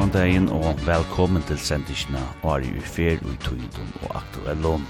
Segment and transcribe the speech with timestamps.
[0.00, 4.86] Góðan dagen og velkommen til sendisjene Ari Ufer og Tøyndon og Aktuellon.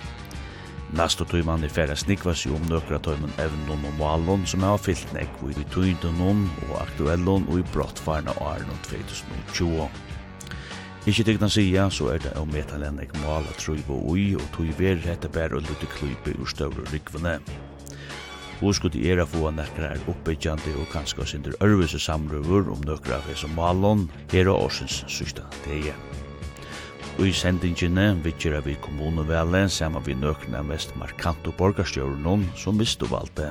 [0.95, 5.11] Næstu tøymann er færa snikva seg om nøkra tøymon evnon og malon som er fyllt
[5.17, 9.89] nekvo i Tøyndon og Aktuellon og i brottfarna Arno 2020.
[11.11, 15.03] Ikki tegna sia, så er det om metalennek mal at trøyvo ui og tøy ver
[15.09, 17.41] hette bær og lutte kluype ur støvru rikvane.
[17.43, 17.70] Musik
[18.61, 23.29] Hvor skulle era få nekra er oppbyggjande og kanskje sindur ørvise samrøver om nøkra av
[23.31, 25.95] hese malon her og årsens sørsta teie.
[27.19, 33.09] Og i sendingene vittjera vi kommunevelen saman vi nøkna mest markante og borgarstjøren som mistu
[33.09, 33.51] valgte.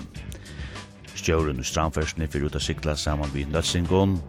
[1.15, 4.19] Stjøren i strandfersene fyrir ut av sikla saman vi nøtsingon,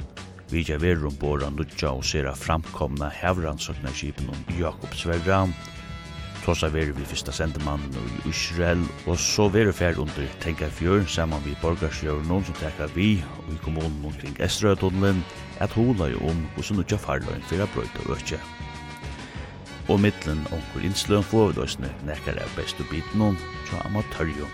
[0.50, 5.44] Vi gjør verum båra nutja og sera framkomna hevransokna kipen om Jakob Sverra,
[6.50, 11.42] tosa veru vi fyrsta sendemann i Israel, og så veru fer under Tenka Fjør, saman
[11.44, 15.22] vi borgarsjøvnån som teka vi, og i kommunen omkring Estrøyatunnelen,
[15.62, 18.40] at hula jo om og så nukja farløyen fyrir a brøyta økje.
[19.86, 24.48] Og middelen onkur innsløn få vi døysne nekkar av bestu bitnån, tja amatørjo.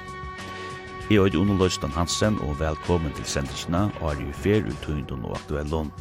[1.09, 5.33] Jeg er Uno Løystan Hansen, og velkommen til sendelsina, og er jo fer ut og
[5.39, 5.93] aktuellon.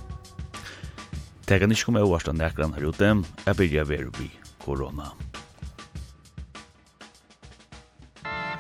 [1.48, 5.14] Tegan ikke kom overst av nekkran her ute, jeg byrja veru vi korona.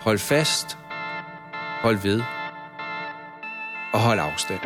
[0.05, 0.77] Hold fast,
[1.81, 2.21] hold ved
[3.93, 4.59] og hold afstand.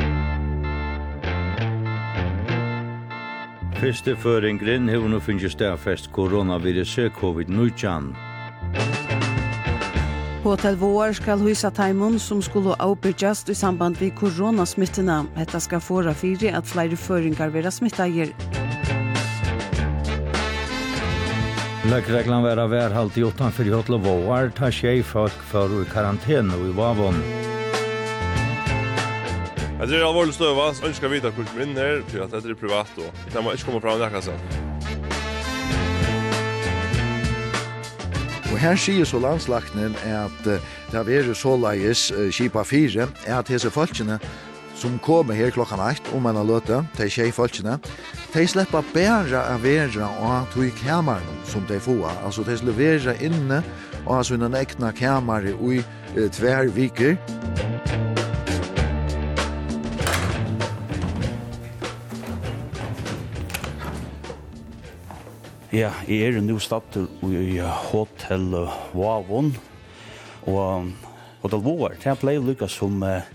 [3.80, 8.12] Fyrste føringren har nu finnes stærfest koronaviruset covid-19.
[10.44, 15.24] Hotel Vår skal hysa taimun som skulle avbyrgjast i samband vi koronasmittina.
[15.38, 18.36] Hetta skal fåra fyri at flere føringar vera smittagir.
[21.88, 26.66] Løkreglan vera værhalt i åttan fyrir hotla våar, ta tjej folk for i karantene og
[26.68, 27.16] i vavon.
[29.80, 32.52] Jeg tror alvorlig støva, så ønsker jeg vite hvor som inn her, for at dette
[32.52, 34.36] er privat, og jeg må ikke komme fram nekka seg.
[38.50, 43.08] Og her sier så landslagten at uh, det har vært så leies uh, kipa fire,
[43.24, 44.20] at disse folkene
[44.76, 47.80] som kommer her klokkan 8 om en av løte, de tjej folkene,
[48.30, 52.12] de slipper bare å være og to i kameran som de får.
[52.26, 53.64] Altså, de slipper være inne
[54.06, 57.18] og ha sånne ekne kamer i uh, tver viker.
[65.74, 68.46] Ja, jeg er nå stater i Hotel
[68.94, 69.52] Vavon,
[70.50, 70.90] og
[71.42, 73.26] Hotel Vavon, det er pleier lukka som uh,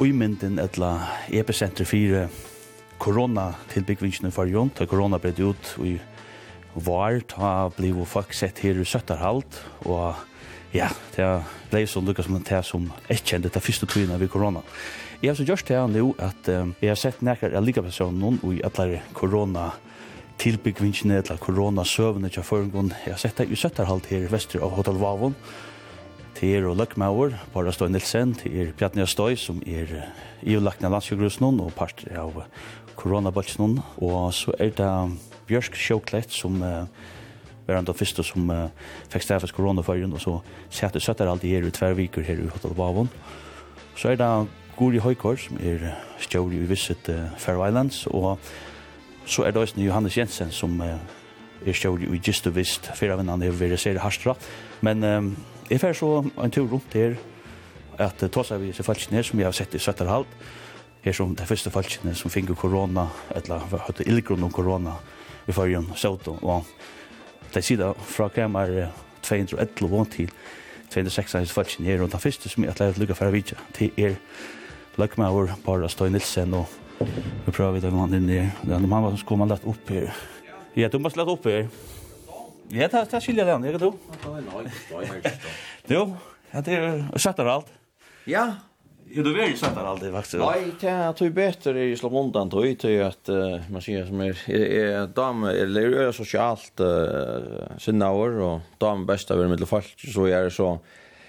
[0.00, 0.94] uimynden etla
[1.32, 2.26] epicenter 4
[3.02, 5.96] korona-tilbyggvinsjene for Jon, da korona ble det ut i
[6.74, 10.14] var, da ble jo folk sett her i Søtterhalt, og
[10.72, 11.26] ja, det
[11.72, 14.62] ble så lukket som det som jeg kjente det første togene ved korona.
[15.22, 18.54] Jeg har så gjort det nå at um, jeg har sett nærkere av likepersonen og
[18.56, 22.94] i alle korona-tilbyggvinsjene, eller korona søvende til forhånden.
[23.04, 25.36] Jeg har sett det i Søtterhalt her vester av Hotel Vavon,
[26.34, 29.86] til er og Løkmauer, Bara Støy Nilsen, til er Pjatnia Støy, som er
[30.42, 32.42] i ulagna landsjøgrusnån og part av
[32.96, 34.90] koronabolsen, og så er det
[35.48, 36.86] Bjørsk Sjåklett som uh,
[37.66, 38.68] var den første som uh,
[39.12, 40.38] fikk stafes koronaførgen, og så
[40.70, 43.10] sette søtter alt her i tverrviker her i Hotel Bavon.
[43.96, 44.30] Så er det
[44.78, 45.90] Guri Høykår som er
[46.22, 48.38] stjåri i Visit uh, Faroe Islands, og
[49.26, 50.96] så er det også Johannes Jensen som uh,
[51.66, 54.34] er stjåri i Gistu Vist, fyra vinnene er veriserer Harstra,
[54.80, 55.36] men um,
[55.70, 57.16] jeg fer så en tur rundt her,
[57.98, 60.61] at uh, tåsa vi seg falskene som jeg har sett i Søtterhalt, og
[61.02, 64.96] her som de første falskene som finner korona, eller høyte ildgrunn om korona
[65.48, 66.68] i fargen, sjøto, og
[67.52, 68.92] de sier fra kremer
[69.26, 70.30] 211 vant til
[70.92, 74.18] 206 falskene her, og de første som jeg har lykket for å vite, det er
[75.00, 76.68] løkmaur, Bara Støy Nilsen, og
[77.46, 80.12] vi prøver det man inn i, den mamma som kommer lett opp her.
[80.78, 81.66] Ja, du må slett opp her.
[82.72, 83.88] Ja, det er skilja den, ikke du?
[83.90, 85.34] Ja, det er skiljer den, ikke
[85.88, 85.96] du?
[85.96, 86.04] Jo,
[86.52, 87.72] det er skjøtter alt.
[88.28, 88.44] Ja,
[89.08, 90.34] Jo, du vill sätta alltid faktiskt.
[90.38, 93.28] Nej, det är ju bättre i slå undan då ju att
[93.70, 96.80] man ser som är är dam eller är socialt
[97.78, 100.78] sina år och dam bästa väl mitt folk så är det så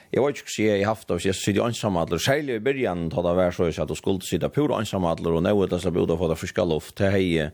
[0.10, 2.18] Jag vet inte hur jag haft av sig sitt ensamadler.
[2.18, 5.50] Särskilt i början då det var så att du skulle sitta pur ensamadler och nu
[5.50, 6.96] är det så att du får friska luft.
[6.96, 7.52] Det har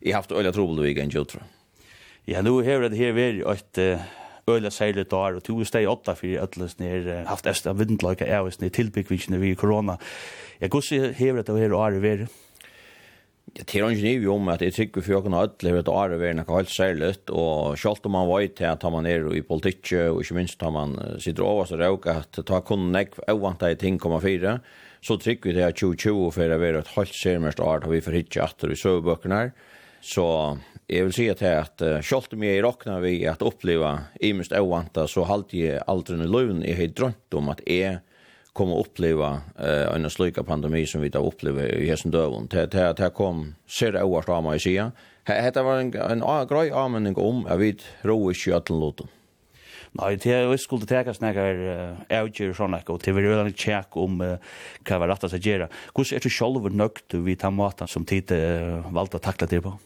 [0.00, 1.42] jag haft öliga trobel i veckan, jag tror.
[2.24, 4.00] Ja, nu har det här varit ett
[4.56, 8.72] øyla særlig dagar, og tog steg åtta fyrir ætlis nir haft esta vindløyka evis nir
[8.74, 9.98] tilbyggvinsjene vi korona.
[10.60, 12.28] Jeg gussi hever at det her året veri?
[13.56, 16.34] Jeg tar ikke niv om at jeg tykker for kan at det är året veri
[16.34, 20.20] nekka helt særlig, og sjalt om man var til at man er i politikk, og
[20.22, 23.98] ikke minst at man sitter over så råka at ta kun nek avvanta i ting
[23.98, 24.58] komma fyra,
[25.02, 28.00] så tykker vi det at 2020 fyrir å være et helt særlig mest har vi
[28.00, 29.52] forhittja atter i søvbøkene her,
[30.02, 30.58] så
[30.90, 34.52] Jag vill säga till att uh, kjolt mig i rockna vi at oppleva i mest
[34.52, 37.98] ovanta så halte jeg aldri nu lön jeg har drømt om at jeg
[38.56, 39.28] kommer å oppleva
[39.60, 42.46] uh, en sluka pandemi som vi da opplever i hessen dövon.
[42.48, 44.86] Det det kom ser ovart av meg i sida.
[45.26, 49.08] Det var en en, en grej användning om at vi ro i sköteln låten.
[49.92, 53.52] Nei, det er jo skulle teka snakkar avgjur sånn ekko, og det er jo en
[53.52, 55.68] tjekk om hva var rett å gjøre.
[55.92, 58.32] Hvordan er du sjolver nøgt vi tar maten som tid
[58.88, 59.76] valgte å takle det på?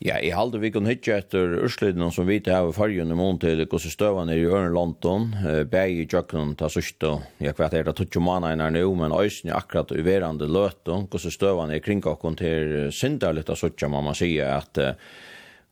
[0.00, 3.36] Ja, i halde vi kan hitje etter Ørsliden som vi til her fargen i mån
[3.42, 5.26] til gos støvene er i Ørn London,
[5.68, 9.50] bæg i ta til sørste, jeg vet er det tutsje mannen er nu, men øysen
[9.50, 14.00] er akkurat verande løte, gos støvane er kring okkon til synda litt av sørste, må
[14.00, 14.80] man sige at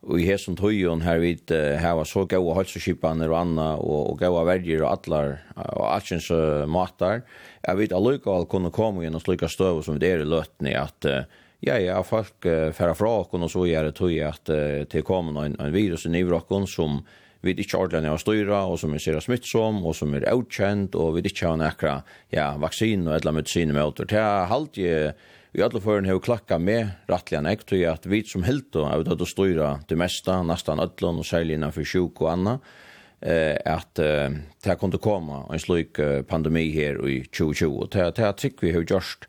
[0.05, 4.45] og i hesson tøyon her vidt her så gode halseskippene og anna og, og gode
[4.45, 6.29] verger og atlar og atsjens
[6.69, 7.25] matar,
[7.65, 11.23] jeg vet allukal kunne komme gjennom slike støv som det er i løtni at uh,
[11.59, 15.03] Ja, ja, folk uh, færa fra okken, og så gjør det tog at uh, til
[15.03, 17.01] kommer en, en virus i nivrokken som
[17.43, 21.15] vi ikke ordentlig har styra, og som vi ser smittsom, og som er utkjent, og
[21.15, 21.97] vi ikke har nekra
[22.35, 24.09] ja, vaksin og et eller annet medicin med åter.
[24.11, 25.13] Det er halvt jeg,
[25.55, 28.89] i alle føren har klakka med rettelig enn jeg, tog at vi som helt og
[28.89, 32.59] er ute å styra det meste, nesten ødlån, og særlig innenfor sjuk og anna,
[33.19, 34.31] eh at uh,
[34.63, 38.85] det kunde komme en slik uh, pandemi her i 2020 det er trikk vi har
[38.87, 39.27] gjort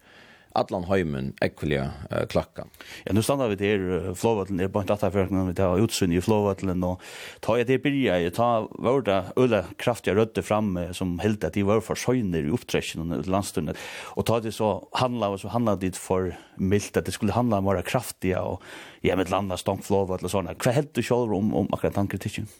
[0.58, 2.66] Atlan Heimen ekvelia uh, klakka.
[3.06, 6.82] Ja, nu stannar vi der flåvatlen, er bare data for vi tar utsyn i flåvatlen,
[6.86, 7.02] og
[7.44, 11.66] ta jeg det byrja, jeg ta vårda øla kraftiga rødde fram som held at de
[11.66, 13.78] var for søgner i opptrekken og landstunnet,
[14.16, 17.60] og ta det så handla, og så handla dit for mildt, at det skulle handla
[17.60, 18.64] om å være kraftiga, og
[19.06, 20.58] ja, med landa stånd flåvatlen og sånne.
[20.60, 22.50] Hva held du sjálf om, om akkurat den kritikken?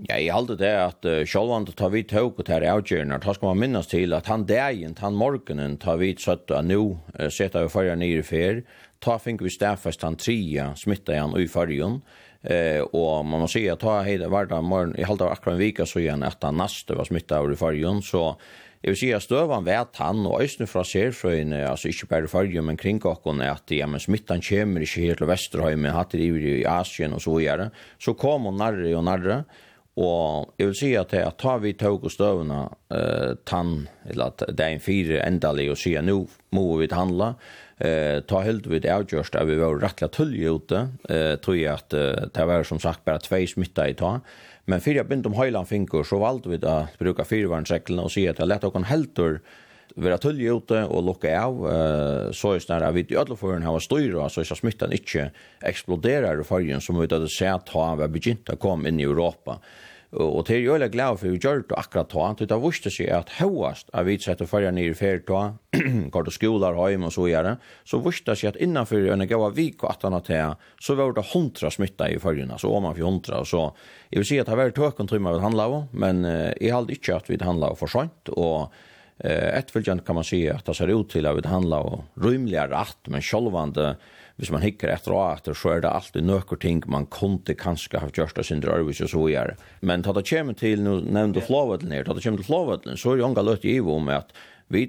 [0.00, 3.52] Ja, jeg halte det at uh, sjålvan tar vi tåg og tar avgjørende, da skal
[3.52, 6.80] man minnes til at han dagen, han morgenen, tar vi søtt og nå
[7.20, 8.62] uh, setter vi farger nye i fer,
[9.04, 12.00] ta fink vi stedfest han tria, smittet igjen i fargen,
[12.46, 15.86] eh, og man må si at ta heide hverdag morgen, jeg halte akkurat en vika
[15.90, 18.28] så igjen at han naste var smittet av i fargen, så
[18.82, 22.30] jeg vil si at støvan vet han, og øyne fra serfrøyene, altså ikke bare i
[22.30, 26.14] fargen, men kring okken, at ja, men smittan kommer ikke helt til Vesterhøy, men hatt
[26.14, 27.68] det i Asien og så gjerne,
[28.02, 29.42] så kom hun nærre og nærre,
[30.00, 32.62] Og jeg vil si at jeg tar vi tog og støvende
[32.94, 36.22] uh, tann, eller at det er en fire endelig å si at nå
[36.56, 40.80] må vi handla, uh, ta helt vid avgjørst at vi var rettelig tullige ute,
[41.12, 44.14] uh, tror jeg at uh, det var som sagt bare tvei smitta i ta,
[44.70, 48.24] men fire jeg begynte om høyland finker, så valgte vi da bruke fyrvarnsreglene og si
[48.30, 49.42] at jeg lette okken helter
[50.00, 53.66] vera tullig ute og lukka av, uh, så er snar at vi i alle forhånd
[53.66, 55.30] hava styra, så er smittan ikkje
[55.68, 59.60] eksploderar i forhånd, som vi hadde sett ha var begynt å komme inn i Europa.
[60.12, 63.08] Og til jeg er glad for vi gjør det akkurat ta, til det viste seg
[63.16, 65.54] at høyast av vi setter forhånd nere i ferie ta,
[66.12, 67.54] går til skolar, heim og så gjerne,
[67.88, 71.24] så viste seg at innanfor en gav vik og atan av ta, så var det
[71.32, 73.70] hundra smitta i forhånd, så om man for hundra, så,
[74.12, 77.16] jeg vil si at det var tøkken tøyma vi handla av, men jeg halde ikke
[77.16, 78.68] at vi handla av for sånt, og
[79.18, 79.70] Ett
[80.06, 83.22] kan man säga att det ser ut till att det handlar om rymliga rätt, men
[83.22, 83.96] självande,
[84.36, 88.00] hvis man hickar etter og etter, så er det alltid nöker ting man kunde kanske
[88.00, 91.40] ha gjort det sin drøyvis så så gör Men ta det kommer till nu nevnte
[91.40, 94.32] flowet ner ta det kommer till flowet så är det unga løtt i om att
[94.68, 94.82] vi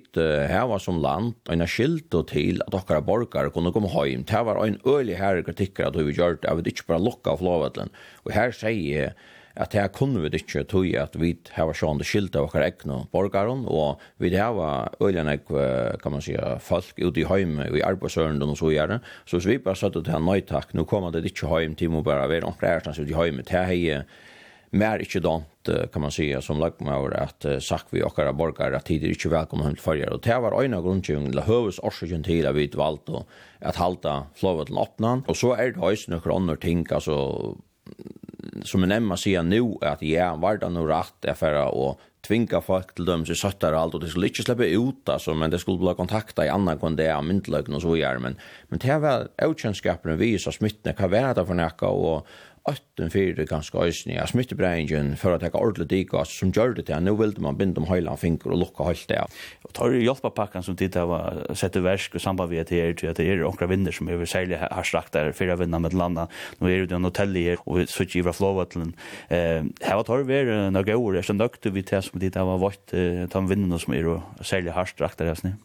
[0.48, 4.66] heva som land en skilt och till att okkara borgare kunde komma hem Det var
[4.66, 7.90] en ölig herre kritikker att vi gjør det, inte bara locka bare
[8.24, 9.14] och här säger
[9.54, 13.04] at her kunne vi ikke tog at vi har sånn det skilt av okkar egna
[13.14, 15.46] borgeren, og vi har øylen ek,
[16.02, 19.62] kan man si, folk ute i heime, i arbeidsørenden og så gjerne, så hvis vi
[19.62, 22.74] bare satt ut her nøytak, nå kommer det ikke heim, til må bare være omkring
[22.74, 24.06] ærstans ute i heime, til er.
[24.74, 28.32] Mer ikke dant, kan man si, som lagt meg over at uh, sagt vi okkar
[28.34, 30.16] borgare at tider ikke velkommen hjem til farger.
[30.16, 33.22] Og det var øyne grunnkjøring, eller høves årsøkjen til at vi valgte
[33.62, 37.20] at halte flåvet til åpne, Og så er det også noen andre ting, altså,
[38.68, 42.94] som en emma sier nu, at ja, var det noe rett for å tvinga folk
[42.96, 45.82] til dem som søtter alt, og de skulle ikke slippe ut, altså, men de skulle
[45.82, 48.38] bli kontakta i annan kund det av myndeløkene og så gjør, men,
[48.72, 52.32] men det var avkjennskapene vi, som smittene, hva var det for nekka, og,
[52.70, 57.02] åtten fyrir ganske øysni, ja, smittebreingen for å teka ordelig dikas som gjør det til,
[57.04, 59.20] nu vilde man binde om høyla fingur og lukka høylt det.
[59.68, 62.96] Og tar hjelpapakkan som tid var sett i versk og samband vi at det er
[63.00, 65.98] til at det er okra vinner som er særlig har strakt der fyrir vinner med
[65.98, 66.30] landa,
[66.62, 68.96] nu er det en hotell her og vi sutt ivra flåvatlen.
[69.28, 72.96] Her tar vi er nøgge år, er så nøgte vi til som dit var vårt,
[73.34, 74.10] tam vinner som er
[74.42, 75.60] særlig har strakt der her snitt.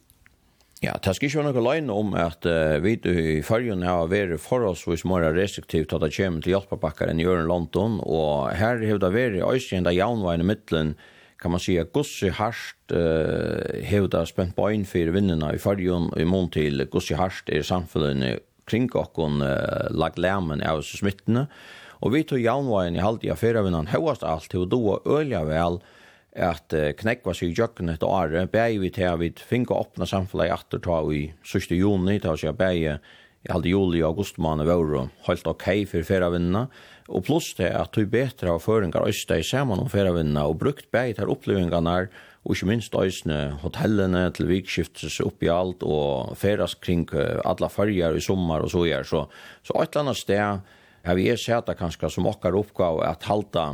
[0.78, 4.38] Ja, det skal ikke være noe løgn om at uh, vi i fargen har vært
[4.38, 9.00] forholdsvis mer restriktivt at det kommer til hjelpebakker enn gjør i London, og her har
[9.02, 10.92] det vært øyskjent av jaunveien i midtelen,
[11.38, 15.58] kan man si at Gussi Harst uh, har det spent på en för vinnene i
[15.58, 20.82] farjon i mån til Gussi Harst är samfunnet kring och uh, eh, lag lärmen av
[20.82, 21.46] smittene
[22.00, 23.88] og vi tog jaunveien i halvt i affärer vinnan
[24.22, 25.80] allt och då ölja väl
[26.38, 30.52] at knekva seg i jøkken et åre, bæg vi til at vi finner åpne samfunnet
[30.54, 31.72] etter ta i 1.
[31.74, 36.66] juni, ta seg bæg i halde juli og august måned og holdt ok for ferievinnene,
[37.08, 40.90] og pluss til at vi betre av føringer øste i sammen om ferievinnene, og brukt
[40.92, 42.00] bæg til opplevingene
[42.44, 48.16] og ikke minst øsne hotellene til vikskiftes opp i alt, og feras kring alle farger
[48.16, 49.08] i sommer og så gjør.
[49.08, 49.24] Så,
[49.66, 50.74] så et eller annet sted
[51.08, 53.70] har vi sett det kanskje som okkar oppgave at halda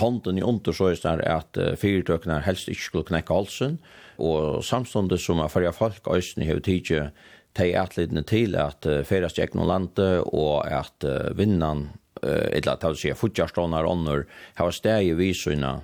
[0.00, 3.78] hånden i undersøkelsen er at uh, fyrtøkene helst ikke skulle knekke halsen,
[4.18, 7.00] og samståndet som er fyrir folk øyne har tidsi
[7.54, 11.88] teg atlidene til at fyrast jeg noen landet, og at uh, vinnan,
[12.22, 14.26] uh, eller at jeg vil si, futjarståndar ånder,
[14.58, 15.80] har steg i visøyna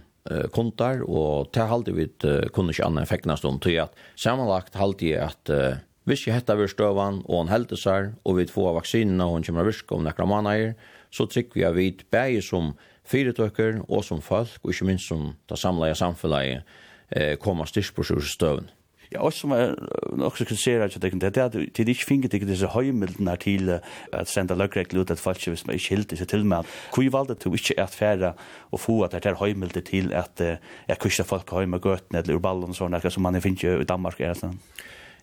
[0.52, 5.08] kontar, og til halde vi uh, kunne ikke anna effektnast stund, til at sammenlagt halde
[5.08, 8.72] jeg at uh, Hvis jeg hettar vir støvan, og han helder seg, og vi får
[8.78, 10.72] vaksinene, og han kommer virke om nekra manager,
[11.12, 12.72] så trykker vi av vidt, bæger som
[13.08, 16.62] fyretøkker og som folk, og ikke minst som det samleie samfunnet
[17.10, 18.70] eh, kommer styrst styrkbrosjur støvn.
[19.10, 19.72] Ja, og som er
[20.14, 24.30] nok så kritiserer at det er at de ikke finner ikke disse høymildene til at
[24.30, 26.68] senda løgregler ut at folk hvis man ikke hilder seg til med.
[26.94, 28.32] Hvor valgte du ikke at fære
[28.70, 32.70] og få at det er høymilder til at jeg kurser folk høyme gøtene eller urballen
[32.70, 34.54] og sånne, som man finner i Danmark er sånn?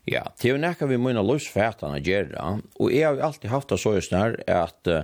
[0.08, 2.44] Ja, det er jo nekka vi må inn munna løsfætana gjøre,
[2.80, 5.02] og jeg har alltid haft det så just nær at uh,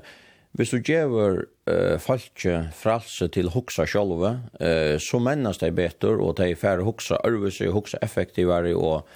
[0.53, 6.37] Hvis du gjør uh, falske fralse til hoksa sjølve, uh, så mennes det bedre, og
[6.37, 9.07] de færre hoksa ærvise, hoksa effektivare, og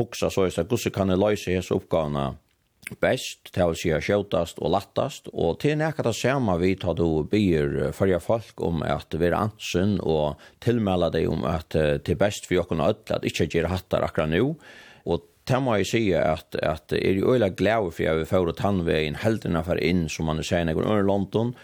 [0.00, 2.32] hoksa så er det gusse kan løse hese oppgavene
[2.98, 7.22] best, til å si skjøtast og lattast, og til nekka det samme vi tar du
[7.22, 12.18] byr førja folk om at vi er ansyn, og tilmelde deg om at uh, til
[12.18, 14.56] best for jokken og ødel, at ikke gjør hattar akkurat nå,
[15.50, 19.18] det må jeg si at, at er jo øyla glad for jeg vil få tannveien
[19.24, 21.54] heltene for inn som man sier når under London.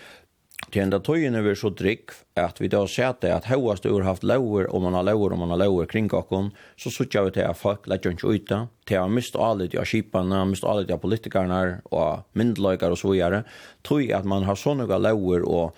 [0.73, 4.25] Til enda tøyene vi så drikk at vi da ser det at høyest har haft
[4.27, 6.49] lauer og man har lauer og man har lauer kring okken
[6.81, 9.87] så sutja vi til at folk lett jo ikke ute til å miste de av
[9.87, 11.61] kipene, miste de av politikerne
[11.93, 13.45] og myndeløyker og så videre
[13.87, 15.77] tøy at man har sånne lauer og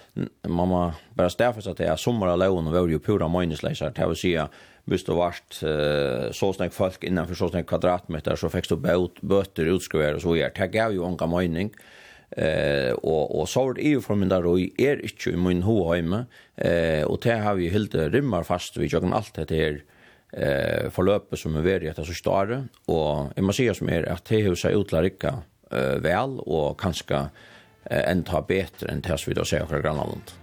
[0.48, 0.82] man må
[1.18, 4.54] bare stedfeste til at sommer av lauer var jo pura møgnesleiser til å si at
[4.88, 9.70] hvis det vart uh, så snakk folk innanfor så snakk kvadratmeter, så fikk du bøter
[9.74, 10.54] utskriver og så gjør.
[10.56, 11.72] Det gav jo unga mening.
[12.36, 15.62] Eh, og, og så var det från for min der, og er ikke i min
[15.62, 16.26] hoheime,
[16.56, 19.78] eh, og det har vi helt rymmer fast, vi gjør alt dette her
[20.32, 24.28] eh, forløpet som er veri etter så stare, og jeg må si som er at
[24.28, 25.38] det har seg utlarikka
[25.72, 27.30] eh, vel, og kanskje
[27.88, 30.36] eh, enda bedre enn det som vi da ser akkurat grannlandet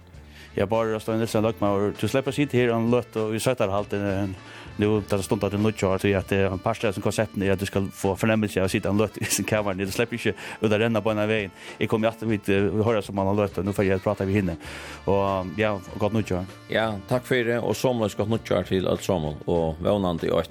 [0.56, 3.40] jag bara står ända sen lagt mig och släppa sitt här och låt och vi
[3.40, 4.34] sätter halt en
[4.76, 7.60] nu där stund att det nu kör så att han pastar som konceptet är att
[7.60, 9.74] du ska få förnämmelse av sitta en låt i sin kammare.
[9.74, 10.28] Det släpper inte
[10.60, 11.50] ut där ända på en vägen.
[11.78, 12.40] Jag kommer att vi
[12.84, 14.56] höra som man har låt nu får jag prata vi hinner
[15.04, 17.58] och ja gott nu kör ja tack för det.
[17.58, 20.42] Och somlas gott nu kör till allt sommar och vånande och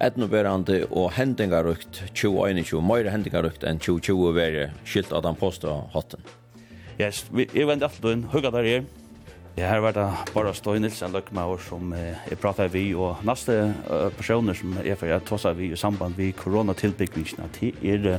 [0.00, 6.20] etnoberande og hendingarukt 2021, meira hendingarukt enn 2020 veri skilt av den posta hatten.
[6.98, 8.84] Yes, vi, jeg vender alt inn, hugga der her,
[9.56, 13.54] Ja, her var det bare Støy Nilsen Løkmaur som eh, jeg pratet vi, og neste
[13.88, 18.18] uh, personer som er for jeg tosset vi i samband med koronatilbyggingene, det er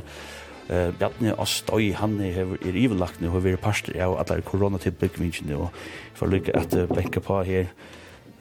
[0.74, 5.54] eh, og Støy, han er, er ivelagt nå, og vi er parster av alle koronatilbyggingene,
[5.54, 7.70] og jeg får lykke at uh, benke på her,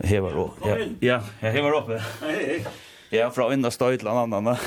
[0.01, 1.99] hever og, ja, ja, jeg hever oppe.
[2.23, 2.57] Hei, hei.
[3.13, 4.57] Ja, fra enda støy til en annen.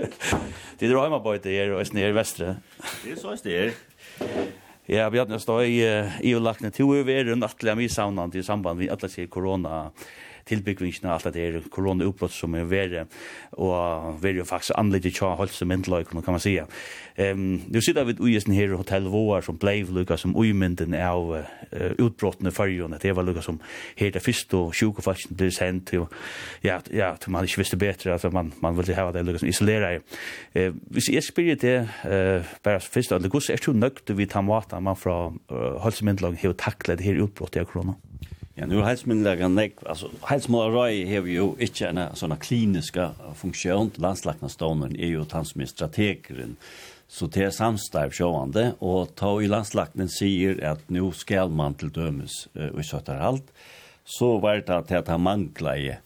[0.76, 2.58] Det er jo hjemme på etter her, og i vestre.
[3.06, 7.72] Det er så i Ja, vi hadde stått i overlagt til å være en atelig
[7.78, 9.86] mye i samband med atelig corona
[10.48, 13.06] tilbyggvingene og alt det er korona uppbrott som er vere,
[13.52, 16.66] og vere jo faktisk annerledes tja holdt som myndeløyken, kan man sige.
[17.14, 21.30] Um, nu sitter vi i sånne her Hotel Våar som blei lukka som uimynden av
[21.30, 23.60] uh, utbrottene i fyrjon, det var lukka som
[24.00, 26.10] her det første og sjukefalsen ble sendt, og
[26.66, 30.02] ja, ja, man ikke visste bedre, altså man, man ville ha det lukket som isolerer.
[30.56, 34.26] Uh, hvis jeg spør det, uh, bare først, det går så er du nøgt vi
[34.26, 37.94] tar maten man fra uh, holdt som myndeløyken har taklet her utbrottet av korona?
[37.94, 38.43] Ja.
[38.56, 42.96] Ja, nu hälsmyndigheten nek, alltså hälsmyndigheten har ju inte en sån klinisk
[43.34, 43.90] funktion.
[43.94, 46.56] Landslagnarstonen är ju tansmig strategeren.
[47.08, 51.90] Så det är samstarv sjående, och ta i landslagnen säger att nu ska man till
[51.90, 53.52] dömes och i sötar allt.
[54.04, 55.96] Så var det att det här manglar i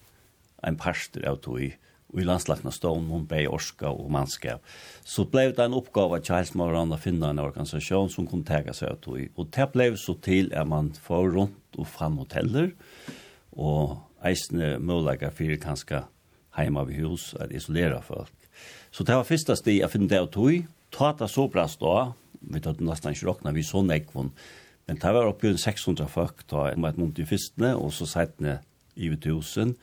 [0.62, 1.74] en parster av tog i
[2.16, 4.64] i landslagna stån, hon bei orska og mannskap.
[5.04, 8.96] Så blev det en oppgave til helsemorene å finne en organisasjon som kunne tega seg
[8.96, 9.26] ut i.
[9.36, 12.72] Og det blev så til at man får rundt og fram hoteller,
[13.52, 16.06] og eisne møllaga fyrir kanska
[16.56, 18.32] heima ved hus at isolera folk.
[18.90, 21.94] Så det var første sti jeg finne det av tog, ta det så bra stå,
[22.40, 24.32] vi tatt nesten ikke råkna vi så nekvån,
[24.88, 28.58] men det var oppi 600 folk, ta med et mot i fyrstene, og så seitne
[28.96, 29.74] i 1000,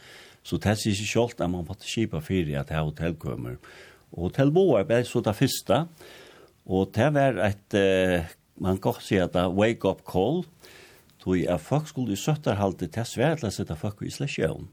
[0.46, 3.60] så det sier ikke kjolt at man måtte kipa fyrir at det er hotellkommer.
[4.13, 5.86] Og hotellboer ble så det første,
[6.65, 7.77] og det var et,
[8.62, 10.44] man kan si at det wake-up call,
[11.25, 14.67] tog jeg folk skulle i søtterhalte til svært å sette folk i slasjon.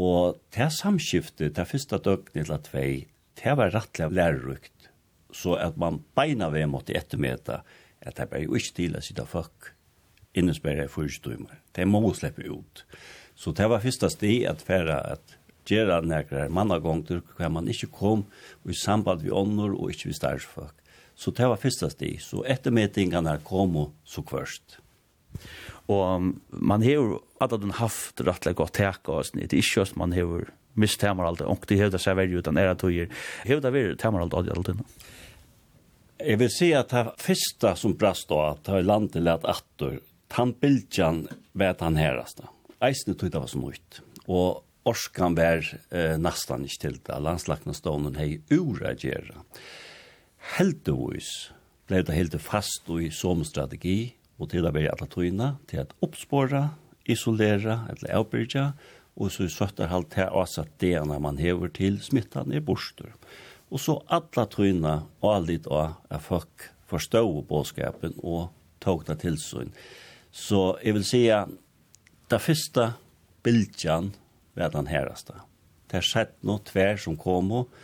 [0.00, 2.92] Og til samskiftet til første døgnet eller tvei,
[3.36, 4.88] det var rettelig lærerukt.
[5.32, 7.60] Så at man beina ved måtte ettermeta
[8.00, 9.74] at det var jo ikke til å sitte folk
[10.32, 11.60] innesperre i fyrstøymer.
[11.76, 12.84] Det må slippe ut.
[13.36, 15.36] Så det var første sted at færre at
[15.68, 18.24] gjøre nærkere mannagongter hver man ikke kom
[18.64, 20.76] i samband med ånder og ikke vi større folk.
[21.14, 22.16] Så det var første sted.
[22.24, 24.80] Så ettermetingene kom og så kvørst.
[25.90, 29.50] Og man har alla den haft rettelig godt täcka och snitt.
[29.50, 31.40] Det är ikke just man har misstämmer alt.
[31.40, 33.10] Och det har det seg veldig utan era tøyer.
[33.46, 34.70] Har det vært tämmer alt allt allt.
[36.18, 40.00] Jag vill säga att det första som brast då att ha landet lät attor.
[40.28, 42.40] Tampiljan vet han härast.
[42.80, 44.00] Eisne tog det var som nytt.
[44.26, 47.18] Och Orskan var eh, nästan inte til det.
[47.18, 49.42] Landslagna stånden hej uragjera.
[50.56, 51.50] Heldigvis
[51.86, 55.84] blev det helt fast och i som strategi og til å være alle togene, til
[55.84, 56.70] å oppspåre,
[57.10, 58.70] isolere, eller avbyrge,
[59.20, 63.12] og så søtter alt til å at det når man hever til smittan i borster.
[63.70, 68.48] Og så alle togene og alle litt av er folk forstod bådskapen og
[68.82, 69.74] tog det til sånn.
[70.32, 71.52] Så jeg vil si at
[72.30, 72.92] det første
[73.44, 74.12] bildjan
[74.58, 75.36] var den herreste.
[75.90, 77.74] Det er sett noe tver som kom og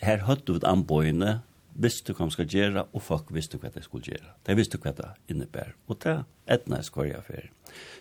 [0.00, 1.38] her høtte vi anbøyene
[1.78, 4.32] visste hva de skulle gjøre, og folk visste hva de skulle gjøre.
[4.46, 5.76] De visste hva det innebærer.
[5.88, 6.16] Og det
[6.50, 7.50] etna jeg skal gjøre for.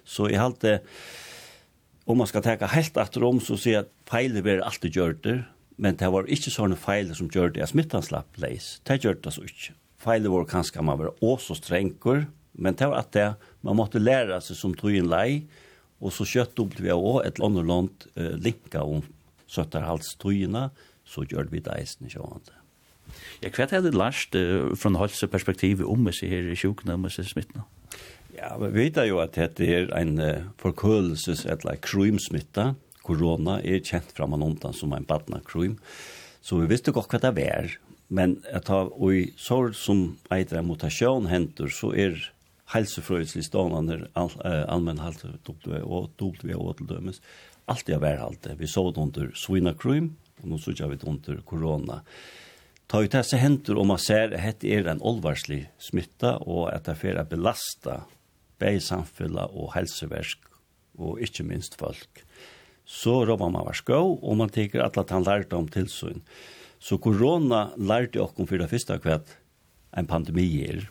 [0.08, 0.80] Så jeg halte,
[2.10, 5.21] om man skal tenke helt etter om, så sier jeg at feiler blir alltid gjørt
[5.28, 5.38] det,
[5.78, 8.78] men det var ikke sånne feiler som gjør det at smittan slapp leis.
[8.88, 9.75] Det gjør det så ikke.
[10.02, 12.25] Feiler var kanskje man var også strenger,
[12.58, 13.28] men det var at det,
[13.65, 15.45] man måtte lære seg som tog en lei,
[16.02, 19.04] og så kjøtt WHO et eller annet land uh, linka om
[19.49, 20.67] søtterhalstøyene,
[21.08, 22.58] så gjør vi det eisen i sjående.
[23.43, 27.08] Jeg kvet er det lærst uh, fra en halseperspektiv om oss her i sjukene, om
[27.10, 27.65] oss i smittene?
[28.38, 32.73] Ja, vi vet jo at dette er en uh, forkølelses, eller krymsmitta.
[33.08, 35.77] Korona er kjent fra man omtann som en badna krym.
[36.41, 37.73] Så vi visste godt hva det var.
[38.08, 42.15] Men at ta, og i sår som eitre mutasjon henter, så er
[42.71, 47.21] helsefrøydslig stående all, uh, allmenn halte WHO, WHO til dømes,
[47.67, 48.56] Alt er værhalte.
[48.56, 51.99] Vi så det under svinakrym, og nå så vi det under korona.
[52.88, 56.86] Ta ut disse hendur om man ser at dette er en olvarslig smitta og at
[56.88, 57.97] det er å belasta
[58.62, 60.39] begge samfunnet og helseversk,
[60.95, 62.23] og ikke minst folk.
[62.88, 66.23] Så råber man var skå og man tenker at han lærte om tilsyn.
[66.80, 69.36] Så korona lærte oss for det første kvart
[69.91, 70.88] en pandemi er.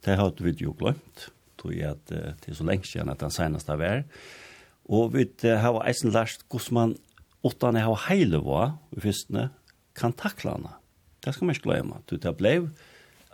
[0.00, 1.28] Det har vi jo glemt,
[1.60, 4.06] tror jeg at det er så lenge siden at den seneste var.
[4.88, 6.98] Og vi har eisen lært hvordan man
[7.44, 9.50] åttende har heile var i fyrstene,
[9.92, 10.79] kan takle henne
[11.20, 12.00] Det skal man ikke glemme.
[12.08, 12.54] Du, det ble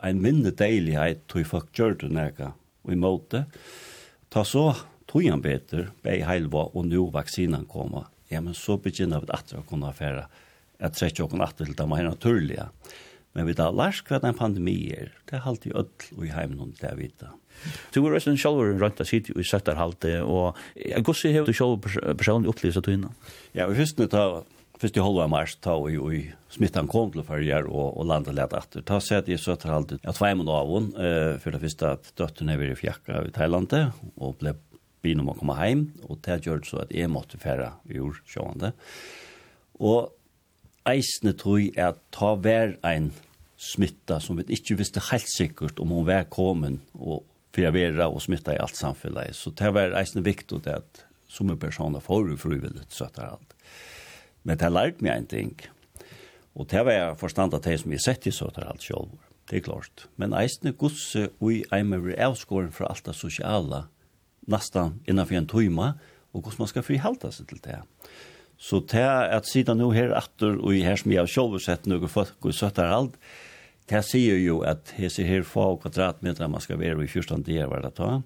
[0.05, 2.53] en minne deilighet til folk gjør det nærke
[2.87, 3.47] og i måte.
[4.31, 4.69] Ta så
[5.07, 8.11] tog han bedre, bei heilva, og nå vaksinen kommer.
[8.31, 10.27] Ja, men så begynner vi at vi kunne affære
[10.83, 12.69] at trekke åkken at til det mer naturlige.
[13.37, 15.13] Men vi da lærs hva den pandemi er.
[15.29, 17.33] Det er alltid ødel og i heimen det er vita.
[17.95, 21.81] Du var resten selv rundt av sitt i setterhalte, og hvordan har du selv
[22.19, 23.17] personlig opplevd seg til innan?
[23.57, 24.25] Ja, vi husker det
[24.77, 26.21] Først i halva mars ta og i
[26.53, 28.85] smittan kom til fyrir og, og landa lett atter.
[28.85, 32.53] Ta sett i søtter halde tvei måned av hon, uh, for det første at døtten
[32.53, 34.53] er i fjakka i Thailandet, og ble
[35.05, 38.75] byen om å komme heim, og det gjør så at jeg måtte færa jord, sjående.
[39.81, 40.13] Og
[40.89, 43.13] eisne tror er at ta hver ein
[43.57, 47.25] smitta som vi ikke visste helt sikkert om hun var kommet og
[47.57, 49.33] fyrir vera og smitta i alt samfunnet.
[49.37, 53.56] Så det var eisne viktig at som en person får frivilligt så att allt.
[54.47, 55.55] Men det har lært meg en ting.
[56.57, 59.11] Og det var jeg forstand at det som jeg sett i så tar alt selv.
[59.47, 60.07] Det er klart.
[60.17, 63.85] Men eisne godse ui eimer avskåren fra alt det sosiale
[64.47, 65.89] nesten innenfor en tøyma,
[66.31, 67.81] og hvordan man skal frihalte seg til det.
[68.57, 71.59] Så det er at sida nå her atter, og i her som jeg har selv
[71.63, 73.19] sett noe folk og søtter alt,
[73.91, 77.85] det sier jo at hese her få kvadratmeter man skal være i første del var
[77.85, 78.21] det ta,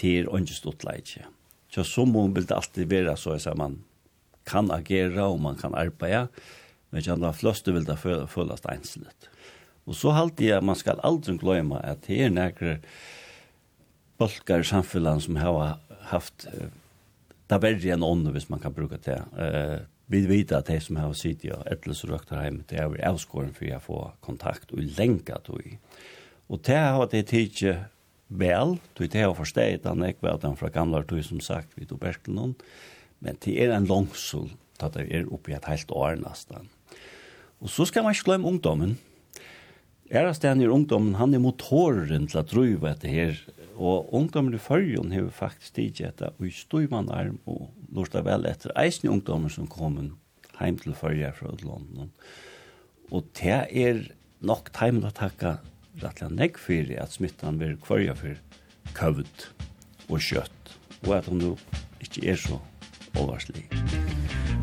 [0.00, 1.26] til åndestått leitje.
[1.70, 3.78] Så som hun vil det alltid være så jeg sier man
[4.48, 6.26] kan agera og man kan arbeida,
[6.90, 9.30] men jeg la fløste vil det føles enslet.
[9.84, 12.78] Og så halte jeg at man skal aldri gløyma at det er nærkere
[14.20, 15.80] bolkar i samfunnet som har
[16.12, 16.70] haft uh,
[17.50, 19.18] det verre enn ånd, hvis man kan bruka det.
[19.36, 22.90] Uh, vi vet at de som har sittet og etters og røkter hjemme, det er
[22.92, 25.64] vi avskåren for å få kontakt og lenka tog.
[26.52, 27.74] Og det har det tidsi
[28.28, 31.88] vel, tog det har forstått han ikke at den fra gamle tog som sagt, vi
[31.88, 32.54] tog berkelen noen,
[33.20, 34.50] men det er en langsul,
[34.80, 36.70] da det er oppi et helt år nesten.
[37.62, 38.96] Og så skal man ikke glemme ungdommen.
[40.12, 43.38] Ærastein er ungdommen, han er motoren til å drive etter her,
[43.74, 48.46] og ungdommen i førjen har faktisk ikke etter, og i støymann arm, og lortet vel
[48.46, 50.12] etter eisen ungdommen som kommer
[50.60, 52.12] heim til førjen fra London.
[53.10, 54.04] Og det er
[54.44, 55.56] nok timen å takke
[56.02, 58.38] rettelig nekk for at smittan blir kvarja for
[58.94, 59.48] køvd
[60.10, 60.74] og kjøtt,
[61.06, 61.44] og at hun
[62.04, 62.60] ikke er så
[63.20, 63.64] overslig.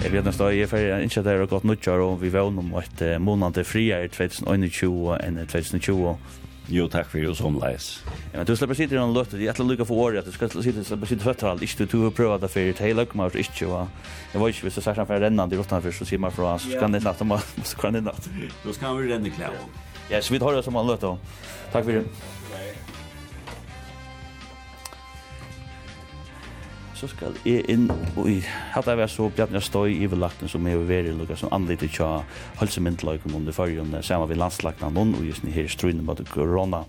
[0.01, 2.61] Jeg vet nesten, jeg er ferdig, ikke at det er godt nødgjør, og vi vet
[2.63, 6.15] om at måneden er frier 2021 enn 2020,
[6.71, 7.97] Jo, takk for jo som leis.
[8.31, 10.35] Ja, men du slipper sitte i noen løtte, jeg ætla lukka for året, at du
[10.35, 13.19] skal sitte, slipper sitte føtter alt, ikke du har prøvd det for et hele løkker
[13.19, 13.89] men ikke, og
[14.31, 16.53] jeg var ikke, hvis du sier for rennende de råttan først, så sier man fra,
[16.61, 17.25] så skal han natt,
[17.67, 18.29] så kan han natt.
[18.63, 19.57] Då skal han vi renne klæv.
[20.11, 21.17] Ja, så vi tar det som han løtte,
[21.73, 22.05] takk for det.
[27.01, 28.37] så skal jeg inn og i
[28.75, 32.21] hatt jeg vært så Bjarni Støy i velakten som er veri lukka som anlite tja
[32.59, 36.83] hølsemyndelagen under fyrjun sammen med landslagene noen og just ni her struinen mot korona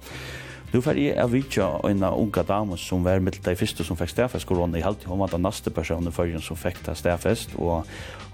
[0.72, 4.12] Nu fer jeg av vidtja en unga dame som var mitt de første som fikk
[4.14, 5.10] stafest korona i halvtid.
[5.10, 7.84] Hun var den neste personen i fyrjen som fikk det stafest, og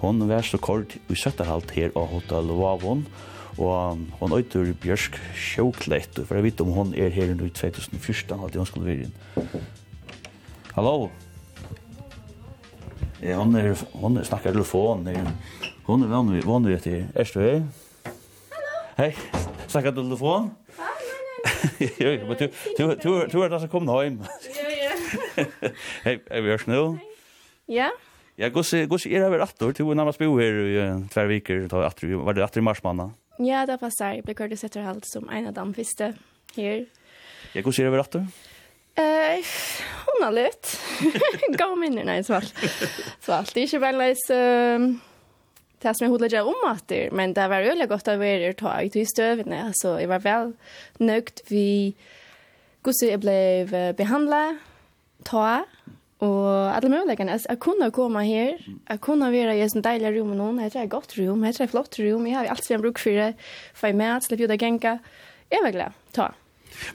[0.04, 3.08] hun var så kort i søtterhalt her av Hotel Vavon,
[3.58, 8.54] og hon øyter Bjørsk Sjóklett, for jeg vet om hon er her i 2014, at
[8.62, 9.64] hun skulle være inn.
[10.76, 11.10] Hallo?
[13.20, 15.06] Ja, hon er hon er snakkar telefon.
[15.86, 17.06] Hon er van vid van vid det.
[17.14, 17.62] Är du här?
[18.96, 19.16] Hej.
[19.66, 20.50] Snackar du telefon?
[21.98, 24.22] Jo, men du du du du är där så kom hem.
[24.22, 24.70] Ja,
[25.36, 25.44] ja.
[26.04, 26.98] Hei, er vi snäll?
[27.66, 27.90] Ja.
[28.36, 31.86] Ja, gosse gosse er över åtta till när man spår her i två veker ta
[31.86, 33.10] åtta var det åtta i mars manna.
[33.38, 34.14] Ja, det passar.
[34.14, 36.14] Jeg ble blir og setter halt som en av dem første
[36.56, 36.86] her.
[37.52, 38.26] Ja, gosse är över åtta.
[38.98, 39.44] Eh,
[40.06, 40.80] hon har lätt.
[41.58, 42.54] Gå minnena i svart.
[43.20, 43.54] Svart.
[43.54, 45.00] Det är ju väl nice ehm
[45.78, 48.52] Det som jag hodlar jag om att det, men det var väldigt gott att vara
[48.52, 49.62] ta i till stövna.
[49.62, 50.52] Alltså, jag var väl
[50.96, 51.94] nöjd vi
[52.84, 54.56] hur jag blev behandlad,
[55.22, 55.64] ta
[56.18, 57.38] och alla möjligheterna.
[57.48, 60.58] att kunna komma här, att kunna vara i en dejlig rum med någon.
[60.58, 62.26] Jag tror ett gott rum, jag tror ett flott rum.
[62.26, 63.34] Jag har alltid en bruk för det,
[63.74, 64.98] för mig att släppa ut och gänga
[65.48, 66.32] Jag var glad, ta.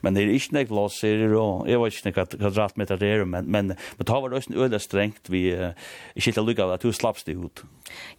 [0.01, 3.25] Men det er ikke nek plass her, og jeg vet ikke nek kvadratmeter det er,
[3.25, 5.73] men, men, men ta var det også en øyne strengt, vi uh,
[6.15, 7.63] ikke helt av at du slappst det ut.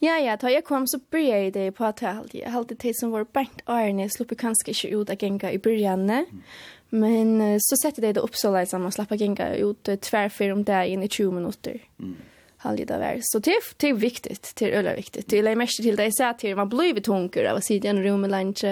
[0.03, 3.15] Ja, ja, da jeg kom så bryr jeg det på at jeg halte tid som
[3.15, 6.25] var bænt årene, jeg sluppet kanskje ikke ut av genga i byrjane,
[6.95, 9.99] men uh, så sette jeg det opp så leit sammen, slapp av genga ut uh,
[9.99, 11.83] tverfer om det inn i 20 minutter.
[11.99, 12.17] Mm
[12.65, 13.21] halvt av värld.
[13.23, 15.25] Så det är det er viktig, det er öle viktig.
[15.29, 17.91] Det er mest til det jeg sa til, man blir tungur av å sitte i
[17.91, 18.65] en rom i lunch.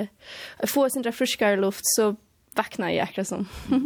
[0.67, 2.15] Få sin friskare luft så
[2.57, 3.47] vakna i akkurat som.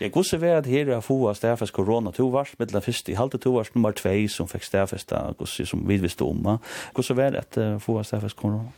[0.00, 3.18] jeg gusse ved at her er få stafest korona to vars, med den første i
[3.18, 6.58] halte to vars nummer 2 som fikk stafest da, gusse som vi visste om.
[6.94, 8.70] Gusse ved at uh, få stafest korona?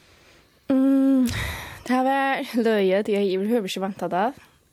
[0.68, 1.26] Mm,
[1.86, 4.26] det har vært løye, det jeg i ikke vant av det.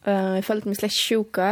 [0.08, 1.52] Uh, jeg følte meg slett sjuka,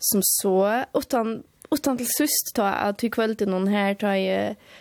[0.00, 1.40] som så, utan,
[1.70, 4.78] utan til sust ta at vi kveld noen her, ta jeg uh,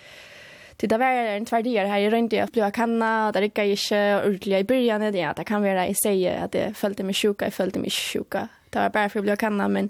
[0.87, 4.59] det var en tvärdier här i runt jag bli kanna där det gick inte ordentligt
[4.59, 7.79] i början det att kan vara i sig att det följde mig sjuka jag följde
[7.79, 8.47] mig sjuka.
[8.69, 9.89] Det var bara för att bli kanna men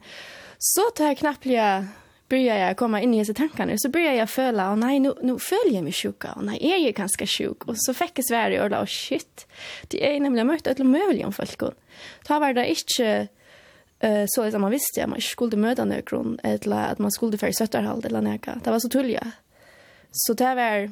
[0.57, 1.45] så tar jag knappt
[2.29, 5.39] börjar jag komma in i dessa tankar så börjar jag följa och nej nu nu
[5.39, 6.31] följer jag mig sjuka.
[6.31, 7.65] Och nej är jag ganska sjuk?
[7.65, 9.47] Och så fick jag Sverige och då shit.
[9.87, 11.59] Det är nämligen mött ett möjligt om folk
[12.27, 13.27] då var det inte
[13.99, 18.05] eh så som man visste man skulle möta någon eller att man skulle för sötterhåll
[18.05, 18.63] eller något.
[18.63, 19.23] Det var så tulligt
[20.11, 20.89] Så det var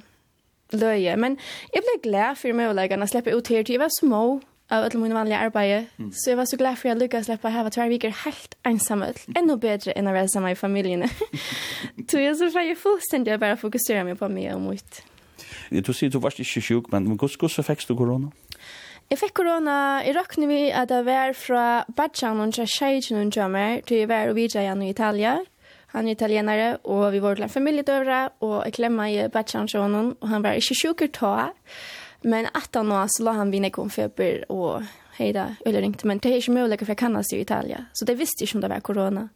[0.75, 1.15] løye.
[1.17, 1.38] Men
[1.73, 3.77] jeg ble glad for meg å legge når jeg slipper ut her til.
[3.77, 4.23] Jeg var små
[4.67, 5.88] av alle mine vanlige arbeid.
[5.97, 6.12] Mm.
[6.12, 7.69] Så jeg var så glad for jeg lykkes å slippe her.
[7.71, 9.13] Tvær viker helt ensamme.
[9.38, 11.08] Enda bedre enn å være sammen i familien.
[12.10, 14.99] så jeg så får jeg fullstendig bare fokusere meg på meg og mot.
[15.71, 18.32] Du sier du var ikke sjuk, men hvordan fikk du korona?
[19.08, 23.62] Jeg fikk korona, jeg råkne vi at jeg var fra Badjan og Tjejtjen og Tjejtjen
[23.63, 25.45] og Tjejtjen og Tjejtjen og Tjejtjen og Tjejtjen
[25.88, 30.17] Han är italienare och vi var til en familjedövra och jeg klemma i bachelorn og
[30.21, 31.50] och han var inte sjukker ta.
[32.23, 34.84] Men at han var så la han vinne konfeber och
[35.17, 37.86] hejda eller inte men det är ikke möjligt för jag kan i Italien.
[37.93, 39.30] Så det visste ikke om det var corona.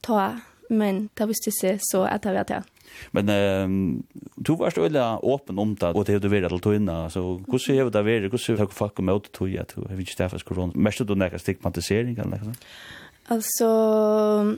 [0.00, 0.30] Ta
[0.70, 2.62] men det visste sig så att det var det.
[3.10, 4.02] Men ehm
[4.34, 7.84] du var öle öppen om det och det du vill att tunna så hur ser
[7.84, 10.72] det där hur ser det fuck med att du ja du har inte stäffas corona.
[10.74, 12.64] Mest du några stigmatisering eller något sånt.
[13.26, 14.56] Alltså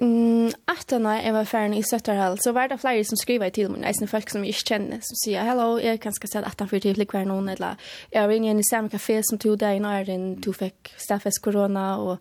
[0.00, 3.68] Mm, att när jag var färdig i Sötterhall så var det flera som skrev till
[3.68, 6.60] mig, nästan folk som jag inte känner, som säger hello, jag kan ska säga att
[6.60, 7.76] han för till kvar någon eller
[8.10, 11.98] jag ringde in i samma café som tog dig i när du fick staffes corona
[11.98, 12.18] och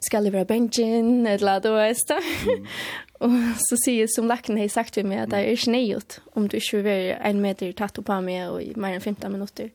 [0.00, 2.20] ska leva bensin, eller då är det.
[3.18, 6.56] Och så säger som lacken har sagt till mig att det är snäjt om du
[6.56, 9.70] inte är en meter tatt på mig och i mer än 15 minuter.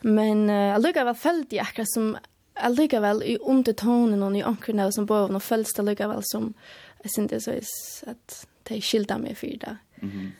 [0.00, 2.16] Men uh, jag lukar var följt i akkurat som
[2.54, 6.54] allikevel i undertonen och i omkring som bor och följs det allikevel som
[7.02, 7.50] jag syns det så
[8.10, 9.76] att det är skilda meg för det.
[10.02, 10.32] Mm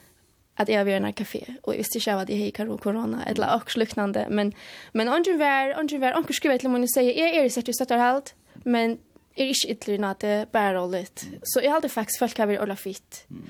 [0.54, 3.24] Att jag vill var en kafé, och jeg visste ikke at jeg gikk corona korona,
[3.26, 4.52] eller och sluknande men,
[4.92, 7.66] men ungefär var, ånden var, ånden skriver til meg og sier, är det i sett
[7.66, 8.98] du sätter helt, men
[9.34, 11.26] är inte ytterligare att det bare roligt.
[11.42, 12.96] Så jag hade faktiskt folk hva vi er ordentlig.
[13.30, 13.42] Mm.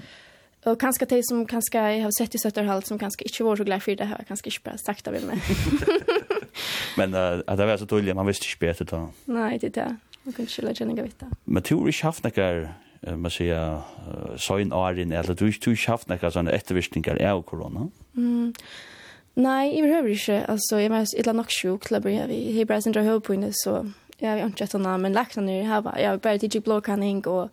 [0.65, 3.65] Och kanske det som kanske jag har sett i Söderhalt som kanske inte var så
[3.65, 5.43] glad för det här kanske inte bara sagt av mig.
[6.97, 9.09] Men uh, att det var så tydligt man visste inte bättre då.
[9.25, 9.97] Nej, det är det.
[10.23, 11.27] Man kan inte lägga några vita.
[11.45, 12.69] Men du har inte haft några
[13.17, 13.81] man säger
[14.37, 17.89] så en årin eller du har inte haft några sådana eftervirkningar av corona?
[18.17, 18.55] Mm.
[19.35, 20.47] Nej, i behöver inte.
[20.47, 24.31] Alltså jag menar illa nog sjuk klubbar jag vi Hebrew syndrome på inne så jag
[24.31, 27.51] har inte sett några men lagt nu här var jag bara till blå kaning och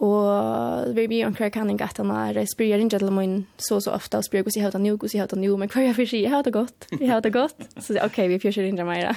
[0.00, 3.80] Og vi blir omkring kan ikke at han er jeg spyr jeg til min så
[3.84, 5.68] så ofte og spyr hvordan jeg har det nå, hvordan jeg har det nå, men
[5.68, 7.68] hva jeg fyrir, jeg har det godt, jeg har det godt.
[7.76, 9.12] Så sier ok, vi fyrir ikke mer.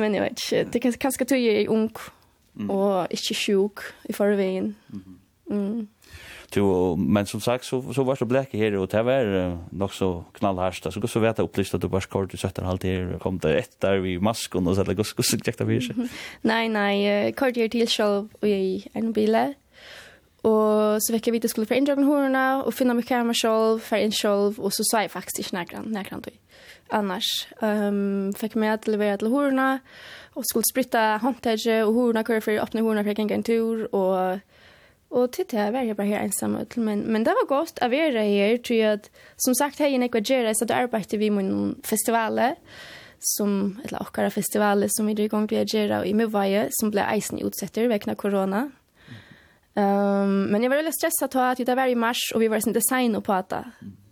[0.00, 1.92] men jeg vet ikke, det er kanskje tog jeg er ung
[2.68, 4.74] og ikke sjuk i forveien.
[5.46, 5.86] Mm.
[6.54, 10.24] Du, men som sagt så så var det blek her, och det var nog så
[10.32, 10.92] knallhærst.
[10.92, 13.38] så går så vet jag upplyst att du bara kort i sätter her, og kom
[13.38, 15.80] det ett där vi masken, og så det går så så jäkta vi.
[16.42, 19.54] Nej nej, kort här till show i en bil.
[20.42, 23.96] Och så veckar vi det skulle för inndragen horna och finne mig kamera selv, för
[23.96, 26.30] inn selv, och så sa jeg faktiskt ikke när nærkant kan du.
[26.90, 29.78] Annars ehm jeg fick mig att levere till horna
[30.34, 34.38] och skulle spritta handtaget och horna kör för öppna horna för en tur och
[35.14, 37.90] Och til det var jag bare här ensam ut men men det var godt att
[37.90, 41.44] vara här tror jeg at, som sagt här i Nicaragua så det arbetade vi med
[41.44, 42.54] en festivaler,
[43.20, 46.90] som eller akkurat festivaler, som vi drar i gang til Nicaragua och i Mumbai som
[46.90, 48.70] blev utsetter utsatt av corona.
[49.76, 52.48] Ehm um, men jag var veldig stresset til at det var i mars och vi
[52.48, 53.64] var sin design och prata.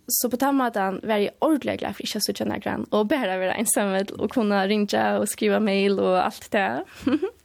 [0.07, 3.53] Så på tammadan var jeg ordentlig glad för ikke så såg grann och bara vara
[3.53, 6.83] ensam och kunna ringa och skriva mail och allt det.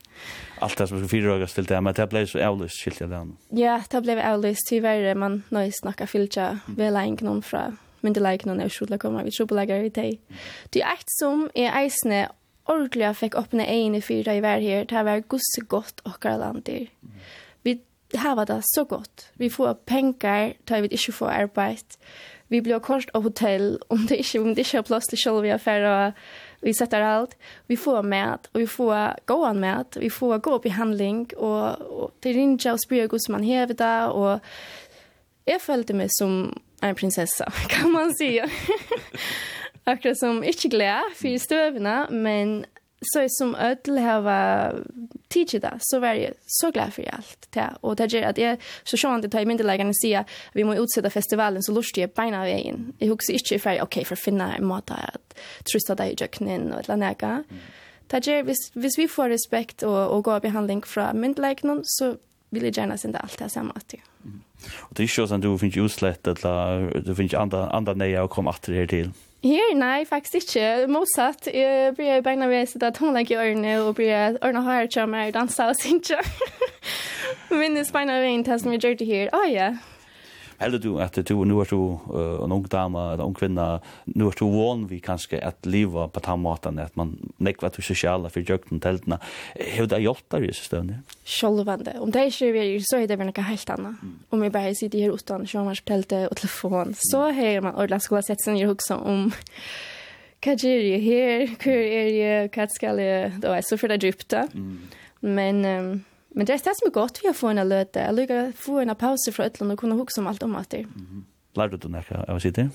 [0.61, 3.37] allt det som skulle fyrirögas till det, men det blev så avlyst skilt jag den.
[3.49, 4.69] Ja, det blev avlyst.
[4.69, 9.85] Tyvärr man nöj snacka filtra väl en någon fra myndelagene og skulle komma vi trobelegger
[9.85, 10.21] i dig.
[10.71, 14.85] Det är ett som är er eisene fick öppna en i fyra i värld här,
[14.85, 16.87] det var gusse och okkar lander.
[17.63, 17.81] Vi
[18.15, 19.31] hava det så gott.
[19.35, 21.97] Vi får pengar, tar vi inte få arbete.
[22.49, 25.43] Vi blir kort av hotell, om det inte om det ikke er plass til selv
[25.43, 26.13] vi er
[26.61, 30.59] vi sätter allt, vi får mat och vi får gå an mat, vi får gå
[30.59, 34.41] behandling och, och det rinja och spyr god som man hävda och
[35.45, 38.51] jag följde mig som en prinsessa kan man säga.
[39.85, 42.65] Akkurat som inte glad för stövna men
[43.01, 44.85] så som ödel var
[45.29, 47.71] teacher där så var jag så glad för allt det.
[47.81, 50.83] Och det gör att jag så skönt att tar i min lägen se vi måste
[50.83, 54.57] utsätta festivalen så lustig jag beina vägen jag husar inte för okej okay, för finna
[54.57, 55.39] en mata att
[55.73, 57.45] trösta dig jöknen och lägga lannäka
[58.07, 62.17] det gör vis vis vi får respekt och, och gå behandling från myndelägen så
[62.51, 64.01] vill jag gärna sända allt det här samma till.
[64.79, 68.23] Och det är ju så att du finns utslätt eller du finns andra, andra neja
[68.23, 69.11] och kommer att det här till
[69.45, 70.87] Her, nei, faktisk ikke.
[70.91, 75.07] Motsatt, jeg blir beina ved å sitte tonlegg i ørene, og blir ørene høyere til
[75.07, 76.19] meg, dansa og synge.
[77.61, 79.31] Men det spenner veien til som jeg gjør det her.
[79.31, 79.98] Å oh, ja, yeah.
[80.59, 81.79] Heller du at du nu er du
[82.11, 83.79] uh, en ung dama, en ung kvinna,
[84.15, 87.87] nu er du van vi kanskje at liva på ta måten at man nekva til
[87.87, 89.21] sosiala for jøkken teltene.
[89.55, 91.01] Hva det hjelpt der i disse støvne?
[91.25, 91.95] Sjolvande.
[92.03, 94.03] Om det ikke er så er det vel noe helt annet.
[94.35, 98.43] Om vi bare sitter her uten sjåmarspelte og telefon, så har man ordentlig skulle sett
[98.43, 99.31] seg ned også om
[100.39, 104.03] hva gjør jeg her, hva er jeg, hva skal jeg, da er så for det
[104.03, 104.47] drypte.
[105.23, 105.65] Men...
[105.65, 105.99] Um,
[106.37, 108.05] Men det er det som er godt, vi har fått en løte.
[108.05, 110.71] Jeg lukker å få en pause fra Øtland og kunne huske om alt om at
[110.75, 110.85] det.
[111.57, 112.69] Lærte du noe av att sitta?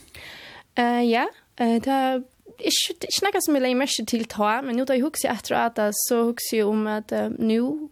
[0.79, 1.27] Uh, ja,
[1.61, 2.23] uh, det
[2.59, 5.57] ikke, ikke noe som jeg legger mest til ta, men nå da jeg husker etter
[5.59, 7.91] at det så husker jeg om at uh, nå,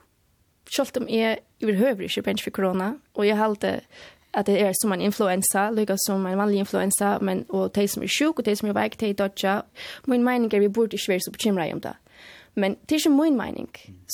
[0.74, 3.56] selv om jeg overhøver ikke pengar for korona, og jeg har
[4.34, 8.04] at det er som en influensa, lika som en vanlig influensa, men og de som
[8.04, 9.62] er sjuk og de som er väg, de er dodja.
[10.08, 11.94] Min mening er vi burde ikke være så bekymret om det.
[12.56, 13.70] Men det er ikke min mening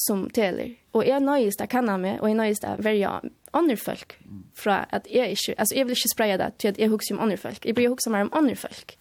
[0.07, 0.73] som täller.
[0.97, 3.19] Og jeg nøyest jeg kan meg, og jeg nøyest jeg verja
[3.53, 4.17] andre folk
[4.57, 7.21] fra at jeg ikke, altså jeg vil ikke spreie det til at jeg husker om
[7.21, 7.65] andre folk.
[7.65, 8.97] Jeg blir husker mer om andre folk.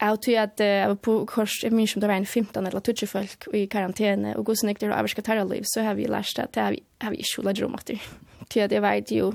[0.00, 2.80] Jeg tror at jeg var på kors, jeg minns om det var en 15 eller
[2.80, 6.44] 20 folk i karantene, og god snakket og avvarska terrorliv, så har vi lært det
[6.44, 8.04] at jeg har ikke lagt rom etter.
[8.48, 9.32] Til at jeg vet jo,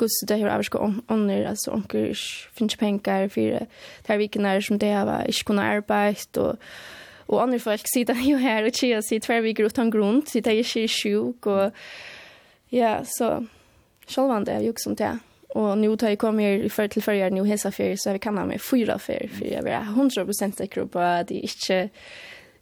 [0.00, 2.14] god det har avvarska ånder, altså onker
[2.56, 6.56] finnes penger for det her vikene som det har ikke kunnet arbeid, og
[7.30, 10.28] Och andra folk sitter ju här och tjejer sig tvärviker utan grund.
[10.28, 11.70] Sitter ju tjejer sjuk och
[12.68, 13.46] ja, så
[14.06, 15.18] självande är ju också det.
[15.54, 18.38] Og nu tar jag kommer i för till förra nå hesa för så vi kan
[18.38, 21.90] ha med fyra för för jag är 100 säker på at att ikke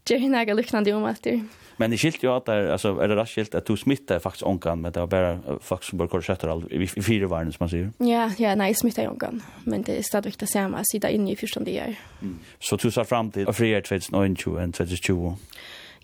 [0.07, 1.41] gjør henne några liknande om att det
[1.79, 4.47] Men det skilt jo at det, altså, er det rett skilt at du smittar faktisk
[4.47, 7.73] ångan, men det var bare folk som bare korsetter all, i fire verden, som man
[7.73, 7.91] sier.
[8.03, 11.39] Ja, ja, nei, jeg smittet ångan, men det er stadig det samme, sida inne i
[11.39, 11.95] første dier.
[12.21, 12.39] Mm.
[12.59, 15.37] Så du sa fram til frier 2021 enn 2020?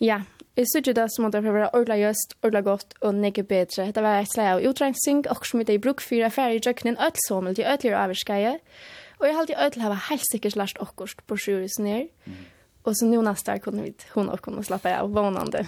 [0.02, 0.22] Ja,
[0.56, 3.88] Jeg synes det som måtte være ordentlig gjøst, ordentlig godt og nekke bedre.
[3.90, 6.94] Det var et slag av utrengsing, og som det er bruk for affærer i djøkkenen,
[6.94, 8.52] ødelsommel til ødeligere avvarskeie.
[9.18, 12.04] Og jeg halte alltid ødel hava helt sikkert lært okkurst på sjurisen her.
[12.26, 12.32] Mm.
[12.85, 15.66] Och så nu nästa år kunde vi hon och kunde slappa av vånande.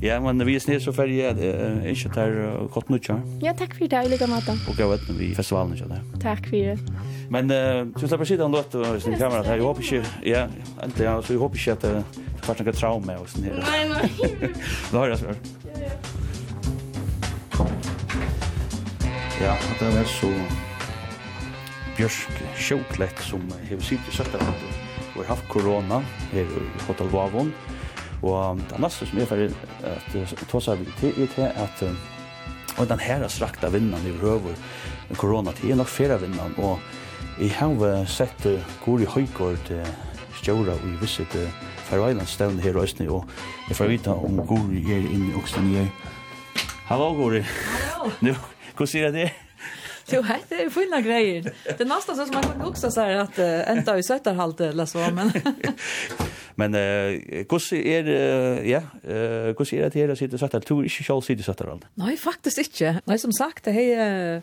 [0.00, 1.22] Ja, men vi är sned så färg
[1.92, 3.22] inte där gott nu tja.
[3.40, 4.56] Ja, tack för det, lika maten.
[4.68, 6.02] Och jag vet vi festivalen tja där.
[6.22, 6.78] Tack för det.
[7.28, 9.56] Men eh så släpper sig den låt och sin kamera här.
[9.56, 10.46] Jag hoppas ju ja,
[10.84, 12.04] inte jag så jag hoppas att det
[12.46, 13.64] kanske några trauma och sån här.
[13.70, 14.52] Nej, nej.
[14.92, 15.26] Då har jag så.
[19.42, 20.32] Ja, det var så
[21.96, 24.40] Björk Sjoklett som har sitt i 17
[25.20, 26.00] og har haft korona
[26.32, 27.52] her i Hotel Vavon.
[28.22, 29.50] Og det neste som er ferdig
[29.84, 31.84] at ta seg til er til at
[32.78, 34.56] og den her er strakta vinnan i røver
[35.18, 36.78] korona til er nok fyrre vinnan og
[37.40, 38.46] jeg har sett
[38.84, 39.72] Gori Høygård
[40.38, 41.48] stjåra og i visste til
[41.88, 43.28] Faroe Island stevn her i Østene og
[43.68, 45.92] jeg får vite om Gori er inne i Okstanier.
[46.88, 47.42] Hallo Gori!
[47.42, 48.34] Hallo!
[48.76, 49.49] Hvordan sier jeg det?
[50.16, 51.52] Jo, det är fina grejer.
[51.78, 54.98] Det nästa så som man kan också säga att uh, ända i sötterhalt eller så
[54.98, 55.32] men
[56.60, 58.08] Men eh kus er
[58.66, 61.86] ja, eh kus er at her sitter søttar, to ikkje skal sitte søttar alt.
[61.96, 62.98] Nei, faktisk ikkje.
[63.06, 64.42] Nei, som sagt, det er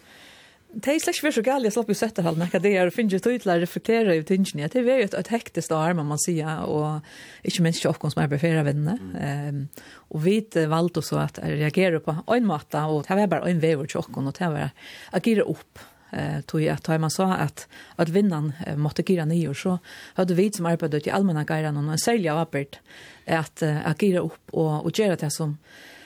[0.80, 3.20] det är slags så gärna jag slapp ju sätta hallen när det är finns ju
[3.20, 7.00] tydligare reflektera i tingen det är ju ett hektiskt år man säger och
[7.44, 9.68] inte minst chock som är befära vänner ehm
[10.10, 13.80] och vi valde så att reagera på en matta och det var bara en väg
[13.80, 14.70] och chock och det var
[15.12, 15.80] agera upp
[16.12, 19.80] eh tog jag att man sa att att vinnan måste gira ner så
[20.14, 22.80] hade vi som arbetade i allmänna gairan och en sälja av Albert
[23.26, 25.58] att agera upp och och göra det som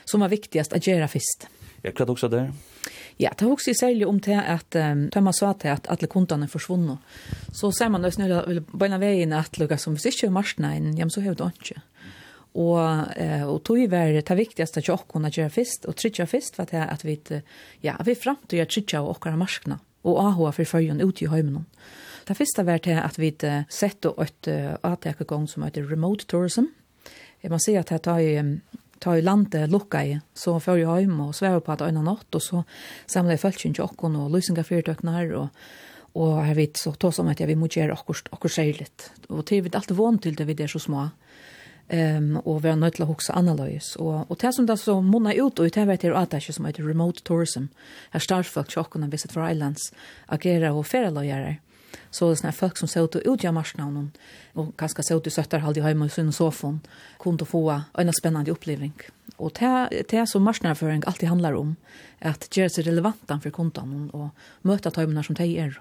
[0.04, 1.46] som var viktigast att göra först.
[1.82, 2.52] Jag kan också där.
[3.16, 6.42] Ja, det har också särskilt om det att um, tömma sa till att alla kontan
[6.42, 6.98] är försvunna.
[7.52, 11.08] Så ser man nästan vill bara vägen att lugga som visst inte marsna in, ja
[11.10, 11.80] så har det inte.
[12.54, 12.80] Och
[13.16, 16.56] eh och tog ju väl det viktigaste att jag kunde göra först och trycka först
[16.56, 17.20] för att att vi
[17.80, 21.64] ja, vi framåt jag trycka och åka marskna och aha för följen ut i hemmen.
[22.26, 23.36] Det första var det att vi
[23.68, 24.48] sett och ett
[24.80, 26.64] att jag gång som heter remote tourism.
[27.40, 28.60] Jag måste säga att det tar ju
[29.02, 32.28] ta i landet lukka i, så før jeg hjem og svev på at øyne natt,
[32.30, 32.62] og så
[33.10, 35.48] samlet jeg følgen til åkken og løsninger fyrtøkner, og,
[36.14, 39.10] og jeg vet så tås om at jeg vil må gjøre åkker særligt.
[39.28, 42.70] Og til vi er alltid vant til det vi er så små, um, og vi
[42.70, 43.96] er nødt til å huske annerledes.
[43.96, 46.52] Og, og det som det så munner ut, og det vet jeg at det er
[46.52, 47.68] som heter remote tourism,
[48.14, 49.90] her startfolk til åkken av visit for islands,
[50.28, 51.58] agerer og ferdeløyere,
[52.10, 54.12] Så det sånne folk som såg ut i marsnavnen,
[54.52, 56.80] och kanske såg ut i søtterhald i hemma i sin sofaen,
[57.18, 61.76] kunne få en spännande upplevelse och det, det som marsnavføring alltid handlar om,
[62.18, 64.28] att göra sig relevanta för kontan och
[64.62, 65.80] möta tajmarna som de är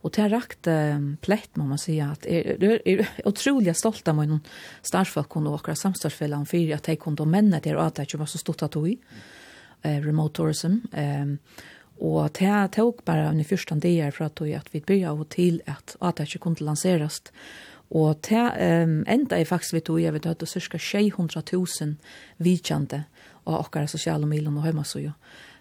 [0.00, 4.08] Och det har rakt eh, plätt, må man säga, att er, er, er otroligt stolt
[4.08, 4.40] av min
[4.82, 8.26] starfolk og åkra samstårsfellan för att de kunde männa det och att det ikke var
[8.26, 8.98] så stort att de,
[9.82, 11.26] eh, remote tourism, eh,
[12.00, 16.18] Og det tok bare en første del for at, at vi begynte til at at
[16.18, 17.22] det ikke kunne lanseres.
[17.90, 21.42] Og det um, enda er faktisk vi tog, jeg vet at det er ca.
[21.52, 21.96] 000
[22.38, 23.04] vidkjente
[23.46, 25.10] av okkara sosiale milen og heimasøy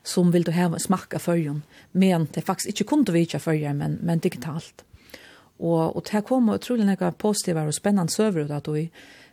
[0.08, 4.86] som vil du smakka fyrjon, men det faktisk ikke kunne vidkjente fyrjon, men, men digitalt.
[5.60, 8.90] Og, og det kom utrolig noen positive og spennende søver ut av det,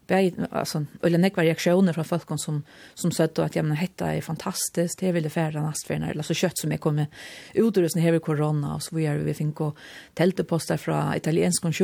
[0.08, 5.00] bæði alltså eller nekva reaktioner från folk som som sett at jamen hetta är fantastiskt
[5.00, 7.06] det ville färra nastfärna eller så kött som är kommer
[7.54, 9.76] utrustning här corona och så vi är vi fick och
[10.14, 11.74] tälteposter från italiensk och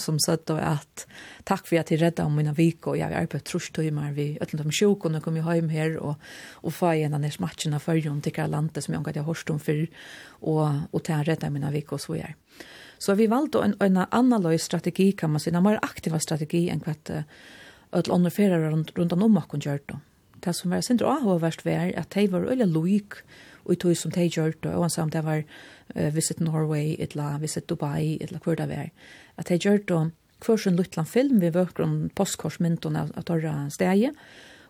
[0.00, 1.06] som sa då att
[1.44, 4.62] tack för att ni räddade om mina vik och jag är på trustöjmar vi ötlen
[4.62, 6.16] de sjuk och nu kom jag hem här och
[6.52, 9.86] och få igen den matchen för Jon till Karlante som jag har hört om för
[10.26, 12.34] och och ta rädda mina vik och så är
[12.98, 16.80] Så vi valde en, en annan strategi kan man säga, en mer aktiv strategi än
[16.80, 17.10] kvart
[17.94, 19.98] öll andre ferrar rundt, rundt om okkon gjør det.
[20.44, 23.20] Det som var sindra avhåverst var at de var veldig loik
[23.64, 25.44] og i tog som de gjør det, og samt det var
[25.96, 28.90] uh, Visit Norway, etla Visit Dubai, etla hvor det var.
[29.40, 30.00] At de gjør det
[30.44, 34.10] hver sin luttland film, vi vøker om postkorsmyndene av, av torra stegi,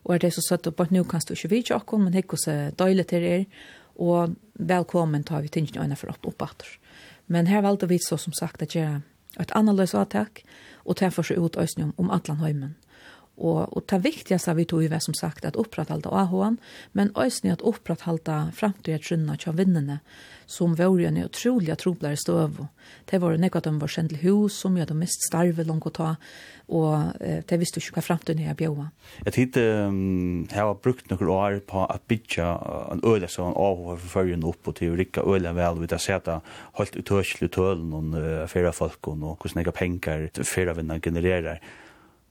[0.05, 2.37] og er det så satt opp at nå kan du ikke vite okkon, men hekk
[2.37, 2.47] hos
[2.79, 3.47] døylet til er,
[3.99, 6.69] og velkommen tar vi tingene øyne for opp oppatter.
[7.27, 9.03] Men her valgte vi så som sagt at gjøre
[9.41, 10.43] et annerledes avtak,
[10.85, 12.77] og ta for seg ut øsnum om Atlanheimen.
[13.37, 16.57] Och och ta viktigaste vi tog ju vad som sagt att upprätthålla AHN,
[16.93, 19.99] men ösni att upprätthålla framtidsrunna tja vinnarna
[20.47, 22.67] som var ju en otroliga troblare stöv.
[23.05, 25.91] Det var något at de var kjent til hus som gjorde mest starve långt å
[25.91, 26.17] ta
[26.67, 28.89] och eh, det visste ikke hva framtiden er bjöa.
[29.27, 32.47] Jeg hit um, jeg har brukt några år på att bygga
[32.93, 36.03] en öle så en AHN för förrjun upp och till rika öle väl vid att
[36.03, 36.41] sätta
[36.73, 41.61] holdt utørselig tölen och uh, fyra folk och hur snäga pengar fyra vinnar genererar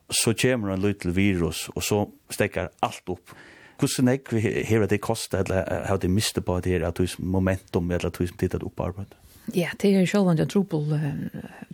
[0.10, 3.36] så kommer en liten virus, og så stekker alt opp.
[3.80, 7.08] Hvordan er det her det koster, eller har det mistet på det her, at du
[7.20, 9.16] momentum, eller at du som tittet opp arbeid?
[9.52, 10.94] Ja, det er selv om det er trobel,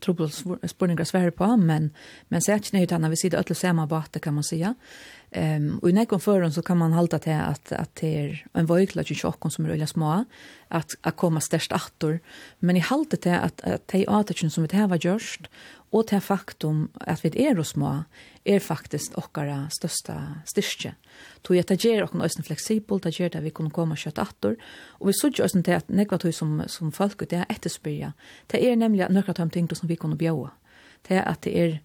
[0.01, 1.91] trobel spørninger svære på, men,
[2.29, 4.63] men så er det ikke nøyt vi sier alle samme bate, kan man si.
[4.65, 8.69] Um, og i nekken føren så kan man halte til at, at det er en
[8.69, 10.23] vøykla til tjokken som er veldig små,
[10.69, 12.19] att att komma störst attor
[12.59, 15.41] men i haltet det att att de attorna som vi har görst
[15.91, 18.03] och det faktum att vi är er små
[18.43, 20.95] är faktiskt våra största styrke.
[21.41, 24.57] Tog jag att göra och ösen flexibelt att göra det vi kan komma kött attor
[24.99, 28.13] och vi såg ju till att nekva som som folk det är efterspyrja.
[28.47, 30.51] Det är nämligen några av ting som vi kan bjuda.
[31.07, 31.79] Det är att det är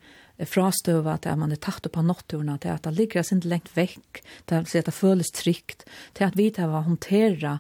[0.47, 4.57] frastöva att man är tatt på nattorna till att det ligger sin längt veck till
[4.57, 7.59] at det føles trygt till att vi tar hantera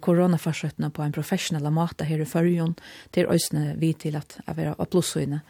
[0.00, 2.76] koronafarsøttene på en professionell måte her i førjen,
[3.12, 5.40] til øsne vi til at jeg vil ha blåsøyne.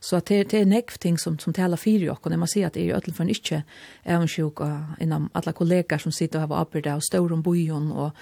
[0.00, 2.74] Så det, det er nekv ting som, som taler fire og när må si at
[2.74, 3.62] det er ju ikke för
[4.04, 4.60] en sjuk
[5.00, 8.12] innom alle kollegaer som sitter og har arbeidet og står om bojen og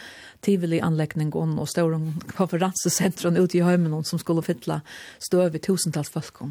[0.43, 4.81] tivoli och og står om konferansesentren ute i høymen som skulle fytle
[5.19, 6.43] stå i tusentals folk.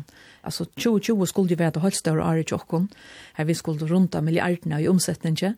[0.44, 2.90] Altså 2020 skulle jo være det høyeste året i tjokken,
[3.34, 5.56] her vi skulle rundt av milliardene i omsetningen,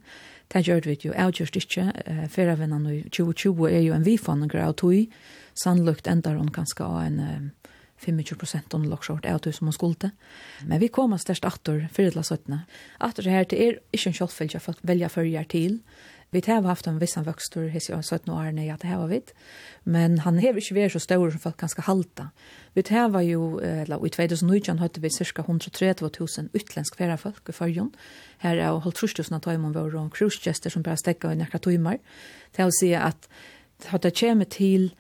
[0.54, 1.89] Det gjør vi jo avgjørst ikke.
[2.32, 5.18] Feravennan i 2020 er jo en vifanger av tog.
[5.58, 7.52] Sannløkt enda hun ganske av en
[7.98, 10.12] 25 prosent om lokskjort er tog som hun skulle.
[10.64, 12.62] Men vi kommer størst atter, fyrirla søttene.
[13.04, 15.80] Atter her det er ikke en kjolfell jeg folk velge følger til.
[16.38, 19.33] Vi har haft en vissan vöxtur hos jag 17 år när jag har varit.
[19.83, 22.27] Men han har ikke vært så stor som folk ganska halte.
[22.73, 27.51] Vi har ju, eller i 2019 hade vi cirka 130 000 utländsk färre folk i
[27.51, 27.91] förrjun.
[28.38, 30.09] Här är hållt förstusen att vår emot våra
[30.69, 31.97] som bara stekker i några timmar.
[32.55, 32.71] Det er å
[33.01, 33.29] att
[33.89, 34.91] at det kommit till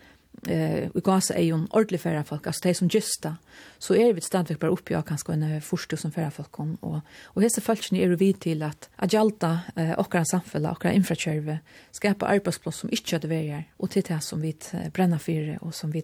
[0.47, 3.37] eh vi går så är ju en ordentlig färra folk alltså det som justa
[3.77, 6.75] så är vi stadigt bara uppe jag kan ska en första som färra folk kom
[6.75, 10.71] och och hesa folk ni är vi till att att jalta eh, och kan samfälla
[10.71, 11.59] och infrastruktur
[11.91, 14.55] skapa arbetsplats som inte hade är och till det som vi
[14.93, 16.03] bränna för och som vi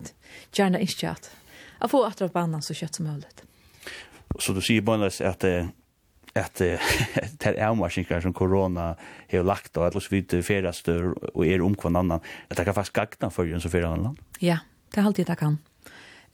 [0.53, 1.31] gärna inte att
[1.79, 3.43] att få att dra på annan så kött som möjligt.
[4.39, 5.43] Så du säger bara att
[6.37, 6.61] at
[7.41, 8.93] det er avmarskinkar som korona
[9.31, 12.97] har lagt og at vi ferastur og er om kvann annan, at det kan faktisk
[12.97, 14.17] gagna for enn som fyrir annan.
[14.41, 14.63] Ja,
[14.93, 15.59] det er alltid det kan.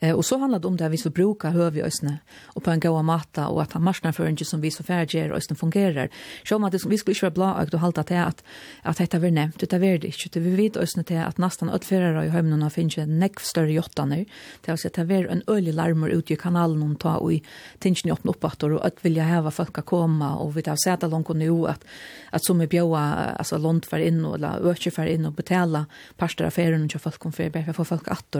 [0.00, 2.70] Eh, och så handlar det om det vi så brukar hör vi ösne och på
[2.70, 6.08] en goda matta och att han marsnar för inte som vi så färger ösnen fungerar.
[6.44, 8.44] Så om att vi skulle inte vara blå och hålla till att
[8.82, 12.24] att detta vi nämnt utan det inte vi vet ösne till att nästan att förra
[12.24, 14.24] i hemmen finns en neck större jotta nu.
[14.64, 17.42] Det har sett att vi en ölig larmer ut i kanalen och ta och i
[17.78, 21.06] tingen öppna upp att och att vilja häva folk att komma och vi tar sätta
[21.06, 21.84] långt nu att
[22.30, 25.86] att som är bjöa alltså långt för in och la ökje för in och betala
[26.16, 28.36] parstaraffären och folk kom för för folk att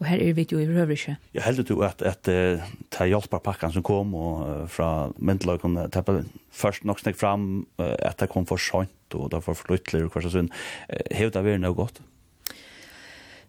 [0.00, 1.16] Och här är vi ju behöver ikke?
[1.36, 6.30] Jeg heldig jo at, at uh, ta hjelperpakken som kom og, uh, fra myndelagene, först
[6.50, 10.14] først nok snakk fram uh, at det kom for sent og det var forflyttelig og
[10.14, 10.52] hva slags sånn.
[11.10, 12.00] Hevet det vært noe godt?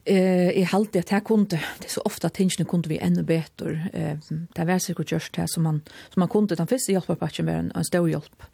[0.02, 3.22] Eh, jeg halte at jeg kunde, det er så ofte at tingene kunde vi enda
[3.22, 3.76] bedre.
[3.94, 4.18] Eh,
[4.58, 6.58] det var sikkert gjørst det som man, som man kunde.
[6.58, 8.48] Den første hjelperpakken var en, en stor hjelp.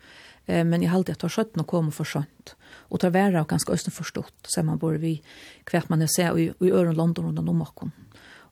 [0.47, 2.57] Eh, men jeg halte at det var skjøtt noe kom for sent
[2.89, 5.21] och tar värre och ganska östen förstått så man borde vi
[5.63, 7.91] kvärt man ser så i i öron London och de Nordmarken.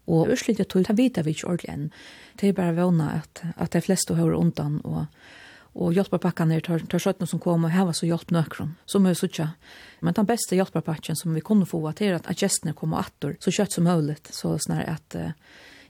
[0.05, 1.89] Og urslit jeg tog, det vet vi ikke ordentlig enn.
[2.39, 5.05] Det er bare vana at, at de fleste hører undan, og,
[5.75, 9.07] og hjelperpakken er tar, tar skjøttene som kom, og her var så hjelp nøkron, som
[9.09, 9.51] er suttja.
[10.05, 13.53] Men den beste hjelperpakken som vi kunne få, at er at gestene kommer attor, så
[13.53, 15.17] kjøtt som mulig, så snar at,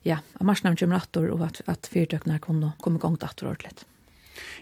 [0.08, 3.84] ja, at marsnavn kommer atter, og at, at fyrtøkene kunne komme gongt attor ordentlig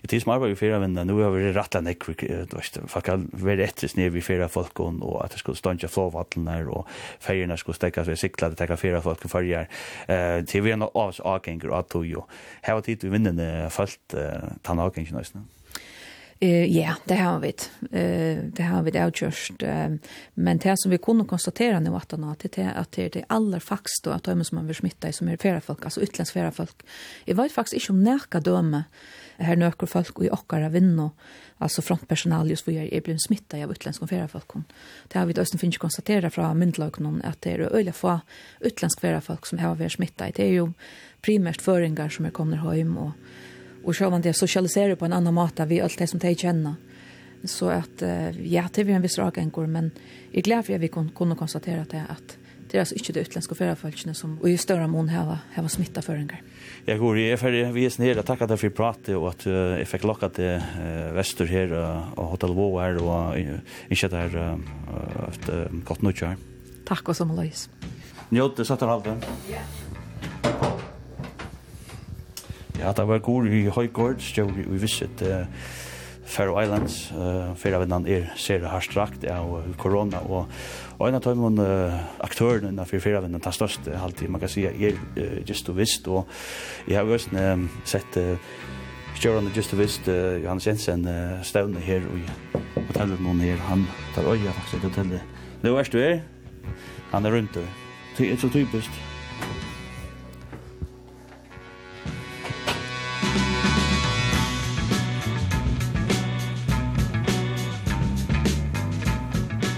[0.04, 2.80] i tid som arbeid i fyra vinda, nu har vi rett enn ekvik, du veist,
[2.92, 6.88] folk har vært etter snir vi fyra folk, og at det skulle ståndja flåvattlenar, og
[7.24, 10.96] ferjerna skulle stekkas ved sikla, det tekka fyra folk fyrir, ferjer, til vi er av
[11.06, 12.28] avs avgengur og at tog jo,
[12.66, 14.16] her var tid vi vinnene falt
[14.64, 15.44] tann avgengur nøysene.
[15.44, 15.63] Mm.
[16.44, 17.54] Eh ja, det har vi.
[17.92, 19.52] Eh det har vi det outjust.
[20.34, 23.60] Men det som vi kunde konstatera nu att han att det att det är alla
[23.60, 26.52] fax då att de som man vill smitta som är flera folk, alltså utländska flera
[26.52, 26.84] folk.
[27.26, 28.84] Jag vet faktiskt inte om närka döme
[29.38, 31.12] här nöker folk och i okkara vinno,
[31.58, 34.52] alltså frontpersonal just för jag är blivit smittad av utländska flera folk.
[35.08, 38.20] Det har vi då finns konstatera från myndlagen att det är öliga få
[38.60, 40.32] utländska flera folk som har varit smittade.
[40.36, 40.72] Det är ju
[41.22, 43.12] primärt föringar som är kommer hem och
[43.84, 46.76] och så vant jag socialiserar på en annan måte vi allt det som de känner
[47.44, 48.02] så att
[48.44, 49.92] ja det är en viss rak enkor men
[50.32, 52.38] jag är glad för att vi kunde kunde konstatera det att
[52.72, 55.70] det är alltså inte det utländska förarföljarna som och i större mån här här var
[55.70, 56.42] smitta föringar.
[56.86, 60.04] Jag går i för vi är snälla tacka dig för pratet och att jag fick
[60.04, 60.62] locka till
[61.14, 61.74] väster här
[62.16, 63.38] och hotell Wow här och
[63.90, 64.60] inte där
[65.28, 66.14] efter gott nu
[66.86, 67.70] Tack och som Louise.
[68.30, 69.06] Njut, det satt här allt.
[69.52, 69.60] Ja.
[72.84, 75.46] Ja, det var god i Høygård, stjør vi visset uh,
[76.28, 80.52] Faroe Islands, uh, fyrir av innan er ser harstrakt av uh, korona, og,
[80.98, 81.96] og en av tøymon uh,
[82.28, 85.40] aktørene innan fyrir fyrir av innan tar størst uh, halvtid, man kan si er uh,
[85.48, 86.28] just og visst, og
[86.90, 88.52] jeg har jo også um, sett uh,
[89.16, 93.88] stjørene just og visst, uh, Johannes Jensen uh, støvne her, i hotellet noen her, han
[94.12, 95.24] tar øya faktisk hotellet.
[95.64, 96.22] Det er du er,
[97.16, 97.64] han er rundt
[98.20, 99.13] det er så typisk.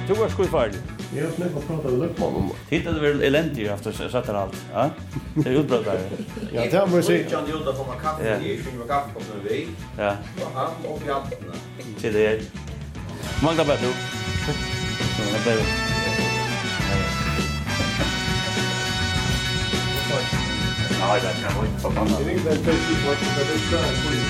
[0.08, 0.80] Du var skoj färdig.
[1.16, 2.78] Jag har snäppat prata med Lökman om det.
[2.78, 4.66] Titta, väl eländig efter så satt det allt.
[4.74, 4.90] Ja?
[5.36, 6.00] Det är utbrott där.
[6.54, 7.32] Ja, det har man ju sett.
[7.32, 9.68] Jag gjorde att man kaffe, det är ju kaffe på med vi.
[9.98, 10.16] Ja.
[10.42, 11.36] Och han och vi hade.
[12.00, 12.42] Till det.
[13.44, 13.88] Många bättre.
[15.20, 15.66] Många bättre.
[21.00, 22.22] Nej, det kan vara inte förbannat.
[22.26, 24.26] Det är inte en färdig på det är så här skit.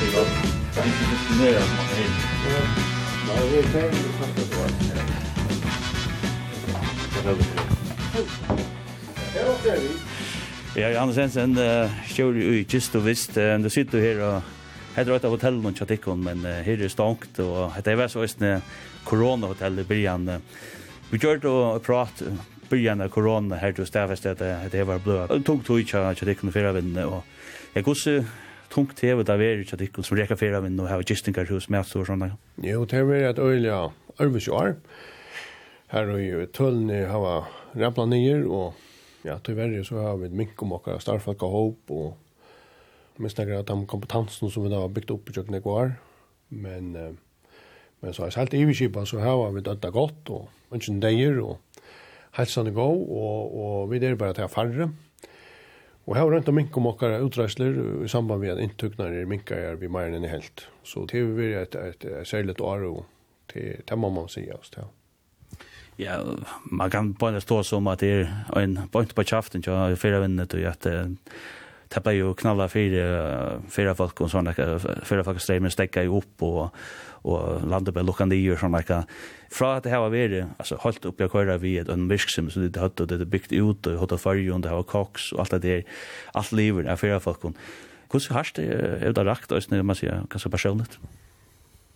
[0.00, 0.28] Det är gott.
[0.74, 2.93] Det är inte diskriminerat man är.
[3.28, 3.90] Nej, det är fem.
[9.64, 9.80] Det är
[10.76, 11.54] Ja, Johannes Jensen,
[12.10, 14.42] kjør i Kist og Vist, du sitter her og
[14.94, 17.98] Hetta er eitt av hotellene og tjatikon, men uh, her er stankt, og hetta er
[17.98, 18.62] vært sånn
[19.02, 20.28] koronahotell i byrjan.
[21.10, 22.22] Vi gjør det og prat
[22.70, 25.34] byrjan av korona her til Stavest, at det var blød.
[25.46, 27.22] Tungt tog tjatikon i og vinn, og
[27.74, 28.06] jeg gos
[28.74, 31.68] tungt hev det er ikke at ikke som reker fyrir av og har gistingar hos
[31.70, 32.32] med og sånne.
[32.62, 33.70] Jo, det er et øyelig
[34.20, 34.74] ærvis år.
[35.92, 38.74] Her og tølene har rappla nyer, og
[39.24, 43.86] ja, tyverre så har vi mink om okkar starfalka håp, og minst nekker at de
[43.86, 45.94] kompetansen som vi da har byggt opp i kjøkkenet går,
[46.50, 51.02] men, men så har jeg selv i iverskipa, så har vi dødda godt, og ønsken
[51.02, 51.60] deier, og
[52.40, 54.90] helsen er god, og, og vi er bare til å færre,
[56.04, 59.78] Og her rundt om mink om okkar utreisler i samband med at inntuknare minkar er
[59.80, 60.66] vi meir enn i helt.
[60.84, 63.00] Så det vil være et, et, et særligt år og
[63.54, 64.84] det, det må man sige oss til.
[65.98, 66.18] Ja,
[66.64, 70.54] man kan bare stå som at det er en point på kjaften til fire vinnet
[70.54, 70.84] og at
[71.94, 74.54] det ble jo knalla fire, fire folk og sånne,
[75.06, 76.62] fire folk stremer stekka jo opp og
[77.24, 79.00] og landet ble lukket nye og sånn like.
[79.54, 82.50] Fra at det her var veri, altså holdt oppi å køyre vi et en virksom,
[82.52, 85.64] så det hadde det bygd ut, og hadde fargen, det var koks og alt det
[85.64, 85.98] der,
[86.36, 87.46] alt livet er fyrir folk.
[88.10, 90.98] Hvordan harst det er det rakt, og man sier, ganske personligt?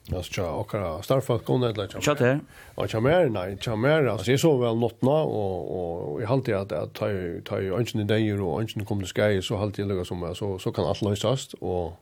[0.08, 2.38] Ja, så tja, okkara starfalt kom det, eller tja mer?
[2.78, 6.56] Ja, tja mer, nei, tja mer, altså jeg så vel nottna, og, og jeg halte
[6.56, 7.10] at ta
[7.44, 10.24] ta jo ønsken i deir, og ønsken kom til skei, så halte jeg lukka som,
[10.38, 11.98] så, så kan alt løsast, og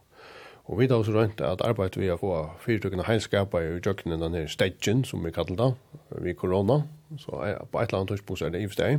[0.66, 4.48] Og vi da også rønt at arbeidet vi har få fyrtøkende heilskapet i jøkkenen denne
[4.50, 5.74] stedgen, som vi kallet det,
[6.10, 6.80] ved korona.
[7.22, 7.38] Så
[7.70, 8.98] på et eller annet tidspunkt er det i steg.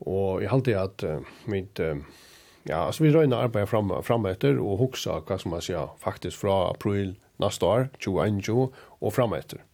[0.00, 1.96] Og jeg halte at uh, mitt, uh,
[2.68, 6.40] ja, altså vi røyner arbeidet fram, fram etter og hoksa, hva som man sier, faktisk
[6.44, 8.68] fra april neste år, 2021,
[9.00, 9.64] og fram etter.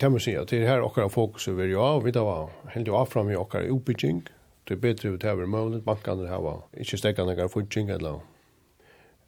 [0.00, 2.92] Det må si at det her okkar fokus er ja, av, vi da var heldig
[2.94, 4.26] av fram i okkar utbygging,
[4.68, 8.20] det er bedre ut over mulig, bankene har ikke stekkende gar futsing eller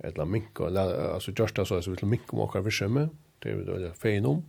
[0.05, 3.11] eller mink, altså gjørst det så er det mink om akkurat virksomhet,
[3.43, 4.43] det er vi da fein om.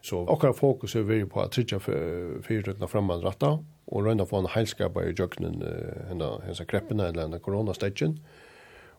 [0.00, 3.56] Så akkurat fokus er vi på at tridja fyrtøkna framman ratta,
[3.88, 5.62] og røyna få en heilskapa i jøkkenen
[6.08, 8.18] hennes kreppene eller henne koronastegjen.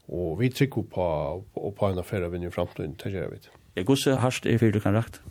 [0.09, 1.07] Og vi trykker på,
[1.53, 3.43] på, på en affære vinn i framtiden, det gjør vi.
[3.77, 5.21] Jeg går så hardt i fyrtøkna rakt.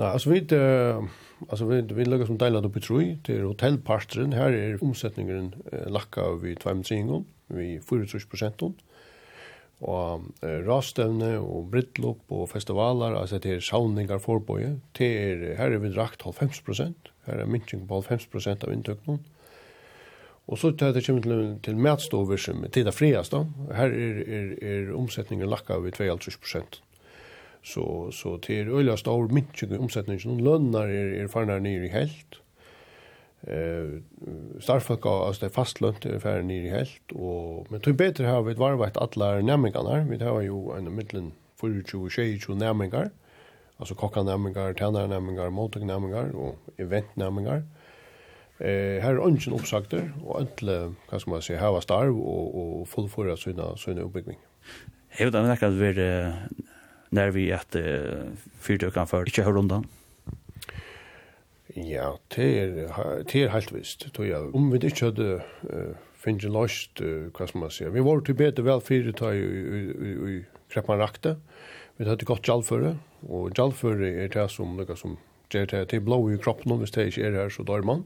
[0.00, 0.40] Nei, altså vi,
[1.48, 4.32] altså vi, vi lager som deilat oppi troi til hotellparteren.
[4.36, 5.52] Her er omsetningen
[5.92, 7.22] lakka vi 2-3
[7.52, 8.74] vi 4-3 prosenten
[9.82, 10.28] og
[10.66, 15.90] rastevne og brittlopp og festivaler, altså det er sauningar forbøye, det er, her er vi
[15.96, 19.24] rakt 90%, her er minking på 90% av inntøkningen,
[20.50, 23.44] og så tar det kommer til, til matstover som er tida friast da,
[23.78, 26.80] her er, er, er omsetningen lakka over 22%.
[27.62, 31.86] Så, så det er øyla stor minking i omsetningen, og lønner er, er farnar nere
[31.86, 32.41] i helt,
[33.46, 34.02] eh
[34.60, 38.54] starfolk av det fastlönt er ferdig nere i helt og men tog bedre har vi
[38.54, 43.10] varvat alle nämningarna vi har jo en mitten 24 22 nämningar
[43.78, 47.62] altså kockarna nämningar tjänare nämningar mottag nämningar och event nämningar
[48.58, 52.88] eh här är ungen uppsagter och öll kan man si här var starv og og
[52.88, 54.38] fullföra sina sina uppbyggning
[55.08, 55.92] Hevur det nekka at vi
[57.10, 57.76] när vi at
[58.60, 59.86] fyrtökan för ikkje hör undan?
[61.76, 62.72] Ja, det er,
[63.24, 64.04] det er helt visst.
[64.18, 65.28] Om vi ikke hadde
[65.70, 69.40] uh, finnet løst, uh, hva skal man si, vi var til bedre vel fire i,
[69.40, 70.40] i, i, i
[70.72, 71.38] kreppmann rakte.
[71.96, 72.96] Vi hadde gått jalføre,
[73.28, 75.16] og jalføre er det som, noe som
[75.52, 78.04] gjør det til blå i kroppen, hvis det ikke er her, så dør man.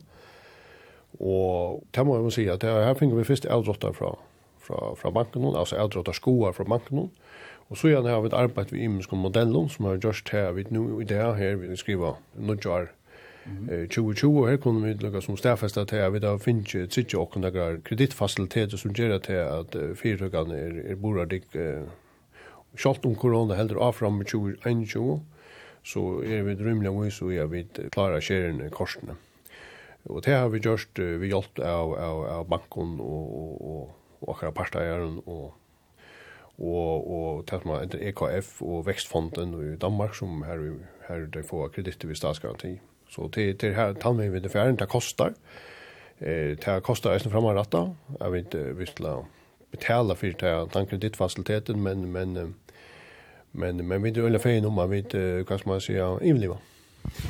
[1.19, 4.13] Og det må jeg må si at det, her finner vi først eldrotter fra,
[4.63, 7.11] fra, fra banken, altså eldrotter skoer fra banken,
[7.69, 10.67] Og så gjerne har vi et arbeid ved imenske modellen som har gjort her, vi
[10.71, 12.93] nå i det her, vi skriver noen år
[13.47, 17.79] 2020 her kunne vi lukka som stafesta til at vi da finnes ikke åkken der
[17.85, 21.47] kredittfasiliteter som gjør til at fyrtøkene er, er boradik
[22.77, 25.21] Sjalt om korona heldur avfram med 2021,
[25.87, 27.63] så er vi drømmelig av så er vi
[27.95, 29.17] klara klare korsene.
[30.07, 34.55] Og det har vi gjort vi hjelp av, av, av banken og, og, og akkurat
[34.55, 35.55] parteieren og
[36.57, 40.63] og og tætt man EKF og Vekstfonden i Danmark som her
[41.09, 42.79] her dei får kreditt vi statsgaranti.
[43.09, 45.35] Så til till här vi vid det det kostar.
[46.21, 47.95] Eh det kostar ju framåt ratta.
[48.21, 49.25] Jag vet inte skal
[49.71, 52.55] betala för det den kreditfaciliteten men men
[53.53, 55.15] men men vi det eller fel nummer vet
[55.49, 56.59] vad ska man säga evliva.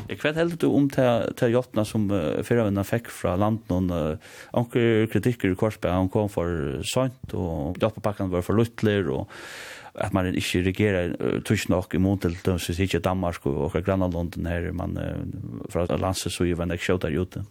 [0.08, 3.90] Jeg vet helt du om til, til hjelpene som uh, fyravennene fikk fra landen.
[3.92, 4.16] Uh,
[4.56, 9.26] anker kritikker i Korsberg, han kom for sant, og hjelpepakkene var for luttler, og
[9.98, 13.84] att man inte reagerar tusch nog i mån till de så sitter Danmark och och
[13.84, 17.44] grannar London man uh, att landet så ju vem det skjuter ute.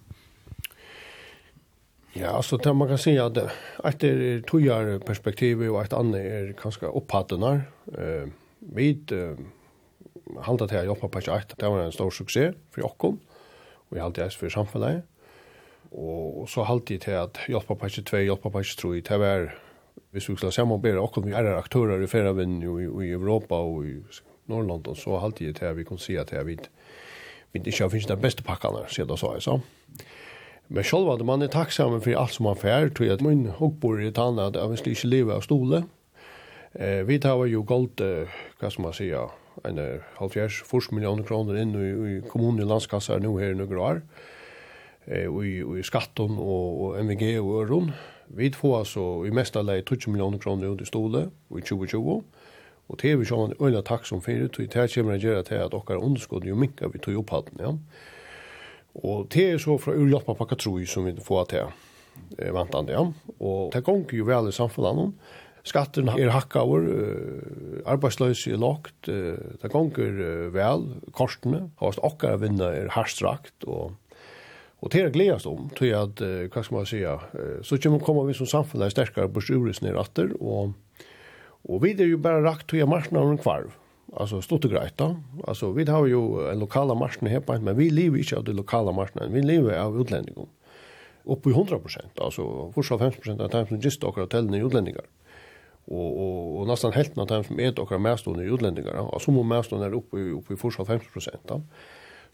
[2.14, 6.54] Ja, altså det man kan si at et er togjere perspektivet og et annet er
[6.54, 6.92] kanskje ganska
[7.88, 8.30] Uh,
[8.76, 9.36] Eh uh,
[10.42, 13.20] halda til å jobbe på et, Det var en stor suksess for okkom,
[13.90, 15.04] og jeg halda det for samfunnet.
[15.92, 19.20] Og så halda jeg til at jobbe på kjart 2, jobbe på et, 3, det
[19.20, 19.54] var
[20.16, 23.98] hvis vi skal samarbeide akkurat vi er aktører i ferien i, i Europa og i
[24.48, 26.70] Norrland, så så halvtid til vi kan si at vi inte
[27.54, 28.44] inte finns den bästa
[28.88, 29.60] sier det så så.
[30.68, 33.48] Men själva var det man är tacksam för allt som man får tror jag min
[33.48, 35.84] hockbor i tanna att jag skulle inte leva av stole.
[36.74, 38.28] Eh vi tar ju gold eh,
[38.60, 39.30] vad ska man säga
[39.64, 43.82] en halvfjärs fors miljoner kronor in i, i kommunen i landskassan nu här i några
[43.82, 44.02] år.
[45.06, 47.92] Eh och i, och i skatten och, och MVG och öron.
[48.28, 52.24] Vi får altså i mesta leie 20 millioner kroner ut i stole i 2020,
[52.86, 55.64] og det er vi sjåan øyla takk som fyrir, og det kommer å gjøre til
[55.64, 57.74] at okkar underskåd jo minka vi tog opphatten, ja.
[58.96, 61.66] Og det er så fra urhjelpa pakka troi som vi får til
[62.40, 63.04] eh, vantande, ja.
[63.40, 65.18] Og det gonger jo vel i samfunnet,
[65.66, 70.84] Skatten er hakka over, uh, arbeidsløs er lagt, uh, det gonger uh, vel,
[71.18, 73.96] korsene, og okkar vinner er harstrakt, og
[74.86, 77.16] Och det er gledast om, tror jag att, uh, hva skal man säga,
[77.66, 80.30] så kommer komma vi som samfund sterkere på sjurus ner efter.
[80.38, 80.70] Och,
[81.66, 83.74] och vi er ju bara rakt till marknaden kvarv.
[84.14, 85.16] Alltså stort och grejt då.
[85.48, 88.54] Alltså vi har ju en lokala marknad här på men vi lever inte av det
[88.54, 89.34] lokala marknaden.
[89.34, 90.46] Vi lever av utlänningar.
[91.24, 95.06] Upp i 100%, alltså fortsatt 50% av dem som just åker hotell är utlänningar.
[95.86, 99.16] Och, och, och nästan hälften av dem som äter åker märstående i utlänningar.
[99.16, 101.30] Och så må märstående är uppe, uppe i fortsatt 50%.
[101.48, 101.62] Då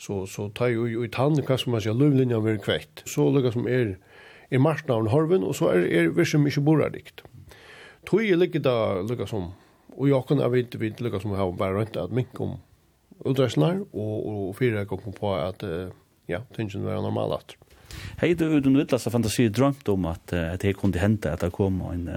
[0.01, 3.01] så så tar ju i tand kanske man säger lövlinja över kvätt.
[3.05, 3.97] Så lukar som är
[4.49, 7.21] i marknaden harven och så är är vissa mycket borradikt.
[8.09, 9.51] Tror ju lika där lukar som
[9.95, 12.57] och jag kan av inte vid lukar som har bara runt att mink om
[13.25, 15.63] utdresslar och och fyra gånger på att
[16.25, 17.57] ja, tingen var normalt.
[18.17, 21.81] Hej du utan vittlasa fantasi drömt om att att det kunde hända att det kom
[21.81, 22.07] en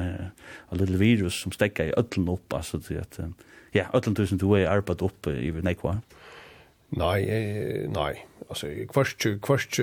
[0.71, 3.19] en liten virus som stäcker i öllen upp alltså att
[3.73, 5.97] ja, öllen tusen du är arbetat upp i nekvar.
[6.97, 8.15] Nei, eh, nei.
[8.49, 9.81] Alltså kvarst kvarst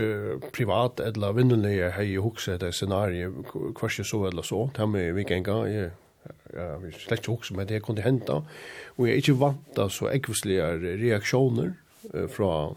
[0.53, 3.33] privat eller vinnelig har ju huxat det scenariet
[3.75, 4.69] kvart så eller så.
[4.75, 5.91] Det har vi kan gå jeg
[6.53, 8.43] Ja, vi slett också med det kunde hända.
[8.95, 11.73] Och jag er inte vant av så ekvislige reaktioner
[12.13, 12.75] eh, från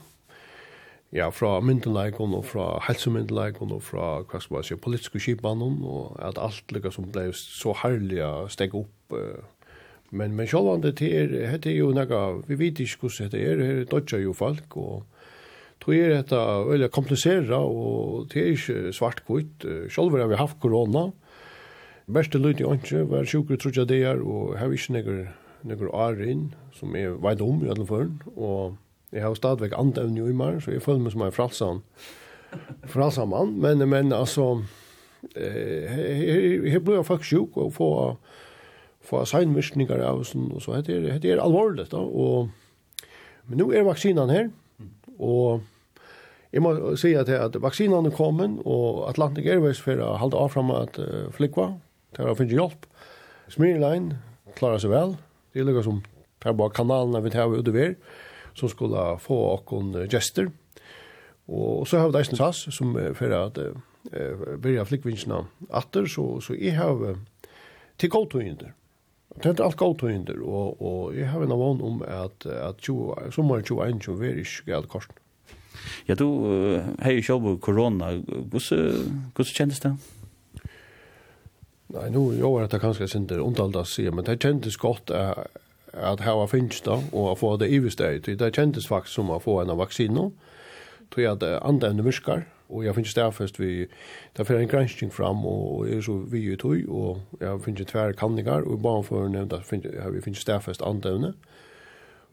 [1.10, 6.16] ja, fra myndelagene og fra helsemyndelagene og fra, hva skal man si, politiske skipene og
[6.18, 9.38] at alt lykka som ble så herlig å stegge opp uh,
[10.14, 13.90] Men men sjálvande det är hette jo några vi vet ikke hvordan det är det
[13.90, 15.02] dotcha ju folk och
[15.82, 16.40] tror är detta
[16.74, 21.12] eller komplicera och det är inte svartkvitt Själv har vi haft corona.
[22.06, 26.22] Bästa lyd i anke var sjuka tror det är och har vi snägger några år
[26.22, 28.74] in som är vid om i alla fall och
[29.10, 31.82] jag har stadigt andävn i mig så jag följer mig som en fralsan.
[32.86, 34.62] Fralsan man men men alltså
[35.34, 35.90] eh
[36.70, 38.16] här blir jag faktiskt sjuk och få,
[39.04, 42.52] få seinmyskningar av oss, og så heter det, det er alvorlig da, og
[43.44, 44.48] men nu er vaksinan her,
[45.20, 45.64] og
[46.54, 50.52] jeg må si at, at vaksinan er kommet, og Atlantic Airways for å holde av
[50.54, 51.74] frem at uh, flikva,
[52.16, 52.86] til å finne hjelp,
[53.52, 54.14] Smirlein
[54.56, 55.16] klarar seg vel,
[55.52, 57.96] det er liksom, som per bare kanalene vi tar ut over,
[58.56, 60.48] som skulle få okkon gester,
[61.44, 63.74] og så har vi Dyson SAS, som for at uh,
[64.62, 67.50] byrja flikvinsina atter, så, så jeg har uh,
[68.00, 68.72] til godtøyender,
[69.34, 72.78] Og det er alt godt hinder, og, og jeg har en avon om at, at
[72.78, 75.16] 20, sommer 21 vil ikke galt korsen.
[76.08, 76.28] Ja, du
[77.02, 78.12] har jo kjøpt korona.
[78.14, 79.96] Hvordan kjennes det?
[81.94, 85.50] Nei, nå gjør jeg det kanskje sinder ondalt å si, men det kjennes godt at,
[85.92, 88.22] at her var finnes da, og å få det i vestøy.
[88.24, 90.32] Det kjennes faktisk som å få en av vaksinen,
[91.12, 93.88] tror jeg at andre enn myrker, och jag finns där först vi
[94.32, 97.84] där för en granskning fram och är så vi i tog och jag finns ju
[97.84, 101.34] tvär og och bara för nämnda finns jag vi finns stedfest först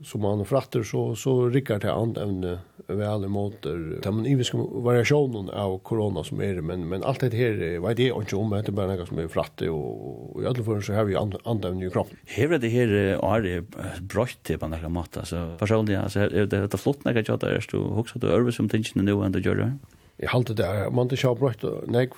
[0.03, 4.43] så man fratter så så rycker det andävne väl emot där man i
[4.83, 8.49] variationen av corona som är det men men allt det här vad det och om
[8.65, 11.89] det bara något som är fratte och, i alla fall så har vi andävne i
[11.89, 12.17] kroppen.
[12.25, 13.63] Här det här är
[14.01, 17.77] brott till på något sätt så personligen alltså det är flott när jag tjatar så
[17.77, 19.77] hooks att över som tingen nu ändå gör det.
[20.21, 22.15] Jeg halte det, man det ikke har brøtt, nek,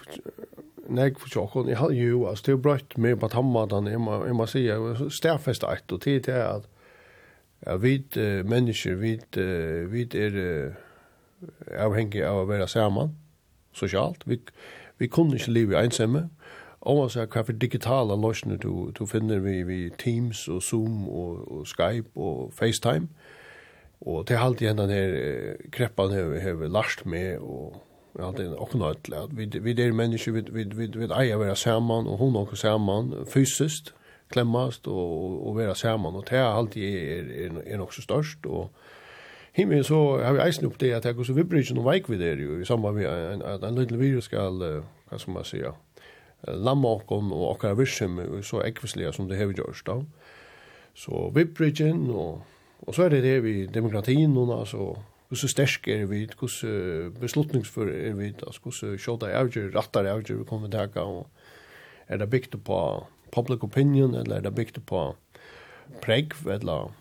[0.92, 4.20] nek for tjokken, jeg halte jo, altså, det er brøtt med på tammadan, jeg må,
[4.26, 4.66] jeg må si,
[5.10, 6.68] stærfest eit, og tid til at,
[7.66, 10.82] ja, vi uh, mennesker, vi, uh, vi er uh,
[11.86, 13.16] avhengig av å være sammen,
[13.74, 14.42] sosialt, vi,
[15.00, 16.28] vi kunne ikke leve ensamme,
[16.84, 21.06] Og man sier hva for digitale løsninger du, du finner vi, vi Teams og Zoom
[21.08, 23.08] og, og Skype og FaceTime.
[24.04, 27.80] Og til halvt igjen denne kreppen har vi lært med og
[28.18, 29.10] Ja, det är också något.
[29.32, 32.56] Vi vi det är människor vi vi vi vi är vara samman och hon också
[32.56, 33.94] samman fysiskt
[34.28, 38.74] klemmast och och vara samman och det är alltid är är, är också störst och
[39.52, 42.10] himmel så har vi eisen upp det att jag går så vi bridge och vik
[42.10, 44.50] vid det ju i samband med en en, en liten video ska
[45.10, 45.74] vad ska man säga
[46.48, 50.06] lammakon och och vision så ekvisliga som det har vi gjort då.
[50.96, 52.40] Så vi bridgen och
[52.86, 54.98] och så är det det vi demokratin och alltså
[55.34, 60.44] hvordan sterk er vi, hvordan beslutningsfør er vi, hvordan sjåda er avgjør, rattar er avgjør
[60.44, 61.28] vi kommer til og
[62.08, 62.80] er det bygd på
[63.34, 65.16] public opinion, eller er det bygd på
[66.04, 66.94] preg, eller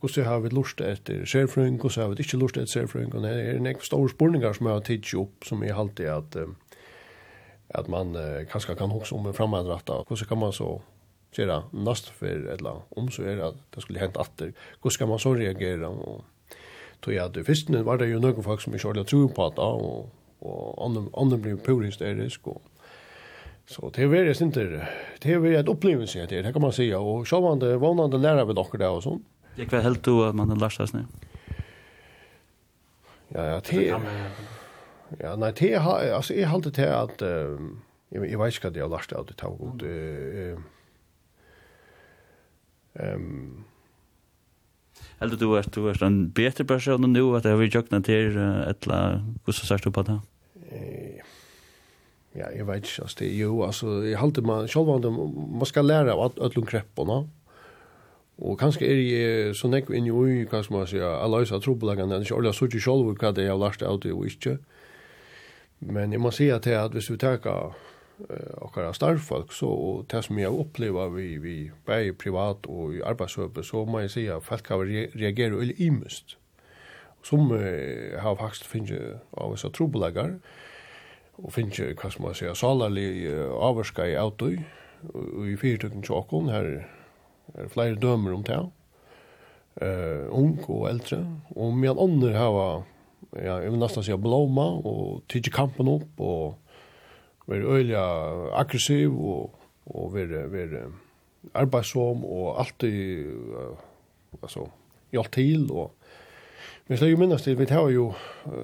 [0.00, 3.30] hvordan har vi lust etter serfrøyng, hvordan har vi ikke lust etter serfrøyng, og det
[3.30, 6.38] er en ekve store spurningar som jeg har tidsi opp, som jeg halte at
[7.74, 8.14] at man
[8.50, 10.76] kanskje kan hoksa om en fremadrattar, hvordan kan man så
[11.34, 15.18] gjøre nast for, eller om så er at det skulle hente atter, hvordan kan man
[15.18, 16.24] så reagere, og
[17.04, 19.64] tog jeg at først var det jo noen folk som ikke ordentlig tro på det,
[19.64, 20.08] og,
[20.40, 22.62] og andre blir pur hysterisk, og
[23.66, 24.86] Så det var det inte
[25.22, 28.44] det var ett upplevelse det det kan man säga och så var det vånande lära
[28.44, 29.26] vi dockor där och sånt.
[29.56, 31.04] Det kvar helt då man den lastas nu.
[33.28, 34.00] Ja ja det
[35.20, 37.58] Ja nej det har alltså är hållt det att jag
[38.08, 40.58] jag vet inte vad jag lastar det tog och det
[42.94, 43.64] ehm
[45.24, 48.36] Eller du er, du er en bedre person enn du, at jeg vil jøkne til
[48.36, 50.18] et eller hvordan sier du på det?
[52.34, 55.68] Ja, jeg vet ikke, altså, det er jo, altså, jeg halte man, selv om man
[55.70, 57.20] skal lære av ødlund kreppene,
[58.42, 62.18] og kanskje er jeg så nekk inn i ui, kanskje man sier, alle øyne trobeleggene,
[62.18, 64.56] jeg er ikke selv hva det er jeg har lært av det og ikke,
[65.86, 67.38] men jeg må si at det at hvis vi tar
[68.62, 71.54] okkara starfolk så og det som jeg opplever vi, vi
[71.86, 76.36] bare privat og i arbeidshøpe, så må jeg si at folk har reagerer veldig imest.
[77.24, 80.38] Som eh, har faktisk finnet av disse trobeleggere,
[81.40, 83.26] og finnet, hva skal man si, salerlig
[83.58, 84.58] avvarska i autoi,
[85.10, 86.68] og i fyrtøkken tjokken, her
[87.54, 88.60] er flere dømer om det,
[89.82, 91.24] eh, ung og eldre,
[91.56, 92.84] og med andre har,
[93.34, 96.63] ja, jeg vil nesten si, blåma, og tidsi kampen opp, og
[97.46, 97.96] være øyelig
[98.56, 100.84] aggressiv og, og være, være
[101.54, 103.76] arbeidsom og alltid uh,
[104.42, 104.68] altså,
[105.12, 105.92] hjelp til og
[106.88, 108.12] Men ju minnes det, vi har jo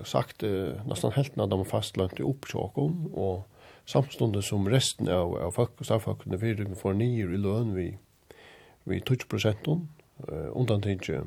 [0.05, 3.47] sagt uh, nesten helt når de fastlønte i sjåkon, og
[3.87, 7.97] samstundet som resten av, av folk og staffolkene vi får nyer i løn vi,
[8.85, 9.89] vi 20 prosenten,
[10.29, 11.23] uh, undan til ikke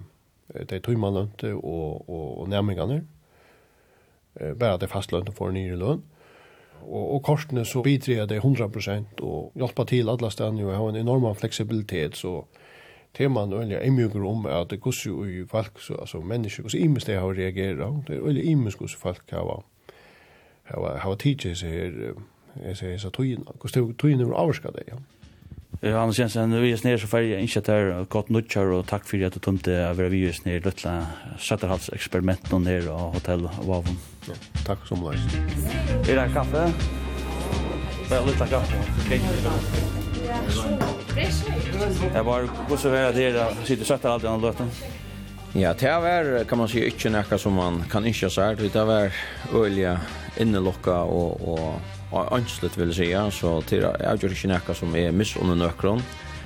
[0.69, 3.03] de tøymanlønte og, og, og nærmingene,
[4.35, 6.03] eh, bare at de fastlønte får nyer i løn.
[6.83, 11.01] Og, og kortene så bidrar det 100% og hjelper til alle stedene og har en
[11.01, 12.43] enorm fleksibilitet, så
[13.13, 16.81] teman og jeg er om at det går jo i folk, så, altså mennesker, hvordan
[16.81, 19.63] imens det har reageret, det er veldig imens hvordan folk har,
[20.63, 22.13] har, har tidligere seg her,
[22.63, 23.45] jeg sier, så tror jag.
[23.59, 24.83] Kostar tøyen, hvordan tøyen er det.
[24.87, 24.95] ja.
[25.81, 27.41] Ja, Anders Jensen, vi er snir så ferdig.
[27.43, 30.21] ikke at det er godt nødtjør, og takk for at du tomte å være vi
[30.29, 30.93] er snir løtla
[31.39, 33.97] Søtterhalseksperimenten her og hotell og vavn.
[34.29, 35.19] Ja, takk som løs.
[36.07, 36.63] Er det kaffe?
[38.09, 38.77] Bare litt av kaffe.
[42.13, 44.69] Jeg bare, hvordan er det her, sitter Søtterhalsen og løtla?
[45.53, 48.63] Ja, det var, kan man si, ikke noe som man kan ikke ha sagt.
[48.63, 49.11] Det var
[49.53, 49.97] øyelig
[50.41, 51.92] innelokka og, og
[52.31, 56.03] anslut vill si, så til, jeg gjør ikke noe som er miss under nökron.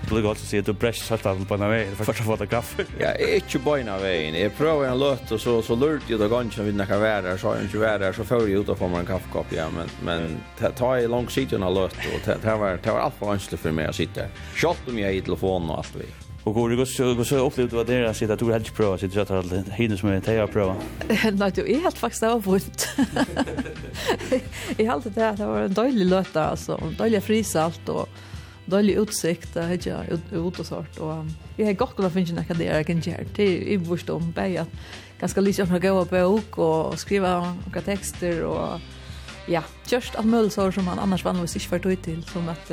[0.07, 2.38] Det godt å si at du bräsch satt av på en väg för att få
[2.38, 2.86] ta kaffe.
[2.99, 4.36] Ja, ikke på en av veien.
[4.36, 6.99] Jeg prøver en løt, og så så lurte jeg det ganske om vi ikke näka
[6.99, 9.09] der, så har jeg ikke inte der, så får jeg ut og få meg en
[9.09, 13.01] kaffekopp ja men men ta i lang siden av løt, og det var det var
[13.01, 14.30] alt for anslut for meg å sitte.
[14.55, 16.26] Kjøtt om jag i telefonen og alt vi.
[16.48, 19.08] Og går det går så upplevt vad det är att sitta tog helt prova så
[19.12, 20.76] jag tar allt hinner som jag tar prova.
[21.10, 22.88] Nej, det är helt faktiskt av vunt.
[24.78, 28.10] I allt det det var en dålig löta alltså, en dålig frisalt och
[28.66, 31.26] dålig utsikt där hade jag ut och sort och
[31.56, 34.58] jag har gått och finna några där jag kan göra det i vårt om bäj
[34.58, 34.70] att
[35.20, 38.80] ganska lite att gå på bok och skriva några texter och
[39.48, 42.72] ja, just allt möjligt så som man annars vanligtvis inte får tid till som att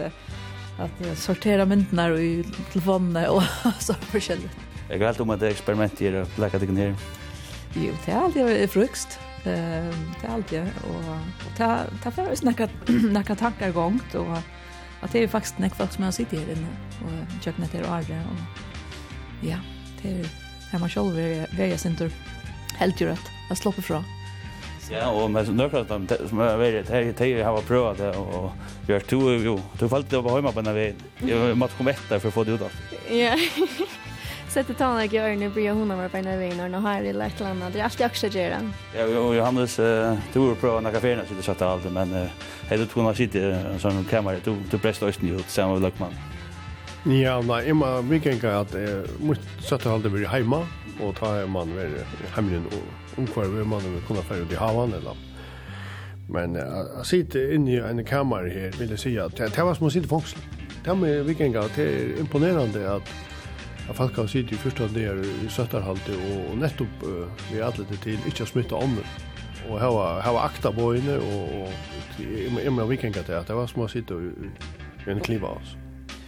[0.79, 3.43] att sortera myndnar i telefonen och
[3.79, 4.57] så förskälligt.
[4.89, 6.95] Jag har alltid om att experimentera och lägga dig ner.
[7.75, 9.19] Jo, det är alltid frukst.
[9.45, 9.51] Det
[10.23, 10.61] är alltid.
[10.61, 11.21] Och
[11.57, 14.15] det är för snacka tankar gångt.
[14.15, 14.39] Och
[15.01, 16.67] att det är faktiskt näck folk som jag sitter här inne.
[17.05, 18.23] Och köknet är och arre.
[18.31, 19.57] Och ja,
[20.03, 20.27] det är
[20.71, 21.15] här man själv
[21.57, 22.13] väljer sin tur.
[22.77, 23.31] Helt ju rätt.
[23.49, 24.05] Jag slår på från.
[24.91, 26.83] Ja, og med nøkla de som er veldig,
[27.17, 28.53] jeg har prøvd det, og
[28.89, 31.05] gjør to, jo, du falt det var behøyme på denne veien.
[31.25, 32.81] Jeg måtte komme etter for å få det ut av.
[33.09, 33.33] Ja,
[34.55, 37.41] Sätter tala i gör bry blir hon var på den vägen och har jeg lätt
[37.41, 37.71] landa.
[37.71, 38.73] Det är alltid akkurat gjør den.
[38.97, 42.29] Ja, och Johannes eh har på några kaféerna så det satt allt men eh
[42.71, 46.15] det tror man sitter sånn kammare du du bästa østen ut sammen med Luckman.
[47.05, 50.67] Ja, nei, jeg må kan at att måtte satt allt blir hemma
[51.01, 51.91] och ta man väl
[52.35, 55.23] hemmen och omkvarve man vil kunne føre i havan eller
[56.29, 59.91] Men å sitte inne i en kammare her, vil jeg si at det var som
[59.91, 60.41] å sitte fangsel.
[60.85, 63.13] Det med vikinga, det er imponerande at
[63.89, 67.05] at folk kan sitte i første del i søtterhalte og nettopp
[67.51, 68.97] vi er atlet til ikke å smitte om
[69.65, 73.85] og hava, hava akta på og, og i, må vikinga til at det var som
[73.85, 75.84] å sitte i en kliva altså.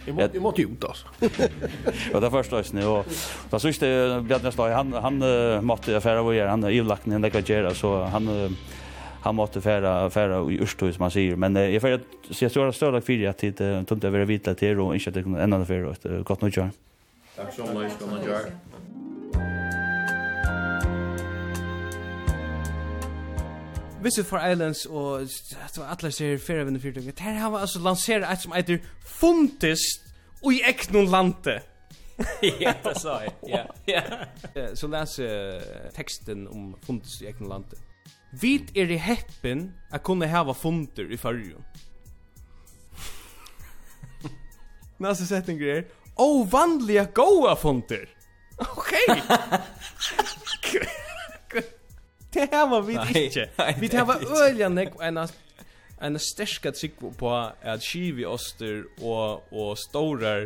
[0.07, 1.07] Jag jag måste ut alltså.
[2.13, 3.05] Och det första snö och
[3.49, 7.21] vad så är det nästa han han måste affära vad gör han i lacken den
[7.21, 8.55] där gör så han
[9.21, 12.01] han måste färra färra i Örstö som man säger men jag för att
[12.31, 13.47] se stora stora för att det
[13.85, 16.71] tunt över vita till och inte att det kan ändra för gott nog gör.
[17.35, 18.76] Tack så mycket, Gunnar.
[24.03, 25.21] Visit for Islands og
[25.89, 30.05] atlas ser fyrir vinnu fyrir Det Her har altså lansera et som heter Fontist
[30.43, 31.59] og i eknon lande.
[32.61, 33.33] ja, det sa jeg.
[33.47, 34.03] Ja, ja.
[34.75, 35.19] Så les
[35.95, 37.79] teksten om Fontist i eknon lande.
[38.41, 41.65] Vit er i heppen at kunne hava funter i fyrjun.
[44.99, 45.81] Næsta setting er
[46.17, 48.05] Ovanliga goa funter.
[48.57, 49.21] Okej.
[50.61, 50.87] Okay.
[52.37, 53.49] det här var vi inte.
[53.79, 55.27] Vi det var øyelig nek en
[56.01, 60.41] en sterska trygg på att skivi oster och och stora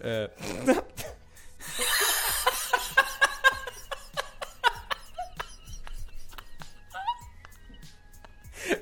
[0.00, 0.28] eh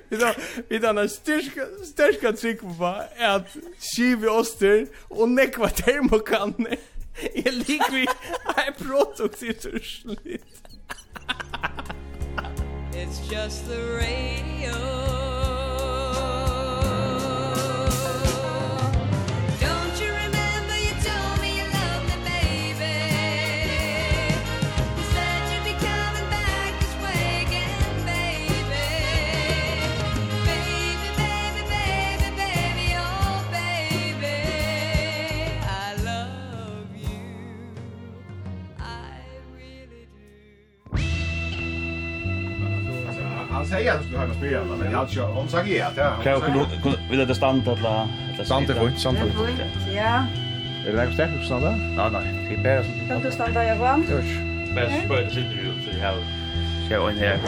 [0.08, 0.36] Vi tar
[0.68, 2.86] vi tar en styrka styrka trick på
[3.18, 6.78] at skivi oster og nekva termokanne.
[7.34, 8.06] Jeg liker vi
[8.56, 10.42] er produkt i turslit.
[12.98, 15.25] It's just the radio.
[43.70, 46.12] han säger att han skulle hemma spela, men han kör om sagt ja.
[46.22, 46.38] Kan du
[47.10, 48.08] vill det stanna alla
[48.38, 49.60] alla stanna fint, stanna fint.
[49.94, 50.24] Ja.
[50.86, 51.70] Är det något ställe stanna?
[51.70, 52.48] Nej, nej.
[52.48, 54.02] Det är bättre som Kan du stanna jag va?
[54.08, 54.38] Tusch.
[54.74, 56.14] Bäst det sitter ju så här.
[56.86, 57.38] Ska in här.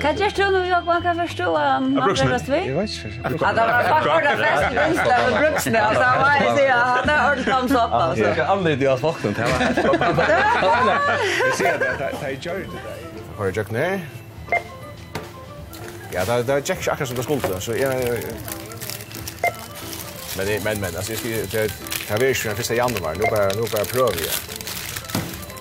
[0.00, 2.68] Kan jag stå nu jag kan förstå om Andreas vi?
[2.68, 3.20] Jag vet inte.
[3.22, 7.08] Ja, det var bara för det bästa vinsten med Bruxne alltså vad jag säger han
[7.08, 8.22] har hört om så pappa så.
[8.22, 9.48] Jag kan aldrig det här.
[11.44, 12.68] Jag ser det det är ju det.
[13.36, 14.00] Har jag jag ner?
[16.14, 17.94] Ja, det det gick akkurat som det skulle så jag
[20.36, 21.72] Men det men men alltså jag ska det
[22.08, 24.28] kan vi ju första januari nu bara nu bara prova ju.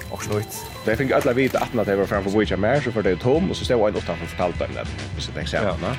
[0.10, 0.48] Och snöjt.
[0.86, 3.50] Det fick alla vita att när det var framför Witcher Mer, så för det tom
[3.50, 5.22] och så stod en utanför fortalt dem det.
[5.22, 5.96] Så tänkte jag, va?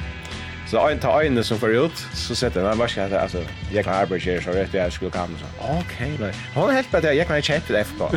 [0.72, 3.38] Så en tar en som får ut så sätter man bara att alltså
[3.72, 5.46] jag kan arbeta så rätt jag skulle komma så.
[5.80, 6.32] Okej, nej.
[6.54, 8.08] Hon helt på det jag kan inte det FK.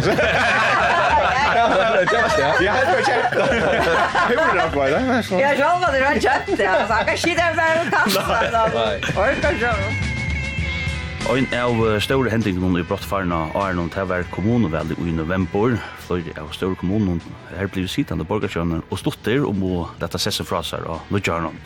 [1.55, 2.15] Jag har inte
[3.11, 3.45] chatta.
[4.27, 5.39] Hur är det på det?
[5.41, 6.87] Jag själv hade inte chatta.
[6.87, 8.71] Så jag kan skita där och kasta.
[8.75, 9.01] Nej.
[9.17, 10.04] Orkar jag.
[11.25, 15.73] Ein av store hendingene i Brottfarna Arnon til hver kommunevel i november.
[16.05, 17.17] Flere av store kommunen
[17.49, 21.57] her blir sittende borgerskjønner og stotter om å dette sesse fra seg av Nødjarnon.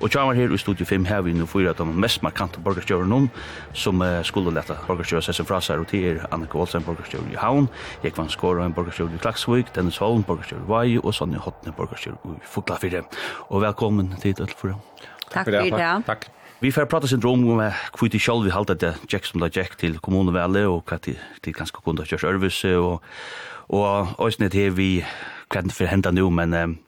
[0.00, 3.28] Og kjønner her i studio 5 her vi nå fyrer de mest markante borgerskjønner
[3.76, 7.68] som skulle lette borgerskjønner sesse fra seg og til Annika Olsen borgerskjønner i Havn,
[8.06, 12.40] Jekvann Skåre, en borgerskjønner i Klaksvik, Dennis Holm borgerskjønner i Vai og Sonja Hotne borgerskjønner
[12.40, 13.04] i Fuglafire.
[13.50, 14.78] Og velkommen til Øtlefura.
[15.28, 15.68] Takk for det.
[15.76, 16.08] Takk.
[16.08, 16.26] Takk.
[16.60, 19.50] Vi får prata sin drom om hva det selv vi halte det Jack som där
[19.52, 20.36] Jack til kommunen
[20.66, 23.02] og hva de, de ganske kunne kunde ha gjort service og
[23.68, 25.04] og også här vi
[25.50, 26.78] hva det för hända nå men um,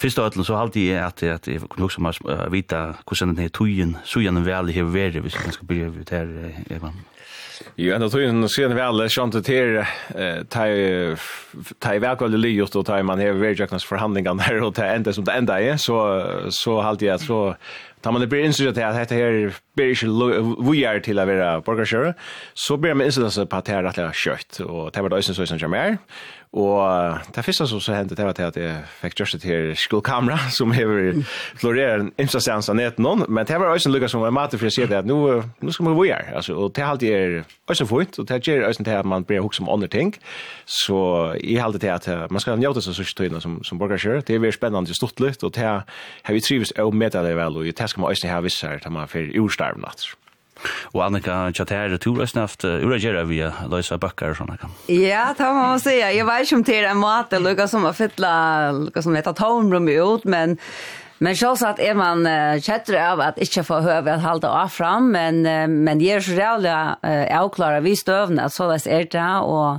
[0.00, 2.76] Fyrst og öllum så halte jeg at, at jeg kunne hugsa meg uh, vite
[3.06, 6.26] hvordan denne tøyen, sujan en veli hever veri, hvis man skal begynne ut her,
[6.74, 6.98] Evan.
[7.78, 9.86] Jo, enda tøyen sujan en veli, sjant ut her,
[10.50, 10.66] ta
[11.94, 15.14] i velkvallig lyot, og ta i man har veri jaknas forhandlingan her, og ta enda
[15.14, 15.96] som det enda er, så,
[16.50, 17.40] så haldi jeg at så
[18.04, 20.10] tar man det blir innsynlig til at dette her blir ikke
[20.64, 22.20] vujar til å være borgarskjøret,
[22.52, 25.46] så blir man innsynlig på at det er rettelig kjøtt, og det var det også
[25.48, 25.96] som kommer her,
[26.54, 30.38] Og det første som så hendte det var til at jeg fikk just til skolkamera,
[30.54, 31.24] som hever
[31.58, 34.62] florerer en imstansans av neten noen, men det var også en lukka som var matet
[34.62, 36.92] for å si det at nå, nå skal man bo her, altså, og det er
[36.92, 37.36] alltid er
[37.66, 40.14] også fint, og det gjør også til at man blir hukk som andre ting,
[40.64, 40.98] så
[41.42, 44.44] jeg halte til at man skal njøte seg sørste tøyene som, som borgarskjør, det er
[44.44, 47.66] veldig spennende og stort litt, og det har vi trives å møte det vel, og
[47.66, 50.06] det skal man også ha visse her til man får urstarven natt.
[50.82, 54.70] Och Annika Chatter tur har snäft uragera via Loisa Backar och såna kan.
[54.86, 56.12] Ja, det må man säga.
[56.12, 59.32] Jag vet inte om det är en mat eller som har fylla något som heter
[59.32, 60.58] tomrum ut men
[61.18, 62.26] Men så att är man
[62.60, 65.42] chatter av att inte få höra att hålla av fram men
[65.84, 66.96] men det är så jävla
[67.30, 69.78] avklara vi stövna så där är det och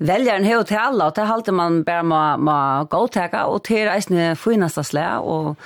[0.00, 4.84] Väljaren en till och det håller man bara med med godtäcka och till reisne finaste
[4.84, 5.58] slä och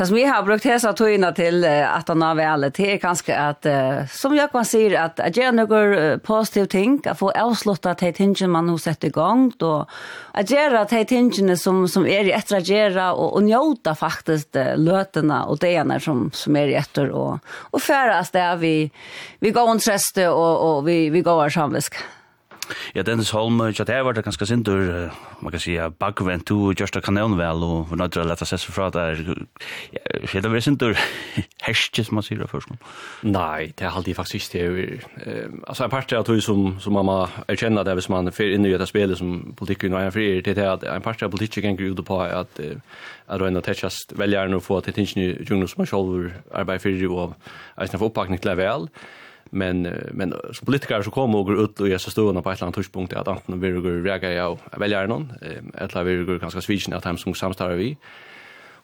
[0.00, 3.34] Det som vi har brukt hesa tøyna til at han har vel det er kanskje
[3.36, 3.66] at,
[4.08, 8.70] som Jakob sier, at jeg gjør noen positive ting, at få avsluttet de tingene man
[8.72, 9.92] har sett i gang, og
[10.32, 14.56] at gjør de tingene som, som er i etter å gjøre, og, og njøte faktisk
[14.80, 18.72] løtene og degene som, som er i etter, og, og fære det vi,
[19.44, 22.00] vi går om treste, og, og vi, vi går samvisk.
[22.94, 25.10] Ja, Dennis Holm, ja, det var det ganske sindur,
[25.40, 28.62] man kan säga, bakvent, du gjørst av kanalen vel, og vi nødder å lette seg
[28.70, 29.22] fra der,
[29.94, 30.98] ja, det var sindur
[31.66, 32.72] herskje, som man sier det først.
[33.26, 35.06] Nei, det er alltid faktisk det, er,
[35.66, 37.18] altså, en part av tog som, som man må
[37.50, 40.58] erkjenne det, hvis man er inne i dette spelet som politikken är en frier, det
[40.58, 42.60] er at en part av politikken går ut på at,
[43.26, 47.16] att røyna tetsjast veljaren å få til tingene i djunglen som man selv arbeider for,
[47.16, 48.88] og eisne for oppakning til det vel,
[49.50, 49.82] men
[50.12, 53.12] men som politiker så kommer och ut och jag så står på ett annat touchpunkt
[53.12, 55.32] att antingen vill jag reagera jag väljer någon
[55.74, 57.96] eller vill jag ganska switchen att hem som samstarrar vi.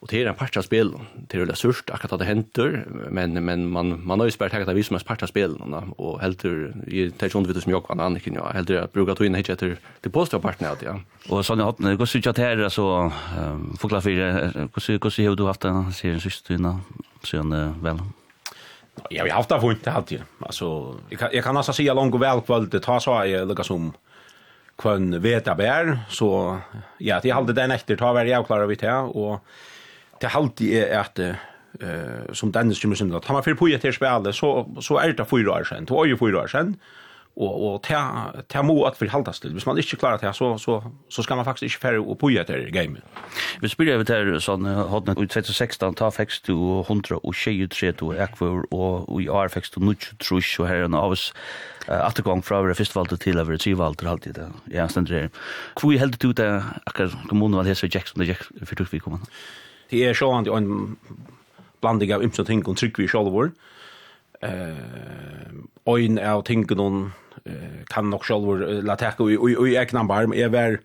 [0.01, 0.93] Och det är en parts av spel
[1.29, 4.83] till det surt att det händer men men man man har ju spelat att vi
[4.83, 5.57] som är parts av spel
[5.97, 9.25] och helt i tänkte vet som jag kan annars kan jag helt jag brukar ta
[9.25, 12.31] in hit efter till posta partner att ja och så när hade det går så
[12.31, 13.13] att här så
[13.79, 16.81] förklara för hur hur hur du haft den serien sist innan
[17.23, 17.51] sen
[17.83, 17.99] väl
[19.11, 20.23] Ja, vi har haft det fint alltid.
[20.41, 23.25] Alltså, jag kan, jag kan alltså säga långt och väl kväll, det tar så här,
[23.25, 23.93] jag som
[24.77, 26.59] om vet veta bär, så
[26.99, 29.41] ja, det halde den efter, ta vär jag klarar vi det, och
[30.21, 31.35] det alltid är att eh,
[32.33, 35.25] som Dennis kommer Jimmersen, att han var för på ett här så, så är det
[35.25, 36.77] fyra år sedan, det var ju fyra år sedan,
[37.37, 39.53] og og ta ta mo at forhaldast till.
[39.53, 42.43] Hvis man ikkje klarar det så så så skal man faktisk ikkje ferre og poja
[42.43, 43.03] der game.
[43.61, 49.21] Vi spyr við der sånn hadde ut 2016 ta fekst du 123 to ekvor og
[49.21, 51.33] i er fekst du nuch trush og her og avs
[51.89, 54.49] at gang fra over festival till over trivalt og alltid det.
[54.71, 55.29] Ja, stendur der.
[55.77, 59.19] Kvui heldt du där akkurat kommunen var så Jackson og Jackson for tuk vi komma.
[59.91, 60.97] Det er sjåan en
[61.81, 63.53] blanding av ymsa ting og trygg vi sjálvor.
[64.43, 65.53] Eh,
[65.87, 67.13] ein av tingene
[67.91, 70.81] kan nok sjálvur la teka og i egna barm, jeg var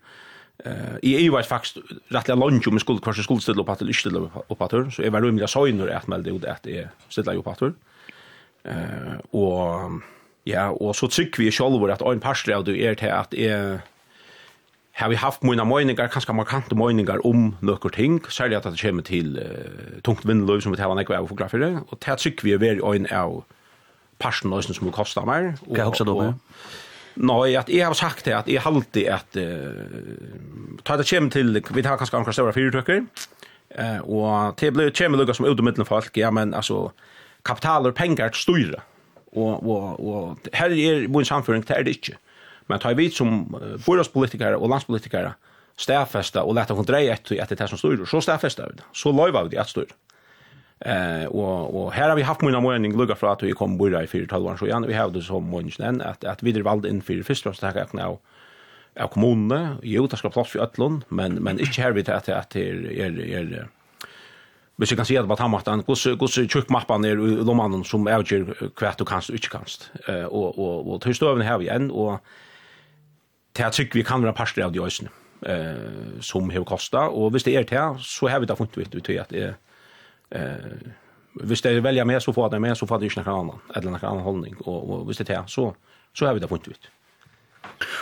[0.66, 1.80] Uh, I EU var faktisk
[2.14, 5.12] rettelig lunch om jeg skulle kvart skulle stille opp at jeg ikke stille så jeg
[5.12, 7.72] var rymlig av søgner at meldte ut at jeg stille opp at eh
[8.62, 10.02] Uh, og,
[10.46, 13.80] ja, og så tykker vi selv at en parster av det er til at jeg
[14.92, 19.02] har vi haft mine meningar kanskje markante meningar om noen ting, særlig at det kommer
[19.02, 22.52] til uh, tungt vindløy som vi tar nekve av og fotografer, og det tykker vi
[22.52, 23.42] er veldig en av
[24.20, 25.54] parsen også som kosta meg.
[25.66, 26.32] Og, Hva hoksa du på?
[27.22, 31.52] Nei, at jeg har sagt det, at jeg alltid at uh, ta det kjem til,
[31.60, 33.02] vi tar kanskje anker større fyrtøkker,
[33.76, 36.86] uh, og det blir kjem lukka som utomiddelen folk, ja, men altså,
[37.44, 38.80] kapitaler, penger pengar styre,
[39.32, 42.16] og, og, og her er är samføring, det er det ikke.
[42.68, 45.34] Men tar vi som uh, forholdspolitikere og landspolitikere,
[45.76, 49.12] stafesta og leta hon dreie etter etter det som styrer, så stafesta vi det, så
[49.12, 49.92] loiva vi det at styrer.
[50.84, 54.02] Eh och och här har vi haft mina mening lugga för att vi kom börja
[54.02, 56.88] i 4-12 år så igen vi har det som så mången att att vi valde
[56.88, 58.16] in för första och starka nu
[59.00, 59.78] av kommunene.
[59.82, 63.38] Jo, det skal plass for Øtlund, men, men ikke her vidt at det er, er,
[63.38, 63.64] er
[64.76, 68.92] Hvis jeg kan si at på tammartan, hvordan tjukkmappan er i lomanen som avgjør hva
[68.98, 69.90] du kanst og ikke kanst.
[70.08, 72.20] Uh, og, og, og tilstøvende här vi än og
[73.54, 75.08] til at vi kan være parster av de øsene
[75.46, 77.00] uh, som har kostet.
[77.00, 79.42] Og hvis det er til, så har vi da funnet vidt ut att at det
[79.42, 79.54] er
[80.34, 80.92] eh
[81.34, 83.94] hvis det velger med så får det med så får det ikke noen annen, eller
[83.94, 85.70] noen annen holdning, og, og hvis det er så,
[86.12, 86.90] så har vi det funnet ut.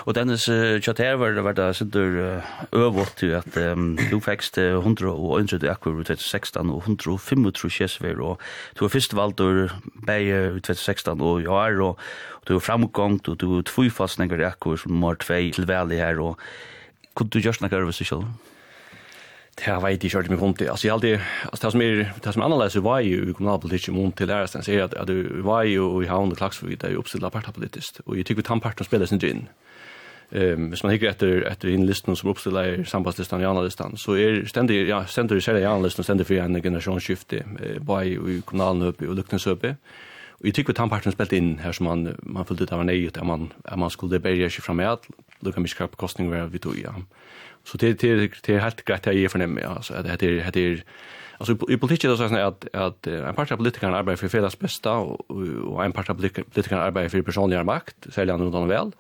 [0.09, 0.45] Og Dennis,
[0.83, 2.17] kjøtter var det vært sindur
[2.77, 3.55] øvått til at
[4.11, 8.41] du fækst 100 og 100 akkur i 2016 og 135 kjesver, og
[8.77, 9.73] du var først valgt ur
[10.07, 11.99] bæg i 2016 og i år, og
[12.49, 16.21] du var framgångt, og du var tvifastninger i akkur som var tvei til veli her,
[16.21, 16.41] og
[17.15, 18.27] kunne du gjørst nakkar hvis du selv?
[18.27, 18.50] Ja
[19.55, 22.33] det har varit i kört med runt alltså jag alltid alltså det som är det
[22.33, 25.63] som annorlunda så var ju kommunalpolitik i mån till lärast sen säger att du var
[25.63, 28.85] ju i havn och det där ju uppställda partipolitiskt och jag tycker att han parten
[28.85, 29.49] spelar sin gin.
[30.33, 33.97] Ehm um, hvis man hickar efter efter in listan som oppstiller sambandslistan i andra listan
[33.97, 38.37] så är ständigt ja ständigt i själva andra listan ständigt för en generationsskifte eh, by
[38.37, 39.77] i kommunalen oppe uppe
[40.41, 42.81] Och jag tycker att han parten spelat in här som man, man följde ut av
[42.81, 45.07] en eget, at man, att man skulle börja sig frem med at
[45.41, 46.95] det kan mye kostning være vi tog, ja.
[47.65, 50.51] Så det det det är helt grejt att ge för dem alltså att det är
[50.53, 50.85] det är
[51.39, 54.93] alltså i politiken så att att att en part av politikerna arbetar för fällas bästa
[54.93, 58.93] och en part av politikerna arbetar för personlig makt sälja någon väl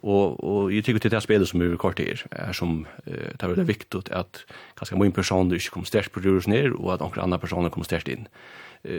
[0.00, 3.48] och och jag tycker det är spelet som är kort är är som det är
[3.48, 4.44] viktigt att
[4.76, 7.84] ganska många personer inte kommer stärkt på rörelsen ner och att några andra personer kommer
[7.84, 8.28] stärkt in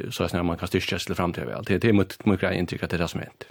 [0.10, 2.86] så att man kan styrka sig fram till väl det är mot mycket intryck tycker
[2.86, 3.46] att det är som hänt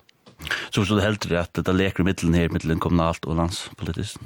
[0.70, 4.20] så så det helt rätt att det leker mitten här mitten kommunalt och landspolitiskt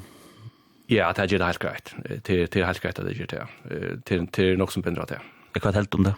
[0.90, 1.94] Ja, det er helt greit.
[2.26, 3.46] Det er helt greit at det gjør det.
[4.08, 5.20] Det er nok som bindrar det.
[5.54, 6.14] Jeg kan helt om det.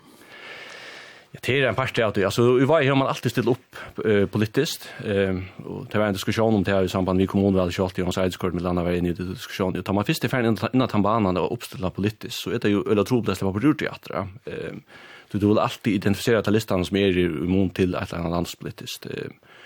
[1.34, 2.22] Ja, det er en parti av det.
[2.28, 4.86] Altså, i Vai har man alltid stilt opp uh, politiskt.
[5.02, 7.82] Uh, og det var en diskusjon om det her i samband med kommunen, vel ikke
[7.82, 9.82] alltid, og hans eidskort med landet var inne i diskusjonen.
[9.82, 13.06] Tar man først i ferdig innan tambanene og oppstillet politiskt, så er det jo eller
[13.08, 14.22] trobladest det var på rurt i atra.
[14.46, 15.02] Uh,
[15.32, 18.36] du, du vil alltid identifisere til listene som er i mån til et eller annet
[18.38, 19.10] landspolitisk.
[19.10, 19.58] Uh,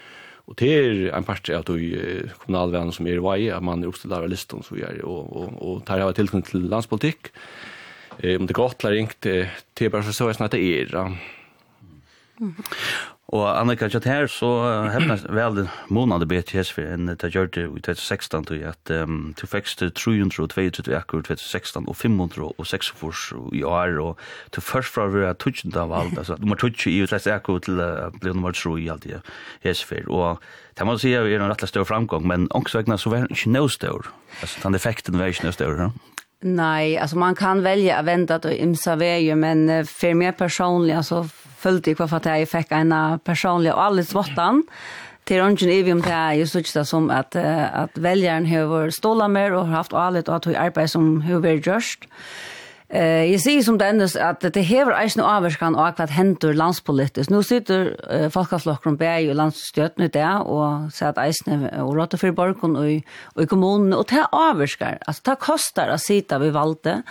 [0.49, 1.89] Og det er en part av de
[2.41, 5.59] kommunalvennene som er i vei, at man er oppstilt av listen som gjør, og, og,
[5.61, 7.33] og der har tilknytt til landspolitikk.
[8.19, 9.35] Om det er godt eller ikke,
[9.77, 10.97] det er bare så sånn at det er.
[13.29, 14.49] Og Annika Kjatt her, så
[14.89, 19.45] hefna vel månade BTS for enn det gjør det i 2016, tog at um, du
[19.45, 24.23] fikk 322 akkur 2016 og 506 fors i år, og
[24.57, 27.77] du først fra vi er tutsjent av alt, altså nummer tutsje i utleis akkur til
[27.85, 29.19] å bli nummer 3 i alt i
[29.67, 30.41] Hesfer, og
[30.79, 33.37] det må si at vi er en rettelig større framgång, men ångsvegna så var det
[33.37, 36.15] ikke noe større, altså den effekten var ikke noe større, ja?
[36.41, 41.27] Nej, alltså man kan välja att vända då imsa vägen, men för mig personligen så
[41.59, 42.95] følte jeg hva for at jeg fikk en
[43.25, 44.65] personlig og alle svartan.
[45.29, 49.31] Til ånden er vi om det er just ikke som at, at väljaren har stålet
[49.31, 52.09] mer og har haft allt og at hun arbeid som hun har gjort.
[52.89, 56.57] Eh, jeg sier som det endes at det hever eisen og avvarskan og hva hendur
[56.57, 57.29] landspolitisk.
[57.29, 62.17] Nå sitter eh, folkeflokken bæg og landsstøtten i det og sier at eisen og råte
[62.21, 65.03] for borgen og, og i kommunene og det avvarskar.
[65.05, 67.03] Altså det koster å sitte vid valde.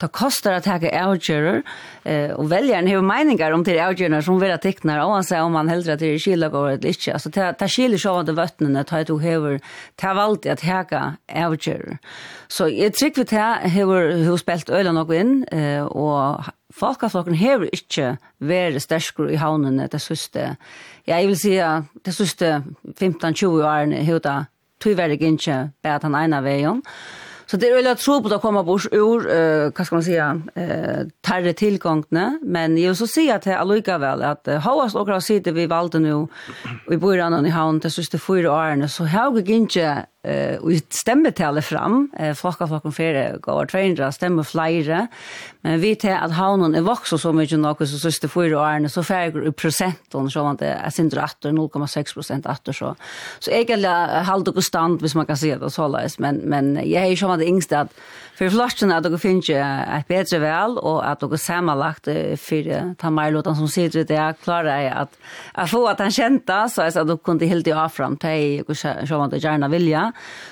[0.00, 1.62] Det kostar att ta avgörer
[2.04, 5.42] eh, och väljaren har meningar om till avgörerna som vill att teckna och han säger
[5.42, 7.12] om man hellre att det är skilda går eller inte.
[7.12, 9.60] Alltså ta ta skiljer så vad det vattnet att ta ett ohäver
[9.96, 11.98] ta valt att häga avgörer.
[12.48, 17.66] Så jag tycker vi ta har, hur spelat ölen något in eh, och Folkaflokken hever
[17.74, 20.54] ikke vært sterskere i havnene det siste,
[21.06, 21.56] ja, jeg vil si
[22.06, 22.50] det siste
[22.86, 24.36] 15-20 årene hur det
[24.80, 26.82] tyverre ikke bare den ene veien.
[27.50, 30.02] Så det är väl att tro på att komma bort ur, uh, vad ska man
[30.02, 32.38] säga, uh, tärre tillgångna.
[32.42, 35.98] Men jag vill så säga till Aloika väl att uh, Havas och Rasider vi valde
[35.98, 36.30] nu och
[36.90, 40.72] i början i havn till sista fyra åren så har vi inte eh uh, och
[40.90, 45.06] stemmetallet fram eh uh, flocka flockan för går trainra stämmer flyre
[45.60, 49.02] men vi till att haunen är vuxen så mycket något så sista fyra åren så
[49.02, 52.96] färger i procent och så vant det är sin rätt 0,6 procent att så
[53.38, 57.02] så egentligen håller det stand hvis man kan se det så läs men men jag
[57.02, 57.92] är ju som att ängst att
[58.34, 62.04] för flaskorna att det finns ett bättre väl och att det sammanlagt
[62.36, 65.18] för ta mig låtan som sitter det är klara är att
[65.54, 69.18] att få att han känta så att de kunde helt i fram till och så
[69.18, 70.09] man det gärna vilja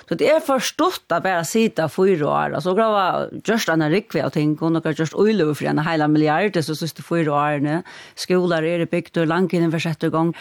[0.08, 3.72] Så det er forstått å bare sitte fyra år, og så kan det være just
[3.72, 7.06] en rikve og ting, og noe just uiløver for en hele milliard, så synes det
[7.06, 7.82] fyra årene,
[8.18, 10.34] skoler er det bygd, og langt innen for sjätte gang.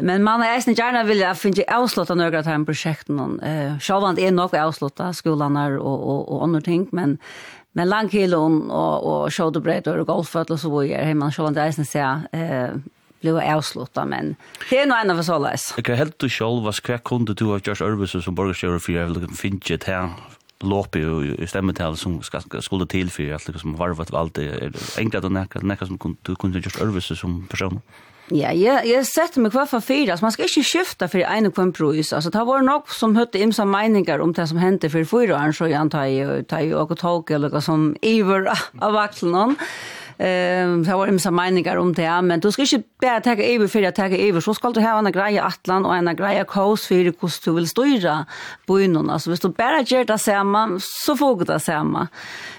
[0.00, 3.30] Men man er eisen gjerne vilja finne avslutta några av de prosjektene.
[3.44, 7.18] Eh, Sjåvand er nog avslutta, skolene og, og, og andre ting, men
[7.70, 11.54] Men langkilon og, og showdebreit og golfet og så var jeg er hjemme, så var
[11.54, 12.72] det eisen sier, eh,
[13.20, 14.36] blev avslutad men
[14.70, 17.60] det är nog en av så Jag kan helt du vad ska kunde du av
[17.64, 20.08] just Ørvese som borgarstjärna för jag vill finna et här
[20.60, 21.00] lopp i,
[21.38, 25.86] i stemmetal som skulle til for liksom som varvet allt er enkelt att näka näka
[25.86, 27.80] som du kunde just Ørvese som person?
[28.32, 31.58] Ja, ja, jag sett mig kvar för fyra man ska inte skifta för en och
[31.58, 32.12] en pris.
[32.12, 35.52] Alltså det var nog som høtte imsa meningar om det som hände för fyra år,
[35.52, 39.56] så jag antar ju tar ju och tog eller som iver av axeln
[40.22, 43.66] Ehm så var det massa meningar om det, men du ska inte bara ta över
[43.66, 46.86] för att ta över så ska du ha en greja atlan och en greja kaos
[46.86, 47.14] för hur
[47.44, 48.26] du vill styra
[48.66, 52.08] på innan alltså hvis du bara gör det samma så får du det samma.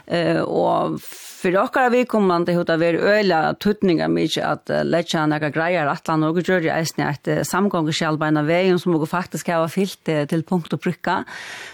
[0.05, 0.99] Eh och
[1.41, 6.07] för okkara vi kommande hota ver öla tutningar mycket att uh, lägga några grejer att
[6.07, 10.03] han och gör det är ett samgånge själva en vägen som går faktiskt ha fyllt
[10.03, 11.23] till punkt och pricka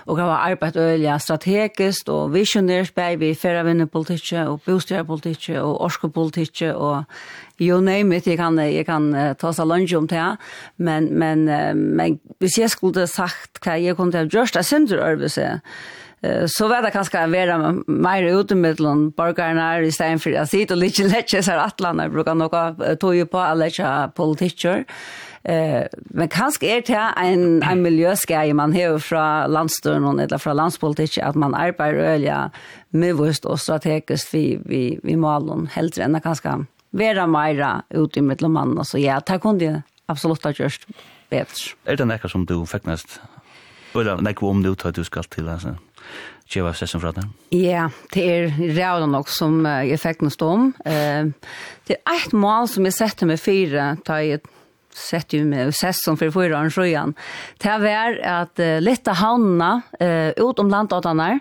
[0.05, 5.85] och ha arbetat öla strategiskt och visionärt baby förra vinna politik och bostäder politik och
[5.85, 7.03] orska politik och
[7.59, 10.37] you name it jeg kan jag kan ta seg lunge om det
[10.77, 11.45] men men
[11.75, 15.59] men hvis jeg skulle sagt hva jag kunde ha gjort det er
[16.49, 20.73] så var det kanskje å være mer ute mellom borgerne i stedet for å sitte
[20.73, 24.85] og litt lette seg at landet bruker noe tog på alle ikke politikker.
[25.47, 31.37] Men kanskje er det en, en miljøskei man har fra landstøren eller fra landspolitikk at
[31.39, 32.39] man arbeider øye
[32.97, 36.65] medvist og strategisk vi, vi, vi malen helt enn kanskje
[36.97, 38.85] være mer ute mellom mannene.
[38.85, 40.87] Så ja, det kunne jeg absolutt ha gjort
[41.29, 41.75] bedre.
[41.85, 43.19] Er det noe som du fikk mest?
[43.95, 45.77] Eller noe om tar du skal til, altså?
[46.49, 47.29] tjeva stessen fra den?
[47.55, 50.67] Ja, det er reale nok som uh, jeg fikk noe stå om.
[51.87, 54.43] Det er et mål som jeg setter med fire, da jeg
[54.97, 57.13] setter jo med stessen for fire år sjøen.
[57.61, 59.71] Det er at litt av havnene
[60.01, 61.35] uh, ut om landåttene,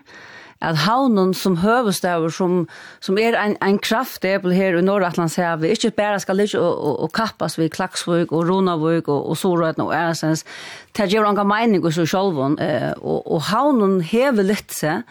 [0.64, 2.62] at havnen som høvestavur, som,
[3.04, 7.12] som er en, en kraftdebel her i Nordatlandshavet, ikke bare skal ligge og, og, og
[7.16, 10.46] kappes ved Klaksvøk og Ronavøk og, og Sorøyden og Æresens,
[10.96, 15.04] det gjør noen mening hos sjølven, eh, og, og havnen hever litt seg,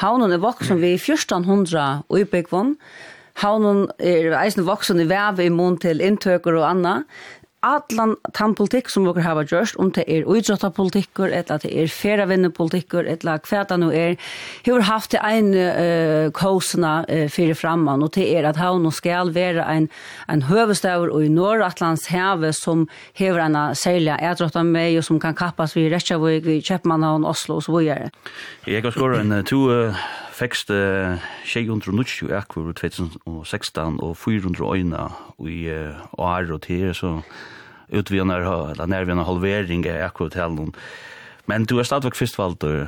[0.00, 2.76] havnen er voksen ved 1400 utbyggvån,
[3.38, 6.94] Havnen er eisen voksen i vev i mån til inntøker og anna
[7.66, 11.90] allan tann politikk som vi har gjort, om det er uidrotta politikker, eller det er
[11.90, 14.14] feravinne politikker, eller hva det nå er,
[14.66, 19.34] har haft det en uh, kåsene uh, fyrir framman, og det er at han skal
[19.34, 19.88] være en,
[20.30, 22.86] en høvestavur og i Norratlands heve som
[23.18, 27.26] hever en særlig eidrotta med, og som kan kappas vi i Rettjavik, vi i Kjepmanhavn,
[27.26, 28.12] Oslo og så videre.
[28.66, 30.06] Jeg har skåret en to uh,
[30.38, 35.08] fekst uh, 690 akkur i 2016 og 400 øyna
[35.44, 37.18] i uh, år og til, så
[37.88, 40.74] utvinner, eller nærvinner halvering av akkur til noen.
[41.48, 42.86] Men du er stadigvæk valgt uh,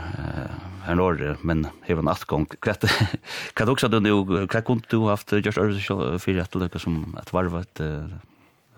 [0.87, 1.11] her nå,
[1.43, 2.49] men hever en atgång.
[2.61, 4.17] Hva er det også du nå,
[4.47, 8.09] hva kunne du haft gjort øvrig for at du lykket som et varvet uh,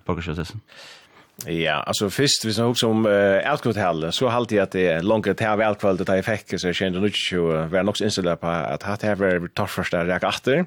[0.07, 0.63] borgerskjøtelsen?
[0.63, 1.02] Ja.
[1.47, 5.03] Ja, alltså först vi snackar om eh outgått hall så halt jag att det är
[5.03, 8.47] långt att ha välkvalt att jag fick så kände nu ju vara nog inställd på
[8.47, 10.65] att ha det var tough första jag åter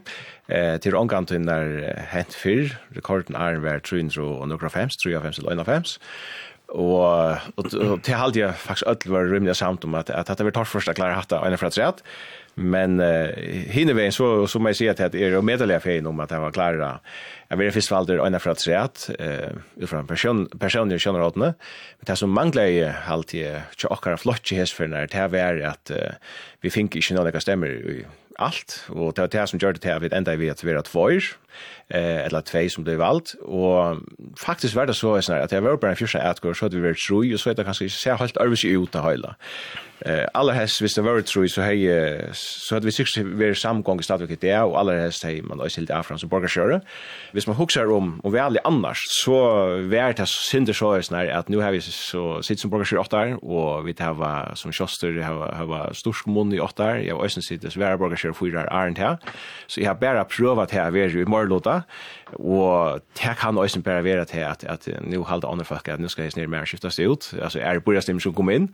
[0.48, 5.16] eh till omgång till när hänt för rekorden är var 300 och några fems 3
[5.16, 6.00] av fems eller 1 av fems
[6.68, 10.52] og och till halt jag faktiskt öll var rymliga samt om att att det var
[10.52, 12.04] torrt första klara hatta en för att
[12.58, 13.30] men uh,
[13.70, 16.52] hinner vi så så jag säger att det är medeliga fel om att det var
[16.52, 17.00] klara
[17.48, 21.54] jag vill först valde en för att rätt eh utifrån person personliga generalt men
[22.00, 25.92] det som manglar ju halt jag tjockare flott i för när det här är att
[26.62, 28.06] vi fick inte några stämmer
[28.36, 30.82] allt och det var det som gjorde det här vid ända vi att vi var
[30.82, 31.24] tvåor
[31.88, 33.98] eh eller två som blev valt och
[34.38, 36.82] faktiskt var det så att jag var bara en första att gå så att vi
[36.82, 39.36] var tro och så att det kanske ser helt över sig ut det hela
[40.00, 44.00] Eh alla häst visst det var true så hej så hade vi sig vi samgång
[44.00, 46.82] i stadviket där och alla häst hej man då silt afran så borgar köra.
[47.32, 51.12] Visst man huxar om och vi aldrig annars så värt det synd det så är
[51.12, 54.52] när att nu har vi så sitt som borgar köra där och vi det var
[54.56, 56.96] som köster har har stor storskommun i åt där.
[56.96, 59.18] jag ösen sitt det så borgar köra fyra är inte här.
[59.68, 61.52] Så jag har bara provat här vi i morgon
[62.34, 66.10] Og det kan også bare være til at, at nå halda andre folk at nå
[66.10, 67.34] skal jeg snir mer skiftes ut.
[67.42, 68.70] Altså er det bare stemmer som kommer inn.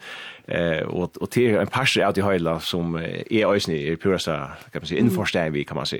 [0.47, 4.17] Eh, og, og til en par av de høyla som er også i pura,
[4.71, 5.99] kan man si, innforsteg vi, kan man si.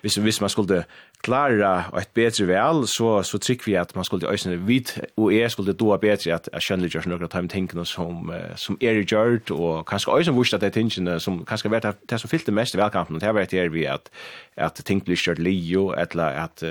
[0.00, 0.84] Hvis, hvis man skulle
[1.20, 5.32] klara och ett bättre väl så så trykker vi att man skulle ösna vid og
[5.34, 9.50] jeg skulle då bättre att jag känner just några time tingene som som är gjort
[9.50, 12.78] och kanske ösna visst att det tingene som vet vart det som fyllte mest i
[12.78, 14.10] velkampen, det vet jeg vi att
[14.56, 16.62] att tänk blir kört Leo eller att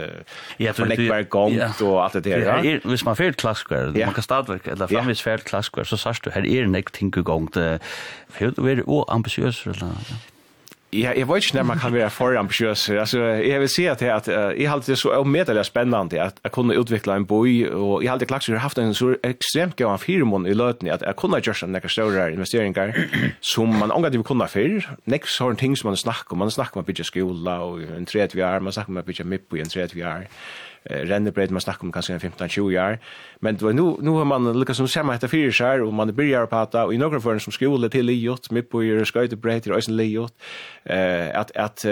[0.58, 2.64] ja för det var gångt och allt det der.
[2.64, 4.06] Ja, hvis man färt ja.
[4.06, 7.54] man kan starta eller framvis färt klassiker så sørst du her är nek ting gångt.
[8.30, 9.94] För det är ambitiöst eller.
[10.94, 12.90] Ja, jeg vet ikke når man kan vara för ambitiös.
[12.90, 16.74] Alltså jag vill säga at att jag har det så medelig spennende at jeg kunne
[16.74, 19.98] utvikle en boj och jag har det klart har haft en så ekstremt gøy av
[19.98, 22.94] fire måneder i löten at jeg kunne gjøre sånne større investeringer
[23.54, 24.98] som man angav det kunne før.
[25.06, 28.06] Next har ting som man snakker om, man snakker om å bygge skola og en
[28.06, 30.28] tredje vi är, man snakker om å bygge mipp på en tredje vi är
[30.84, 33.00] rennebredd man snackar om kanske 15-20 år.
[33.40, 36.16] Men det var nu nu har man lyckats som samma efter fyra år och man
[36.16, 39.64] börjar prata och i några förrän som skola till Liot mitt på ju sköte bredd
[39.64, 40.34] till Ösen Liot
[40.84, 41.86] eh att att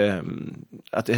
[0.92, 1.10] att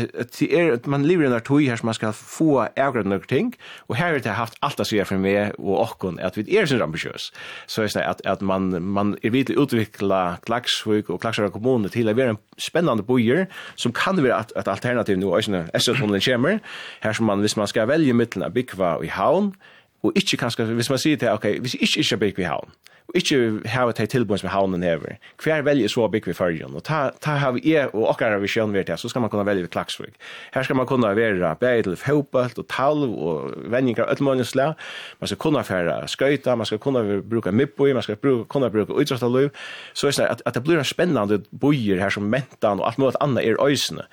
[0.74, 3.96] att man lever i en artoj här som man ska få ägare några ting och
[3.96, 6.82] här har det haft allt att säga för mig och och att vi är så
[6.82, 7.32] ambitiös.
[7.66, 12.08] Så är det att att man man är vill utveckla Klaxvik och Klaxvik kommun till
[12.08, 16.20] att vara en spännande bojer som kan vara ett, ett alternativ nu, alltså när S-tunneln
[16.20, 16.60] kommer,
[17.00, 19.54] här som man, hvis man ska välja mittelna, bygga i havn,
[20.02, 22.72] og ikkje kanskje, hvis man sier til, ok, hvis jeg ikkje ikke bygg vi havn,
[23.10, 26.84] og ikkje hava til tilbunds med havnen hever, hver velger så bygg vi fyrjon, og
[26.86, 29.66] ta, ta har vi er og okkar vi sjøn vi så skal man kunna velge
[29.66, 30.12] vi klaksvig.
[30.54, 34.72] Her skal man kunna være bæg til fjópalt og talv og vendingar og öllmøgningsla,
[35.20, 38.92] man skal kunna færa skøyta, man skal kunna bruka mippoi, man skal bruka, kunna bruka
[38.92, 39.48] utrastaløy,
[39.94, 42.98] så er det at, at det blir en spennande bojer her som mentan og alt
[42.98, 44.06] mulig annet er øysene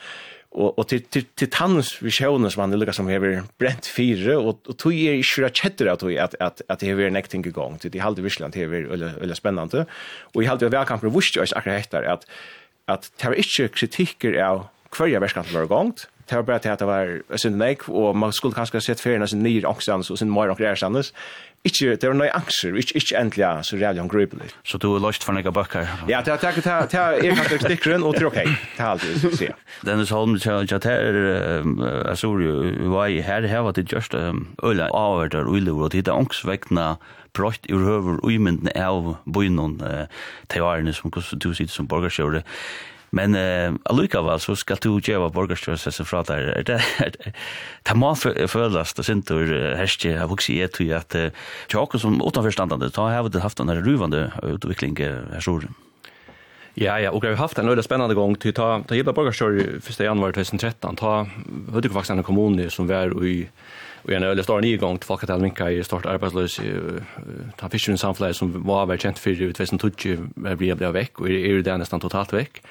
[0.52, 4.62] og og til til til tannus visioner som han lukkar som hever brent fire og
[4.68, 7.80] og tog er ikkje rett chatter at at at at det hever nekting i gang
[7.80, 9.86] til det halde Russland hever eller eller spennande
[10.34, 12.26] og i halde vi verkan for wusst ikkje akkurat hettar at
[12.88, 16.80] at det var ikkje kritikker av kvarja verskant var gongt det var bare til at
[16.80, 20.18] det var sin nek, og man skulle kanskje sett ferien av sin nye angstandes og
[20.20, 20.52] sin mer
[21.68, 24.50] Ikke, det var noe angster, ikke, ikke endelig, ja, så det er jo angripelig.
[24.68, 25.90] Så du er løst for noen bøkker?
[26.10, 29.60] Ja, det er kanskje stikkeren, og det er ok, det er alltid, så sier jeg.
[29.88, 31.22] Dennis Holm, ja, det er,
[32.08, 32.58] jeg så jo,
[32.94, 36.90] hva er her, her var det just øyla, avhørt og uliver, og det er angstvekkende
[37.38, 40.08] brøtt i røver, uimendene imyndene av bøyene,
[40.58, 42.48] årene som du sitter som borgarsjøret.
[43.10, 46.82] Men eh allukava så ska du geva borgarstyrelsen fra där Er det
[47.84, 48.16] ta må
[48.48, 51.16] følast sin tur herske har vuxit et til att
[51.74, 55.62] jag som utanforstandande ta har det haft en ruvande utveckling här så.
[56.76, 59.82] Ja, ja, och vi har haft en øyla spännande gång till ta, ta Gibla Borgarstjør
[59.82, 61.26] första januari 2013, ta
[61.74, 63.48] Hødekvaksene kommune som var i
[64.08, 68.54] Og en øyelig stor nygang til folket Alminka i stort arbeidsløs i uh, Fischerens som
[68.68, 72.62] var vært kjent for i 2020 ble vekk, og er jo det nesten totalt vekk.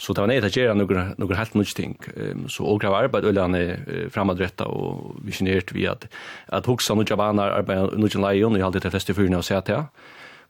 [0.00, 1.98] Så det var nöjt att göra några, några helt nødt ting.
[2.16, 3.76] Um, så åker av arbeid och han
[4.10, 6.06] framadrätta och og visionert vi att,
[6.46, 9.38] att huxa nødt av vanar arbeid nødt av leion, og jeg hadde det fleste fyrene
[9.38, 9.84] å till til.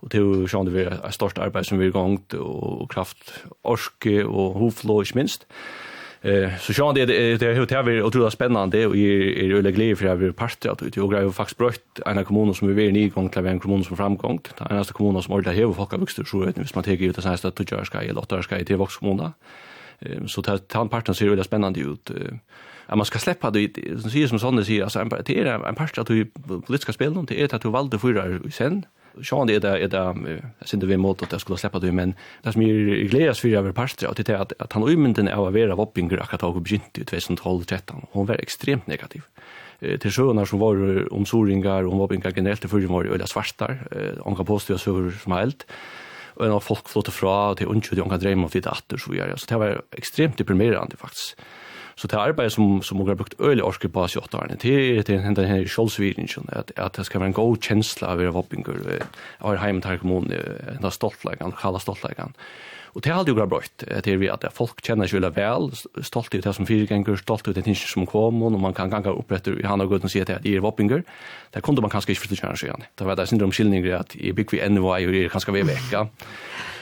[0.03, 4.55] Og til det är ett stort arbete som vi er gongt, och kraft, orske och
[4.55, 5.47] hovflå, inte minst.
[6.23, 9.99] Eh så sjön det det har det varit otroligt spännande och är är väldigt glad
[9.99, 12.93] för att vi part att ut och grejer faktiskt brött en kommun som vi är
[12.93, 14.41] ny gång till en kommun som framgång.
[14.71, 17.23] En av kommun som ordentligt här folk vuxit så vet ni man tar ut det
[17.23, 19.33] så här att göra ska i låtar ska i till vuxna kommuner.
[20.01, 22.11] Ehm så tar parten ser väldigt spännande ut.
[22.87, 25.75] att man ska släppa det som säger som sånne säger alltså en det är en
[25.75, 26.25] part att du
[26.67, 28.85] politiska spel någonting är att du valde förra sen
[29.23, 32.53] sjån det är det jag synte vi mot att jag skulle släppa det men det
[32.53, 35.33] som är glädjas för jag vill parter att det är att, att han umynden är
[35.33, 39.23] av era voppinger akkurat har begynt i 2012-13 hon var extremt negativ.
[40.01, 43.89] Till sjöarna som var om soringar och om voppinger generellt för var öliga svartar
[44.21, 45.67] hon kan påstå så som helt
[46.35, 49.37] och av folk flottar fra till undskyld hon kan drömma om det åter så gör
[49.37, 51.37] så det var extremt deprimerande faktiskt.
[51.97, 55.11] Så det arbeid som, som har brukt øle orske på oss i åtta årene, det
[55.11, 58.37] er den her kjoldsvirringen, at, at det skal være en god kjensla av å være
[58.37, 58.83] voppinger,
[59.41, 60.43] av å være heimet her kommune,
[60.81, 62.37] den stoltleggen, kalla stoltleggen.
[62.93, 63.61] Och det har aldrig gått bra.
[63.77, 65.71] Det är vi att folk känner sig väl,
[66.03, 69.11] stolt ut det som fyrgänger, stolt ut det ting som kom och man kan ganga
[69.11, 71.05] upp efter i hand och gå och säga att det är vappinger.
[71.51, 72.83] Det kunde man kanske inte förstå känna sig igen.
[72.95, 76.09] Det var där syndrom skillningar att i bygg vi ännu var ju kanske vi vecka.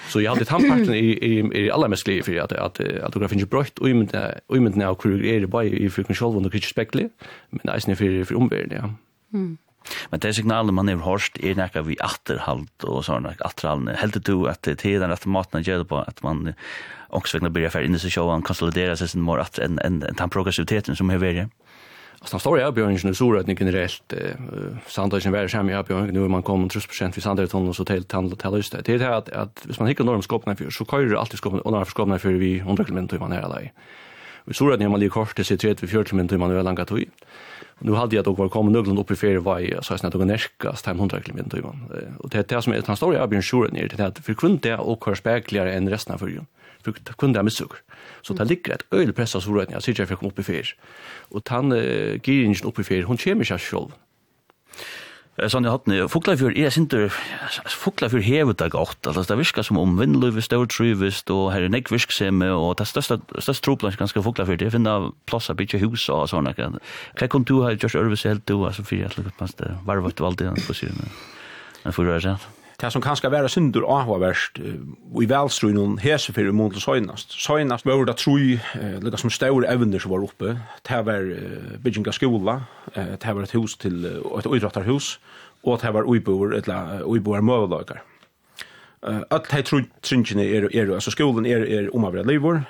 [0.08, 3.28] Så jag hade tandparten i i i alla mest liv för att att att det
[3.28, 4.14] finns brött och ymnt
[4.54, 7.08] ymnt när krig är det bara i för kontroll och det spekli,
[7.50, 8.94] men det är snäfär för omvärlden ja.
[9.38, 9.58] Mm.
[10.10, 13.96] Men det signalet man har hørt er nekka vi atterhalt og sånn, atterhalne.
[13.98, 16.54] Heldig du at det er den rette maten gjør på at man
[17.08, 20.02] også vil begynne fyrir inn i seg sjåan, konsolidere seg sin mor at enn en,
[20.04, 21.48] den progressiviteten som er verið.
[22.20, 24.12] Alltså den stora avbjörningen är stora att ni generellt
[24.86, 28.72] Sandöjsen värre sämre avbjörning nu är man kommer trus procent vid Sandöjtunneln så till Tallöjst
[28.72, 31.16] det är det här att, att hvis man hittar norr skåpna för så kör ju
[31.16, 33.70] alltid skåpna och när för skåpna för vi 100 km i man här alla i
[34.52, 37.04] stora att när man ligger kort det ser 30-40 km i man är langa tog
[37.78, 40.22] nu hade jag då var kommit någon upp i fjärde var så att jag tog
[40.22, 40.38] en
[40.84, 41.60] 500 km i.
[42.18, 44.68] Och det är det som är den stora Abin Shure ner till att för kunde
[44.68, 46.46] det och kör spegligare än resten av förjun.
[46.82, 47.70] För kunde det missuk.
[48.22, 50.68] Så det ligger ett öl pressas hur jag sitter för fick upp i fjärde.
[51.30, 51.70] Och han
[52.22, 53.92] giringen upp i fjärde hon kemiska själv
[55.46, 57.12] sånn i hattene, Fuglafjord er sinter,
[57.70, 61.92] Fuglafjord hever det godt, altså det virker som om vindløyve, størtrøyvest, og her er nekk
[61.94, 66.26] virksomhet, og det største, største troplans ganske Fuglafjord, det finner plass av bytje hus og
[66.32, 66.56] sånne.
[66.58, 70.02] Hva kom du her, Gjørs Ørvese, helt du, altså fyrir, jeg lukker på det var
[70.04, 71.18] vart valgt på siden,
[71.84, 76.76] men fyrir er sent det som kanskje være syndur avhåverst i velstrøynen hese for imot
[76.76, 77.32] til søgnast.
[77.34, 78.58] Søgnast var det troi,
[79.02, 80.52] lika som større evner som var oppe.
[80.86, 81.26] Det var
[81.82, 82.60] bygging av skola,
[82.94, 85.16] det var et hus til et uidrattarhus,
[85.66, 87.98] og det var uiboer, eller uiboer møveløyker.
[89.08, 92.62] Alt hei tru tringene er, er, altså skolen er, er omavred livor,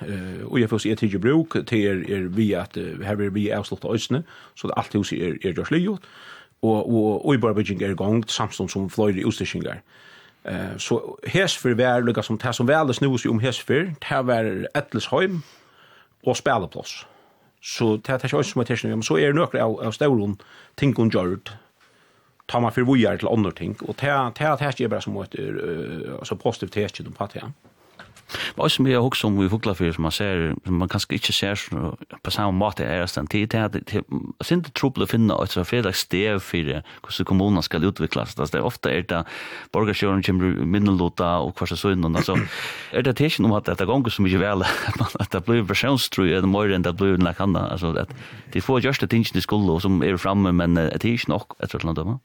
[0.45, 3.93] og jeg fyrir er tidsi bruk, det er, er vi at, her er vi avslutta
[3.93, 4.23] øysene,
[4.55, 6.05] så alt huset er, er gjørs livet,
[6.61, 9.81] og og og i Barbaging er gongt samstund som fløyr i Ostishingar.
[10.45, 15.43] Eh så Hesfer var lukka som tær som vel snus om Hesfer, tær var Ettlesheim
[16.23, 17.05] og spæleplass.
[17.61, 20.39] Så tær tær sjøs som tær men så er nokre av, av stolon
[20.77, 21.51] tingun jord.
[22.47, 25.35] Ta man for vojar til andre ting og tær tær tær er bara som ett
[26.19, 27.53] alltså positivt test om patent.
[28.55, 31.59] Men også mye hokk som i fuglafyr som man ser, som man kanskje ikke ser
[31.59, 34.03] på samme måte er det det tid til at det er
[34.45, 38.35] ikke trubbel å finne et fredags stev for hvordan kommunen skal utvikles.
[38.37, 39.23] Det er ofte er det
[39.73, 42.37] borgerskjøren kommer minnelota og hva som sånn, altså
[42.93, 44.65] er det ikke noe at det er gonger så mye vel
[45.23, 48.13] at det blir personstrøy eller mer enn det blir enn det altså at
[48.53, 51.73] de får gjørste tingene i skulde som er framme, men det er ikke nok, et
[51.75, 52.19] eller annet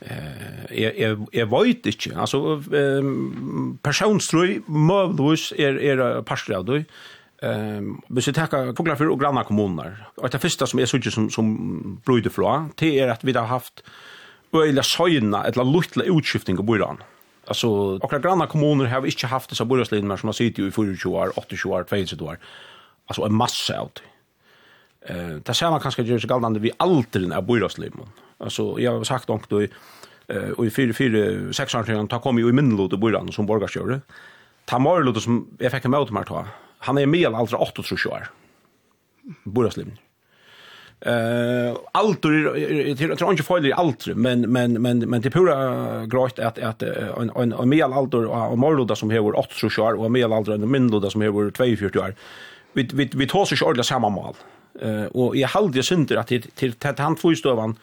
[0.00, 8.26] eh er er veit ikkje altså ehm personstrøy mövlus er er parstri av ehm hvis
[8.26, 12.30] vi ta fuglar for granna kommunar og det første som er sånn som som brøyde
[12.30, 13.82] flå det er at vi har haft
[14.54, 16.98] øyla søgna eller lutla utskifting av boran
[17.50, 17.68] alltså
[18.02, 21.68] och granna kommuner har inte haft dessa boråslinjer som har suttit i 24 år, 28
[21.68, 22.38] år, 22 år.
[23.06, 24.02] Alltså en massa av det.
[25.02, 28.06] Eh, det ser man kanske görs galande vi aldrig är boråslinjer.
[28.40, 29.68] Alltså jag har sagt något då i
[30.56, 33.46] och i 4 4 6 år sedan ta kom ju i Minnlod och Borgan som
[33.46, 34.00] borgarskjöre.
[34.64, 36.46] Ta Marlod som jag fick med mig ta.
[36.78, 38.22] Han är med alltså 8 tror jag.
[39.44, 39.92] Borgarslim.
[41.00, 42.54] Eh altor
[42.94, 46.82] till tror inte fel i allt men men men men det pura grått att att
[46.82, 50.52] en en en mel altor och Marlod som har 8 tror jag och mel altor
[50.62, 52.14] och Minnlod som har 42 år.
[52.72, 54.34] Vi vi vi tar så ordla samma mål.
[54.80, 57.76] Eh och jag hade synd att till till han två stövan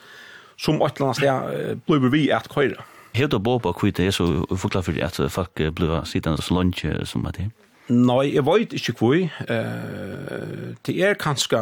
[0.57, 2.83] som ett land där blir vi att köra.
[3.13, 7.25] Helt och bara kvitt är så förklara för att folk blir sittande så lunch som
[7.25, 7.51] att det.
[7.87, 9.15] Nei, jeg vet ikke hvor.
[9.47, 11.59] Uh, det er kanskje,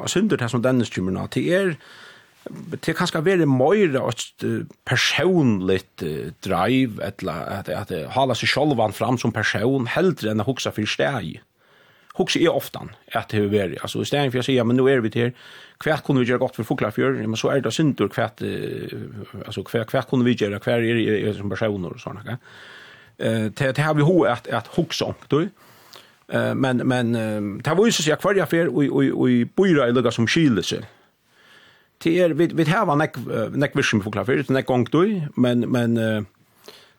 [0.00, 1.74] jeg synes det som denne kommer nå, det er,
[2.72, 4.46] det er kanskje veldig mer et
[4.88, 5.82] personlig
[6.40, 10.72] drive, eller at, at, at hala seg sjølvan fram som person, heldre enn å hukse
[10.72, 11.42] for steg
[12.14, 15.10] hugsa är ofta att det är alltså istället för att säga men nu är vi
[15.10, 15.30] till
[15.78, 18.42] kvärt kunde vi göra gott för folklafjör men så är det synd och kvärt
[19.46, 22.38] alltså kvärt kvärt kunde vi göra er det som personer och såna
[23.18, 25.48] eh det har vi hur att att hugsa om du?
[26.28, 27.12] eh men men
[27.62, 30.86] det var ju så jag kvar för och och och boira i lugga som skilelse
[32.02, 33.16] det är vi vi har näck
[33.56, 35.04] näck vision för klafjör näck gång då
[35.36, 36.26] men men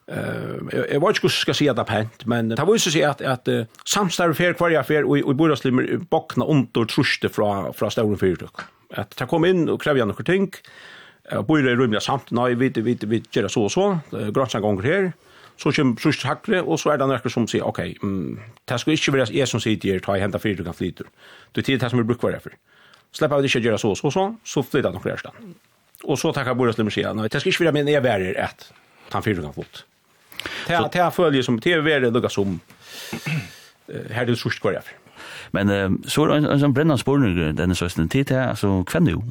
[0.10, 3.22] Uh, jag vet inte hur ska säga det pent, men det var ju så att
[3.22, 3.48] att
[3.86, 8.18] samstarv för kvar jag för och og i bordagslimer bakna under truste från från stora
[8.18, 8.62] fyrtøk.
[8.94, 10.52] Att ta kom in och kräva några ting,
[11.32, 14.84] og bor i rummet samt, nei, vi, vi, vi gör så och så, grønnsen gånger
[14.84, 15.14] här.
[15.62, 18.94] så kommer sust hakre, og så er det noen som sier, Okay, mm, det skal
[18.94, 21.06] ikke være er som sitter her, ta i hentet fyrtøk han flyter.
[21.56, 22.58] Det er det som vi bruker hver jeg fer.
[23.14, 25.54] Slipper vi ikke gjøre så og så, så, så flytter noen her stand.
[26.04, 28.70] Og så takker bordagslimer sier, nei, det skal ikke være min jeg være her, at
[29.14, 29.86] han fyrtøk han flyter
[30.68, 32.60] Det ta är följer som TV är det lugga som
[34.12, 34.84] här det sjukt jag.
[35.52, 39.06] Men så en en sån brännande spårning den är så sen tid här så kvän
[39.06, 39.22] du.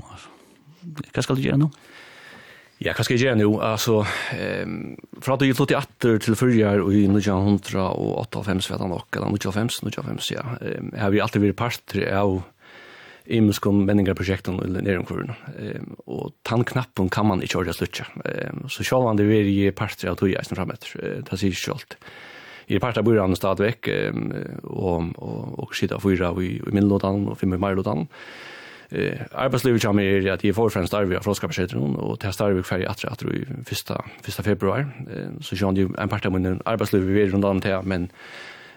[1.14, 1.70] Vad ska du göra nu?
[2.80, 3.48] Ja, hva skal jeg gjøre nå?
[3.60, 3.98] Altså,
[4.64, 4.76] um,
[5.20, 9.34] for at jeg gikk i atter til fyrjar og i 1958, vet han nok, eller
[9.36, 10.44] 1995, 1995, ja.
[10.64, 12.38] Um, jeg har alltid vært parter av
[13.30, 15.34] i muskum menningarprojekten eller nedomkurven.
[15.58, 18.04] Ehm och tannknappen kan man ikke ordre slutcha.
[18.24, 20.96] Ehm så selv om det er i parter av tog eisen som framåt.
[21.30, 21.96] Det ser ju skolt.
[22.68, 23.88] I parter av han stad veck
[24.62, 28.06] og, og och skita fyra i i Middelland og fem i Middelland.
[28.92, 32.86] Eh arbetslivet kommer är att i förfrämst arbetar jag av skapsättaren och testar vi färg
[32.86, 34.84] att att i första första februari.
[35.40, 38.10] Så jag ju en parter min arbetslivet vi runt om men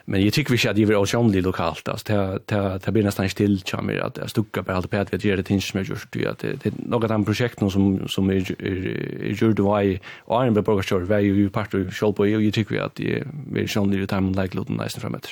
[0.06, 3.30] Men jag tycker vi ska det är okännligt lokalt alltså det det det blir nästan
[3.30, 6.12] still charmigt att jag stuckar på allt på att vi gör det tinsch med just
[6.12, 10.00] det det är något annat projekt som som är gjort då i
[10.30, 13.20] Iron en Burger Store vi ju part av Shell på jag tycker vi att det
[13.20, 15.28] är vi känner ju timing like låten nästan framåt.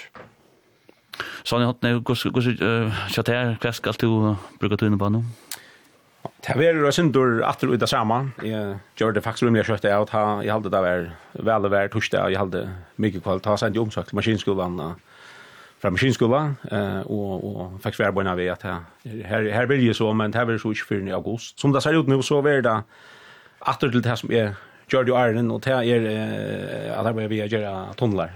[1.43, 5.23] Så ni har något går går så skal du bruka du inne på nu?
[6.41, 8.31] Det var jo synder atter ut av saman.
[8.45, 10.10] Jeg gjør det faktisk rimelig kjøttet av.
[10.41, 11.07] Jeg hadde det var
[11.38, 12.64] vel og vær torsdag, og jeg hadde
[12.98, 13.49] mye kvalitet.
[13.49, 14.81] Jeg sendte omsøk til maskinskolen
[15.81, 16.57] fra maskinskolen,
[17.10, 18.65] og, og faktisk var bare ved at
[19.26, 21.60] her, her vil jeg så, men det var så ikke før i august.
[21.61, 22.76] Som det ser ut nå, så var det
[23.61, 24.53] atter til det som er
[24.91, 28.34] gjør det jo æren, og det er at det var vi gjør tunneler.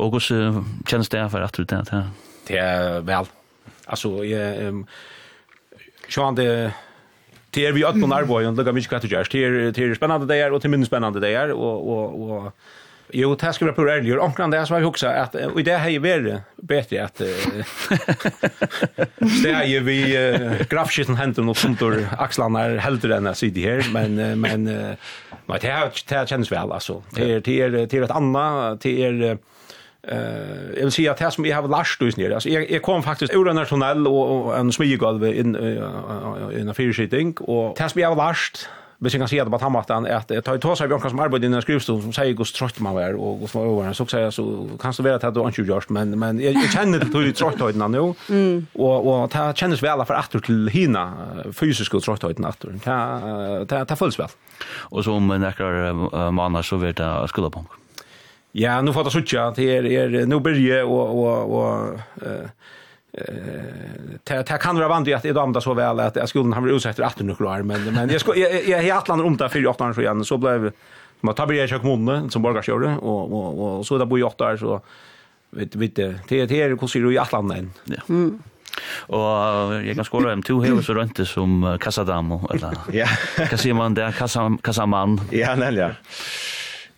[0.00, 2.04] Og hvordan kjennes det for atter til det?
[2.48, 3.28] Det er vel.
[3.86, 4.68] Altså, jeg...
[4.68, 4.86] Um,
[6.08, 6.72] Sean det
[7.54, 9.32] Det är vi åt på Narvoy och lukar mycket kvar till Gerst.
[9.32, 11.48] Det är spännande dagar och till mindre spännande dagar.
[11.52, 12.52] Och, och, och,
[13.12, 15.60] jo, det skal vi prøve ærlig, og Omkring det så har vi også at, og
[15.60, 17.18] i det här är väl bättre att
[19.42, 21.82] det er jo vi uh, grafskitten händer och sånt
[22.18, 23.92] akslene er är enn jeg sier sitta här.
[23.92, 24.96] Men, men äh,
[25.60, 27.02] det er, det kjennes vel, altså.
[27.14, 29.38] Det er, det er, det er et annet, det är
[30.08, 32.34] Eh, uh, jag vill säga att här som jag har lärt ut nere.
[32.34, 37.34] Alltså jag, jag kom faktiskt ur en nationell och, en smygolv in i en fyrskitting
[37.40, 38.68] och här som jag har lärt
[39.02, 41.20] Hvis jeg kan si at på tannmatten er at jeg tar tås av jonkan som
[41.24, 44.06] arbeider i denne skrivstolen som sier hvordan trøtt man var og hvordan man var så
[44.06, 44.44] sier jeg så
[44.78, 47.34] kan det være at det er ikke gjørst men, men jeg, jeg kjenner til tydelig
[47.40, 48.62] trøtthøyden nå mm.
[48.78, 51.04] og, og det kjennes vel for atter til hina
[51.50, 52.98] fysiske trøtthøyden atter det,
[53.74, 54.38] det, det føles vel
[54.94, 57.81] Og så om nekker uh, maner så vet vil det skulderpunkt
[58.52, 62.48] Ja, nu fattar sucha det er er nu börje och och och eh
[63.12, 66.76] eh ta kan vara vant att det damda så väl att jag skulle har blivit
[66.76, 69.66] utsatt att 18 år men men jag ska jag jag helt landar om där för
[69.66, 70.72] 8 år igen så blev
[71.20, 74.44] man tar börja kök månaden som borgarskjorde och och och så där bo jag 8
[74.44, 74.80] år så
[75.50, 77.72] vet vet det det är hur ser du i Atlanten.
[77.84, 78.00] Ja.
[78.08, 78.42] Mm.
[79.08, 83.94] Og jeg kan skåre om to hever så rønte som Kassadamo, eller hva sier man
[83.94, 84.12] der,
[84.64, 85.20] Kassamann?
[85.32, 85.90] Ja, nemlig, ja.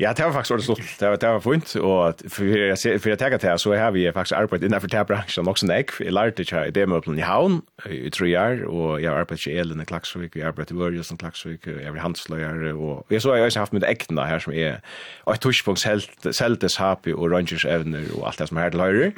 [0.00, 1.00] Ja, det var faktisk ordentlig stort.
[1.00, 1.74] Det var, det var fint.
[1.74, 5.66] Och för, för jag tänker till så har vi faktisk arbeidet innenfor den bransjen også
[5.66, 5.92] nek.
[6.00, 8.64] Jeg lærte ikke i demöplen i Havn i tre år.
[8.68, 10.36] og jeg har arbetat i Elen i Klaksvik.
[10.36, 11.66] jeg har arbeidet i Vörjus i Klaksvik.
[11.66, 12.74] jeg har handslöjare.
[12.74, 14.76] og jeg så har jeg også haft med äkterna her som er
[15.32, 15.86] et tushpunkt
[16.32, 19.12] Seltes, Hapi og Rangers evner og alt det som er her til høyre.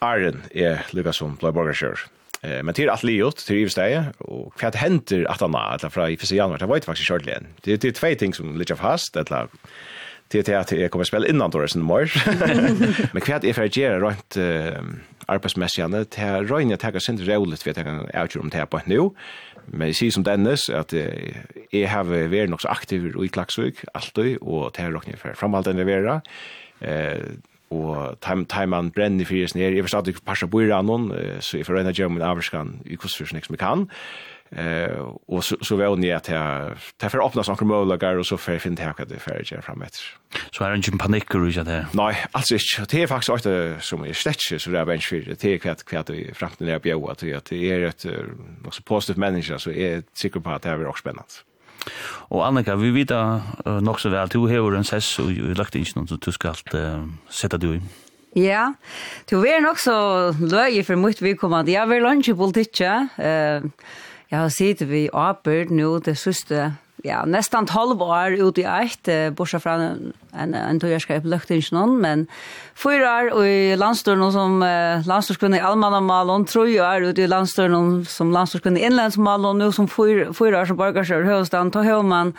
[0.00, 1.96] Arren er lyckas som Blöborgarskjör.
[2.42, 6.14] Eh men till att Leot till Ivstege och kvart händer att han att fra i
[6.14, 6.30] 1.
[6.30, 7.46] januari det var ju faktiskt shortligen.
[7.64, 9.30] Det det är två ting som ligger fast att
[10.32, 12.26] till att jag kommer spela innan då sen mars.
[13.12, 14.36] Men kvärt är för att göra runt
[15.26, 18.66] arbetsmässigt till att röjna tagga sin roligt för att jag kan outgöra om det här
[18.66, 19.10] på nu.
[19.66, 20.92] Men jag säger som Dennis att
[21.70, 25.64] jag har varit nog så aktiv i Klagsvik alltid och det här råkning för framhållt
[25.64, 26.20] den det.
[26.80, 27.18] Eh,
[27.72, 29.72] og time time man brenner fyrir snær.
[29.72, 31.08] Eg forstod ikki passa boira annan,
[31.40, 33.88] så eg forreina gjem mun avskan i kussfyrst next me kan.
[34.56, 38.58] Eh och så så väl ni att här därför öppnas några möjligheter och så för
[38.58, 40.02] fint här kan det färja fram efter.
[40.50, 41.86] Så är det ingen panik och så där.
[41.92, 42.56] Nej, alltså
[42.90, 46.10] det är faktiskt också som är slätsch så där bench för det är kvätt kvätt
[46.10, 47.18] i framtiden är på att
[47.48, 48.06] det är ett
[48.66, 51.32] också positive manager så är säker på att det är också spännande.
[52.30, 55.74] Og Annika, vi vet uh, nok så vel, du hever en sess og du lagt
[55.74, 57.80] inn noen som du skal uh, sette du i.
[58.38, 58.70] Ja,
[59.28, 59.94] du er nok så
[60.38, 61.68] løy for mye vi kommer.
[61.68, 62.80] Jeg vil ikke politikk.
[63.18, 63.68] Uh,
[64.32, 66.70] Jeg har sett vi åpert nå det siste,
[67.04, 71.76] ja, nesten 12 år ut i eit, bortsett fra en, en, en togjerskap løkte ikke
[71.76, 72.22] noen, men
[72.72, 78.32] fyra år i landstøren som eh, landstørskunne i Almanamalen, tre år ute i landstøren som
[78.32, 82.32] landstørskunne i Innlandsmalen, nå som fyra, fyra år som borgarskjør høyestan, ta høyman,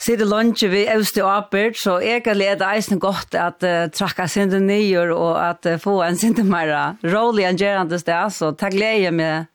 [0.00, 4.64] sitter lunch vi og Apert, så jeg kan lede eisen godt at uh, trakka sinde
[4.64, 9.12] nyer og at uh, få en sinde mer rolig enn gjerende sted, så takk glede
[9.12, 9.51] med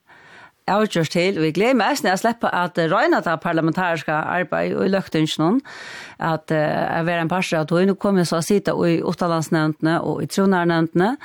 [0.71, 1.39] avgjørs til.
[1.41, 5.61] Vi gleder meg nesten å slippe at røyne det parlamentariske arbeidet og løktingene,
[6.19, 10.23] at jeg uh, er en parser at hun kommer så å sitte i Ottalandsnevntene og
[10.23, 11.15] i Tronarnevntene.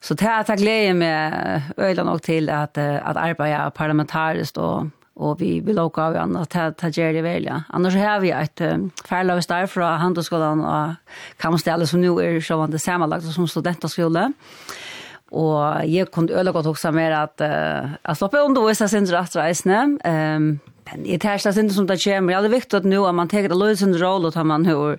[0.00, 4.88] Så det er jeg gleder meg øyne nok til at, at arbeidet er parlamentarisk og
[5.20, 7.58] og vi vil låka av igjen at ta gjør det vel, ja.
[7.76, 10.94] Annars har vi et um, færløs der fra handelsskolen og
[11.42, 14.30] kamstelle som nå er sånn det samanlagt som studentaskole.
[14.30, 14.89] Og
[15.30, 19.82] Og jeg kunne øle godt også med at uh, jeg slipper undervise sin rett reisende.
[20.04, 20.48] Um,
[20.90, 22.34] men jeg tar ikke det som det kommer.
[22.34, 24.66] Ja, det er viktig at nå at man tar det løs sin rolle til man
[24.66, 24.98] har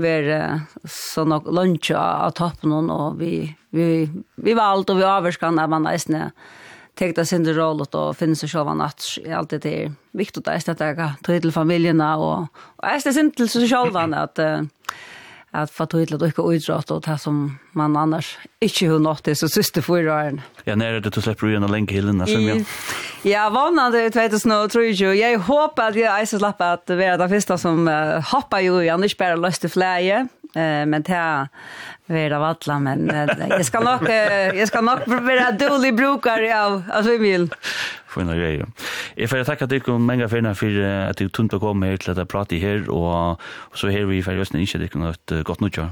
[0.00, 4.06] vært sånn og lunsj av toppen og vi, vi,
[4.36, 6.30] vi valgte og vi avvarskan at man reisende
[6.98, 10.64] tar det sin rolle og finner seg selv at det alltid er viktig at jeg
[10.66, 12.46] skal ta til familiene og,
[12.78, 14.62] og jeg skal sin til seg selv at uh,
[15.54, 19.34] att få till att öka utdraget och det som man annars inte har nått det
[19.34, 20.40] så sista förra åren.
[20.64, 22.64] Ja, när det du släpper ju en länge hillen som men.
[23.22, 25.14] Ja, vanande 2023.
[25.14, 28.82] Jag hoppas att jag är så slapp att vara den första som uh, hoppar ju
[28.82, 30.28] i annars bara löste fläje.
[30.56, 31.12] Eh men det
[32.06, 33.10] är av alla men
[33.48, 34.08] jag ska nog
[34.54, 37.54] jag ska nog vara dålig brukare av alltså i Emil.
[38.08, 38.66] Fina grejer.
[39.14, 42.28] Jag får tacka dig och många fina för att du tunt kom hit till att
[42.28, 43.40] prata här och
[43.74, 45.90] så här vi för just inte dig något gott nytt år.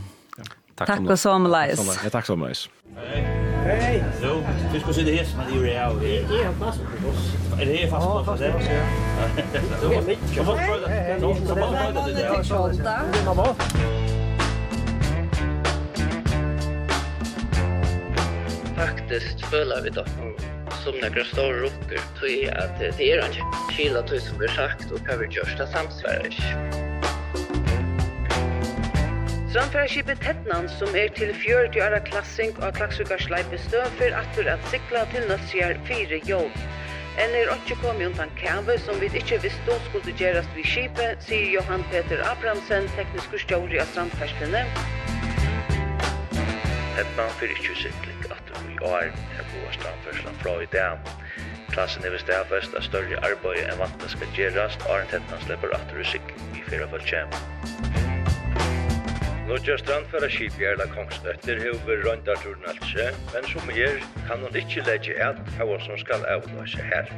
[0.74, 1.78] Tack Tack och så mycket.
[2.04, 2.58] Ja, tack så mycket.
[2.96, 3.22] Hej.
[3.64, 4.04] Hej.
[4.22, 5.94] Jo, du ska sitta här som att du är.
[6.00, 7.60] Det är fast på oss.
[7.60, 8.40] Är det här fast på oss?
[8.40, 8.48] Ja.
[9.88, 10.36] Det är mycket.
[10.36, 10.58] Så vad?
[11.48, 12.14] Så vad?
[12.14, 14.21] Det är 28.
[18.82, 20.34] faktiskt føla vi dockor
[20.84, 23.32] som några stora rocker tror jag att det är en
[23.76, 26.36] kila tog som vi sagt och kan vi görs görsta samsvärdes.
[29.50, 35.04] Strandfärgskipet Tettnan, som er til 40 åra klassing av Klaksvikarsleipe støv, for atter at sikla
[35.12, 36.56] til nødsgjær fire jobb.
[37.20, 41.52] Enn er ikke kommet undan kave som vi ikke visste skulle gjøres ved skipet, sier
[41.58, 44.64] Johan Peter Abramsen, teknisk kurstjøri av strandferskene.
[46.96, 48.21] Tettnan fyrir ikke sikling
[48.72, 51.12] i år er på strandførselen fra i dag.
[51.72, 55.72] Klassen er ved stedfest av større arbeid enn vantene skal gjerast, og en tettan slipper
[55.78, 57.32] atter i sikk i fyra fall kjem.
[59.48, 60.28] Nodja strandføra
[60.68, 63.98] Erla Kongsnøtter hever røndar turnalse, men som er
[64.28, 67.10] kan hun ikkje legge et hva som skal avløse her.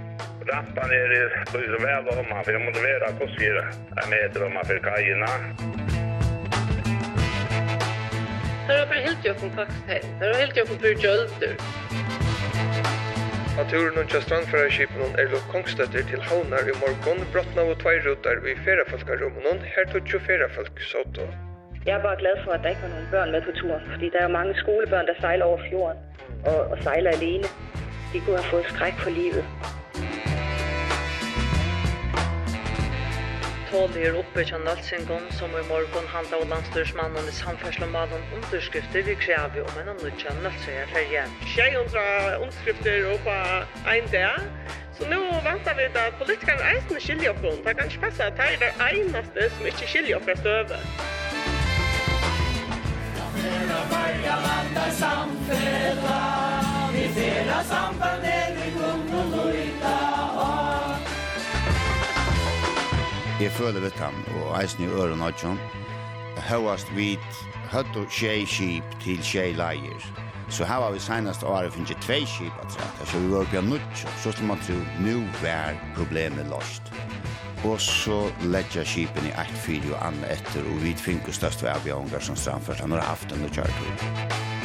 [0.48, 1.20] Rampan er i
[1.52, 6.13] så vel om man, for jeg må være kosir en meter om man for kajina.
[8.68, 10.20] Där har bara helt jag från faxpengar.
[10.20, 11.56] Där har helt jag från burgölder.
[13.58, 18.54] Naturen og strandfærarskipen er lov kongstøtter til havnar i morgon, brottna og tvei rutar vi
[18.66, 21.26] færafolkarommen, her tog jo færafolk soto.
[21.86, 24.10] Jeg er bare glad for, at der ikke var nogen børn med på turen, fordi
[24.14, 25.98] der er mange skolebørn, der sejler over fjorden
[26.46, 27.46] og, og sejler alene.
[28.12, 29.44] De kunne have fået skræk for livet.
[33.74, 39.14] tålig er oppe til Nalsingom, som i morgen handler og landstyrsmannen i samferdslemalen underskrifter vi
[39.24, 41.24] krever om en nødja Nalsingerferie.
[41.54, 42.04] Tjej undra
[42.42, 43.36] underskrifter oppe
[43.96, 44.38] en dag,
[44.98, 45.18] Så nu
[45.50, 47.58] väntar vi att politikerna är inte skiljer på dem.
[47.64, 50.80] Det kan inte passa att det är det enaste som inte skiljer på oss över.
[53.18, 56.20] Samfälla varje landa samfälla
[56.94, 60.13] Vi delar sambandet i gung och lojta
[63.40, 65.58] Jeg føler vidt ham, og eisen i øren og tjon.
[66.46, 67.38] Høyast vidt,
[67.72, 70.06] høtt og tjei skip til tjei leier.
[70.54, 73.58] Så her var vi senast året finnes tvei skip at rett, så vi var oppe
[73.58, 76.94] av nutt, så skulle man tro, nu var problemet lost.
[77.66, 81.74] Og så ledja skipen i eit fyrir og anna etter, og vi finnes størst ved
[81.74, 84.63] avgjøngar som strandførst han har haft den og kjørt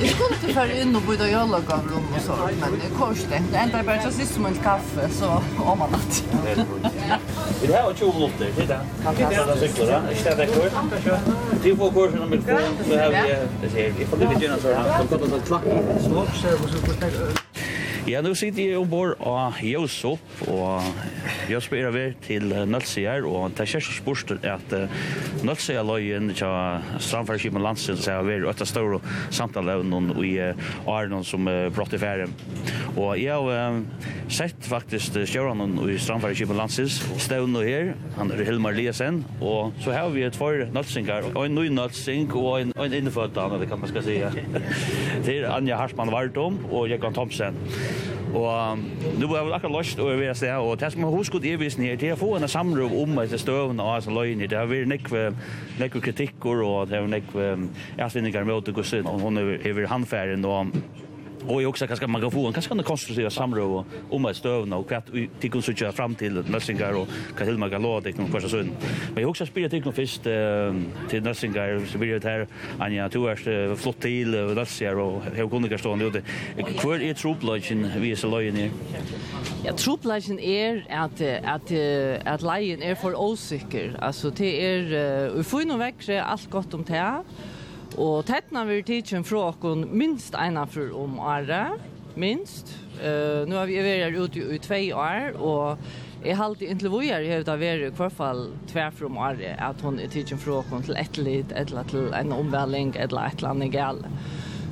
[0.00, 2.98] Jag skulle inte föra in och byta jallag av rum och så, men det är
[2.98, 3.52] korstängt.
[3.52, 6.24] Det ändrar bara sist som en kaffe, så om man natt.
[7.62, 10.00] Det här var 20 minuter, kan Titta alla cyklar, va?
[10.18, 10.72] Inte det kurs.
[11.62, 13.36] Du får kursen om mitt fond, så har vi...
[13.62, 15.02] Det ser, vi får det gynna så här.
[15.10, 17.45] Så kan det ett så här, och så får
[18.06, 20.84] Ja, nu sitter jeg ombord av Josop, og
[21.50, 24.74] jeg spør over til Nølsier, og det er kjæreste spørsmål at
[25.42, 29.00] Nølsier-løyen til Strandfærskipen Landsen så har vært etter større
[29.34, 30.36] samtalevnen i
[30.86, 32.36] Arnon som brått i færen.
[32.94, 33.82] Og jeg har
[34.30, 39.96] sett faktisk stjørnen i Strandfærskipen Landsen, støvn og her, han er Hilmar Liesen, og så
[39.98, 43.82] har vi et for Nølsinger, og en ny Nølsing, og en, en innfødt, det kan
[43.82, 44.20] man skal si.
[45.26, 47.56] Det er Anja Harsman Vardom og Jekon Thomsen.
[48.36, 48.78] Og
[49.18, 51.86] nu var det akkurat løst og ved sted, og det som jeg husker i evisen
[51.86, 54.44] her, det er å få en samråd om etter støvende og altså løgn.
[54.44, 55.24] Det har vært nekve,
[55.80, 57.48] nekve kritikker, og det har vært nekve
[57.96, 60.74] avsvinninger med å gå og hun er handfæren, og
[61.48, 64.76] Och jag också kanske man kan få en kanske kan konstruktiva samråd om att stövna
[64.76, 65.04] och kvart
[65.40, 67.08] till kunna söka fram till Nössingar och
[67.38, 68.56] kan hur man kan låta det kanske så.
[68.56, 68.74] Men
[69.14, 70.22] jag också spelar till först
[71.08, 72.46] till Nössingar så blir det här
[72.78, 76.22] Anja du är flott till Nössingar och hur kunde jag stå nu det
[76.78, 78.70] kvar är troplagen vi är så lojal
[79.64, 81.72] Ja, troplagen är att att
[82.24, 83.96] att lejen är för osäker.
[84.00, 87.22] Alltså det är vi får nog växa allt gott om det
[87.96, 91.80] Og tettene vil tidsen fra oss minst ene for om året,
[92.16, 92.74] minst.
[92.96, 95.78] Uh, nå har vi vært her ute i tve år, og
[96.24, 99.56] jeg har alltid inntil hvor jeg har vært i hvert fall tver for om året,
[99.60, 103.40] at hun er tidsen fra oss til et litt, eller til en omvelling, eller et
[103.40, 104.08] eller annet galt.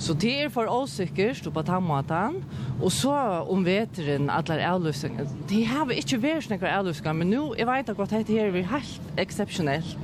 [0.05, 2.41] Så det er for åsikkert på tannmaten,
[2.83, 3.15] og så
[3.49, 5.29] om veteren, at det er avløsninger.
[5.49, 8.73] Det har vi ikke vært noen avløsninger, men nå, jeg vet at dette her er
[8.73, 9.97] helt eksepsjonelt.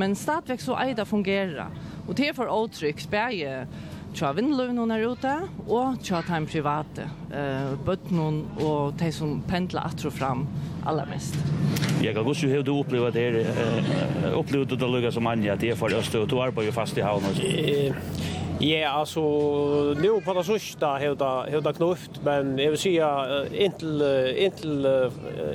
[0.00, 1.68] Men stadigvæk så er det fungerer.
[2.08, 3.66] Og det er for åtrykt bæge
[4.14, 5.32] tja vindløven hun er ute,
[5.66, 10.46] og tja time private, eh, bøtten og de som pendler atro fram
[10.86, 11.34] allermest.
[12.04, 15.52] Jeg kan også høre du opplever det her, eh, opplever du det lukket som Anja,
[15.52, 17.42] at det er for Østø, og du arbeider jo fast i havnet.
[18.60, 19.20] Ja, alltså
[19.98, 21.14] nu på det sista har
[21.60, 24.02] det knuft, men jag vill säga intill
[24.38, 24.86] intill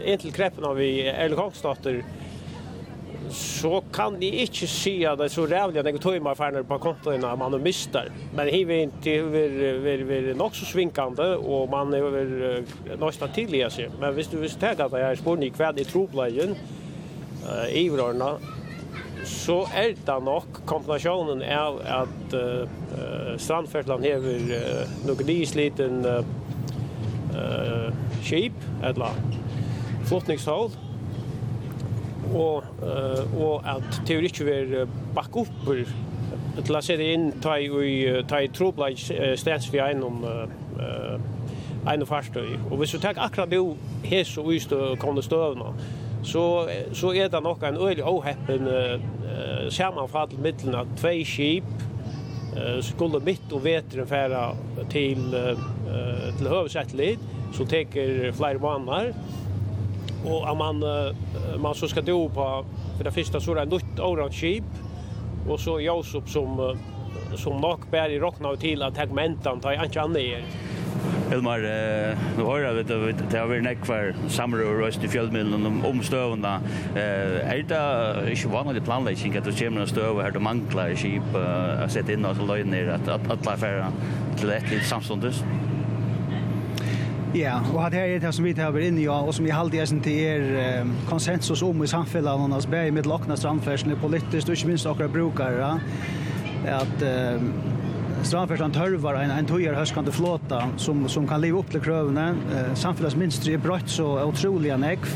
[0.06, 2.04] intill kreppen av vi eller Kongstater
[3.30, 6.66] så kan de ikke si at det er så rævlig at jeg tog meg ferner
[6.68, 8.10] på kontoen at man mister.
[8.36, 12.64] Men jeg inte över över över så svinkande och man är
[12.98, 13.90] nok nästa tidigare sig.
[14.00, 16.56] Men visst du vil tenke at jeg är spår i kveld i troplejen
[17.50, 18.38] eh i vrarna
[19.26, 24.40] så er det nog kombinationen är att uh, Strandfertland hever
[25.08, 25.26] någon
[26.06, 26.24] uh,
[27.36, 27.94] eh
[28.24, 28.54] skip
[28.84, 29.10] eller
[30.06, 30.72] flottningshål
[32.34, 35.72] och uh, og at teori ikke vil bakke opp
[36.60, 37.70] til å sette inn ta i,
[38.28, 38.90] ta i trobla
[39.40, 41.20] stens vi einom uh,
[41.88, 42.58] einom farstøy.
[42.72, 43.62] Og hvis du tenker akkurat det
[44.10, 45.74] hes og ystø kommer støvna,
[46.24, 46.44] så,
[46.94, 51.70] så er det nok en øyelig åheppen uh, sammenfall mittelen av tvei skip
[52.58, 54.50] uh, skulle mitt og vetren færa
[54.92, 57.24] til, uh, til høvesettelid,
[57.56, 59.14] så teker flere måneder,
[60.26, 61.14] och om man uh,
[61.60, 62.66] man så ska då på
[62.98, 64.64] för det första så är det nytt orange sheep
[65.50, 66.76] och så Josef som uh,
[67.36, 70.44] som nok bär i rockna till att tegmentan tar inte an det.
[71.32, 72.88] Elmar, eh, nu har jag vet
[73.32, 76.62] det har varit näck för samrör och i fjällmillen om omstövna.
[76.96, 81.36] Eh är det inte vanligt planläggning att det kommer att stöva här de manglar skip
[81.84, 83.88] att sätta in oss och löjner att att alla färra
[84.38, 85.44] till ett litet samstundes.
[87.36, 89.78] Ja, og at her er det som vi tar inn i, og som vi halde
[89.78, 94.56] jeg til er konsensus om i samfunnet, og hans bæg i middelåkna strandfersene, politisk, og
[94.56, 95.70] ikke minst akkurat brukere,
[96.66, 97.52] at um,
[98.24, 102.32] strandfersene tørvar en, en tøyer høskande flåta som, som kan leve opp til krøvene.
[102.50, 105.14] Uh, Samfunnsminstri er brøtt så utrolig nekv.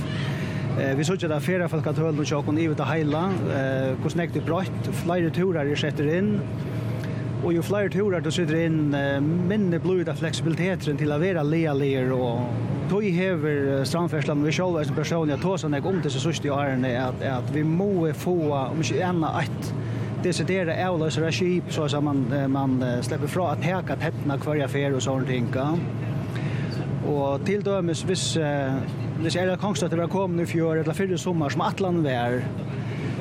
[0.73, 3.23] Eh vi såg ju där flera folk att höll och jag och i det hela.
[3.25, 6.39] Eh hur snägt det bröt, flera turer är sätter in.
[7.43, 8.89] Och ju fler turer du sitter in
[9.47, 12.39] minne blöda flexibiliteten till att vara lea leer och
[12.89, 17.01] tog hever strandfärslan vi själva som personliga tog sådana om det så sista jag är
[17.01, 19.73] att, vi må få om inte ena ett
[20.23, 25.03] decidera avlösare skip så att man, man släpper fra att häka täppna kvarja fär och
[25.03, 25.47] sånt ting.
[27.07, 28.37] Och till dömes hvis,
[29.23, 29.99] viss är det konstigt att
[30.37, 32.41] vi i fjör eller fyrre sommar som Atlan var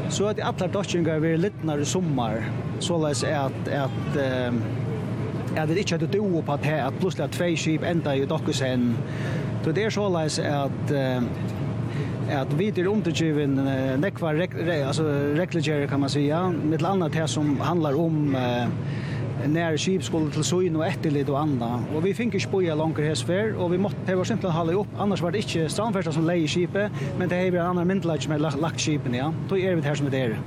[0.09, 2.45] Så att alla dotchingar vi littnar i sommar
[2.79, 4.63] så läs är att att ehm
[5.57, 8.97] är det inte att du på att här att plötsligt två skip ända i dockusen.
[9.65, 10.91] Så det är så läs att
[12.33, 13.55] att vi till undergiven
[14.01, 14.35] nekvar
[14.87, 15.03] alltså
[15.35, 18.67] reglegerer kan man säga med annat här som handlar om eh,
[19.47, 21.85] när skip skulle till syn och ett etterlid och andra.
[21.95, 24.87] Och vi fick ju spoja långt här och vi måste det var simpelt hålla upp
[24.99, 28.23] annars var det inte strandfärsta som lejer skipet men det är ju en annan myndlag
[28.23, 29.35] som har lagt skipen ja.
[29.49, 30.39] Då är det här som det är.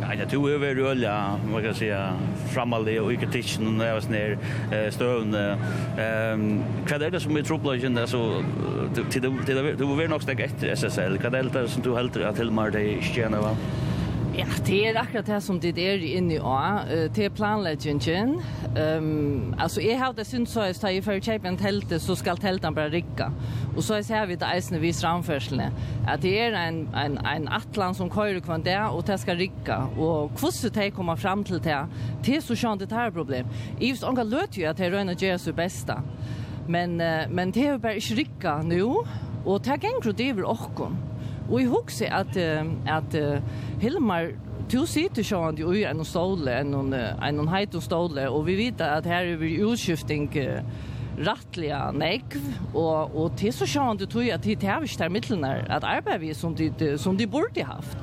[0.00, 2.12] Ja, jag tror över öliga, man kan säga
[2.48, 4.38] framali och kritiken när jag var ner
[4.90, 5.34] stövn.
[5.34, 8.42] Ehm, vad är det som är trubbelagen där så
[9.10, 11.18] till det det var nog stäck efter SSL.
[11.22, 13.56] Vad är det som du helt att Hilmar det tjänar va?
[14.40, 16.52] Ja, det er akkurat det som det er inne i å,
[17.12, 18.40] Det är planleggingen.
[18.76, 22.74] Um, alltså, jag har det syns så att får kjøpe en tältet så ska tältan
[22.74, 23.32] bara rycka.
[23.76, 25.62] Och så ser vi det eisende vis framförseln.
[26.08, 29.88] Att det är en, en, en atlan som kører kvann där och det ska rycka.
[29.98, 31.86] Och hur det kommer fram till det,
[32.24, 33.46] det er så skjønt det här problem.
[33.80, 36.02] Ivs ångar löt ju att det röjna gör sig bästa.
[36.68, 36.96] Men,
[37.30, 38.82] men det är bara inte rycka nu.
[39.44, 40.80] Och det här det över och
[41.50, 42.36] Och jag husker att,
[42.86, 43.38] att, uh,
[43.80, 44.32] Hilmar
[44.70, 48.54] Du sitter så han ju i en ståle, en en en heit ståle och vi
[48.56, 50.30] vet att här är vi utskiftning
[51.18, 52.40] rattliga nekv
[52.74, 56.34] och och till så sjön du tror att det här visst där att arbeta vi
[56.34, 57.96] som de som de borde haft.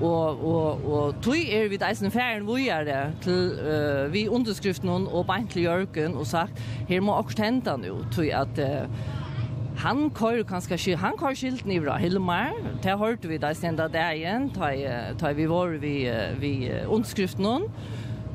[0.00, 4.28] Och och och tøy är við där sen färden er är det till uh, vi
[4.28, 6.52] underskriften och bänklig jörken och sagt
[6.88, 8.86] her må också hända nu tror att uh,
[9.76, 13.76] han kör kanske skilt han kör skilt ni bra Hilmar det hörte vi där sen
[13.76, 14.72] där igen ta
[15.18, 17.42] ta vi var vi vi ondskriften.
[17.42, 17.62] Någon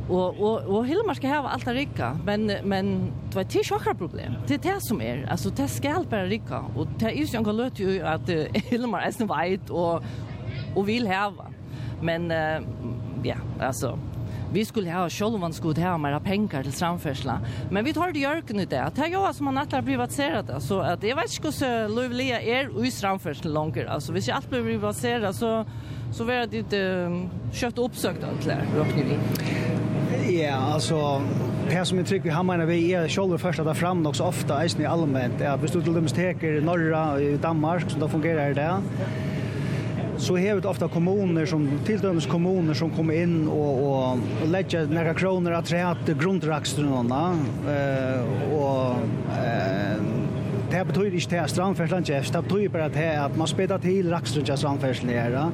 [0.09, 4.33] och och och Hilmar ska ha allt rika men men det var ett chockar problem.
[4.47, 5.27] Det är det som är.
[5.31, 9.01] Alltså det ska allt bara rika och det är ju så kan ju att Hilmar
[9.01, 10.03] är snävt och
[10.75, 11.33] och vill ha
[12.01, 12.31] men
[13.23, 13.99] ja alltså
[14.53, 17.39] vi skulle ha självan skulle ha mer pengar till framförsla.
[17.71, 18.83] Men vi tar det jörken ut det.
[18.83, 22.41] Att här jag som man att privatisera det så att det vet ikke hvordan lovliga
[22.41, 23.85] är i framförsla langer.
[23.85, 25.65] Alltså hvis jeg alt blir privatiserat så
[26.11, 27.11] så blir det inte
[27.51, 29.17] köpt uppsökt allt där räknar vi.
[30.41, 31.21] Ja, alltså
[31.69, 34.85] det som är trygg vi hamnar vi är själva första där fram också ofta i
[34.85, 35.33] allmänt.
[35.39, 38.77] Ja, bestod till dem steker norra i Danmark så då fungerar det
[40.17, 44.85] så har vi ofta kommuner som tilldöms kommuner som kommer in och och, och lägger
[44.85, 47.37] några kronor att träta grundraxtrarna
[47.67, 48.91] eh och
[49.37, 49.77] eh
[50.71, 53.79] det betyder inte att här strandfärslan chefs, det betyder bara det här att man spelar
[53.79, 55.49] till rakstrunja strandfärslan här.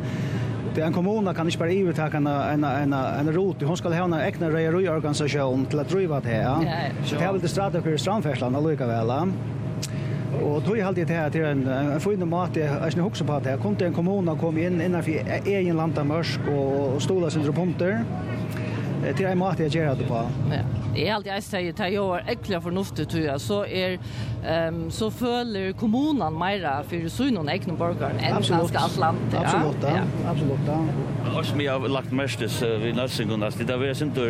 [0.76, 3.62] Det en kommun kan inte bara överta en en en en rot.
[3.62, 6.58] Hon ska ha en egen rejäl organisation till att driva det här.
[7.10, 9.12] Det är väl det strategiska strandfärslan alltså lika väl.
[10.42, 13.58] Og tog hade det här till en en fin mat jag ska huxa på det.
[13.62, 15.12] kom det en kommun kom in innanför
[15.46, 18.04] egen landamörsk och stolar sin punkter
[19.04, 20.22] Det er en mat jeg gjør det på.
[20.52, 20.64] Ja.
[20.96, 23.98] Jeg er alltid jeg sier, att jag är ekkelig fornuftig, tror jeg, Så er
[24.68, 29.40] um, så føler kommunen mer for så någon egen borgare än ganska Atlanten.
[29.40, 29.76] Absolut.
[29.82, 29.90] Ja.
[29.90, 30.04] ja.
[30.30, 31.38] Absolutt, Absolut.
[31.38, 34.22] Og som jeg har lagt mest til vi nästan kunde att det var inte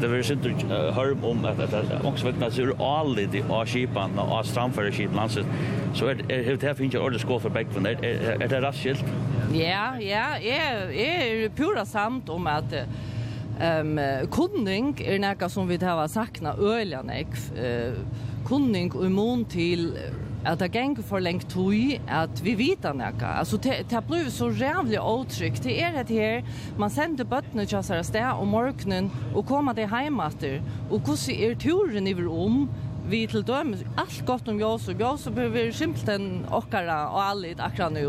[0.00, 4.18] det var inte harm om att att också vet det er alle de av skipan
[4.18, 5.46] och strandför skip landet
[5.94, 7.86] så er det her finnes ikke ordentligt skål för bäcken.
[7.86, 9.04] er det raskilt?
[9.54, 12.74] Ja, ja, jeg er pura samt om att
[13.60, 17.26] Ehm um, kunning är er näka som vi har sakna ölian ek
[17.56, 17.92] eh,
[18.46, 19.92] kunning och immun till
[20.44, 23.26] att det gäng för länge tog att vi vita näka.
[23.26, 25.62] Alltså det det blev så jävligt otryggt.
[25.62, 26.44] Det är det här
[26.78, 30.62] man sänder bottnen till sig där och morgonen och komma det hem åter.
[30.90, 32.68] Och hur ser er turen i om
[33.08, 37.22] vi till döm allt gott om jag så jag så behöver simpelt en okkara och
[37.22, 38.08] allt akra nu.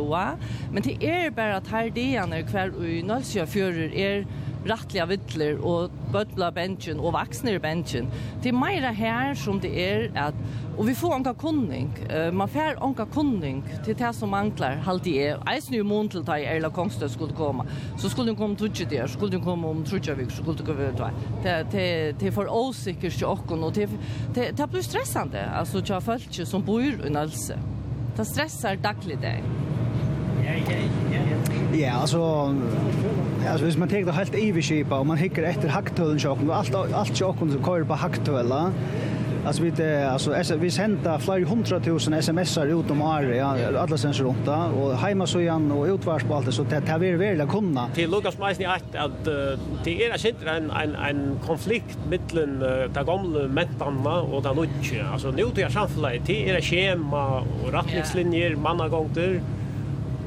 [0.71, 4.27] Men det är bara att här det är kvar och i Nölsjöfjörer är er,
[4.69, 8.09] rattliga vittler og bøtla bensjen og vaksne i bensjen.
[8.43, 10.37] Det er meira her som det er at
[10.73, 11.91] Og vi får anka kunning.
[12.09, 15.41] Uh, man får anka kunning til det som manglar halvdi er.
[15.51, 17.67] Eisen jo mån til da Erla Kongstø skulle komme.
[17.97, 20.57] Så skulle hun komme trutje der, så skulle hun komme om trutje vik, så skulle
[20.57, 21.03] hun komme ut.
[21.43, 23.89] Det, det, er for åsikker til okken, og det,
[24.33, 27.59] det, blir stressande, altså til folk som bor i Nølse.
[28.17, 29.37] Det stressar daglig det.
[30.43, 30.79] Ja, ja,
[31.13, 31.32] ja, ja.
[31.73, 32.55] Ja, alltså
[33.49, 36.55] alltså hvis man tar det helt i skipa och man hickar efter hacktölen så och
[36.55, 38.71] allt allt chocken som kör på hacktöla.
[39.45, 44.13] Alltså vi det alltså vi sända flera hundratusen SMSar ut om år ja alla sen
[44.13, 44.47] så runt
[44.81, 47.89] och hemma så igen och utvars på allt så det här vill väl kunna.
[47.95, 49.25] Till Lucas Meisen att att
[49.83, 52.59] det är shit en en en konflikt mellan
[52.93, 55.07] de gamla mentarna och de nya.
[55.13, 59.41] Alltså nu till samhället det är schema och rättningslinjer, mannagångter.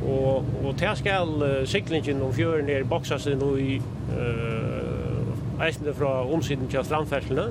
[0.06, 3.72] Og, og tær skal uh, syklingen om fjøren er boksa seg nå i
[4.14, 7.48] uh, eisende fra omsiden til strandferslene.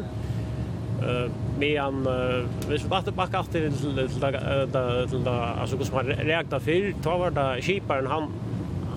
[0.95, 1.27] Uh,
[1.60, 6.61] medan, uh, hvis vi bare tilbake til, til, til, til, til, altså hvordan man reagta
[6.64, 8.30] fyrir ta var det skiparen han,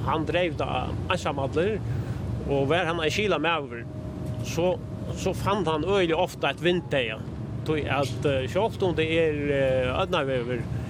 [0.07, 1.81] han drev da ensamadler,
[2.49, 3.83] og vær han en kila med over,
[4.47, 4.77] så,
[5.19, 7.19] så fann han øyelig ofta et vindteia.
[7.67, 10.88] Tog at uh, sjåft om det er uh, ødnavever, uh,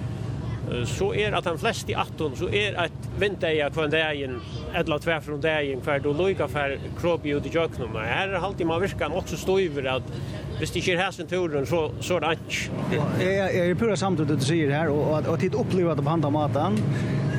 [0.85, 4.39] så er at de fleste atten så er et vindeie hver dagen,
[4.75, 7.95] eller tvär från dagen, hver du lykker för kropp ut i kjøkkenen.
[7.95, 10.13] Her er alltid man virker også støyver at
[10.59, 13.01] hvis det ikke er turen, så, så er det ikke.
[13.23, 16.29] Jeg er pura samtidig det du sier her, og, og, og tid opplever at behandla
[16.29, 16.79] maten,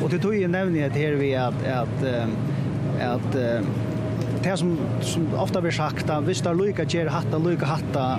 [0.00, 2.30] og til tog i nevner här vi att, at, at,
[3.00, 3.99] at, at
[4.42, 8.18] det som, som ofta blir sagt, att hvis det er lykke gjør hatta, lika hatta,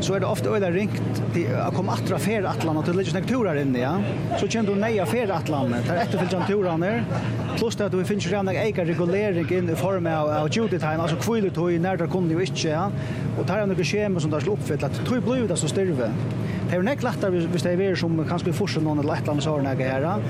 [0.00, 3.10] så är det ofta öde ringt til å komme attra fer atlan, og till lite
[3.10, 3.92] snakk inne ja.
[4.40, 7.04] Så känner du nej fer atlan, för jan etterfylgjant turaner,
[7.56, 11.02] plus det att vi finnes rann ega regulering in i form av, av duty time,
[11.02, 12.90] altså i när det kunde ju inte ja.
[13.38, 16.10] och tar han noen skjema som där slå oppfyllt, att tror blir det så styrve.
[16.72, 19.20] Det är nek lättare hvis det är er som kanske vi forsen någon eller et
[19.20, 20.20] eller annet sånn här.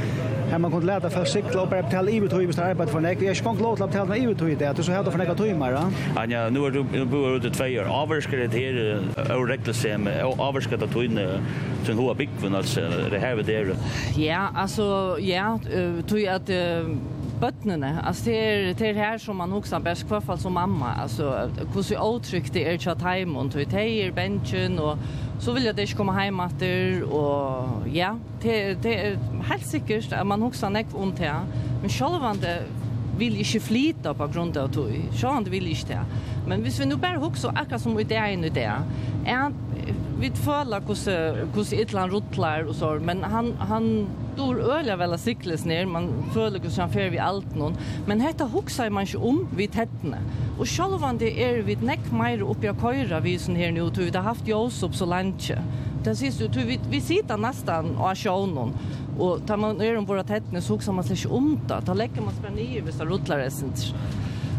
[0.50, 3.00] Här man kunne leta for sikla og bare betale ivetøy hvis det er arbeid for
[3.00, 3.20] nek.
[3.20, 5.28] Jeg er ikke gong lov til å betale med det, at så här for nek
[5.28, 5.78] av tøymer.
[6.28, 7.86] Ja, nu är du bor ute två år.
[7.86, 10.08] Avvarskar det här och her og reglesem,
[10.38, 11.18] avvarskar det in
[11.84, 13.76] som hoa byggvun, alltså det här ved det.
[14.16, 15.60] Ja, alltså, ja,
[16.08, 16.50] tror jag att
[17.42, 18.00] bötnene.
[18.06, 20.92] Alltså det är det här som man också bäst kvar fall som mamma.
[21.02, 24.98] Alltså hur så otryggt det är chat hem och det är benchen och
[25.40, 30.12] så vill jag det ska komma hem åter och ja, det det är helt säkert
[30.12, 31.40] att man också näck ont här.
[31.80, 32.62] Men själva det
[33.18, 34.90] vill inte flyta på grund av tog.
[35.14, 36.04] Sjön vill inte det.
[36.46, 38.82] Men hvis vi nu bara också akkurat som i det är.
[39.26, 39.52] Är
[40.22, 44.06] vi føler hvordan hvordan Itland rotlar og så, men han han
[44.36, 47.76] dor øla väl cykles ner, man føler hvordan han fer vi alt noen,
[48.06, 50.20] men hetta huxar man ikkje om vi tettene.
[50.58, 54.06] Og sjølvan det er vi nekk meir oppi av køyra vi sånn her nu, tog
[54.06, 55.58] vi har haft Josop så lenge.
[56.04, 58.72] Det sist du, vi, vi sitter nesten og har sjånen,
[59.18, 61.80] Og tar man ner om våra tettene, så också man sig inte om det.
[61.86, 63.94] Då lägger man sig nye hvis så rullar det sånt.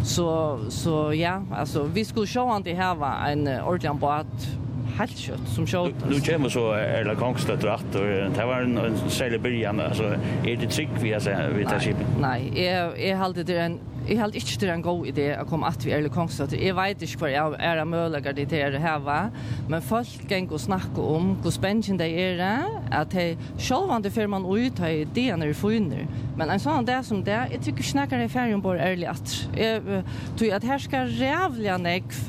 [0.04, 4.58] Så, så ja, alltså vi skulle se om det här en ordentlig båt
[4.98, 6.06] helt kött som kjøtt.
[6.10, 10.14] Nu kommer så er det gangstøtter at, og det var en, en særlig byrjan, altså,
[10.46, 12.14] er det trygg vi har sett vid det skipet?
[12.22, 15.46] Nei, jeg, jeg halte det en Jeg held ikke det er en god idé å
[15.48, 18.50] komme at vi er i Jag Jeg vet ikke hva jeg er av mølager det
[18.50, 19.32] til å heve,
[19.70, 24.02] men folk kan gå og snakke om hvor spennende det er, at de selv om
[24.04, 26.06] det før man ut har ideene i funner.
[26.36, 29.36] Men en sånn det som det, jeg tykker ikke snakker i ferien på ærlig at.
[29.56, 30.04] Jeg
[30.38, 32.24] tror at her skal rævlig nekv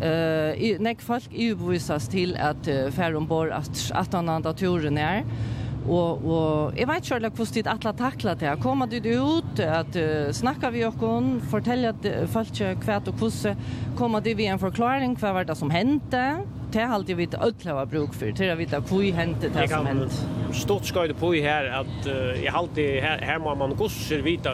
[0.00, 5.26] Uh, nek folk ubevissas til at uh, fer ombord at 18 andre turen er
[5.90, 8.62] Og, og jeg vet ikke hvordan det atla takla til.
[8.62, 11.02] Koma du ut, at uh, snakka vi oss,
[11.50, 12.54] forteller folk
[12.84, 13.58] kvært og hvordan,
[13.98, 16.24] koma du vi en forklaring hva var det som hendte,
[16.70, 19.86] det har alltid vitt ödla var bruk för till att vita hur hände det som
[19.86, 20.26] hänt.
[20.52, 24.50] Stort skojde på i här att uh, jag alltid här, här må man gosser vita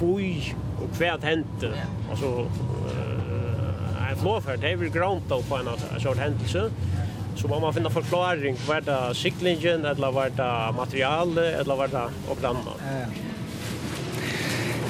[0.00, 1.72] hur och vad hände.
[2.10, 6.70] Alltså uh, en flåfärd det är väl grant på en sort händelse.
[7.40, 12.08] Så må man finna förklaring, var det cyklingen, eller var det material, eller var det
[12.28, 12.80] och annat.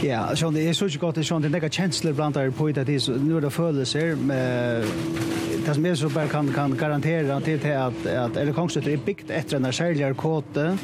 [0.02, 2.68] Ja, så det är så ju gott det sånt det några känslor bland där på
[2.68, 4.84] det är nu det födelser med
[5.66, 8.96] det som är så bara kan kan garantera till att att eller kanske det är
[8.96, 10.78] byggt efter den här säljarkåte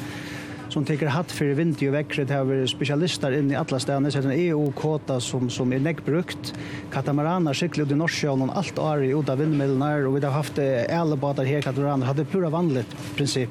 [0.75, 4.19] som tycker hatt för vind och det har vi specialister inne i alla städer så
[4.19, 6.53] en EU kåta som som är näck brukt
[6.91, 11.45] katamaraner cyklar i Norrsjön och allt är i udda vindmillnar och vi har haft älbåtar
[11.45, 13.49] här katamarana hade pura vanligt princip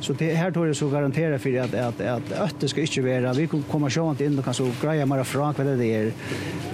[0.00, 3.32] Så det här tror jag så garantera för att att att ötter ska inte vara
[3.32, 6.12] vi kommer se inte in och kan så greja mera frank vad det är.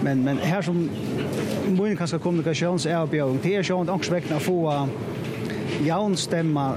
[0.00, 0.90] Men men här som
[1.68, 4.88] mun kanske kommunikations är på och det är sjön också väckna få
[5.86, 6.74] jaun stemma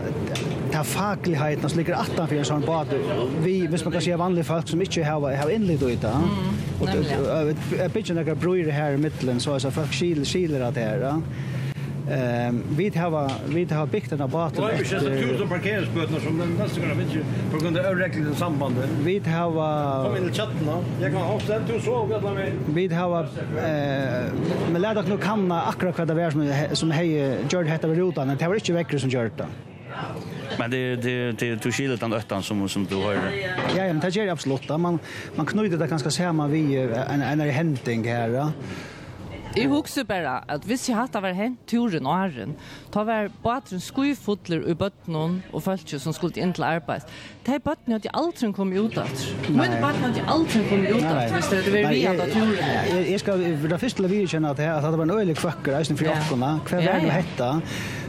[0.72, 2.88] ta fakligheten som ligger attan för en sån bad
[3.40, 6.22] vi hvis man kan se vanlige folk som ikke har har innlitt ut da
[6.82, 6.90] og
[7.86, 10.82] ett bitchen där bröjer här i mitten så är så folk skil skiler att det
[10.82, 11.22] här
[12.12, 14.56] Ehm vi har vi har byggt den en båt.
[14.56, 17.86] Det är ju så tusen parkeringsböter som den nästa gång vet ju på grund av
[17.86, 18.76] överräckligt samband.
[19.04, 20.84] Vi har Kom in i chatten då.
[21.02, 22.52] Jag kan också du så vi alla med.
[22.74, 24.32] Vi har eh
[24.72, 28.38] men låt nu kanna akkurat vad det är som som hej George heter rutan.
[28.40, 29.48] Det var inte veckor som gjort det.
[30.60, 33.14] Men det det det du skiljer den öttan som som du har.
[33.14, 33.20] Ja,
[33.78, 34.70] ja, men det är absolut.
[34.70, 35.00] Man
[35.36, 36.78] man knyter det ganska samman vi
[37.14, 38.30] en en händing här.
[38.30, 38.52] Ja.
[39.56, 42.54] Jeg husker bare at hvis jeg hadde vært hent turen og æren,
[42.94, 47.04] da var bateren skuifotler i bøttene og følte som skulle inn til arbeid.
[47.44, 49.12] De bøttene hadde jeg aldri kommet ut av.
[49.50, 53.04] Men bøttene hadde jeg aldri kommet ut av hvis det hadde vært vi hadde turen.
[53.12, 56.08] Jeg skal da først til å vidkjenne at det var en øyelig kvøkker, eisen for
[56.08, 57.52] jokkene, hver vei det hette,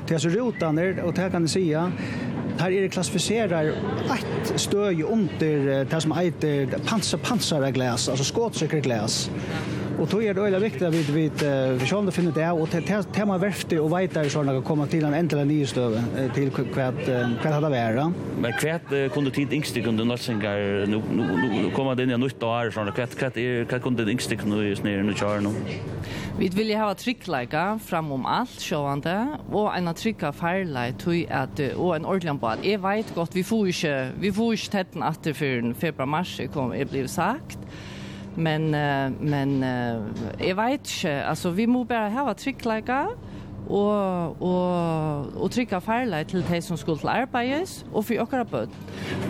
[0.06, 3.72] Det er så rotene, og det kan jeg si, Her er det klassifiserar
[4.14, 9.24] ett støy under det som heter panser, panserglas, altså skåtsikkerglas.
[10.02, 11.30] Och då är det öliga viktigt att vi vi,
[11.80, 12.68] vi ska ändå finna det och
[13.12, 16.02] tema verfte och vita i sådana att komma till en ändliga nystöv
[16.34, 17.04] till kvart
[17.40, 18.12] kvart hade vara.
[18.40, 22.92] Men kvart kunde tid yngste kunde någonsingar nu nu komma den i nytt år sådana
[22.92, 23.34] kvart kvart
[23.68, 25.50] kvart kunde yngste nu snär nu kör nu.
[26.38, 31.96] Vi vill ha trickleika fram om allt sjåande och en tricka färla tui att och
[31.96, 35.74] en ordentlig på att vet gott vi får ju vi får ju tätten att för
[35.74, 37.58] februari mars kommer det blev sagt.
[38.36, 38.70] Men,
[39.20, 39.50] men
[40.40, 43.02] jeg vet ikke, altså vi må bare hava tryggleika,
[43.68, 48.68] og, og, og trykka farleik til de som skulle til arbeids, og for okkara bød.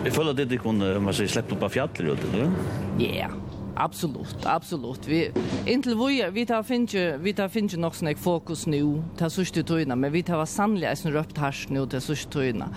[0.05, 2.55] Jeg føler at det kunne, man sier, slett opp av fjallet, eller?
[2.99, 3.31] Ja.
[3.75, 5.07] Absolut, absolut.
[5.09, 5.31] Vi
[5.65, 9.03] intil vi vi tar finche vi tar finche nok snack fokus nu.
[9.17, 12.69] Ta sørste tøyna, men vi tar sannliga ein røpt hars nu til sørste tøyna.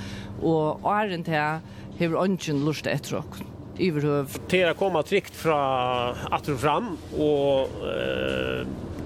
[0.43, 1.61] Og æren ta
[1.98, 4.48] hevur ongen lust etter okkum överhuvud?
[4.48, 8.61] Till komma tryggt från att och fram och eh,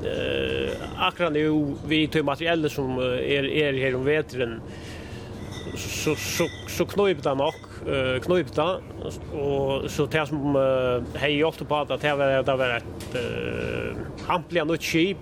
[0.05, 4.61] eh, akkurat nu vi tar materiellet som är, är här om vetren
[5.77, 7.55] så så så knöpta nog
[7.87, 8.81] eh knöpta
[9.33, 10.57] och så det som
[11.15, 15.17] hej ofta på att det var det var ett eh ampliga något cheap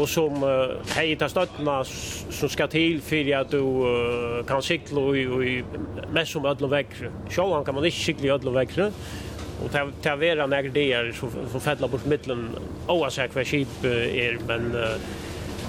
[0.00, 1.84] och som uh, eh hejar stöttna
[2.30, 5.64] som ska till för att du uh, kan cykla i i
[6.12, 7.10] mest som ödlor växer.
[7.30, 8.92] Självan kan man inte cykla i ödlor växer.
[9.64, 12.48] Och ta ta vara det dagar som som fälla bort mitten
[12.86, 14.96] oavsett vad skip är men uh,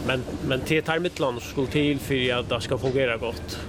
[0.08, 3.60] men men det tar mittland skulle till för att det ska fungera gott.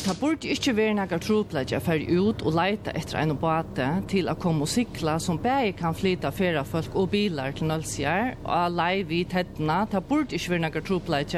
[0.00, 4.34] Det burde ikke være noen troplegg å ut og leite etter en båte til å
[4.40, 9.04] komme og sykla som bare kan flyta fære folk og bilar til Nølsjær og leie
[9.04, 9.82] vi hettene.
[9.92, 11.34] Det burde ikke være noen troplegg.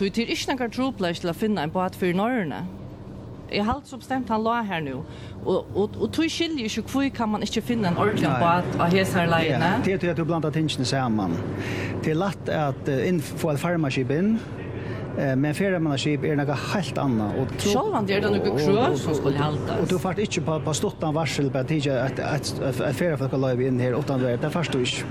[0.00, 2.64] Det er ikke noen troplegg til å finne en båte for Norrøne.
[3.54, 4.98] Jeg har alt som bestemt han la her nå.
[5.44, 8.90] Og, og, og tog skiljer ikke hvor kan man ikke finne en ordentlig båt av
[8.90, 9.70] hese her leiene.
[9.86, 11.38] Det er at du blandet tingene sammen.
[12.02, 12.90] Det er lett at
[13.38, 14.34] få et farmaskip inn,
[15.16, 19.58] men feriemannaskip är något helt annat och självan det är något sjö som skulle hålla.
[19.82, 23.32] Och du fart inte på på stottan varsel på att att, att att färja folk
[23.32, 25.04] live in här utan det fast du inte.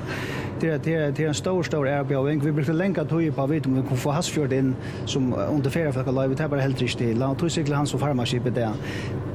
[0.59, 2.39] Det det det är en stor stor erbjudning.
[2.39, 4.75] Vi brukar länka tog ju på vet om vi kan få hasfjord in
[5.05, 7.17] som under färja folk live det bara helt riktigt.
[7.17, 8.71] låt tror hans och så farmaskipet där.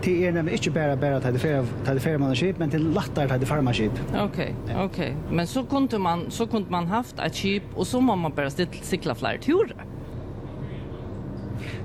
[0.03, 3.40] Det är nämligen inte bara bara att det färja det feriemannaskip men till lättare att
[3.40, 3.93] det farmaskip.
[4.20, 4.55] Okej.
[4.77, 5.16] Okej.
[5.31, 8.70] Men så kunde man så kunde man haft ett skip och så man bara ställa
[8.82, 9.85] cykla fler turer.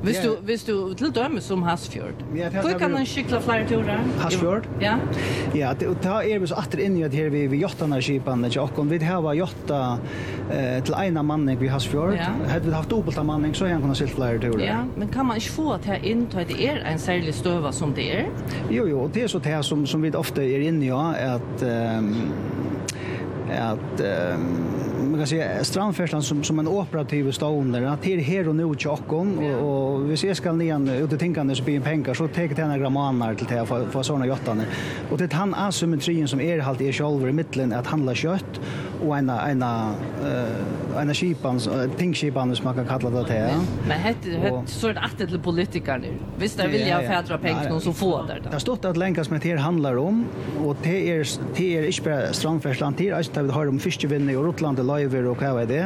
[0.03, 2.13] Visst du, visst du till dömes som Hasfjord.
[2.61, 3.99] Hvor kan en cykla flera turer?
[4.19, 4.67] Hasfjord?
[4.79, 4.97] Ja.
[5.53, 8.47] Ja, det ta är vi så åter in i at här vi vi jottene skipene,
[8.47, 9.97] ikke jag Vi vid var jotta
[10.51, 12.17] eh till ena mannen vi Hasfjord.
[12.47, 14.67] Hade vi haft dubbelta mannen så han kunnet silt flera turer.
[14.67, 17.71] Ja, men kan man inte få att här in ta det är en særlig stöva
[17.71, 18.29] som det är?
[18.69, 22.15] Jo jo, det är så det som som vi ofta är inne i att ehm
[23.59, 24.37] att eh,
[25.01, 28.55] man kan säga strandfärslan som som en operativ stån där att det är här och
[28.55, 31.81] nu chockon och och vi ser ska ni igen ut i tänkande så blir en
[31.81, 34.61] pengar så tar det några månader till att få få såna jottan
[35.11, 38.59] och det han asymmetrien som är halt är själva i mitten att handla kött
[39.05, 41.59] och en en eh en skipan
[41.97, 43.51] tingskipan som man kan kalla det här.
[43.87, 46.13] Men hette hette så ett att till politiker nu.
[46.37, 48.41] Visst där vill jag fädra pengar så få där.
[48.43, 50.25] Det har stått att länkas med det handlar om
[50.65, 54.35] och det är det är inte bara strandfärslan till att vi har om fiskevinne i
[54.35, 55.83] Rotland, Løyver og hva er det.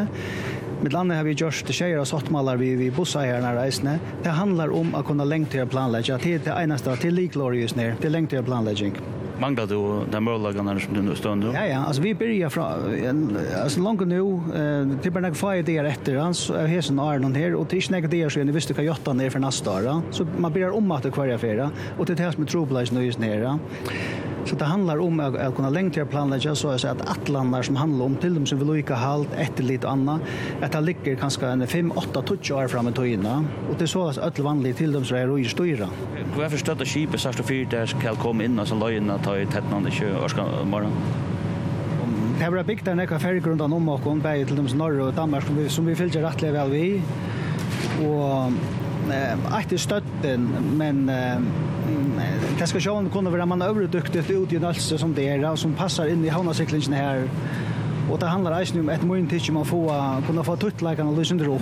[0.81, 3.99] Med landet har vi gjort tjejer og sottmalar vi, vi bussar her når reisene.
[4.23, 6.17] Det handlar om att kunna lengtere planlegge.
[6.23, 8.93] Det er det eneste til liklåret just nere, til lengtere planlegging.
[9.39, 11.43] Manglar du de målagene som du nu stund?
[11.53, 11.83] Ja, ja.
[11.85, 13.37] Alltså, vi börjar från...
[13.63, 16.15] Alltså, långt nu, eh, det är bara några få idéer efter.
[16.15, 17.55] Alltså, är hesen sådana Arnon här.
[17.55, 19.39] Och det är inte några idéer så är ni visste vad jag tar ner för
[19.39, 20.01] nästa år.
[20.11, 21.71] Så man börjar om att det kvarja fyra.
[21.97, 23.59] Och det är det som är tropläs nu just nere.
[24.47, 28.05] Så det handlar om att, att kunna längre planlägga så att att attlandar som handlar
[28.05, 30.21] om till dem som vill lika halt ett lite annat
[30.61, 33.87] att det ligger kanske en 5 8 touch år framme i innan och det är
[33.87, 35.87] så att öll vanligt till dem så är i ju styra.
[36.37, 39.37] Vad förstått att skipet så att fyra där ska komma in och så lojna ta
[39.37, 40.91] i tättnande kö och ska morgon.
[42.39, 45.43] Det var byggt en ekva feriegrund om och om bäge till dem norr och Danmark
[45.43, 47.01] som vi, som vi fylgjer rettelig vel vi.
[48.05, 48.53] Og
[49.49, 51.11] att det stötten men
[52.59, 56.07] det ska sjön kunde vara man överduktigt ut i nalse som det är som passar
[56.07, 57.29] in i havnacyklingen här
[58.11, 61.45] och det handlar ju om ett mynt till man får kunna få tuttläkarna och lyssna
[61.45, 61.61] upp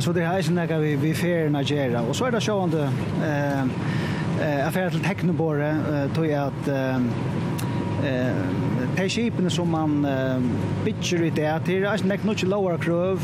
[0.00, 2.90] så det här är såna vi vi fer Nigeria och så är det sjönde
[3.24, 3.62] eh
[4.42, 5.76] eh affär till Teknobore
[6.14, 6.98] tog jag att eh
[8.96, 10.06] de skipene som man
[10.84, 13.18] bitcher i det til, er ikke nok lower crew krøv,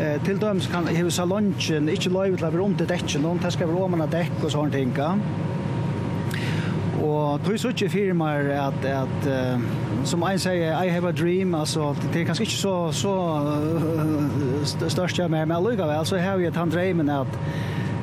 [0.00, 3.50] Eh till döms kan hur salongen inte lov till att vara om det däcken, de
[3.50, 5.18] ska vara om däck och sånt tänka.
[7.02, 9.60] Och tror så inte firmar att att uh,
[10.04, 13.38] som en säger I have a dream alltså det är kanske inte så så
[13.96, 17.38] uh, störst jag med men lugga väl så har jag han drömmen att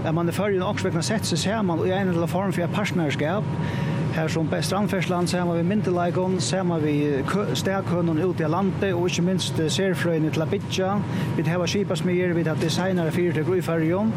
[0.06, 2.68] att man är förrän också kan sätta sig ser man i en eller form för
[2.68, 3.44] partnerskap
[4.16, 6.94] Her som best anfersland ser vi myndelagon, ser vi
[7.54, 10.94] stærkønnen ute i landet, og ikke minst serfrøyene til Abidja.
[11.38, 14.14] Vi har skipasmyer, vi har designere fire til Grøyfergen.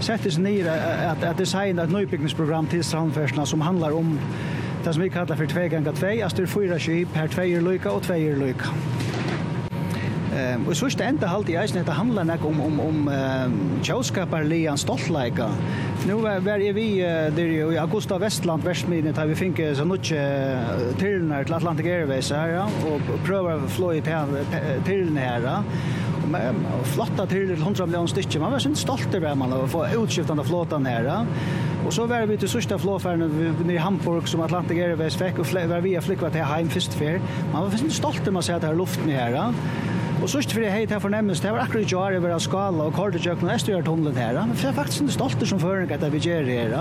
[0.00, 4.18] Settes ned at, at designa et nybygningsprogram til strandfersland som handlar om
[4.84, 7.88] det som vi kallar for 2x2, altså det er fyra skip, her 2 er lyka
[7.88, 9.03] og 2 er lyka.
[10.36, 13.10] Ehm och så ständer halt i eisen det handlar näck om om om
[13.82, 15.48] Chauskaparlian stoltleika.
[16.06, 17.00] Nu var är vi
[17.36, 20.58] där i Augusta Westland Västmiden där vi fick så mycket
[20.98, 24.44] till när till Atlantic Airways här ja och pröva flyga till
[24.84, 25.64] till nära
[26.30, 26.54] Men
[26.84, 28.42] flotta till 100 miljoner stycken.
[28.42, 31.26] Man var så stolt över man att få utskiftande flottan nära.
[31.86, 35.46] Och så var vi till sista flåfärden nere i Hamburg som Atlantic Airways fick och
[35.68, 37.20] var vi flyktade till Heim först för.
[37.52, 39.52] Man var så stolt över man säga att det här luften är här.
[40.24, 42.86] Og sørst for jeg heit her fornemmelse, det var akkurat jo her over av skala
[42.88, 44.38] og kordetjøkken og Estorjørtunnelen her.
[44.48, 46.72] Men jeg er faktisk en stolter som føring at vi gjør her.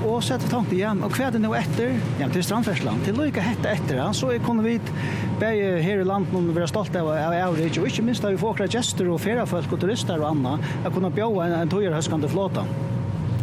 [0.00, 1.92] Og så etter tanken igjen, og hva er det nå etter?
[2.18, 4.00] Ja, til Strandfersland, til lykke hette etter.
[4.00, 4.08] Ja.
[4.16, 4.90] Så jeg kunne vidt
[5.38, 8.40] bare her i landet noen være stolt av av Aurich, og ikke minst da vi
[8.40, 12.32] får akkurat gjester og feriefolk og turister og annet, jeg kunne bjåa en, en tøyerhøskande
[12.34, 12.66] flåta.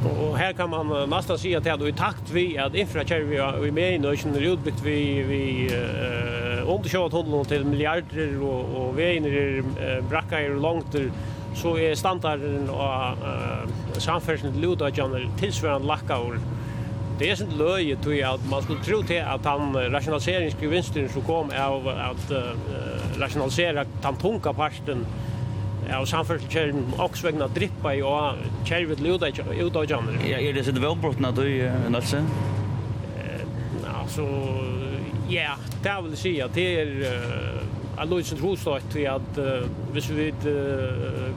[0.03, 3.39] Og her kan man nesten si at det er i takt vi at infrakjær vi
[3.39, 4.99] er med i nøysen er utbyggt vi
[5.31, 10.95] vi uh, under sjøen til milliarder og, og veien er eh, brakka er langt
[11.57, 16.35] så er standarden og uh, samferdelsen til Luda Janer tilsvarende lakka og
[17.17, 21.49] det er sånn løye tog at man skulle tro til at han rationaliseringsgevinsten som kom
[21.49, 22.51] av at uh,
[23.17, 25.01] rationalisera den tunga parten
[25.87, 31.31] av samferdselskjæren også vegna drippa i og kjærvet Luda Janer Ja, er det sitt velbrottna
[31.33, 31.47] du,
[31.89, 32.29] Nalsen?
[33.17, 33.41] Uh,
[33.95, 34.27] altså,
[35.31, 37.21] ja, Det vil vill säga att det är
[38.01, 39.37] en lösning trostart till att
[39.91, 40.33] hvis vi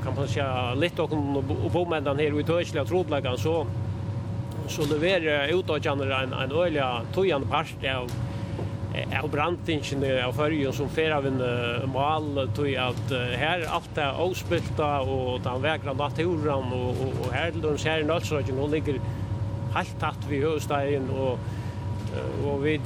[0.05, 3.67] kan man säga lite och den här i Törsliga trodläggan så
[4.69, 8.11] så levererar utåtjandra en, en öliga tojande part av
[9.23, 13.99] av brandingen av färgen som fer av en uh, mal tog att uh, här allt
[13.99, 18.69] är avspilta och den vägra naturen och, och, och här till de ser nötsröken och
[18.69, 19.01] ligger
[19.75, 21.39] helt tatt vid huvudstaden och
[22.45, 22.77] og vi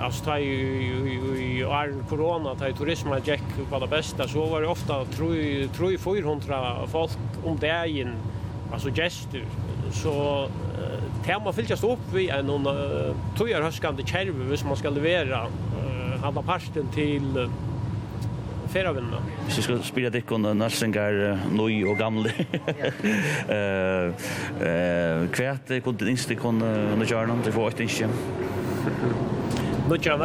[0.00, 4.46] altså ta i i, i, år korona ta i turisma gikk på det beste så
[4.50, 5.30] var det ofta tro
[5.92, 8.16] i 400 folk om dagen
[8.72, 9.44] altså gestur
[9.94, 10.16] så
[10.48, 15.46] uh, det man fylltjast opp vi en någon tojar høskande kjerve hvis man ska levera
[16.22, 17.48] halva parten till
[18.72, 19.20] ferievinnene.
[19.46, 21.12] Hvis vi skal spille dikk om narsengar
[21.52, 22.32] nøy og gamle,
[24.56, 27.44] hva er det kunne det ikke kunne gjøre noe?
[27.44, 28.08] Det får ikke ikke.
[29.88, 30.18] Nu kör jag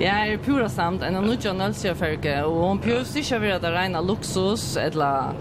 [0.00, 1.02] Ja, er pura samt.
[1.02, 1.96] En av kör jag
[2.44, 5.32] og hon pjus inte över att det regna luxus eller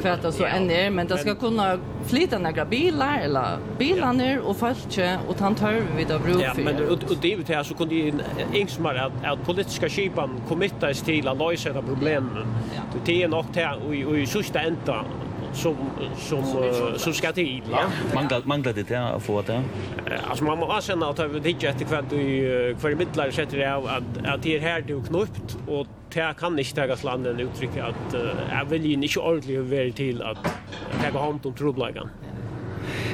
[0.00, 0.56] kvart så yeah.
[0.56, 5.38] än är men det ska kunna flyta några bilar eller bilar ner och falske och
[5.38, 6.42] han tar vi då bruk för.
[6.42, 8.12] Ja men och, och det är så kunde ju
[8.52, 12.46] ingsmar att att politiska skipan kommitta till att lösa de problemen.
[13.04, 15.04] Det är nog det och i sista ända
[15.52, 15.76] som
[16.16, 16.44] som
[16.96, 17.62] som ska till.
[17.70, 17.84] Ja.
[18.14, 19.62] Manglar manglar det här få det.
[20.28, 23.84] Alltså man måste känna att det inte efter kvant du kvar mittlar sätter det att
[24.26, 28.14] att det här det knoppt och det kan inte tagas landen uttrycka att
[28.50, 30.38] jag vill ju inte ordentligt väl till att
[31.12, 32.10] ta hand om trubblagan.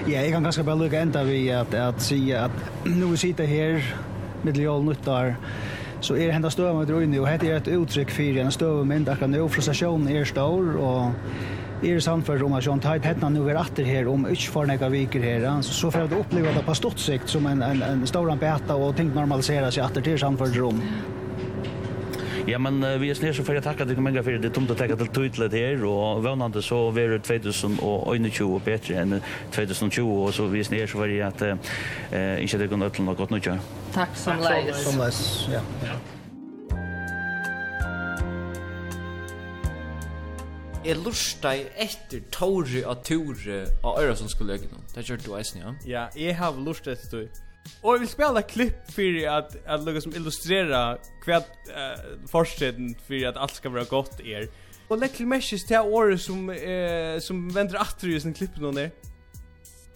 [0.06, 3.94] Ja, jag kan ganska väl lucka ända vi att att säga att nu sitter här
[4.42, 5.34] med Leon Nuttar
[6.00, 9.48] så er henda med rundt, og hette er et uttrykk for en støvmynd akkurat nå,
[9.48, 11.12] frustrasjonen er stor, og
[11.80, 14.66] Det är sant för Roma John Tide hetna nu är åter här om inte för
[14.66, 17.82] några veckor här så så för att uppleva det på stort sikt som en en
[17.82, 20.82] en stor ambeta och tänkt normalisera sig åter till sant för Rom.
[22.46, 24.76] Ja, men uh, vi er snir så fyrir takka til mange fyrir det tomt å
[24.78, 29.18] tekka til tøytlet her, og vannande så veru 2021 bättre enn
[29.52, 31.56] 2020, og så vi er snir så fyrir at uh,
[32.40, 33.58] ikke det kunne øtlen og godt nukja.
[33.92, 34.80] Takk som leis.
[34.86, 35.20] Som leis,
[35.52, 35.60] ja.
[35.84, 36.17] ja.
[40.88, 44.86] jeg lustar etter Tore og Tore og Øra som skulle løgge noen.
[44.94, 45.74] Det gjør du eisen, ja?
[45.88, 47.44] Ja, jeg har lustar etter Tore.
[47.82, 50.80] Og jeg vil spela klipp for at, at lukka som illustrera
[51.26, 54.46] hva uh, forsiden for at alt skal være godt er.
[54.88, 58.86] Og lekk til mesjes til året som, uh, som venter atter i sin klipp noen
[58.86, 58.94] er.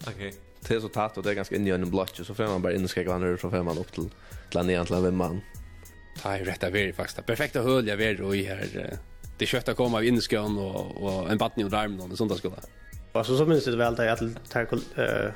[0.05, 0.27] Ok.
[0.63, 2.61] Det er så tatt, og det er ganske inni en blotch, og så får man
[2.63, 4.05] bare inn og han, og så får man opp til,
[4.53, 5.41] til han igjen til han vimmer han.
[6.13, 7.17] Det er jo rett av veri, faktisk.
[7.17, 8.77] Det perfekte høl jeg veri og i her...
[8.77, 10.19] Uh det kött att komma av i
[10.57, 12.55] och och en vatten i armen och sånt där skulle.
[13.13, 14.19] Och så så minns det väl att
[14.49, 14.67] ta eh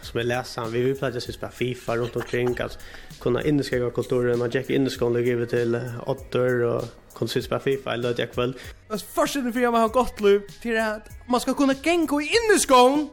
[0.01, 2.79] som är läsaren vi vill plats just på FIFA runt omkring att
[3.19, 6.83] kunna inskriva kulturen och checka Inskön och ge till åttor och
[7.15, 8.53] kunna spela FIFA eller att jag kväll.
[8.89, 12.29] Det första det för jag har gott liv till att man ska kunna gänga i
[12.37, 13.09] inskön.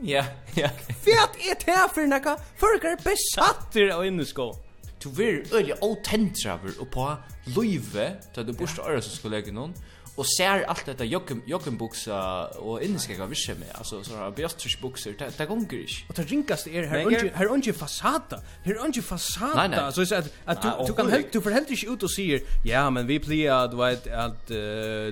[0.00, 0.68] Ja, ja.
[1.04, 4.54] Fett är det här för några förkar besatter av inskön.
[5.02, 9.52] du vill øyla autentraver och på Löve där du bort til øyla som skulle jag
[9.52, 9.74] någon
[10.16, 14.30] och ser allt detta jocken jokum buksa och indiska gav visse med alltså så har
[14.30, 18.40] bäst bukser det det går ju och det rinkaste är här onge här onge fasata
[18.64, 22.02] här onge fasata så så att att du du kan helt du förhält dig ut
[22.02, 24.48] och säger ja men vi plejer du vet att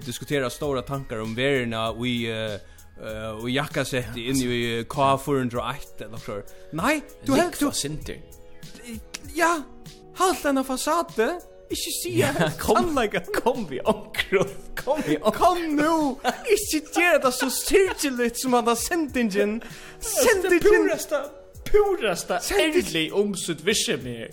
[0.07, 2.29] diskutera stora tankar om värna vi
[3.05, 6.43] Uh, och jacka sett in i K401 eller så.
[6.73, 8.21] Nej, du helt du.
[9.35, 9.63] Ja,
[10.15, 11.41] halt den fasaden.
[11.71, 12.23] Ikke si
[12.77, 13.27] anlegget.
[13.43, 14.49] Kom vi omkron.
[14.77, 15.33] Kom vi omkron.
[15.33, 16.19] Kom nu,
[16.51, 19.63] Ikke gjør det så sirkelig som han har sendt ingen.
[20.01, 20.53] Sendt ingen.
[20.53, 21.17] Det Purasta.
[21.65, 23.61] pureste, ærlig om sitt.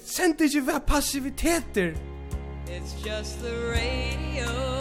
[0.05, 1.91] Sendt ingen hver passiviteter.
[2.67, 4.76] It's just the radio.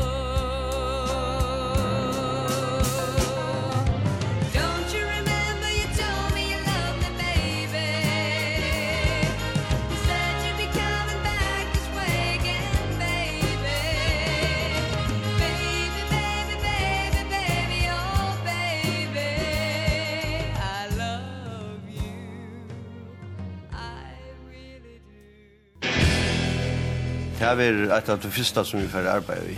[27.46, 29.56] Det er et av det første som vi får arbeide i.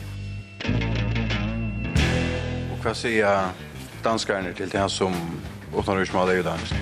[2.68, 3.48] Og hva sier
[4.04, 5.16] danskerne til det som
[5.72, 6.74] åpner ut med deg i dansk?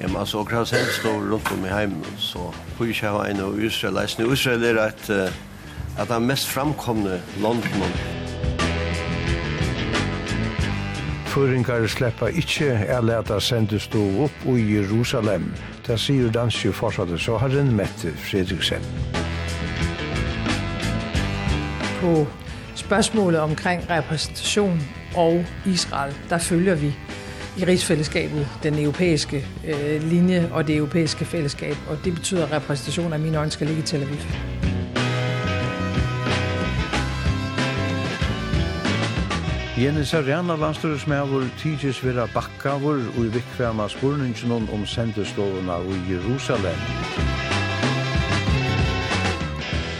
[0.00, 2.48] Ja, men altså, akkurat selv står rundt om i heimen, så
[2.78, 4.00] får jeg ikke ha en av Israel.
[4.32, 7.92] Israel er et, et av de mest framkomne landene.
[11.32, 15.46] Føringar sleppa ikkje er leta sendes stå opp i Jerusalem.
[15.86, 18.84] Det sier danske fortsatte så har den Mette Fredriksen.
[22.02, 22.26] På
[22.76, 24.80] spørgsmålet omkring representation
[25.16, 26.92] og Israel, der følger vi
[27.58, 33.12] i rigsfællesskabet den europæiske øh, linje og det europæiske fællesskab, og det betyder at repræsentation
[33.12, 34.71] af mine øjne skal ligge i Tel Aviv.
[39.82, 46.78] Jenny Sarjana, rena tidsis vera bakkavur og i vikvema spurningen om sendestovuna i Jerusalem.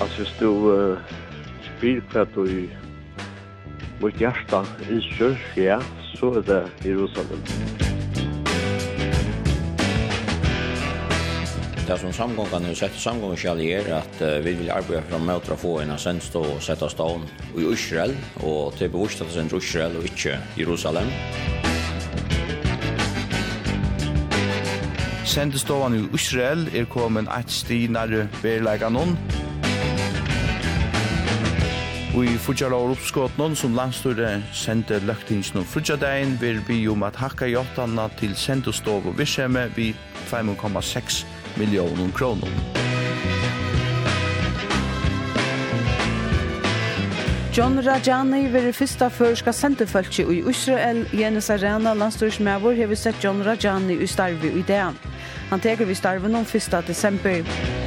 [0.00, 0.98] Altså, hvis du uh,
[1.66, 2.68] spyr hva du i
[4.00, 5.80] mot hjärta i kyrkja,
[6.14, 7.42] så er det Jerusalem.
[7.42, 7.91] Jerusalem.
[11.86, 15.80] Det som samgångarna har sett samgångarna er att uh, vi vill arbeta för att få
[15.80, 17.26] en ascens och sätta stån
[17.58, 21.06] i Israel och till bevisst att det är Israel och inte Jerusalem.
[25.24, 29.16] Sendestovan i Israel er kommet et sti nærre verleggen noen.
[32.14, 37.16] Og i fortjala og noen som landstøyre sendte løktingen om frutjadeien vil vi om at
[37.16, 39.94] hakka jottanna til sendestov og virksomhet vi
[40.30, 42.48] 5,6 millioner kronor.
[47.52, 51.04] John Rajani var første førska senterfølse i Israel.
[51.12, 54.96] Jens Arena landstyrsmævor har vi sett John Rajani i starve i dag.
[55.50, 56.84] Han teker vi starve noen 1.
[56.88, 57.81] desember.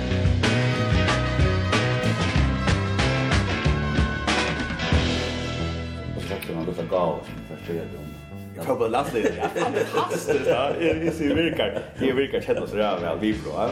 [8.66, 9.24] Trouble Lovely.
[9.56, 10.48] Fantastiskt.
[10.48, 11.82] Ja, det ser virkar.
[12.00, 13.70] Det virkar känns så där väl vi bra.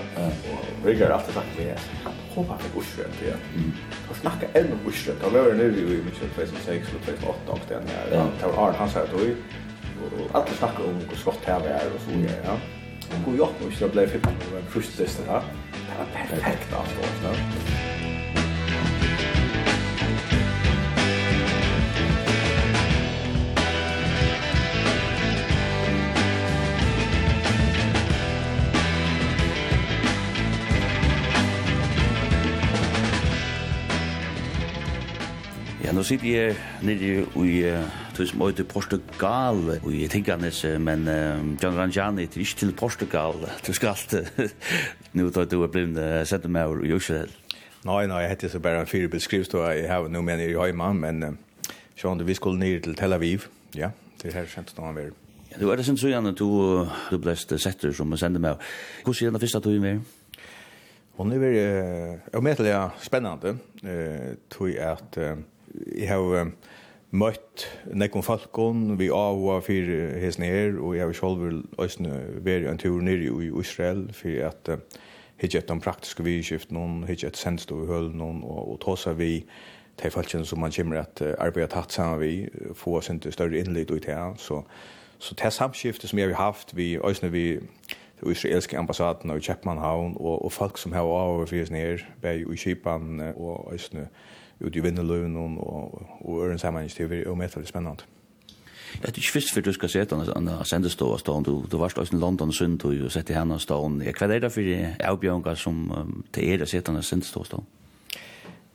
[0.86, 1.80] Virkar att det faktiskt är.
[2.36, 3.34] Hoppas det går skönt ja.
[4.10, 5.22] Och snacka än om skönt.
[5.24, 8.28] Då var det nu i matchen 2006 och 2008 och den där.
[8.42, 9.36] Det var Arne han sa då ju.
[10.04, 12.32] Och alla snackar om hur skott här är och så ja.
[12.46, 12.58] ja.
[13.10, 15.24] Och hur jag måste bli fit på 15 och första sista.
[15.24, 17.42] Det var perfekt alltså.
[35.94, 37.60] Nå sitter jeg nede i
[38.18, 41.06] tog som øyde Portugal og i Tinganes, men
[41.64, 43.34] John Ranjani er ikke til Portugal.
[43.68, 44.16] Du skal alt
[45.14, 47.30] nå tar du er blevet sett med over i Israel.
[47.86, 50.58] Nei, nei, jeg heter så bare fire beskrivst, og jeg har noe med nere i
[50.58, 51.38] Høyma, men
[52.00, 53.46] sånn, vi skulle nere til Tel Aviv,
[53.78, 53.92] ja,
[54.22, 55.14] det er her kjent noe noen vær.
[55.60, 56.50] Du er det sin søgjene, du,
[57.12, 58.68] du ble setter som sender med.
[59.06, 60.02] Hvordan er det første tog med?
[61.16, 65.18] Hon är väl eh omedelbart spännande eh äh, tror jag att
[65.96, 66.52] jeg har
[67.14, 69.92] møtt nekken falkon, vi avhva for
[70.22, 72.10] hesne her, og jeg har selv også
[72.46, 74.74] vært en tur nere i Israel, for at
[75.42, 79.14] hitje etter den praktiske vidskift noen, hitje etter sendst i hølen noen, og, og tåsa
[79.18, 79.46] vi
[80.02, 82.34] til falkene som man kommer at arbeid tatt sammen vi,
[82.74, 84.64] få oss ikke større innlitt ut her, så
[85.24, 87.60] Så det samskiftet som jeg har haft, vi også vi
[88.22, 92.40] den israelske ambassaden og Kjeppmannhavn, og, og folk som har over for oss ned, bare
[92.40, 94.08] i Kipan og Østene,
[94.62, 98.04] ut i vinnerløven og, og øren sammenhengstøver er umettelig spennende.
[99.02, 101.46] det er ikke først før du skal se den, han har sendt stå av stånd,
[101.46, 104.04] du, du varst også i London og Sund, og sett i henne av stånd.
[104.04, 107.50] Hva er det for avbjørnger som um, til er å se den sendt stå av
[107.50, 107.72] stånd?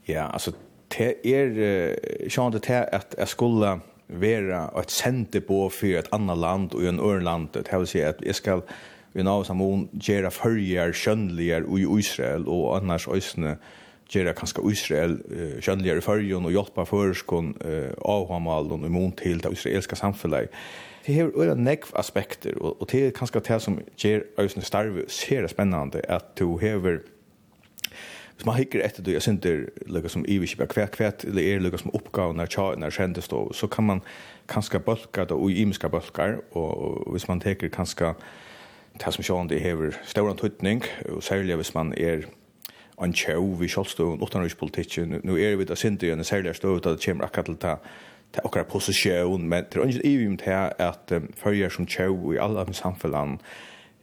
[0.08, 0.52] Ja, altså,
[0.90, 3.78] det er sjående til at jeg skulle
[4.08, 7.48] være et sendte på for et annet land og en øren land.
[7.52, 8.64] Det vil si at jeg skal
[9.12, 13.56] vi nå sammen gjøre førjer, skjønnelige i Israel og annars øsne
[14.08, 19.42] gjøre kanskje Israel uh, kjønneligere førjen og hjelpe føreskån uh, av avhamal og imot til
[19.44, 20.54] det israelske samfunnet.
[21.06, 25.04] Det er jo nekv aspekter, og, og det er kanskje det som gjør Øystein Starve
[25.08, 26.98] ser det spennende, at du hever
[28.36, 31.42] Hvis man hikker etter det, jeg synes det er lukket som iverkjøp, hva kvæt, eller
[31.42, 34.02] er lukket som oppgave når oppgavene, tjaene, kjendestå, så kan man
[34.48, 38.12] kanskje bølke det, og imiske bølker, og, hvis man teker kanskje
[38.94, 42.28] det som sjående hever større tøytning, og særlig hvis man er
[43.04, 45.20] en tjau vi kjallstånd, utenrikspolitikken.
[45.24, 47.78] nå er vi da sint i en særlig at det kommer akkurat til det
[48.32, 52.40] til okkar posisjon, men det er ikke ivim til at um, følger som tjau i
[52.40, 53.38] alle samfunn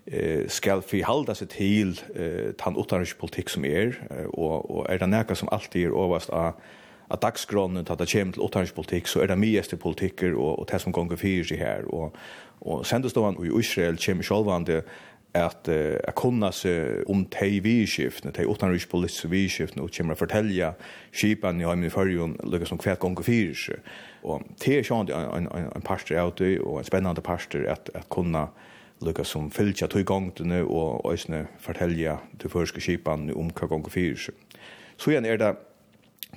[0.07, 3.99] eh, skal fi halda seg til eh, tann utanrikspolitikk som er,
[4.33, 6.57] og, og er det nærka som alltid er overst av
[7.11, 10.59] at dagsgrunnen til at det kommer til utenrikspolitikk, så er det mye til politikker og,
[10.59, 11.85] og det som ganger fyrir seg her.
[11.93, 12.15] Og,
[12.65, 14.89] og sendestående i Israel kommer selvvandet
[15.35, 19.93] at uh, at kunna se om TV skiftna tei utan rysk polis vi skiftna och
[19.93, 20.73] kommer fortälja
[21.11, 23.75] skipan i hemmen för ju lukar som kvärt gånger fyra
[24.21, 28.47] och te sjön en en en pastor ut og en spännande pastor at at kunna
[29.01, 34.29] lukka som fylgja tog gongtene og òsne fortelja til førske skipan om hva gong fyrir.
[34.97, 35.55] Så igjen er det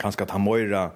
[0.01, 0.91] kanskje at han møyra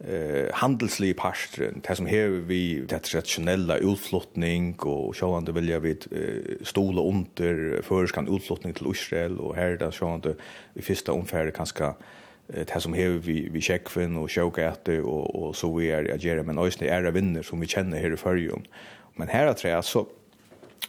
[0.00, 6.64] eh handelslig pastren det som her vi det traditionella utflottning och sjåande vilja vi eh,
[6.64, 10.34] stola under förskan utflottning till Israel och här där sjåande
[10.74, 11.94] i första omfärd kanske
[12.46, 16.58] det som her vi vi checkfin och showgate och och så vi är agera men
[16.58, 18.66] också det är vinner som vi känner här i förjun
[19.14, 20.06] men här tror jag så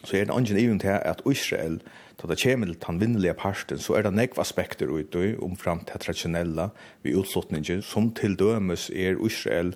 [0.04, 3.34] så är det ingen event här att Israel eh, Da det kommer til den vinnelige
[3.38, 6.70] parten, så er det nekva aspekter ut om omfram til tradisjonella
[7.02, 9.74] vi utslutninger, som til dømes er Israel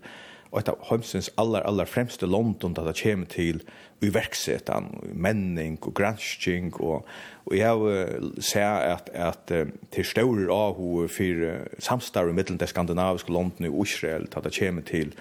[0.53, 3.63] og et av heimsins aller, aller fremste London da det kommer til
[4.03, 7.07] uverksetan, menning og gransking, og,
[7.47, 12.69] og jeg uh, ser at, at uh, til større av hun for i middelen til
[12.69, 15.15] skandinaviske London og Israel da det kommer til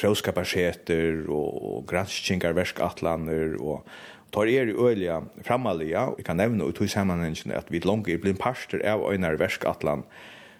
[0.00, 6.64] frøskaparseter og, og granskingarverskatlaner og, og tar er i øyelige framaliga, og jeg kan nevne
[6.64, 10.04] ut i sammenhengen at vi langer blir en parster av øynar verskatlan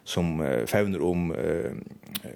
[0.04, 1.72] som uh, fevner om, uh,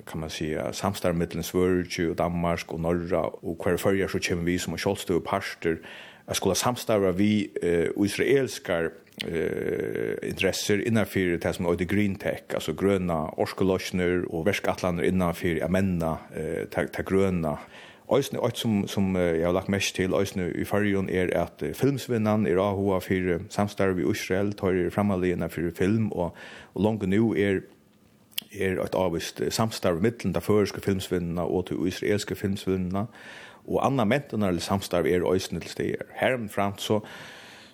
[0.06, 4.44] kan man säga, samstarv mellom Sverige og Danmark og Norra, og hver fyrir så kommer
[4.44, 5.76] vi som en kjolstøy parster,
[6.26, 8.90] jeg skulle samstarva vi uh, israelskar
[9.24, 16.18] uh, interesser innanför det som är green tech alltså gröna orskolosjner och verskatlaner innanför amenda
[16.34, 17.58] eh ta gröna
[18.12, 22.46] Øysne alt som, som jeg har lagt mest til øysne i fargen er at filmsvinnan
[22.46, 26.36] er AHA for samstarv i Israel, tar fremalegene for film, og,
[26.74, 27.60] og langt nå er
[28.54, 33.06] er et avvist samstarv mittelen der føreske filmsvinnene og til israelske filmsvinnene,
[33.66, 36.06] og anna mentene eller samstarv er øysne til steder.
[36.14, 37.00] Herren frem så,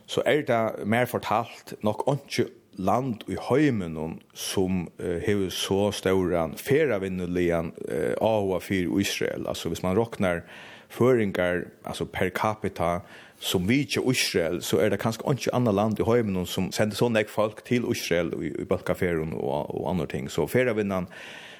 [0.07, 6.55] så er det mer fortalt nok ikke land i heimen som uh, hever så stauran
[6.57, 9.47] feravinnelian eh, AHA 4 Israel.
[9.49, 10.41] Altså hvis man råknar
[10.89, 13.01] føringar alltså per capita
[13.39, 16.97] som vi ikke Israel, så er det kanskje ikke annet land i heimen som sender
[16.97, 20.31] sånne folk til Israel i, i Balkaferen og, og andre ting.
[20.31, 21.09] Så feravinnan,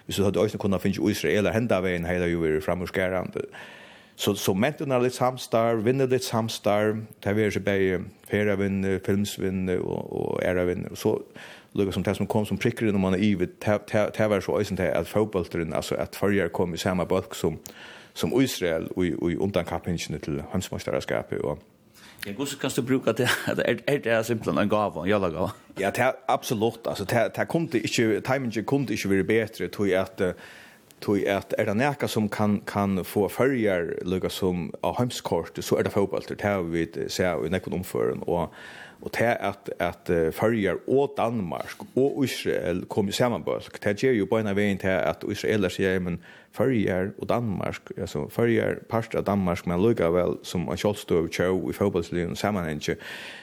[0.07, 3.43] hvis du hadde også kunnet finne Israel, henda veien heila jo er framhurskerande.
[3.49, 3.82] Eh,
[4.17, 9.05] Så, så mentene er litt samstarv, vinner litt samstarv, det er ikke bare ferievinner, och
[9.05, 10.95] era og ærevinner.
[10.95, 11.23] Så
[11.75, 14.59] lukket som det som kom som prickar in om man er ivet, det var så
[14.59, 17.59] øyne til at fotballteren, altså at førjer kom i samma bulk som,
[18.15, 21.59] som Israel og undan undankappingene til hønsmesterskapet och
[22.27, 23.29] Ja, hvordan kan du bruka det?
[23.59, 25.49] Er, er det simpelthen en gave, en jævla gave?
[25.81, 26.87] Ja, det er absolutt.
[26.87, 30.33] Altså, det, det kunne ikke, timingen kunne ikke være bedre, tror jeg at uh,
[31.03, 35.79] tog at er det nekka som kan, kan få fyrjar lukka som av heimskort, så
[35.79, 38.55] er det fotball, det har vi sett i nekken omføren, og,
[39.03, 44.27] og det at, at fyrjar og Danmark og Israel kom i samanbølg, det gjør jo
[44.31, 46.21] bare veien til at Israel er sier, men
[46.55, 51.71] fyrjar og Danmark, altså fyrjar parst av Danmark, men lukka vel som en kjolstøv tjau
[51.71, 52.83] i fotballslivet sammenheng,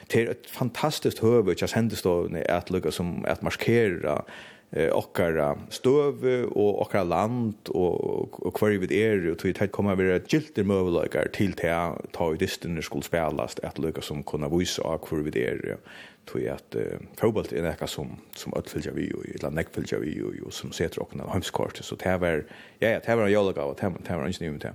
[0.10, 4.24] det er et fantastisk høve til hendestovene at lukka som at markera
[4.72, 6.24] eh okkara stöv
[6.56, 11.32] og okkara land og og kvar við er og tog det koma vera giltir gilter
[11.34, 15.38] til ta ta í distinir skuld spelas at lukka sum kunna vísa och kvar við
[15.38, 15.78] er
[16.26, 16.76] tog att
[17.18, 20.54] fotboll er näka sum sum att fylgja við og ella nekk fylgja við og og
[20.54, 22.46] sum setur när heimskort så ta ver
[22.82, 24.74] ja ja ta ver jag lagar att ta ver var inte ta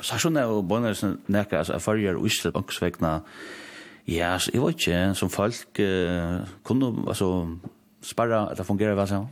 [0.00, 3.22] så så när bonus näka så förger och islet och svekna
[4.08, 7.48] Ja, så jeg vet ikke, som folk eh, kunne, altså,
[8.06, 9.28] sparra at det fungerar vel sånn?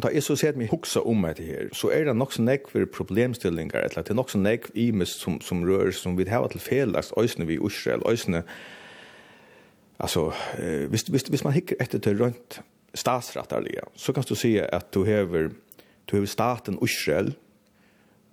[0.00, 0.68] Da jeg så ser at vi
[1.04, 4.30] om det her, så er det nok så nekk for problemstillinger, eller det er nok
[4.30, 8.02] så nekk i mis som, som rører, som vi har til felast, øysene vi Israel,
[8.08, 8.42] øysene,
[9.98, 12.60] altså, eh, hvis, hvis, hvis man hikker etter til rundt
[12.94, 15.50] statsrettarlige, så kan du si at du hever,
[16.08, 17.34] du hever staten Israel,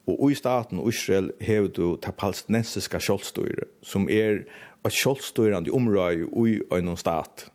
[0.08, 4.46] og i staten Israel hever du ta palestinensiska kjoldstyre, som er
[4.86, 7.50] et kjolstøyrande område i en stat,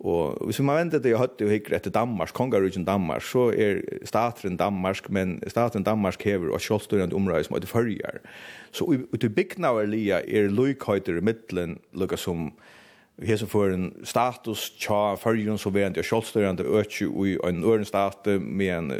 [0.00, 4.56] Og hvis man venter til høtte og hikker etter Danmark, kongarugen Danmark, så er staten
[4.56, 8.20] Danmark, men staten Danmark hever og kjølstyrende områder som er til følger.
[8.72, 12.52] Så ut i bygnaværlige er løykhøyter i middelen, lukka som
[13.20, 17.84] her som får en status tja følgen som er en kjølstyrende økje i en øren
[17.84, 18.92] stat med en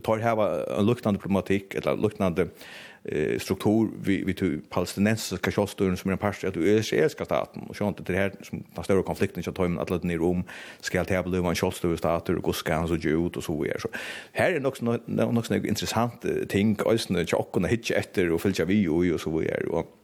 [0.00, 0.46] tar heva
[0.78, 6.12] en luktande problematikk, eller luktande problematikk, eh, struktur vi vi vid palestinensiska kjolsturen som är
[6.12, 7.62] en part av israeliska staten.
[7.62, 10.44] Och så inte det här som den stora konflikten som tar med alla ner om
[10.80, 12.94] ska ta här bli en kjolstur stater och ska han så
[13.26, 13.80] ut och så vidare.
[13.80, 13.88] Så
[14.32, 19.20] här är också något något intressant ting ösnen tjockorna hitta efter och följa vi och
[19.20, 19.64] så vidare.
[19.64, 19.99] Och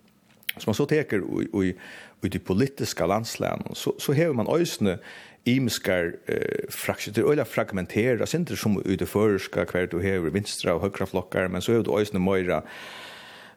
[0.57, 1.75] som man så teker i, i,
[2.23, 4.99] i politiska landslänen så, så har man ösne
[5.45, 11.49] imiskar eh, fraktioner eller fragmenterar, inte som utiförska kvar du har vinstra och högra flockar,
[11.49, 12.63] men så har du ösne mojra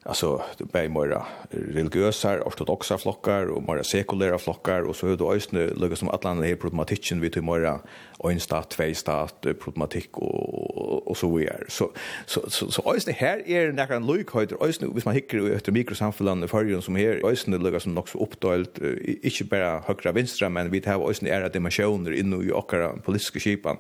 [0.09, 5.33] alltså det blir mera religiösa ortodoxa flockar och mera sekulära flockar och så hur då
[5.33, 7.79] ösnö lägger som att landet är problematiken vi till mera
[8.23, 10.79] en stat två stat problematik och
[11.09, 11.63] och så vidare.
[11.67, 11.91] Så
[12.25, 15.71] så så så ösnö här är det en luk höjder ösnö hvis man hickar efter
[15.71, 18.77] mikrosamfällan förrjun som här ösnö lägger som också uppdelat
[19.23, 22.73] inte bara högra vänstra men vi har ösnö är dimensioner inne i och
[23.05, 23.77] politiska skipan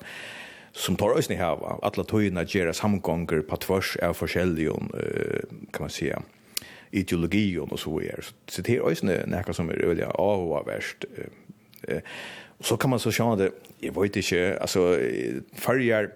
[0.71, 4.91] som tar oss ni här alla tojna gera samgångar på tvärs av forskjellion
[5.71, 6.21] kan man säga.
[6.91, 8.21] Ideologi och så vidare.
[8.47, 11.05] Så det är ju näka som är öliga av och värst
[11.89, 11.99] uh,
[12.59, 14.99] så kan man så känna det jag vet inte alltså
[15.53, 16.11] förjar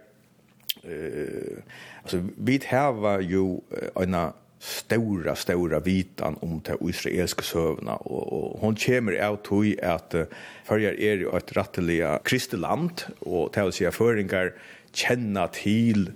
[0.83, 1.57] eh
[2.01, 3.59] alltså vi har ju
[3.95, 4.15] en
[4.63, 10.15] stora stora vitan om det israeliska sövna och och hon kommer ut tog att
[10.63, 14.53] förjar är ju ett rätteliga kristeland och tälsiga föringar
[14.93, 16.11] känna till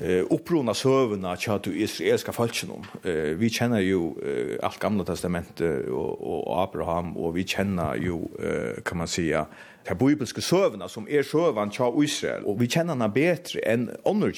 [0.00, 2.84] eh upprona sövna chat israeliska folken om.
[3.10, 8.16] Eh vi känner ju eh, allt gamla testamentet och och Abraham och vi känner ju
[8.48, 9.46] eh, kan man säga
[9.88, 13.90] de bibelska sövna som är er sövan chat Israel och vi känner henne bättre än
[14.04, 14.30] andra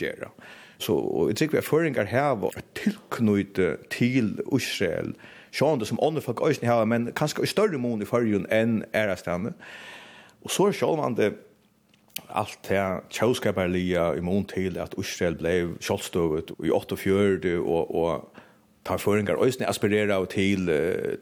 [0.78, 5.14] Så og jeg tykker vi er føringar her var tilknøyte til Israel,
[5.52, 9.54] sjående som andre folk også har, men kanskje i større mån i førjen enn ærestene.
[10.44, 11.32] Og så er sjående
[12.28, 12.80] allt det
[13.12, 15.54] tjauskaparlia i mån til at Israel ble
[15.84, 18.42] sjålstøvet i 48 og, og
[18.86, 20.70] tar føringar øysne aspirera til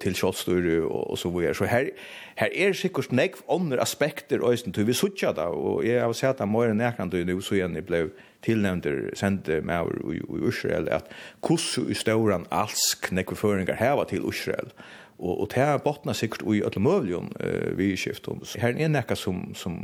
[0.00, 1.54] til skottstyre og, og så vidare.
[1.54, 1.90] Så her
[2.36, 6.40] her er sikkert nekv andre aspekter øysne til vi søkja da og jeg har sett
[6.40, 8.10] at mer enn jeg nu så igjen jeg blev
[8.44, 11.08] tilnämnder sände med i, i Israel att
[11.42, 14.70] kussu i stauran alsk nekve nekveføringar hava til Israel
[15.18, 18.88] og og tær botna sikkert i öllum mövljum uh, vi skift om så här är
[18.88, 19.74] näka som som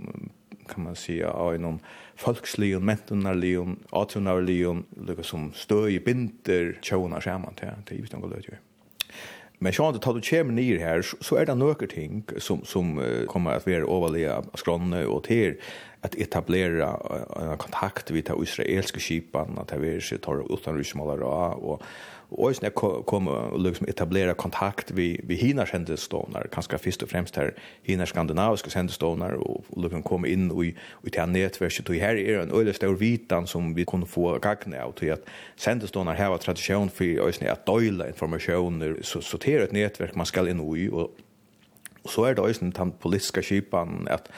[0.69, 1.81] kan man säga av en
[2.17, 8.57] folkslion mentonarlion atonarlion lukar som stö binder tjona skärman till till givet går det ju
[9.63, 13.03] Men sjön det tar du kommer ner här så är det några ting som som
[13.27, 15.55] kommer att vara överliga skronne och till
[16.01, 16.97] att etablera
[17.51, 21.21] en kontakt vid ta Israelske skipan at det är sig tar utan rusmalar
[21.53, 21.83] och
[22.33, 27.03] Och sen jag kom och liksom etablera kontakt vi vi hinner kände stonar kanske först
[27.03, 31.27] och främst här hinar skandinaviska kände stonar och, liksom kom in och i och till
[31.27, 35.13] nätverket och här är en öle stor vitan som vi kunde få gagne av till
[35.13, 35.25] att
[35.57, 40.27] kände stonar här var tradition för ösn att dela informationer så sortera ett nätverk man
[40.27, 41.11] skall in i och
[42.03, 44.29] Och så är det också den politiska skipan att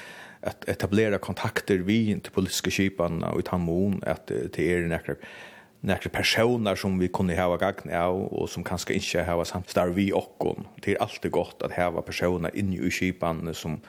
[0.42, 5.14] att etablera kontakter vi inte politiska skipan och i Tammon att det är näkra
[5.82, 10.12] nekre personer som vi kunne hava gagn av og som kanskje ikke hava samstar vi
[10.14, 10.68] okkon.
[10.82, 13.80] Det er alltid godt at hava personer inni i kipan som,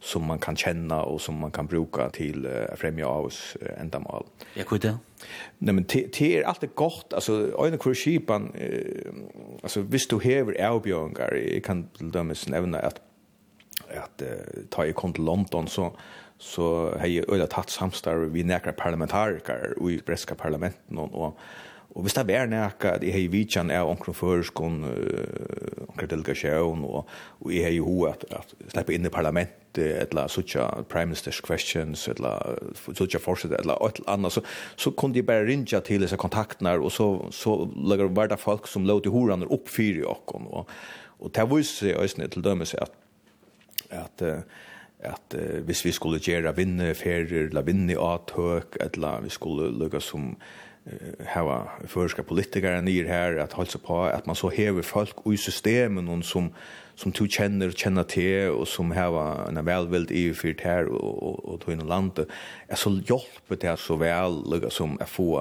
[0.00, 3.68] som man kan kjenne og som man kan bruka til uh, fremja av oss uh,
[3.76, 4.26] endamål.
[4.56, 4.96] Ja, hva er det?
[5.60, 10.56] Nei, men det er alltid godt, altså, øyne hvor kipan, uh, altså, hvis du hever
[10.58, 13.02] avbjørngar, jeg kan til dømes nevne at
[13.92, 15.90] at uh, ta i kom til London så
[16.42, 21.38] så har jeg øyla tatt samstarv vi nekra parlamentariker i breska parlamenten och, och
[21.92, 26.84] Og hvis det er nekka at jeg har vidtjan av omkring føreskånd, uh, omkring delegasjon,
[26.88, 27.10] og,
[27.40, 31.40] og jeg har jo ho at, at slippe inn i parlament, etla sucha prime minister's
[31.44, 32.32] questions, etla
[32.80, 34.44] suttja forsett etla et eller annet, så,
[34.76, 38.88] så kunne de bare rinja til disse kontaktene, og så, så lager hverda folk som
[38.88, 40.48] lå til opp fyr i okken.
[40.48, 40.68] Og,
[41.20, 42.96] og det viser seg øyne til dømes at,
[43.90, 44.62] at uh,
[45.02, 50.32] at uh, hvis vi skulle gjøre vinneferier, la vinne avtøk, eller vi skulle lukke som
[50.86, 55.36] eh, hava førska politikere nere her, at holde på, at man så hever folk i
[55.36, 56.52] systemen, noen som,
[56.96, 61.42] som du kjenner, kjenner til, og som hava en velvild i fyrt her, og, og,
[61.48, 62.30] og tog inn i landet,
[62.68, 65.34] er så hjelper det så vel, lukke som er få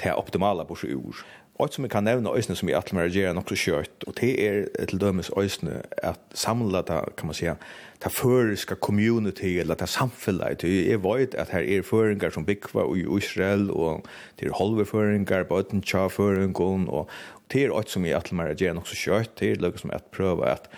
[0.00, 1.24] til optimale på seg ur.
[1.60, 4.14] Og som jeg kan nevne øysene som jeg atler mer regjere nok så kjøtt, og
[4.18, 7.54] det er til dømes øysene at samlet, kan man säga,
[8.02, 10.64] ta føriska community eller ta samfunnet.
[10.66, 14.08] Jeg vet at her er føringar som bygva i Israel, og
[14.40, 17.08] det er holveføringar, bøtentja føringar, og
[17.52, 19.94] det er alt som jeg atler meg å gjøre nok så kjøtt, det er liksom
[19.94, 20.72] at prøve at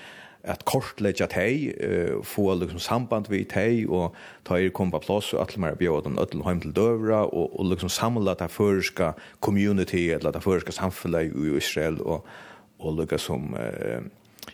[0.44, 4.12] at kortleggja tei, uh, få liksom samband vi tei, og
[4.44, 7.54] ta er kom på plass, og atle mer bjør den ødel heim til døvra, og,
[7.56, 12.28] og liksom samla det føreska community, eller det føreska samfunnet i Israel, og,
[12.78, 14.04] og lukka som, uh,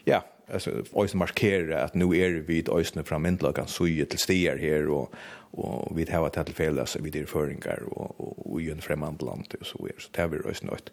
[0.07, 0.23] ja,
[0.53, 4.57] alltså ojs markera att nu är vi ett ösne fram inte kan suja till stier
[4.57, 5.15] här och
[5.53, 9.25] och vi har ett fel alltså vi det föringar och och, och ju en främmande
[9.25, 10.91] land och så är så det är ösne något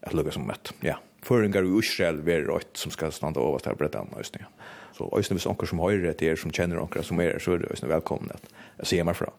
[0.00, 3.74] att lugga som ett ja föringar i Israel är rätt som ska stanna över bredda
[3.74, 4.46] Bretan ösne
[4.92, 7.72] så ösne vis onkel som har rätt är som känner onkel som är så är
[7.72, 8.34] ösne välkomna
[8.76, 9.30] att se mig från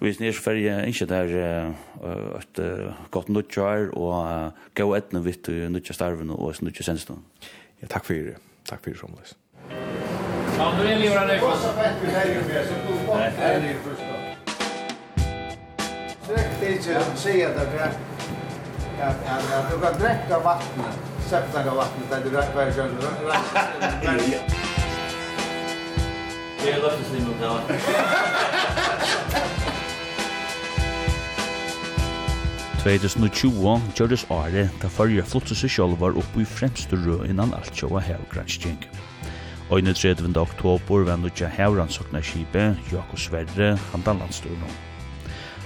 [0.00, 1.32] Vi er så ferie, ikke der
[2.38, 2.60] et
[3.10, 7.18] godt nødtjør og gå etne vidt nødtjørstarven og nødtjørsensene.
[7.82, 8.36] Ja, takk for det.
[8.68, 9.34] Takk for det som løs.
[10.58, 13.32] Ja, nu är det ju den så fett vi lägger med så tog bort det
[13.42, 14.14] här i första.
[16.28, 17.66] Direkt det är att säga där
[19.70, 22.96] du kan dräcka vattnet, septaga vattnet där du dräckar i kön.
[26.62, 28.57] Det är lätt att det.
[32.78, 37.74] 2020 gjørdes året da førje flotse seg selv var oppe i fremste rød innan alt
[37.74, 38.78] sjåa hevgransking.
[39.68, 40.30] 30.
[40.38, 44.22] oktober var nødja hevransokna skipet Jakob Sverre handan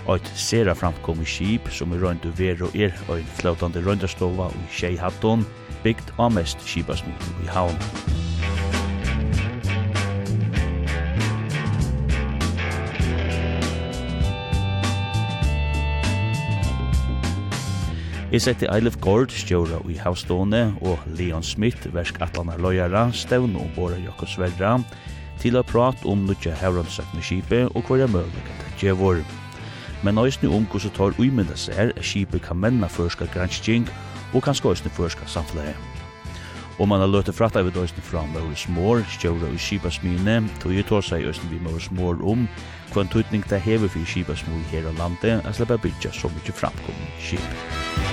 [0.07, 3.85] Og et sera framkom i skip som i røyndu ver og er og en flautande
[3.85, 5.47] røyndastova og i tjei hatton,
[5.85, 8.22] bygd av mest skipasmyten i havn.
[18.33, 23.67] Jeg sette Eilif Gård stjåra i havstående og Leon Smith, versk atlanar løyara, stevn og
[23.77, 24.71] båra Jakob Sverra,
[25.43, 29.21] til å prate om nødja hevrønnsakne skipet og hva er møylig til det gjevor.
[30.01, 33.85] Men òsne om hvordan tar uimynda seg er skipet kan menna førska gransking
[34.33, 35.77] og kanskje òsne førska samfunnet.
[36.81, 40.87] Og man har løtet fratta vi døysen fra Møres Mår, stjøvra i Kibasmine, tog i
[40.89, 42.49] tåsa i Østen vi Møres Mår om
[42.95, 46.57] hva en tøytning det hever for Kibasmor her av landet, er slipper bygja så mykje
[46.65, 48.12] framkommen Kib.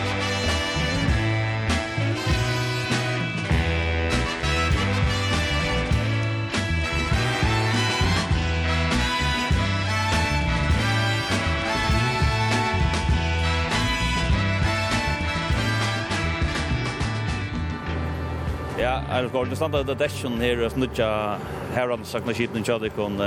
[19.29, 19.49] Kjærgård.
[19.49, 21.07] Det standa ut av desjon her og snutja
[21.75, 23.19] her av sakna skiten i Kjadikon,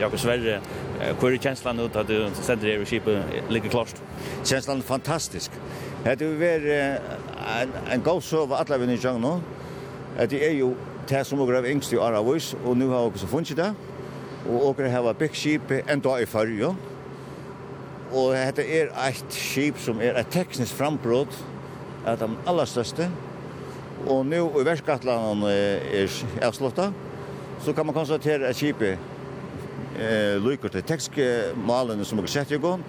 [0.00, 0.54] Jakob Sverre.
[1.20, 4.00] Hvor er kjenslan ut at du sender her og skipet ligger klart?
[4.40, 5.52] Kjenslan er fantastisk.
[6.06, 7.60] Det er jo
[7.92, 9.36] en god sove alle vinn i Kjang nå.
[10.32, 10.72] Det er jo
[11.10, 13.70] det som er av yngst i Aravois, og nu har vi også funnet det.
[14.48, 16.72] Og åker her var byggskipet enda i farge.
[18.16, 21.36] Og dette er et skip som er et teknisk frambrott,
[22.08, 23.10] at de aller største,
[24.08, 25.50] Og nu i verskattlandet
[25.92, 26.14] er
[26.46, 26.90] avslutta,
[27.60, 28.96] så kan man konstatere at skipet
[30.00, 32.84] eh, lykker til tekstmalene som er sett i gang,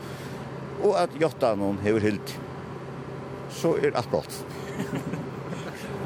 [0.82, 2.38] og at jottanen hever hilt.
[3.52, 4.40] Så er alt godt.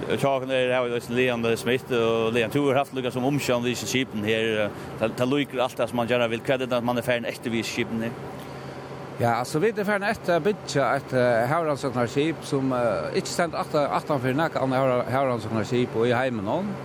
[0.06, 3.66] Tjaken er her, det er Leon Smith og Leon du har haft lukket som omkjønn
[3.66, 4.67] disse skipen her.
[5.01, 7.69] Det lykker alt det som man gjerne vil kredit at man er ferdig etter vis
[7.69, 8.14] skipen her.
[9.19, 11.11] Ja, altså vi det färna ett bitcha ett
[11.50, 14.72] Haurandsöknar skip som uh, inte ständ 18 för nack an
[15.11, 16.76] Haurandsöknar skip og i hemmen hon.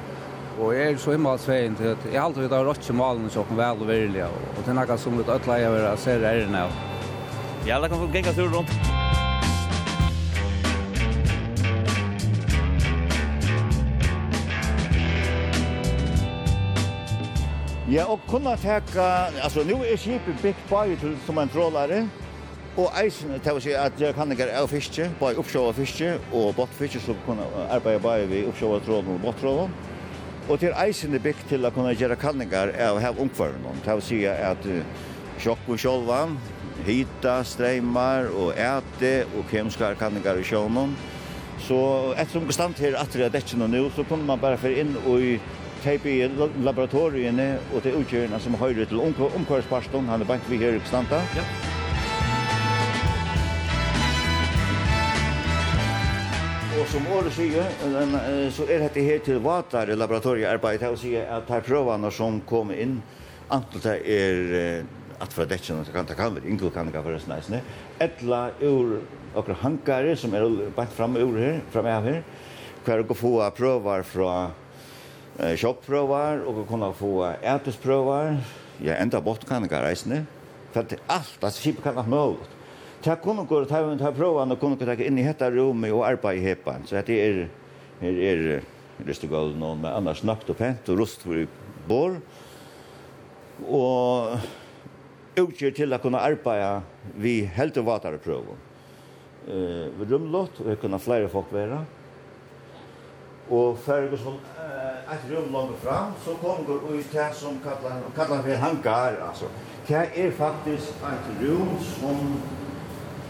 [0.61, 3.81] jeg er så himla svein till att jag alltid ha rått malen så kan väl
[3.81, 6.69] och vilja och det nackar som ett ötla jag vill se det här nu.
[7.67, 9.10] Ja, det kan få gänga tur rundt.
[17.91, 19.03] Ja, og kunna teka,
[19.43, 22.05] altså nu er skipet byggt bare til som en trålare,
[22.79, 26.53] og eisen til å si at jeg kan ikke av fiske, bare oppsjåa fiske og
[26.55, 29.75] bottfiske, så kunne arbeide bare vi av trålen og bottrålen.
[30.47, 34.07] Og til eisen er byggt til å kunne gjøre kanninger av hev omkvarnen, til å
[34.07, 34.71] si at
[35.43, 36.39] sjokk og sjolvan,
[36.87, 40.95] hita, streimar og ete, og kemskar kanninger i sjånen.
[41.67, 41.81] Så
[42.15, 44.95] ettersom bestand her, at det er ikke noe nå, så kunne man bare få inn
[45.03, 45.41] og i
[45.85, 46.17] teip i
[46.65, 50.09] laboratoriene og til utgjørende som høyre til omkvarsparsten.
[50.13, 51.23] Han er bant vi her i Kstanta.
[51.37, 51.45] Ja.
[56.81, 57.67] Og som året sier,
[58.57, 60.81] så er dette her til vatar i laboratoriearbeid.
[60.81, 63.01] Jeg vil si at her prøvene som kom inn,
[63.53, 64.87] antall det er
[65.21, 67.61] at fra dekken, det kan ta kan være inkel kan det være snæsne,
[68.01, 69.03] etla ur
[69.37, 72.23] okra hankare som er bant fram ur her, fram av her,
[72.87, 74.33] hver å få prøver fra
[75.43, 78.39] eh, kjøpprøver, og kunne få ætesprøver,
[78.85, 80.27] ja, enda bortkanninger reisne.
[80.73, 82.47] for det er alt, altså skipet kan alt mulig.
[83.03, 86.05] Ta kunne gå til å ta prova og kunne ta inn i dette rommet og
[86.05, 87.49] arbeid i hepan, så det er,
[88.03, 88.63] er er,
[89.01, 91.47] Ristegål noen med annars nakt og pent og rust for
[91.89, 92.19] bor.
[93.65, 94.37] Og
[95.41, 96.83] utgjør til å kunne arbeide
[97.17, 98.67] vi helt og vatere Eh,
[99.49, 101.79] Uh, vi rymlått, og kunna kunne folk være.
[103.51, 108.01] Og ferdig som eh ett rum långt fram så kommer går ut här som kallar
[108.17, 109.45] kallar för hangar alltså.
[109.87, 111.69] Det är faktiskt ett rum
[112.01, 112.37] som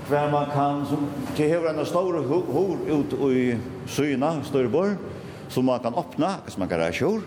[0.08, 2.14] där man kan som det har en stor
[2.52, 4.94] hor ut i syna Störborg
[5.48, 7.22] som man kan öppna som man kan göra sjor.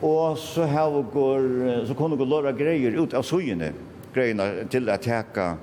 [0.00, 3.72] Och så här går så kommer går några grejer ut av syne
[4.14, 5.56] grejerna till att täcka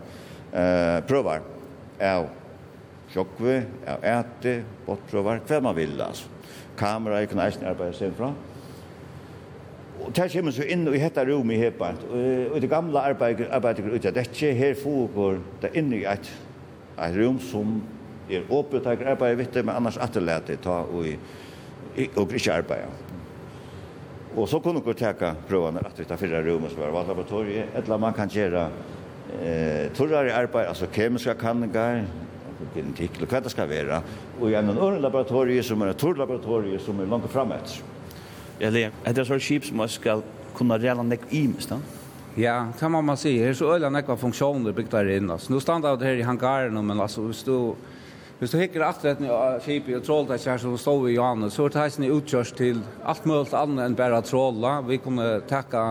[0.51, 1.41] eh prövar.
[1.99, 2.25] av
[3.13, 6.27] Sjokve, av äte, bortprövar, kvar man vill alltså
[6.81, 8.31] kamera, jeg kunne eisen arbeide seg fra.
[10.01, 11.91] Og der kommer så inn i dette rommet her på,
[12.53, 16.31] og det gamle arbeidet arbeidet ut av dette, her foregår det inne i et,
[16.97, 17.77] et rom som
[18.31, 21.05] er åpnet, og arbeider vidt det, men annars atterlæter ta og,
[22.15, 23.11] og ikke arbeide.
[24.35, 27.97] Og så kunne vi teka prøvene at vi tar fyra rom som var laboratoriet, eller
[27.99, 28.69] man kan gjøre
[29.41, 32.05] eh, torrare arbeid, altså kemiske kanninger,
[32.75, 34.01] genetikk, eller hva det skal være,
[34.49, 37.81] i en annen laboratorie som er et torlaboratorie som er langt frem etter.
[38.61, 40.21] Eller, er det så skip som skal
[40.57, 41.79] kunne reelle nek i mest da?
[42.39, 43.33] Ja, det må man si.
[43.39, 45.35] Det er så øyla nekva funksjoner bygd der inne.
[45.35, 47.73] Nå standa det her i hangaren, men altså, hvis du,
[48.39, 51.73] hvis du hikker atretten av skipet og trålet her som står i Johannes, så er
[51.73, 54.77] det her utgjørst til alt mulig annet enn bare tråla.
[54.87, 55.83] Vi kunne takka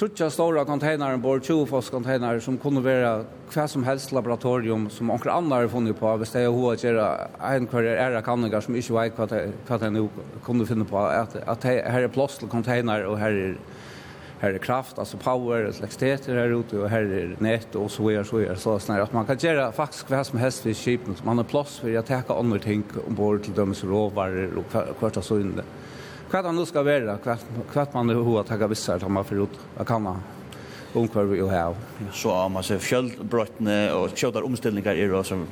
[0.00, 5.10] trutja stora containern bor 20 fos container som kunde vara kvar som helst laboratorium som
[5.10, 8.76] onkel andra har funnit på av det jag har göra en kvar era kanningar som
[8.76, 9.32] inte vet vad
[9.68, 10.08] vad det nu
[10.44, 13.56] kunde finna på att att här är plats till container och här är
[14.38, 18.06] här är kraft alltså power och elektricitet här ute och här är nät och så
[18.06, 21.16] vidare så vidare så snär att man kan göra faktiskt vad som helst vid skeppen
[21.22, 25.22] man har plats för att ta andra ting ombord till dem så råvaror och kvarta
[25.22, 25.62] så inne.
[26.30, 29.56] Hva det nå skal være, hva man har hva takket visser til man får ut
[29.82, 30.12] av kanna
[30.94, 31.74] omkvar vi har.
[32.14, 35.42] Så har man seg fjellbrøttene og kjøter omstillinger er det som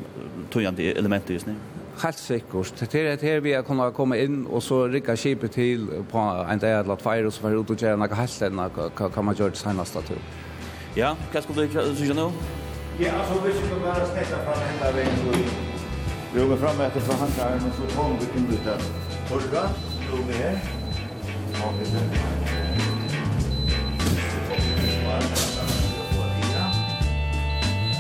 [0.55, 1.57] tøyende elementer just nu?
[1.99, 2.79] Helt sikkert.
[2.79, 6.63] Det er her vi har kunnet komme inn og så rikka skipet til på en
[6.63, 9.35] dag eller tveir og så får ut og gjøre noe helt enn hva kan man
[9.35, 10.23] gjøre det seneste til.
[10.95, 12.31] Ja, hva skal du gjøre nå?
[13.03, 17.07] Ja, altså hvis vi kan bare stekker fra hendene veien, så vi går frem etter
[17.11, 18.91] fra hendene så kommer vi inn ut der.
[19.35, 19.98] Hørte?
[20.13, 20.59] over her.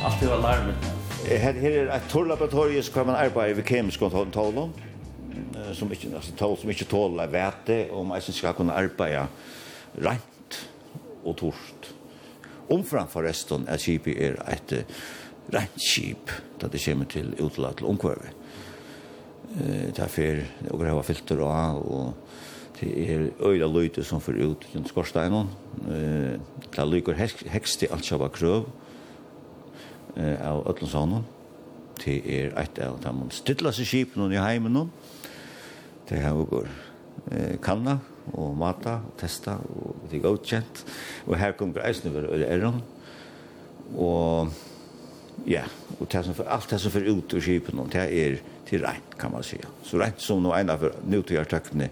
[0.05, 0.75] Allt er alarmet.
[1.29, 4.73] Her, her er et torrlaboratorium som man arbeider ved kemisk kontrollen
[5.75, 9.27] som ikke altså tål som ikke tåler vete, og man synes skal kunne arbeide
[10.05, 10.59] rent
[11.25, 11.95] og torst.
[12.71, 14.75] Omfram forresten er skipet er et
[15.55, 18.38] rent skip da det kommer til utlatt til omkvarvet
[19.57, 22.15] eh ta fer og grava filter og og
[22.81, 25.49] det er øyla løyte som for ut den skorsteinen.
[25.91, 26.39] Eh
[26.73, 28.67] ta lykker heksti alt sjava krøv
[30.17, 31.25] eh av atlan sanan.
[31.99, 34.89] til er eitt av mun stilla seg skipen i heimen nå.
[36.09, 36.69] Det har går
[37.33, 37.99] eh kanna
[38.33, 40.85] og mata og testa og det er godkjent.
[41.27, 42.73] Og her kommer eisen ver øyla
[43.97, 44.49] Og
[45.47, 45.65] ja,
[46.01, 48.39] og det som, alt det som fer ut ur skipen, det er
[48.69, 49.67] till rent kan man säga.
[49.83, 51.89] Så rent som nog en av nutida-teknikerna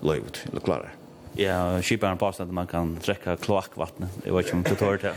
[0.00, 0.94] löjvt, eller klarar.
[1.34, 4.10] Ja, skiparen påstår att man kan dräcka kloakvattnet.
[4.24, 5.14] Jag vet inte om du tar det.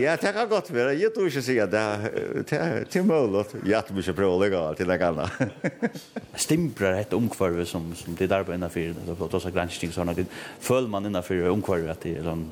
[0.00, 0.94] Ja, det kan godt være.
[1.00, 1.82] Jeg tror ikke å si at det.
[2.52, 3.44] er til mulig.
[3.64, 5.28] Jeg tror ikke prøve å legge legalt til det gamle.
[6.46, 8.94] Stimprar ett omkvarve som, som det är där på innanför.
[9.06, 9.92] Det är också granskning.
[9.92, 10.14] Sådana.
[10.60, 12.46] Följer man innanför omkvarve att det är en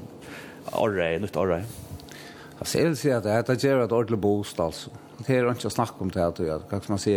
[0.72, 1.64] orre, nytt orre?
[2.58, 4.90] Jag ser inte att det här gör ett ordentligt bostad alltså
[5.26, 6.30] det är inte att snacka om det här.
[6.30, 6.60] tror jeg.
[6.68, 7.16] Hva skal man si?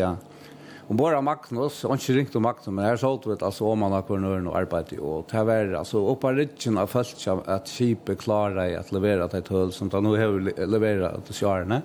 [0.88, 3.80] Om bare Magnus, jeg har ikke ringt om Magnus, men här sålt vi alltså om
[3.80, 5.00] man har kunnet og arbete.
[5.00, 8.92] Och det här var, altså, oppe av rydgen har følt seg at skipet klarer at
[8.92, 11.82] levere til et som de nu har leverat till sjørene.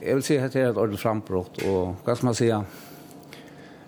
[0.00, 1.62] Jag vill säga att det är ett ordentligt frambrott.
[1.62, 2.64] Och vad ska man säga?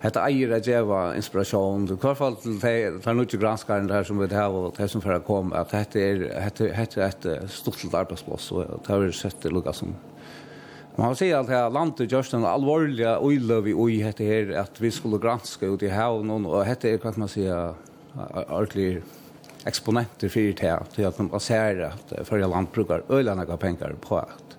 [0.01, 1.89] Hetta eier at geva inspiration.
[1.89, 4.89] I hvert fall til de tar nu ikke granskaren der som vi har, og de
[4.89, 9.13] som får komme at hetta er hetta hetta et stortelt arbeidsplass og det har vi
[9.13, 9.95] sett det lukka som
[10.99, 14.81] Man har sett att här landet just en allvarliga oilöv i oj hette här att
[14.81, 17.75] vi skulle granska ut i havn och hette är kan man säga
[18.49, 19.05] ordentligt
[19.65, 24.19] exponenter för det här till att man ser att förra lantbrukar ölarna har pengar på
[24.19, 24.57] att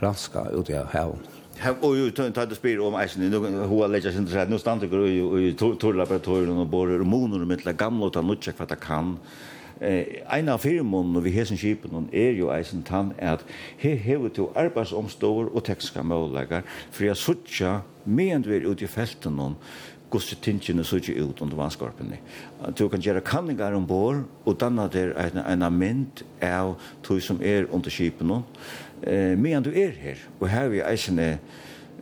[0.00, 1.18] granska ut i havn.
[1.56, 4.46] Här och ju tant det spyr om eisen nu hur lägger sig inte så här
[4.46, 5.08] nu stannar det
[5.40, 9.18] ju torlaboratoriet och borrar hormoner med gamla och tar nutcha för att kan
[9.84, 13.44] eh ein av firmon og vi hesen skipen er jo eisen tann at
[13.78, 19.36] he hevur to arbeiðsomstóður og tekniska møguleikar fyri at søkja vi er ute i felten
[19.36, 19.56] noen
[20.14, 22.20] gosse tingene søkja ut under vannskorpene.
[22.78, 27.66] Du kan gjøre kanningar ombord, og danna der en, ein mynd av to som er
[27.72, 28.44] under skipen hon.
[29.02, 31.18] Eh meint du er her og her vi eisen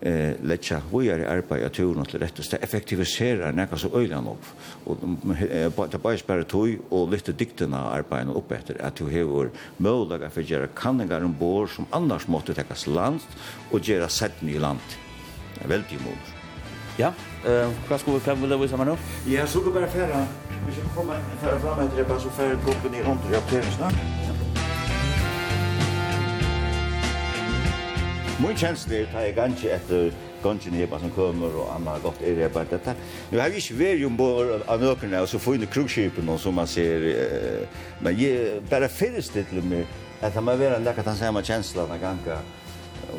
[0.03, 4.39] eh letja við arbeiði at tjóna til rett og stað effektivisera nakar so øyla nok
[4.87, 10.31] og ta bæs spara tøy og lyfta diktina arbeiðin upp eftir at tú hevur møguleika
[10.31, 13.21] fyri gera kanningar um bor sum annars måtte takast land
[13.73, 14.81] og gera sætni ny land.
[15.55, 16.33] Det er veldig mot.
[16.99, 17.13] Ja,
[17.45, 18.97] eh hva skal vi fram vilja við saman nú?
[19.27, 20.27] Ja, so kan bara ferra.
[20.67, 23.33] Vi skal koma ferra fram eftir bara so ferra gruppen í rundur.
[23.33, 24.52] Ja,
[28.41, 30.13] Min kjensle tar jeg ganske etter
[30.43, 32.95] gongen hepa som kommer og anna gott er det bare dette.
[33.31, 36.41] Nu har vi ikke vært om bor av nøkerne og så få inn krugskipen og
[36.41, 37.05] som man ser,
[38.01, 39.85] men jeg bare fyrestittler meg
[40.23, 42.39] at det må være nekka den samme kjensla den ganga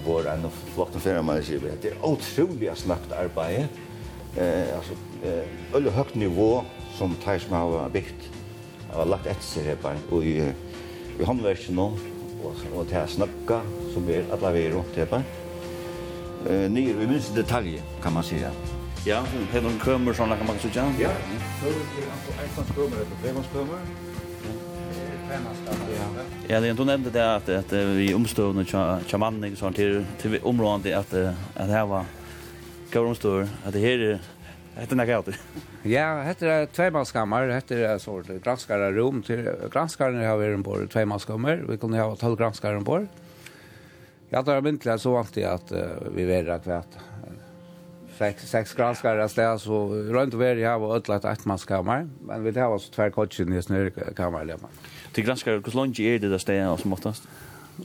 [0.06, 3.68] vår enn og flokken fyrir man sier det er utrolig snabbt arbeid
[4.40, 5.44] eh, altså, eh,
[5.76, 6.50] øyne høyt nivå
[6.98, 8.32] som tar som har byggt
[8.94, 10.40] har lagt etter seg her bare og i,
[11.20, 11.92] i håndverkene
[12.44, 13.62] og til snakka
[13.94, 15.24] som er alla vi rundt det.
[16.50, 18.52] Eh nere vi minns detalje kan man säga.
[19.06, 20.86] Ja, det är någon kömmer såna kan man så ja.
[21.00, 21.10] Ja,
[21.62, 22.32] så det är alltså
[22.62, 23.80] ett kömmer eller tre mans kömmer.
[26.48, 28.66] Ja, det du nämnde det att att vi omstövna
[29.08, 31.14] chamanning sånt till till området att
[31.56, 32.06] att här var
[32.92, 34.20] går omstår att det här
[34.76, 35.36] Hette när alltid.
[35.84, 39.22] Ja, hette er tveimannskammer, hette er sort granskare rom.
[39.24, 41.66] till granskaren har vi en på tvåmanskammar.
[41.70, 43.08] Vi kunne ha 12 granskare rumpår.
[44.30, 46.82] Ja, det er myntlig så alltid at uh, vi at vi
[48.18, 52.10] Sex, sex granskare sted, så runt över jag var ötlat ett manskammar.
[52.22, 54.58] Men vi har også två kotchen i snökammar.
[55.14, 57.24] Til granskare, hvordan långt är det der stedet som oftast?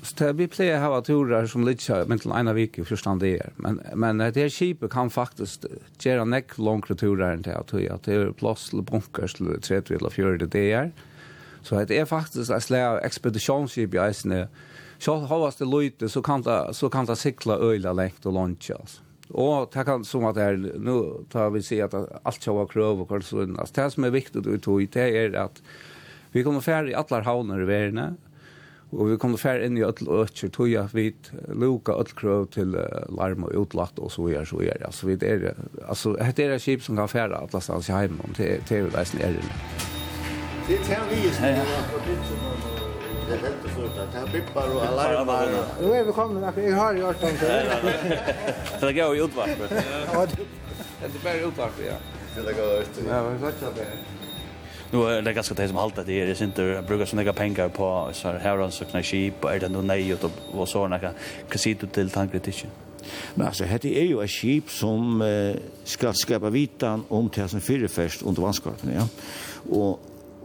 [0.05, 3.23] Så vi pleier å ha turer som litt kjøy, men til ene vik i forstand
[3.25, 3.53] det er.
[3.65, 5.65] Men, men det her skipet kan faktisk
[6.03, 10.13] gjøre nekk langere turer enn det at det er plass til bunkers til 30 eller
[10.13, 10.93] 40 det er.
[11.65, 14.45] Så det er faktisk et slag av ekspedisjonsskip i eisene.
[15.01, 18.77] Så har det løyte, så kan det, så kan det sikla øyla lengt og lunsje,
[18.77, 19.05] altså.
[19.29, 22.71] Og det kan som at det er, nu tar vi si at alt skal være
[22.73, 23.59] krøv og kvart sånn.
[23.77, 25.61] Det som er viktig å tog, det er at
[26.33, 28.17] vi kommer ferdig i alle havner i verden,
[28.93, 32.73] Og vi kom til inn i öll ötcher, tog jeg vidt, luka öll krøv til
[32.73, 34.87] uh, larm og utlagt og så gjør, så gjør.
[34.89, 35.53] Altså, vi er,
[35.85, 38.85] altså, det er et skip som kan færa atlas stans i heim, og det er
[38.87, 39.61] jo leisen er inne.
[40.69, 41.55] Det er vi som er
[43.29, 45.51] Det er helt stort, det er bippar og alarmar.
[45.83, 47.57] Nå er vi kommet, jeg har gjort om det.
[48.81, 49.49] Det er jo utvart.
[49.59, 51.99] Det er bare utvart, ja.
[52.37, 53.21] Det er jo utvart, ja.
[53.29, 54.28] vi har sagt det
[54.91, 58.09] nu är det ganska det som allt det är inte jag så mycket pengar på
[58.13, 61.13] så här och knä skip och är det nog nej och och såna kan
[61.49, 62.71] kasito till tankkritiken.
[63.35, 67.61] Men alltså det är ju ett skip som eh, ska skapa vitan om till som
[67.61, 69.09] förefärst under vanskapen, ja.
[69.71, 70.01] Och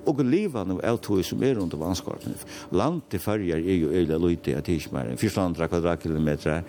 [0.06, 2.34] och leva nu är tog som är under vannskapen.
[2.70, 6.64] Land till färger är ju öle lite att det är mer 400 kvadratkilometer,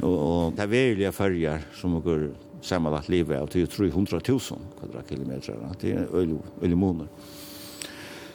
[0.00, 2.30] och, och det är verilige färger som går
[2.62, 5.56] samanlagt livet av 300 300.000 kvadratkilometer.
[5.80, 7.08] Det är öl öl månader.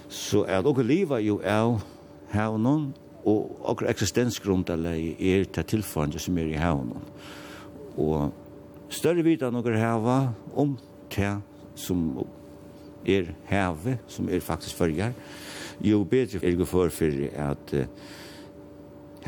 [0.10, 1.82] Så ju dere livet någon av
[2.32, 2.94] havnen,
[3.26, 7.02] og dere eksistensgrunndalegi er til tilfanget som er i havnen.
[7.98, 8.32] Og
[8.90, 10.78] større vidt av några hava om
[11.16, 11.42] det
[11.76, 12.26] som
[13.06, 15.14] er havet, som er faktisk förgår.
[15.82, 17.86] jo bedre er det for for at uh,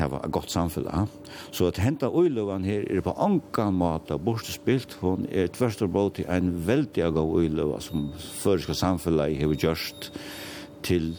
[0.00, 1.08] hava et godt samfunn.
[1.50, 4.98] Så at henta uilovan her er på anka måte bortspilt.
[5.02, 8.10] Hon er tvørst og bort til en veldig god uilova som
[8.42, 10.10] føreska samfunnet har gjørst
[10.86, 11.14] til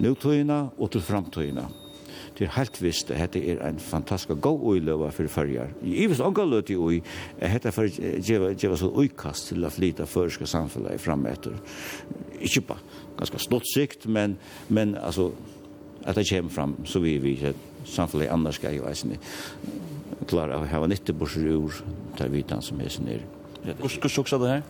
[0.00, 1.68] nutøyina og til framtøyina.
[2.38, 5.74] Det er helt visst at dette er en fantastisk god uilova for fyrjar.
[5.84, 7.02] I vis anka løt i ui,
[7.38, 11.58] er dette for djeva så uikast til å flyta føreska samfunnet fram etter.
[12.40, 12.78] Ikke på
[13.18, 15.30] ganske stort sikt, men, men altså,
[16.04, 17.36] at det kommer fram, så vi vi
[17.88, 19.16] samfunnet annars skal jo eisen
[20.30, 21.82] klare å ha nytte borser ur
[22.18, 23.24] ta vitan som er sin er.
[23.80, 24.62] Hvor sjuksa det her?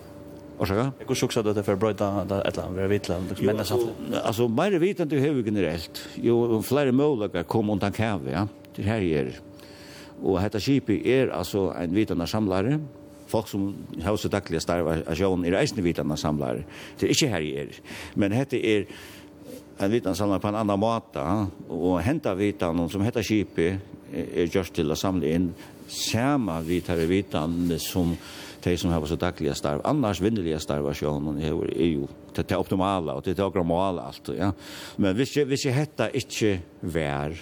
[0.62, 0.90] Orsaka?
[1.08, 4.18] Hvor sjuksa det her for å brøyta et eller annet, vitla, mennes samfunnet?
[4.22, 6.02] Altså, meire vitan du hever generelt.
[6.22, 9.32] Jo, flere målager kom undan kave, ja, Det her er.
[10.22, 12.78] Og hetta skipi er altså en vitana samlare,
[13.32, 13.72] folk som
[14.04, 16.64] har så daglige starvar av sjån er eisne vitana samlare.
[17.00, 17.80] Det er ikke her er.
[18.14, 18.86] Men hette er
[19.82, 21.22] en vitan vitansamling på en annan måte,
[21.68, 23.68] og henta vitan som heter Kipi,
[24.12, 25.48] er gjørst til å samle inn
[25.88, 28.12] sama vitare vitan som
[28.62, 33.16] de som har så dagliga starv, annars vinnerliga starv sjån, er jo det er optimala,
[33.16, 34.52] og det er agramala alt, ja.
[35.02, 37.34] Men hvis jeg, hvis jeg hetta ikke vær,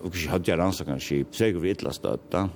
[0.00, 2.46] og hvis jeg hadde jeg rannsakan skip, så er vi ytla støtta,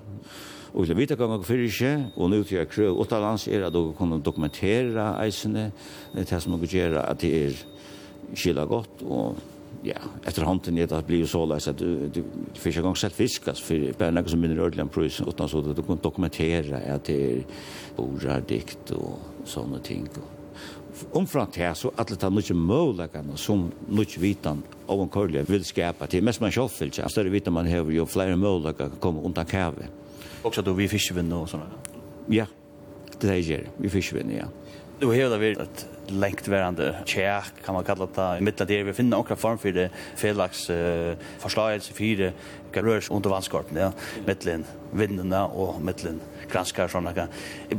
[0.72, 3.76] og til vita ganga fyrir ikkje, og nu til jeg krøv, åtta lands er at
[3.76, 5.68] dere kan dokumentera eisene,
[6.16, 7.60] det som dere gjerra at det er
[8.34, 9.36] skila gott och
[9.82, 12.24] ja, efter handen är det att bli så läs att du, du,
[12.54, 15.58] du fiskar gång sett fisk alltså för bara något som minner ordligen prus utan så
[15.58, 17.44] att du kan dokumentera att det är
[17.96, 20.08] borra dikt och såna ting
[21.12, 26.08] Omfrant her så alle mycket mye mølagene som mye vitan av en kørlige vil skapa
[26.10, 26.24] til.
[26.24, 27.06] Mest man sjåf vil ikke.
[27.08, 29.86] Større vitan man hever jo flere mølagene kan komma undan kave.
[30.42, 31.66] också då vi fiskevinn og sånne?
[32.28, 32.46] Ja,
[33.20, 33.70] det er jeg.
[33.78, 34.48] Vi fiskevinn, ja.
[35.00, 38.84] Du har det vært att lengt lenktverande tjekk, kan man kalla det, i mittla der
[38.84, 42.32] vi finner okra form for det felaks uh, forslagelse for
[42.68, 43.92] hva rørs under vannskorpen, ja,
[44.26, 47.26] middelen vindene og middelen granskar sånne.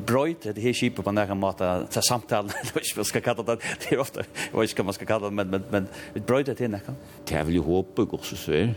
[0.06, 3.48] Brøyt, det her kjipet på nærkant måte, til samtalen, jeg vet ikke hva skal kalla
[3.52, 6.26] det, det er ofte, jeg vet ikke hva man skal kalla det, men, men, men
[6.26, 7.10] brøyt det til nærkant.
[7.30, 8.74] Det er vel jo håpet, gos og svær,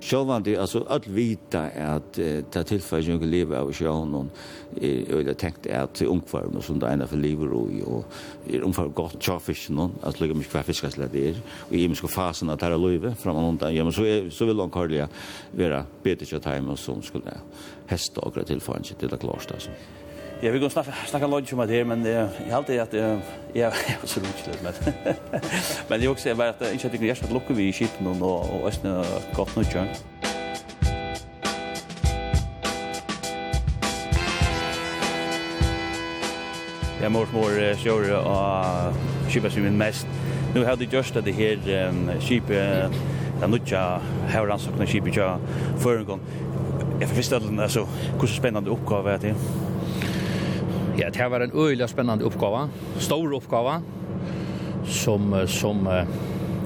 [0.00, 4.30] Sjálvandi, altså, all vita at uh, det tilfellet ikke lever av sjånen,
[4.80, 9.18] er øyla tenkt at ungfarm og sånt eina for lever og, og er ungfarm godt
[9.20, 12.64] tja fisken noen, at lukka mykje hver fiskaslet det er, og i mykje fasen at
[12.64, 15.08] her er från fram og undan, ja, men så, er, så vil han karlia
[15.52, 17.36] vera betet tja time og som skulle
[17.90, 19.70] hesta akkurat tilfellet til det klart, altså.
[20.42, 23.20] Ja, vi kan snakka, snakka lunch om det men jeg har alltid att jag
[23.54, 23.70] jag
[24.00, 24.74] var så lunch med.
[25.88, 28.22] men det også också bara att inte att jag ska lucka vi i skipen og
[28.22, 29.04] og ösna
[29.34, 29.88] godt nu tjän.
[37.02, 38.94] Jag mår mår sjör og
[39.28, 40.06] skipa som min mest.
[40.54, 41.56] Nu hade just att det her
[42.20, 42.54] skipa
[43.40, 45.38] den nutja här skipet ja
[45.78, 46.20] för en gang.
[47.00, 47.86] Jeg forstår Jag altså,
[48.20, 49.34] alltså spennende oppgave er det.
[51.00, 52.66] Ja, det var en øyelig spennende oppgave,
[53.00, 53.78] stor oppgave,
[54.84, 55.88] som, som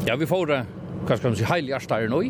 [0.07, 0.51] ja, vi får,
[1.07, 2.25] hva skal man si, heilig arstare nå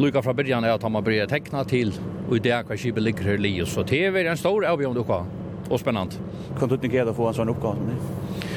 [0.00, 1.92] Lykke fra begynnelsen er at man må bli tekna til,
[2.30, 5.44] og i det hva skipet ligger her li, så det er en stor avgjørende oppgave,
[5.68, 6.32] og spennende.
[6.56, 8.48] Kan du ikke gjøre å få en sånn oppgave som det?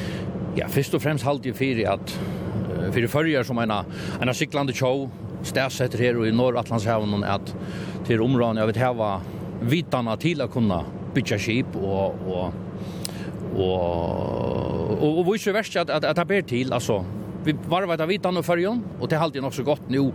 [0.56, 2.18] Ja, først og fremst halte jeg fyrir at
[2.94, 5.10] fyrir fyrir som en, en siklande tjov,
[5.44, 7.52] stedsetter her og i Norr-Atlantshavnen, at
[8.08, 9.10] til områden jeg vil heva
[9.68, 10.80] vitana til å kunne
[11.16, 12.52] bytja skip og og
[13.56, 17.04] och och och vice verst at at att ta ber til altså
[17.44, 20.12] vi varvar där vitan och förjon och det håller nok också gott nu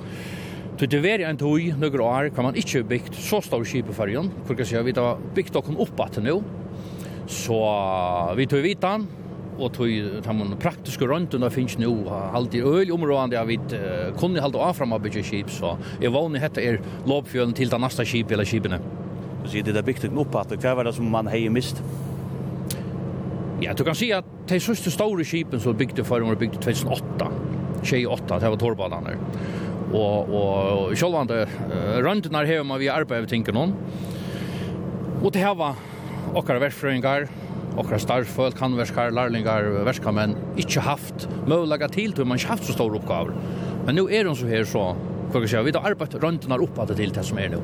[0.81, 3.93] Så det var en tog, några år, kan man ikke byggt så stor skip i
[3.93, 4.31] färgen.
[4.45, 6.41] Hvor kan jeg vi da byggt dere opp at nå.
[7.27, 7.59] Så
[8.35, 9.05] vi tog vitan,
[9.59, 11.91] og tog de praktiske røntene finnes nå
[12.33, 13.77] halvt i øl områdene jeg vet
[14.17, 17.69] kunne halvt av frem av bygge skip, så jeg vann i hette er lovfjølen til
[17.69, 18.81] det neste skip eller skipene.
[19.45, 21.83] Så det er viktigt nog at att var det som man hejer mist.
[23.61, 27.27] Ja, du kan si at de sista store skipen som byggde förra året byggde 2008.
[27.83, 29.07] 2008, det var torrbanan
[29.93, 31.47] Och, och, och självande
[31.97, 33.73] röntnar här man vi arbeider över tänker någon.
[35.33, 35.75] Det her var
[36.33, 37.27] åkara verfrøyngar,
[37.77, 42.97] åkara starföld, kanverskar, lärlingar, verskamenn, inte haft mulighet till till man ikke haft så stora
[42.97, 43.33] uppgifter.
[43.85, 44.95] Men nu är de så här så,
[45.31, 47.61] för att säga, vi har arbetat röntnar upp att til till det som är nu.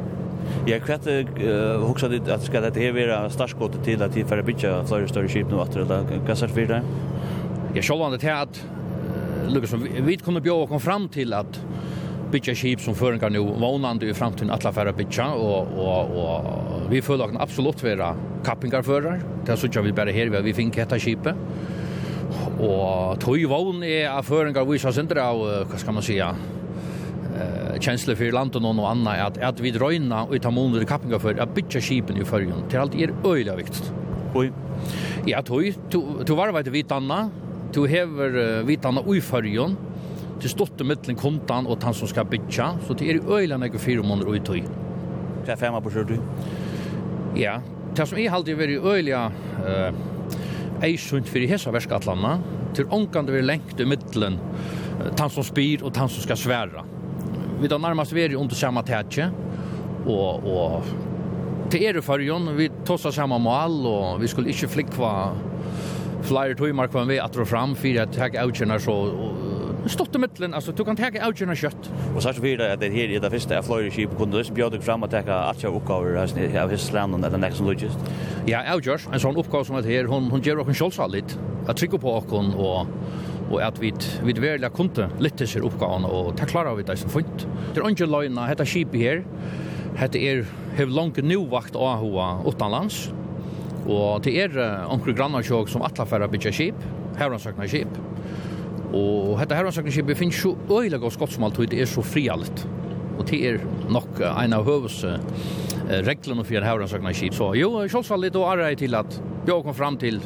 [0.67, 4.45] Ja, kvätt uh, också dit at skal det här vara starskottet til at för att
[4.45, 6.81] bygga fler större skip nu att det kastar för det.
[7.73, 8.63] Jag själv til at
[9.47, 11.59] lukkar Lucas vi kunde bjuda kom fram til at
[12.31, 16.91] bygga skip som fören kan nu vånande i framtiden att lafära bygga og og og
[16.91, 19.21] vi får lagen absolutt vara kappingar förrar.
[19.45, 21.35] Det så jag vi bara her vi fick heta skipet.
[22.59, 26.35] Og tog vån er affären går vi så sent av vad skal man säga
[27.37, 31.19] eh känsla för landet och någon annan att att vi dröjna och ta månader kappingar
[31.19, 32.63] för att bygga skipen i förgrund.
[32.69, 33.93] Det är allt är öjla viktigt.
[34.33, 34.51] Oj.
[35.25, 35.73] Ja, tog
[36.25, 37.29] du var vet vi tanna.
[37.73, 39.75] Du hever vi tanna i förgrund.
[40.39, 44.03] Till stotte mellan kontan och han som ska bygga så det är öjla några fyra
[44.03, 44.57] månader ut tog.
[44.57, 46.17] Kan jag femma på kör du?
[47.41, 47.61] Ja,
[47.95, 49.31] det som är alltid väldigt öjla
[49.65, 49.93] eh
[50.81, 52.35] ei sunt fyrir hesa verskatlanna
[52.77, 54.37] til onkande við lengt i millen
[55.17, 56.83] tann som spyr og tann som skal sværa
[57.61, 59.31] vi då närmast vi är under samma tätje
[60.05, 60.83] och och
[61.69, 65.31] till er förjon vi tossar samma mål och vi skulle inte flickva
[66.21, 69.13] flyer till mark vi atro fram för att ta outchen så
[69.85, 72.79] stått i mitten alltså du kan ta outchen och kött och så vi det att
[72.79, 75.75] det här är det första flyer sheep kunde det bjöd fram att ta att jag
[75.75, 77.97] uppgåvor alltså det här his land och the next logist
[78.45, 81.77] ja outchen en sån uppgåva som det här hon hon ger och en skjolsallit att
[81.77, 82.87] trycka på och och
[83.47, 83.93] og at vi
[84.25, 87.45] vi verliga kunde lytte seg oppgavene, og ta klara vi det som funnet.
[87.73, 89.23] Det er ikke løgnet, dette skipet her,
[89.97, 90.43] dette er
[90.77, 93.07] hev langt nuvakt av hoa utanlands.
[93.87, 94.57] og det er
[94.91, 96.81] onkel grannarsjåk som atlaferra bytja skip,
[97.15, 97.93] herransøkna skip,
[98.91, 102.67] og dette herransøkna skip finnes så øyla og skott som alt, det er så frialt.
[103.17, 105.05] og det er nok en av høves
[105.87, 110.19] reglene for herransøkna skip, så jo, sjålsvallig, og arbeid til at vi kom fram til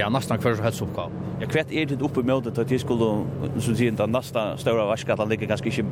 [0.00, 1.10] ja, nästan kvar så helst uppgåva.
[1.40, 3.24] Ja, kvätt är det uppe med att det skulle
[3.58, 5.84] så säga den nästa stora vaskatan ligger ganska inte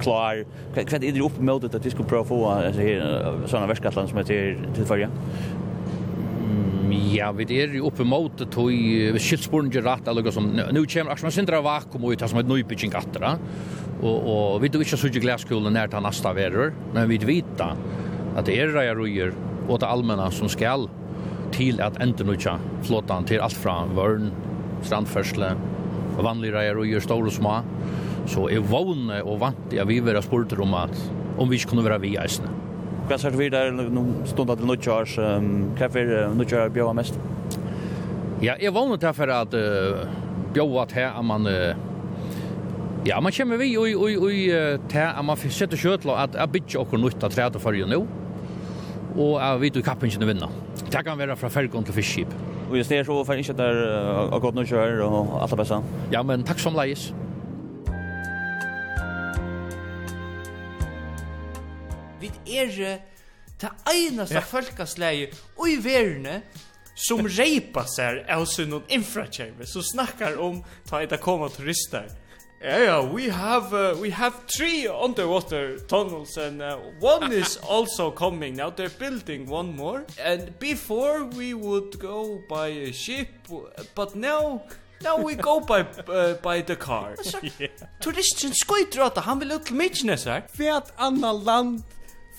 [0.00, 0.44] klar.
[0.74, 4.18] Kvätt är det uppe med att det skulle prova få alltså här såna vaskatan som
[4.18, 5.08] heter till förra.
[7.12, 8.72] Ja, vi er jo oppe mot det tog
[9.20, 12.94] skiltsporen ikke rett, eller noe som, nå kommer Aksman Sindra vakuum ut, som et nøybygging
[12.96, 13.26] atter,
[14.00, 17.60] og, og vi vet ikke så ikke glaskulen nær til neste verur, men vi vet
[17.64, 19.36] at det er reia røyer
[19.68, 20.88] og det allmänna som skal
[21.54, 24.30] til at endurnutja flåtan til alt fra vørn,
[24.86, 25.54] strandførsle,
[26.18, 27.56] vanlige reier og gjør store og små.
[28.28, 30.94] Så jeg vågne og vant at vi være spurt om at
[31.38, 32.50] om vi ikke kunne være vi eisene.
[33.08, 35.14] Hva er vi der noen stunder til års?
[35.16, 37.16] Hva er nødtja bjøva mest?
[38.42, 40.02] Ja, jeg vågne til for at uh,
[40.54, 41.86] bjøva til at man uh,
[43.06, 44.32] Ja, man kommer vi og og og
[44.90, 48.06] til at man setter kjøtla at a bitch okkur nytt at tredje for jo nu.
[49.16, 50.48] Og at vi du kappingen vinna.
[50.88, 52.30] Det kan være fra Fergon til Fiskip.
[52.70, 53.80] Og just det så for jeg ikke der
[54.32, 55.80] har godt noe kjør og alt det beste.
[56.12, 57.10] Ja, men takk som leis.
[62.20, 62.72] Vi er
[63.60, 64.40] det eneste ja.
[64.40, 66.40] folkesleie og i verden
[66.98, 72.08] som reipa seg av sin infrakjøver, som snakkar om ta etter koma turister.
[72.60, 78.10] Yeah, yeah, we have uh, we have three underwater tunnels and uh, one is also
[78.10, 78.56] coming.
[78.56, 80.04] Now they're building one more.
[80.20, 83.28] And before we would go by a ship,
[83.94, 84.62] but now
[85.04, 87.14] now we go by uh, by the car.
[87.58, 87.68] yeah.
[88.00, 90.42] Turisten skoiter at han vil ut til Mykines her.
[90.50, 91.82] Fert anna land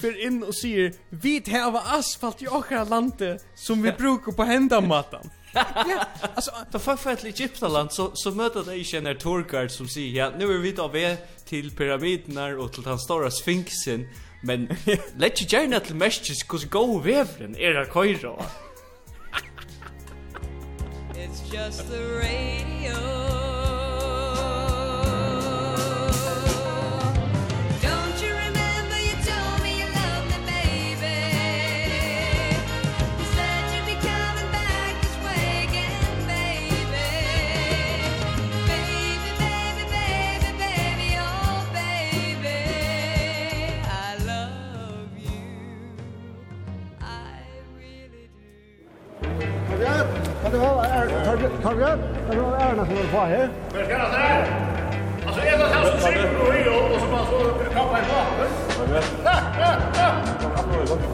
[0.01, 5.29] för in och säger vi har asfalt i åkra landet som vi brukar på händamatan.
[5.53, 6.05] ja,
[6.35, 10.09] alltså då får för ett Egyptaland så så möter det ju en tourguide som säger
[10.09, 14.07] ja, nu är vi då vi till pyramiderna och till den stora sphinxen,
[14.43, 14.69] men
[15.17, 18.45] let you journey till Mestis cuz go wevren är det kojra.
[21.15, 23.38] It's just the radio
[49.79, 50.69] Kan du ha
[51.63, 51.99] Torbjørn?
[52.27, 53.47] Kan du ha Erna som er på her?
[53.73, 54.21] Men skal jeg se?
[55.27, 57.37] Altså, jeg det se så sikker på i og så bare så
[57.75, 58.49] kappa i maten.
[58.77, 59.05] Torbjørn?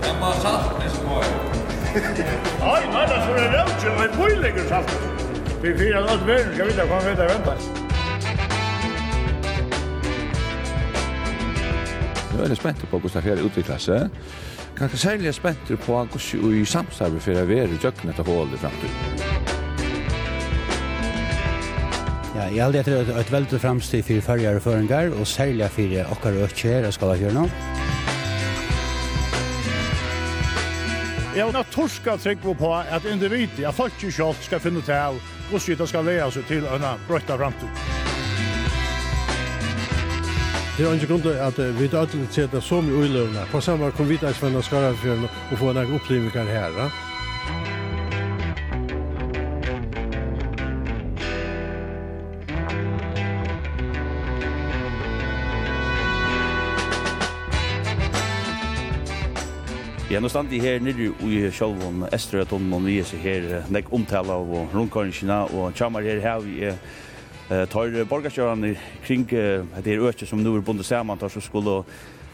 [0.06, 1.24] Jeg salt i som var.
[2.66, 4.92] Nei, nei, det er så det er rødt, men pålegger salt.
[5.62, 7.54] Vi fyrer alt verden, skal vi da komme ut og vente.
[12.38, 14.10] Nu är det spänt på Gustaf Fjärde utvecklar sig
[14.76, 18.58] kanskje særlig er spent på hvordan i samstarve for å være i døgnet og hålet
[18.58, 19.54] i fremtiden.
[22.36, 26.50] Ja, jeg heldig etter et veldig fremstid for førjere og føringer, og særlig for akkurat
[26.50, 27.50] økje her, jeg skal ha kjørende.
[31.36, 35.80] Jeg har torska trygg på at individet, at folk ikke selv skal finne til hvordan
[35.80, 38.05] det skal leie seg til en brøtta fremtid.
[40.78, 43.46] Det er ikke grunn til at vi til alltid ser det som i uiløvene.
[43.48, 46.76] På samme kom vi til Svenna Skarafjøren og få noen opplivninger her.
[60.12, 64.36] Ja, nå stand i her nere i Sjølvån, Estrøy, Tonmån, vi er her, nek omtale
[64.36, 66.76] av rundkåringene, og kommer her her vi er
[67.50, 71.84] Eh tar borgarstjärnan kring det är öke som nu är bundet samman tar så skulle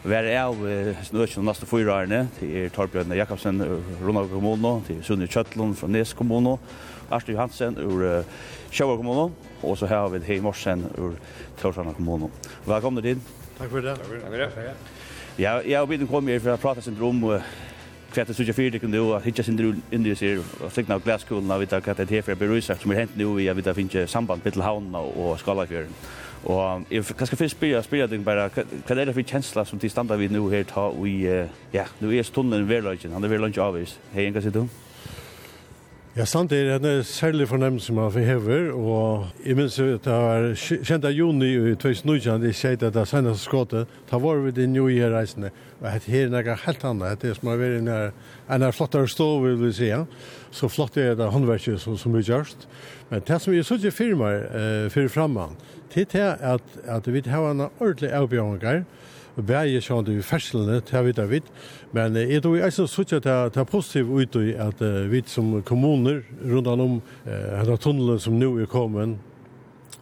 [0.02, 0.56] vara av
[1.02, 6.12] snöken de nästa fyra åren till Torbröderna Jakobsen Ronald Kommuno till Sunne Köttlund från Nes
[6.12, 6.58] kommuno
[7.08, 8.24] Arthur Johansen ur
[8.70, 11.12] Sjöbo kommuno och så här har vi Hej Morsen ur
[11.60, 12.30] Torsarna kommuno.
[12.64, 13.18] Välkomna dit.
[13.58, 13.96] Tack för det.
[13.96, 14.74] Tack för det.
[15.36, 17.40] Ja, jag har bidit kom här för att prata syndrom
[18.12, 21.50] kvätt så jag fyrir kunnu och hitja sin drul in det ser och signa glasskolan
[21.50, 24.40] av vita katet här för berusar som er hent nu vi vita att samband samband
[24.44, 25.92] mellan og och Skallafjärden.
[26.44, 30.16] Og jag kanske fyrst spyrja spyrja det bara kan det för kjensla som till standa
[30.16, 33.98] vi nu her ta vi ja nu er stundin väl han er väl lunch avvis.
[34.12, 34.81] Hej, kan du?
[36.12, 40.50] Ja, sant er en særlig fornemmelse man for hever, og jeg minns at det var
[40.60, 44.52] kjent av juni i 2019, jeg sier at det er senest skåttet, da var vi
[44.52, 45.48] det nye her reisende,
[45.80, 47.88] og det her er noe helt annet, det er som har vært en,
[48.44, 49.88] en flottere stå, vil vi si,
[50.52, 52.68] så flott er det håndverket som, som er gjørst.
[53.08, 55.48] Men det som jeg så ikke firmer eh, for fremme,
[55.96, 58.84] det er at, at vi har en ordentlig avbjørnger,
[59.36, 61.50] bæje sjånd i ferslene, det har vi det vidt.
[61.92, 64.80] Men jeg tror jeg så suttet at det er positivt ut i at
[65.10, 69.16] vi som kommuner rundt om denne tunnelen som nå er kommet,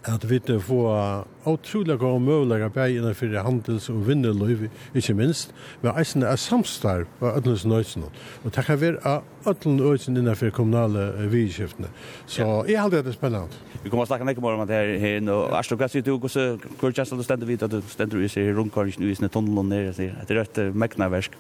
[0.08, 6.22] at vi får utrolig gode muligheter bare innenfor handels- og vinnerløyve, ikke minst, men eisen
[6.22, 8.08] er samstarv av ødelens nøysene.
[8.44, 11.88] Og det kan være av ødelens nøysene innenfor kommunale vidskiftene.
[12.26, 13.60] Så jeg har det er spennende.
[13.82, 16.16] Vi kommer å snakke nekk om det her her og Arslo, hva sier du?
[16.18, 19.92] Hvor kjæst du stender vidt at du stender i seg rundkåringen i sine tunnelen nere?
[19.92, 21.36] Det er et meknaversk.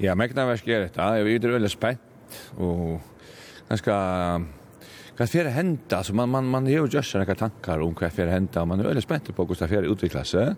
[0.00, 0.94] Ja, meknaversk er det.
[0.96, 1.98] Jeg er veldig spent.
[2.58, 3.00] Og
[3.68, 3.94] ganske
[5.18, 5.98] hva fer henda?
[5.98, 9.02] Altså, man man man har jo just tankar om hva fer henta man er veldig
[9.02, 10.56] spent på hur det fer utveckla sig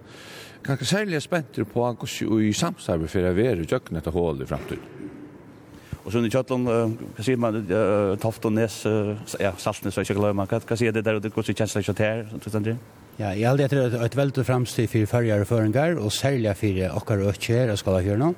[0.62, 5.10] kanske särskilt spent på hur i samsarbe fer det är jöknet etter hål i framtiden
[6.04, 7.58] Og sen i Kjøtland, hva sier man,
[8.22, 8.78] Toft og Nes,
[9.40, 12.22] ja, Saltnes, og ikke glemme, hva sier det der, og hvordan kjennes det ikke her,
[12.40, 12.78] du stender?
[13.18, 17.52] Ja, jeg aldri etter et veldig fremstid for førjere føringar, og særlig for okkar økker
[17.52, 18.30] her, jeg skal ha.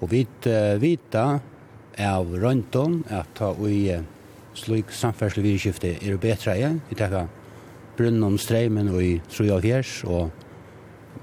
[0.00, 0.24] Og vi
[0.80, 1.26] vita
[2.08, 3.98] av Rønton, at ta og i
[4.56, 6.70] slik samferdsel vi skiftet er betre i.
[6.88, 7.28] Vi tar
[7.96, 10.30] brunnen om streimen og i 3,5 og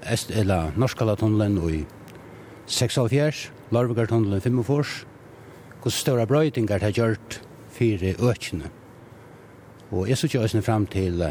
[0.10, 1.82] est, eller Norskala-tunnelen og i
[2.68, 5.06] 6,5, larvegar tunnelen 45,
[5.84, 7.42] hvor større brøytingar har gjort
[7.74, 8.70] fire økene.
[9.92, 11.22] Og jeg sitter også frem til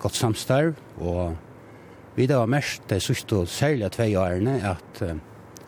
[0.00, 1.36] godt samstarv, og
[2.16, 5.02] vi da var mest det sørste særlig av tve årene at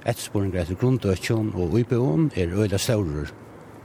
[0.06, 3.28] ettersporinger etter grunnøkene og UPO-en er øyla større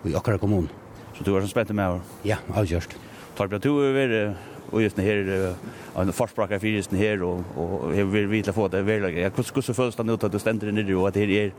[0.06, 0.85] i akkurat kommunen.
[1.18, 2.00] Så du var som spent med?
[2.28, 2.98] Ja, avgjørst.
[3.38, 4.36] Tar bra tur over
[4.72, 5.54] og just her
[5.96, 9.16] en forsprakker for just her og og her vil vi til få det veldig.
[9.18, 11.52] Jeg kunne skulle føles det ut at du stender nede og at her er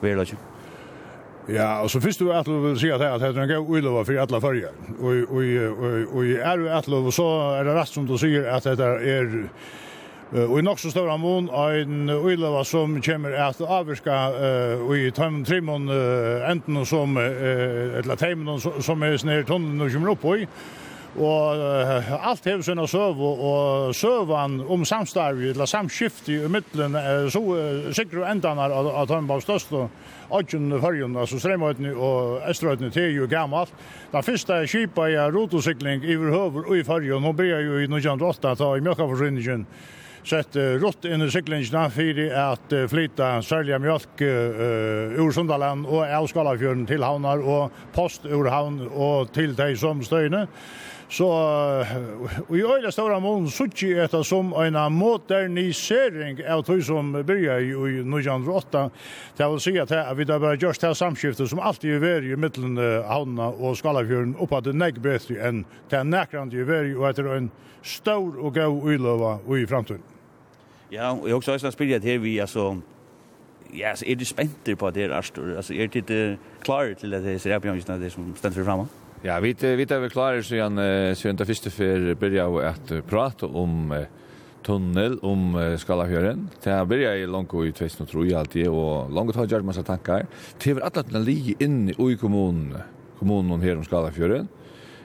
[0.00, 0.36] veldig.
[1.48, 4.04] Ja, og så fyrst du at du vil si at det er en god uilova
[4.04, 4.68] for alle farger.
[5.00, 7.26] Og, og, og, er du at du så
[7.58, 9.32] er det rett som du sier at det er
[10.32, 14.20] Og i nok så større mån en uileva som kommer at avvirka
[14.80, 15.90] og i tøymen trimon
[16.48, 20.46] enten som eller teimen som er snir tunnen og kommer opp i
[21.12, 27.28] og uh, allt hevur sinna søv og søvan om samstarv eller samskift i middelen uh,
[27.28, 29.90] so uh, sikru endanar at at hann var størst og
[30.32, 33.74] Oggen Hørjun, altså Strømøytene og Estrøytni, det er jo gammalt.
[34.12, 38.54] Da første skipa i rotosikling i høver og i Hørjun, hun blir jo i 1908
[38.56, 39.66] ta i Mjøkkaforsyningen
[40.28, 46.86] sett rått inn i syklingene for at flytta særlig mjölk uh, ur Sundaland og Avskalafjøren
[46.86, 50.46] til havnar og post ur havn og til de som støyne.
[51.12, 51.26] Så
[52.48, 58.86] i øyla stora mån suttji etta som en modernisering av tog som byrja i 1908.
[59.36, 62.38] Det vil si at vi da bare gjørs det samskiftet som alltid er veri i
[62.40, 67.10] middelen havna og Skalafjøren oppa til negg bedre enn det er nekrande i veri og
[67.10, 67.52] etter en
[67.84, 70.08] stor og gau uilova i framtiden.
[70.92, 72.80] Ja, og jeg også har at her vi, altså,
[73.74, 75.56] ja, altså, er du spenter på at det er Arstor?
[75.56, 78.88] Altså, er du ikke klar til at det er Serapionjusna, det som stender fremme?
[78.88, 79.01] Ja.
[79.24, 80.76] Ja, vi vi där vi klarar så igen
[81.16, 84.04] så inte första för börja att prata om
[84.62, 86.48] tunnel om Skalafjörden.
[86.62, 90.26] Det börja i långt i 2003 alltid och långt har jag massa tankar.
[90.64, 92.78] Det var alla den ligger inne i kommunen,
[93.18, 94.48] kommunen här om Skalafjörden.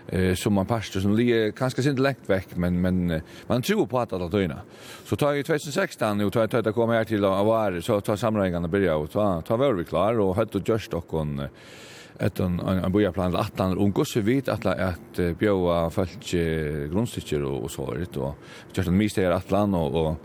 [0.07, 3.99] eh som man pastor som ligger kanske sent långt veck men men man tror på
[3.99, 4.61] att det döna.
[5.05, 8.95] Så tar ju 2016 och tar tar komma här till Avar så tar samlingarna börja
[8.95, 11.07] och ta ta var vi klar och hött och just och
[12.19, 16.31] ett en en boja plan att han och gosse vet att att bjöa folk
[16.91, 18.35] grundstycker och, och så vidare och
[18.73, 20.15] just en mist att land och, och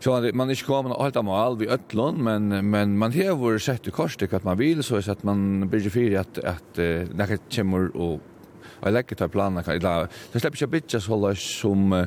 [0.00, 3.58] Så man man är kommen och hålla mal vi öllon men men man har vår
[3.58, 6.76] sett i korsstyck att man vill så att man blir för att att
[7.16, 8.20] när kommer och
[8.82, 12.06] jag lägger ta planer kan jag det släpper jag bitcha så hålla som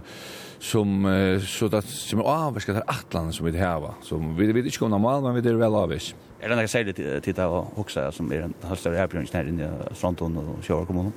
[0.59, 4.77] som så att som avskattar atlan som vi det här va som vi vet inte
[4.77, 6.15] kommer normal men vi det är väl avvis.
[6.41, 9.69] Er det noe særlig tid av å huske som er en halv større erbjørnsnær inne
[9.71, 11.15] i Strandton og Sjøvar kommunen?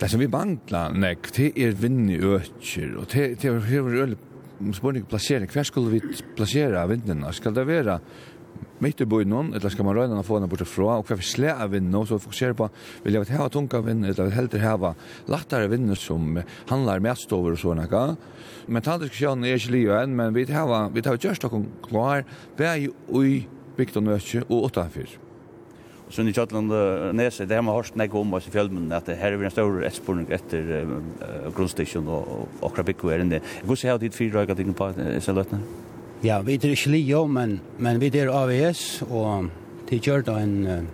[0.00, 4.18] Det som vi mangla nek, det er vinn i økjer, og det er hever øyelig
[4.74, 5.50] spurning plassering.
[5.50, 7.30] Hver skulle vi plassera vindina?
[7.32, 8.00] Skal det være
[8.82, 11.54] mitt i bøyden, eller skal man røyna få den bort fra, og hver vi slæ
[11.54, 12.68] av vindina, så vi fokuserer på,
[13.04, 14.92] vil jeg ha tunga vindina, eller vil heller ha
[15.30, 16.40] lattere vindina som
[16.70, 18.16] handlar med stover og sånne,
[18.66, 22.24] Men tantisk diskusjonen er ikke livet enn, men vi hava, vi hava gjørst okkur klar,
[22.56, 22.90] vi
[23.22, 23.46] i
[23.76, 25.16] bygd og nøkje og utanfyr.
[26.12, 26.68] Sunni Kjalland
[27.16, 29.52] Nese, det har man hørt nekko om oss i fjellmen, at her er vi en
[29.52, 33.40] større etterspurning etter uh, grunnstisjon og Okrabikko er inne.
[33.64, 35.64] Hvordan har du ditt fyra øyga tingene på disse løtene?
[36.24, 39.48] Ja, vi er ikke lio, men, men vi er AVS, og
[39.88, 40.86] de gjør da en,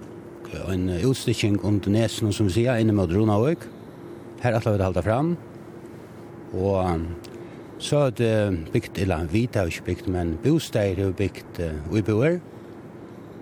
[0.62, 3.66] en utstisjon under Nesen, som vi sier, inne mot Ronavøk.
[4.40, 5.34] Her er vi det halda fram,
[6.54, 7.04] og
[7.82, 8.32] så er det
[8.72, 12.40] bygd, eller vi har ikke bygd, men bostad er jo bygd uh, i boer,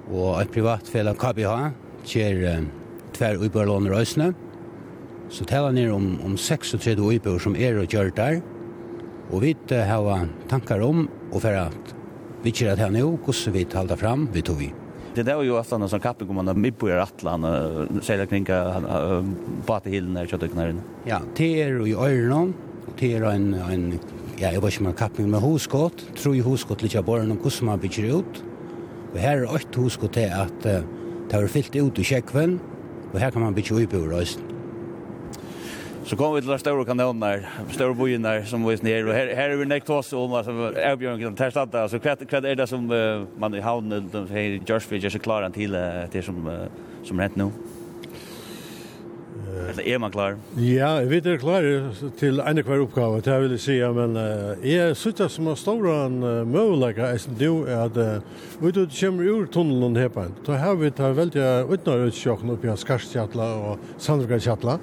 [0.09, 1.55] Og et privat felag KBH
[2.09, 2.67] kjer uh,
[3.17, 4.33] tver uibarlån Røysene.
[5.28, 8.41] Så taler ned om, om 36 uibar som er og gjør der.
[9.28, 11.95] Og vi uh, har tankar om og for at
[12.45, 14.73] vi kjer at her nå, hvordan vi taler fram, vi tog vi.
[15.15, 18.27] Det där ju ofta någon som kapping om man med på er attlan och säger
[18.27, 18.45] kring
[19.67, 20.75] bate hillen där kött knär.
[21.05, 22.55] Ja, det är ju öron
[22.87, 23.99] och det är en en
[24.37, 26.07] ja, jag vet inte man kapping med hoskott.
[26.17, 28.45] tror ju huskott lite bara hur som man bygger ut.
[29.12, 30.85] Og her er åtte hus til at uh,
[31.28, 32.59] det er fyllt ut i kjekven,
[33.12, 34.45] og her kan man bytje ut i røysen.
[36.09, 39.53] Så kom vi til den store kanoner, store bojen som vi nere, og her, her
[39.53, 42.87] er vi nekt oss om, altså, erbjørn, her stedet, altså, hva, hva er det som
[42.89, 46.65] uh, man i havnen, her i Gjørsvig, gjør seg klar til uh, det som, uh,
[47.05, 47.51] som rent nå?
[49.69, 50.37] Eller er man klar?
[50.57, 51.67] Ja, vi er klar
[52.19, 55.59] til en hver oppgave, det vil jeg si, men uh, jeg synes det som er
[55.61, 60.27] store en uh, møvelegger, jeg synes er at uh, vi kommer ur tunnelen her på
[60.27, 60.35] en.
[60.47, 64.78] Da har vi tatt veldig utnøyretskjøkken oppi av Skarstjatla og Sandrugakjatla.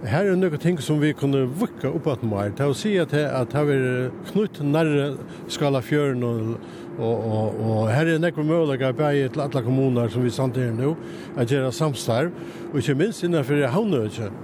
[0.00, 2.54] Her er noen ting som vi kunne vukke opp at mer.
[2.56, 5.10] Det er å si at det har vært knutt nærre
[5.52, 6.54] skala fjøren og
[7.00, 10.94] Og, og, og her er nekker mulighet bare til alle kommuner som vi samtidig nå,
[11.36, 12.30] at gjøre samstarv,
[12.72, 14.36] og ikke minst innenfor havnøyden.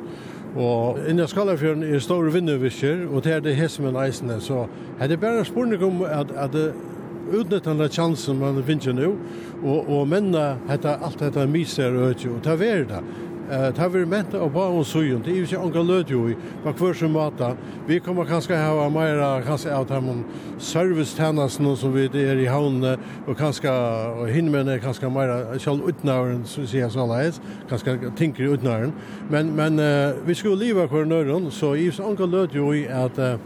[0.57, 4.65] Og innan Skallafjøren er store vindøyvisker, og det er det her som er eisene, så
[5.01, 6.71] er det bare spørning om at, at det
[7.35, 9.13] utnytta chansen man finner nå,
[9.63, 13.03] og, og mennene heter alt dette miser og øyne, og ta vær det.
[13.47, 15.23] Det har vi ment av bare om søyen.
[15.23, 17.53] Det er jo ikke anka lød jo i, på hver som måte.
[17.87, 20.17] Vi kommer kanskje ha meira mer kanskje av de
[20.59, 26.45] servicetjenestene som vi er i havnene, og kanskje og hinmene er kanskje mer selv utnæren,
[26.45, 28.95] som vi sier sånn leis, kanskje tinker i utnæren.
[29.31, 33.19] Men, men uh, vi skulle leve hver nøyren, så i anka lød jo i at
[33.19, 33.37] uh,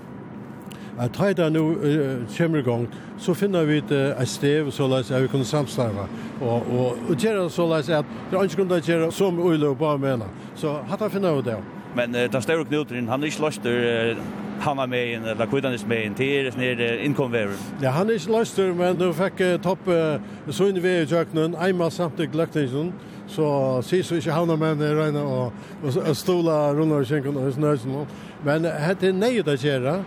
[1.00, 2.86] at ta det nå uh, kommer i gang,
[3.18, 6.06] så finner vi et uh, stev så leis at vi kunne samstarve.
[6.40, 9.40] Og, og, og gjøre så leis at det er ikke grunn til å gjøre som
[9.40, 10.28] ulo og bare mena.
[10.56, 11.58] Så hatt jeg finner vi det.
[11.96, 14.22] Men uh, den større knuteren, han er ikke løster uh,
[14.60, 17.56] han er med inn, eller kvidanis med inn, en till ner innkomverer.
[17.82, 20.20] Ja, han är inte löster men du fikk uh, topp uh,
[20.50, 22.92] så inn i in vi jöknen einmal samt glöckningen
[23.26, 27.54] så ses vi inte Hanna med en og, og, og stola rundt rullar skänken och
[27.54, 28.06] snösen.
[28.44, 30.04] Men uh, hette er nej det göra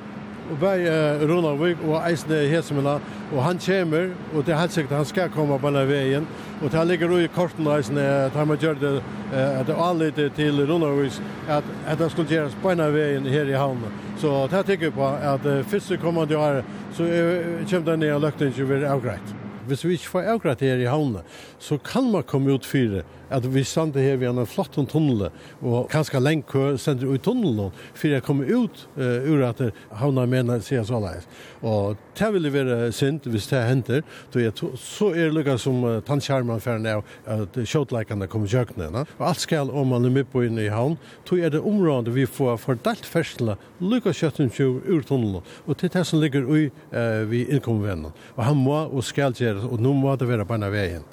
[0.51, 2.97] og bei uh, Ronavik og Eisne Hesemela,
[3.31, 6.27] og han kommer, og det er helt sikkert han skal komme på denne veien,
[6.61, 8.93] og det ligger jo i korten Eisne, at han gjør det,
[9.31, 13.49] uh, at det anlite til Ronavik, at, at det skulle gjøres på denne veien her
[13.49, 14.01] i havnen.
[14.19, 16.61] Så det tenker jeg på, at uh, første kommende år,
[16.93, 19.35] så uh, kommer det ned og løkten ikke vil avgreit.
[19.67, 21.23] Hvis vi ikke får avgreit her i havnen,
[21.59, 25.29] så kan man komme ut fire, at vi sande her vi en flott tunnel,
[25.61, 29.61] og kanskje lenge kø sender ut tunnelen, for jeg kommer ut uh, ur at
[29.99, 31.27] havna mener sier så leis.
[31.63, 36.61] Og det vil være synd hvis det henter, så er det lukket som uh, tannskjermen
[36.63, 39.05] for ned, at kjøtleikene kommer kjøkkenene.
[39.19, 42.13] Og alt skal om man er med på inne i havn, så er det området
[42.15, 47.23] vi får fordelt ferskene lukket kjøtten ur tunnelen, og til det som ligger ui uh,
[47.29, 47.83] vi innkommer
[48.35, 51.03] Og han må og skal gjøre, og nå må det være på en veien.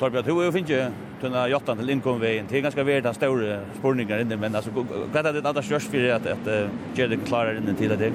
[0.00, 2.46] Torbjørn, du er finnes tunna tunne jottan til innkomvegen.
[2.48, 5.90] Det er ganske vært av store spurningar inne, men altså, hva er det allra størst
[5.92, 8.08] for at, at uh, gjør det klarer inne til det?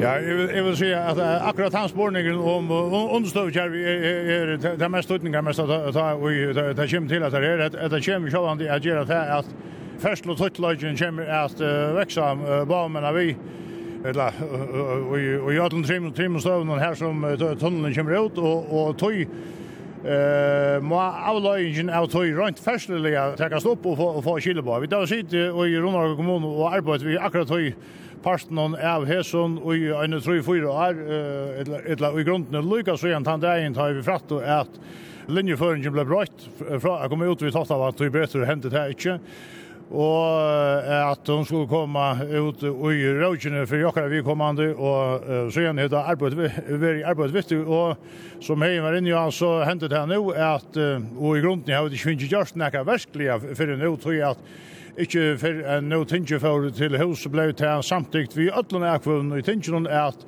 [0.00, 4.54] Ja, jeg vil, jeg vil si at uh, akkurat hans spårningen om understøvkjær er, er,
[4.56, 8.32] er det mest utningar mest at det kommer til at det er at det kommer
[8.32, 9.52] sjåan til at gjøre det at
[10.00, 13.28] først og tøttløgjen kommer at uh, veksa uh, baumene vi
[14.06, 14.32] eller
[15.52, 19.28] jag tror trimmer trimmen støvnen här som tunneln kommer ut och och toj
[20.06, 24.80] eh må avløyingen av tøy rundt festliga takast opp og få få få på.
[24.80, 27.72] Vi tar sitt i Ronar kommun og arbeid vi akkurat tøy
[28.22, 31.02] parten av Hesun og i en 3-4 år,
[31.62, 34.80] eller i grunden lykkes så igjen, han dagen tar vi fratt og at
[35.28, 36.48] linjeføringen ble brøtt
[36.82, 39.18] fra å komme ut vid Tattavann, tog bretter hentet her ikke
[39.86, 45.62] og at hon skulle komma ut i rødgjene for jokkere vi kommande, og uh, så
[45.62, 47.94] igjen hadde arbeid, vært arbeid viktig, og
[48.42, 51.74] som hei var inne, i han, så hentet det nå at, uh, og i grunden
[51.74, 54.48] har vi ikke finnet gjørst nekka versklige for nå, tror jeg at
[54.96, 59.44] ikke for en nå tinge for til hus ble det samtidig vi ødlene akvun i
[59.44, 60.24] tingen at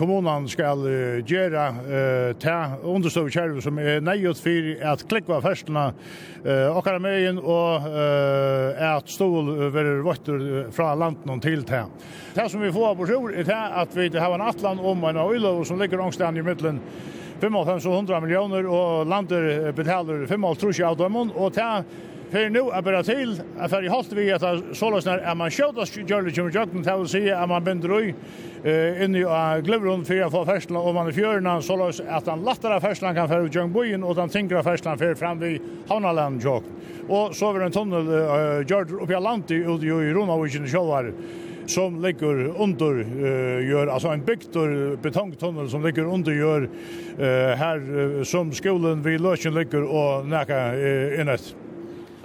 [0.00, 5.90] kommunen skal uh, gjøre uh, til understøv kjærv som er nøyot for at klikva ferslene
[5.92, 11.92] uh, okkar meien og uh, at stål verer vøtter fra landen til til.
[12.34, 15.24] Det som vi får på sjur er til at vi har en atlan om en
[15.24, 16.80] øylo som ligger ångstene i middelen
[17.40, 21.84] 500 millioner og lander betaler 5,5 av dem og til
[22.30, 24.42] för nu är bara till att för i halt vi att
[24.72, 28.02] sålös när är man skjuter så gör det ju jag kan se att man bänder
[28.02, 28.14] i
[28.64, 29.24] eh in i
[29.62, 33.28] glövrund för att få färslan om man i fjörna sålös att han lättare färslan kan
[33.28, 36.62] för Jungbojen och den tänker färslan för fram vid Hanaland jag
[37.08, 38.06] och så över en tunnel
[38.70, 41.12] gör upp i landet ut i Roma och i Sjövar
[41.70, 47.90] som ligger under uh, gör alltså en bygtor betongtunnel som ligger under gör uh, här
[47.90, 51.54] uh, som skolan vid Löken ligger och näka uh, inåt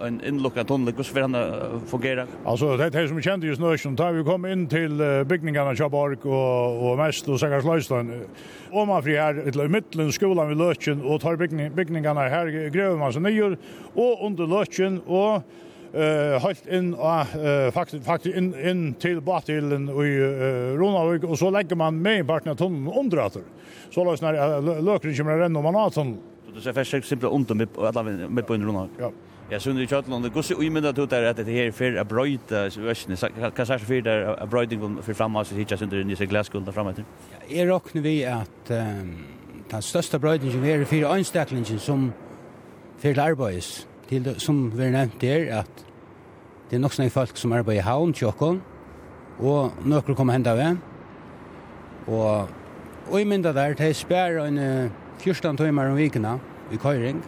[0.06, 2.28] en inlockad tunnel hur ska han fungera?
[2.46, 5.76] Alltså det här som vi kände just nu som tar vi kom in till byggningarna
[5.76, 8.22] Chabark och och mest och säkert Löjstan.
[8.72, 12.98] Om man fri här i mitten skolan vid Lötchen och tar byggning, byggningarna här gräver
[12.98, 13.58] man så nyer
[13.94, 15.42] och under Lötchen och
[15.96, 20.20] eh halt in uh, faktiskt faktiskt in in till Batilen och i
[20.78, 23.42] Ronavik och så lägger man med partner tunneln under åter.
[23.90, 26.18] Så lås när lökringen kommer renna man åt tunneln.
[26.64, 28.92] Det är färskt simpelt under med alla med på under Ronavik.
[29.00, 29.12] Ja.
[29.50, 31.96] Ja, så nu chattar det går så i minnet ut där att det här för
[31.96, 33.18] att bröta värsen
[33.56, 36.96] kan säga för där att bröting för framåt så hittas under i sig glaskundan framåt.
[36.98, 38.66] Ja, är rocknar vi att
[39.70, 42.14] den största brötingen är för önstäcklingen som
[42.98, 45.86] för arbetes till som vi nämnt där att
[46.70, 48.62] det är nog snägg folk som arbetar i havn tjockon
[49.38, 50.80] och några kommer hända vem.
[52.06, 52.50] Och
[53.10, 56.40] och i minnet där det spär en 14 timmar om veckan
[56.72, 57.22] i köring.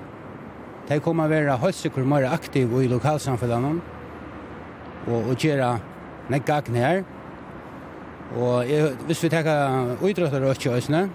[0.88, 3.74] De kommer å være høysikker mer aktive i lokalsamfunnene
[5.08, 5.74] og, og gjøre
[6.32, 7.02] nekka gagn her.
[8.38, 11.08] Og jeg, hvis vi tenker utrettet og ikke øsene,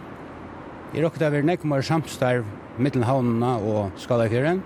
[0.93, 2.45] jeg råkker det å være nekka mer samstarv
[2.83, 4.61] mellom havnene og Skalafjøren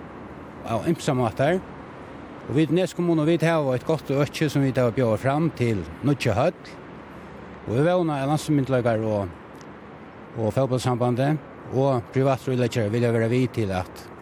[0.67, 1.61] av ymsa måter.
[2.47, 5.83] Og vi i og vi har et godt økke som vi tar bjør fram til
[6.03, 6.75] Nutsje Høtt.
[7.67, 9.27] Og vi vevner av landsmyndelager og,
[10.37, 14.16] og fotballsambandet og privatrøyleggere vil jeg være vidt til at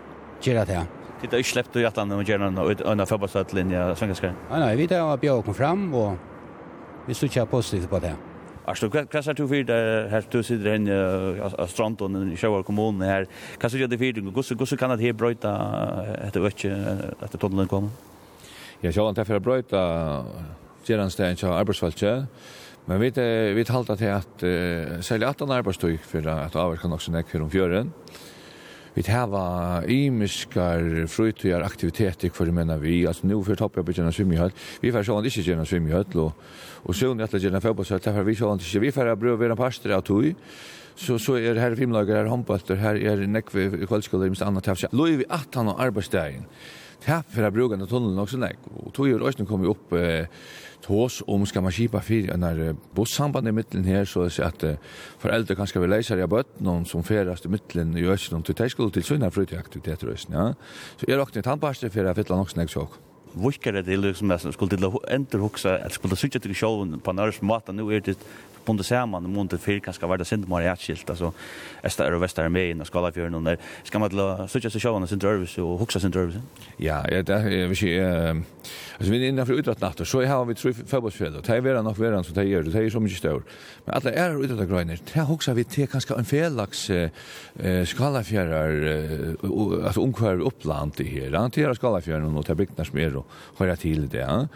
[0.45, 0.83] gjøre det.
[1.22, 4.35] Det er ikke slippt i atlandet og gjøre noe under forbundsstøttelinja svenskere?
[4.51, 8.14] Nei, nei, vi tar og bjør kom fram, og vi stod ikke positivt på det.
[8.65, 13.01] Alltså hva er du fyrir det här du sitter hen av Strandon i Sjøvar kommunen
[13.06, 13.27] her?
[13.59, 14.22] Hva er du fyrir?
[14.22, 15.51] Hvordan kan det her brøyta
[16.25, 17.90] etter vet etter tunnelen det tonen kommer.
[18.82, 20.25] Ja, jag antar för brøyta
[20.85, 22.25] Geranstein til arbetsfältet.
[22.88, 23.11] Men vi
[23.56, 27.49] vi talta til at uh, særlig 18 arbeidstøy for at avverka også nekk for om
[27.49, 27.93] fjøren.
[28.95, 33.07] Vi hava imiskar frutjar aktiviteter kvar menar vi.
[33.07, 34.51] altså nu för topp jag börjar simma
[34.82, 36.32] Vi får sjön inte gjerna simma höll og,
[36.83, 39.91] och sjön att gärna fotboll så därför vi sjön inte vi får bröd vera pastor
[39.91, 40.35] att tog.
[40.95, 44.85] Så så är här filmlagar här handbollar här är näkve kvällskolor med annat tafs.
[44.91, 46.45] Lovi vi att han och arbetsdagen.
[47.06, 48.57] Tapp för att bruka den tunneln också näck.
[48.85, 50.25] Och tog ju rösten kommer upp eh,
[50.85, 54.80] tås om skal man skipa fyrir en där bussamband i mitten her, så att att
[55.19, 58.91] föräldrar kanske vill läsa i bött någon som ferast i mitten i östen till täskol
[58.91, 60.53] till såna fritidsaktiviteter östen ja.
[60.97, 62.88] Så är också ett handpaster för att fylla något snägg så
[63.33, 67.31] Vukkar det liksom mest skulle det ändra huxa att skulle sykja til showen på några
[67.31, 68.17] smarta nå er det
[68.66, 71.32] bunde saman mot det fyr kanskje var det sent mer atskilt altså
[71.84, 75.19] Esta og Vestar med og skala fjørn og ska man då söka sig sjølvan sin
[75.19, 76.35] drøvis och huxa sin drøvis.
[76.80, 78.44] Ja, ja, det är vi ikke
[79.00, 82.00] altså vi inne för utåt natt så har vi tre fotbollsfjell og det er nok
[82.00, 83.44] verre så det gjør det är så mycket stor.
[83.85, 85.00] Men alla är utåt att grønner.
[85.14, 86.92] Det huxa vi till kanske en fellags
[87.85, 89.35] skala fjørrar
[89.85, 93.26] alltså omkvar uppland det här Det er skala fjørn och det bygnar som er og
[93.58, 94.48] høyrer til det.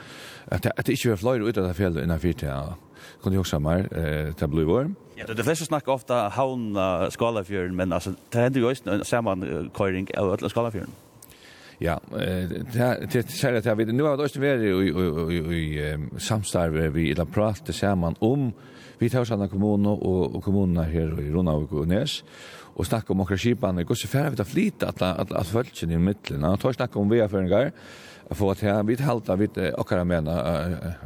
[0.51, 2.75] att det inte är fløyre utåt att fjell innan fyrt ja
[3.23, 4.95] kunde ju också mer eh ta blue worm.
[5.15, 9.05] Ja, det flesta snackar ofta haun uh, Skalafjörn, men alltså det händer ju just en
[9.05, 10.89] sammanköring av alla Skalafjörn.
[11.81, 11.99] Ja,
[12.73, 17.11] det det säger att jag vet nu har det också varit i i samstarv vi
[17.11, 18.51] eller prata samman om
[18.97, 22.23] vi tar såna kommuner och och kommunerna här i Ronavik och Näs
[22.75, 25.97] och snacka om skipan det går så färdigt det flyta att att att följen i
[25.97, 26.43] mitten.
[26.43, 27.71] Han tar snacka om vi för en gång.
[28.29, 29.33] Få att här vi halta
[29.77, 30.33] och kan mena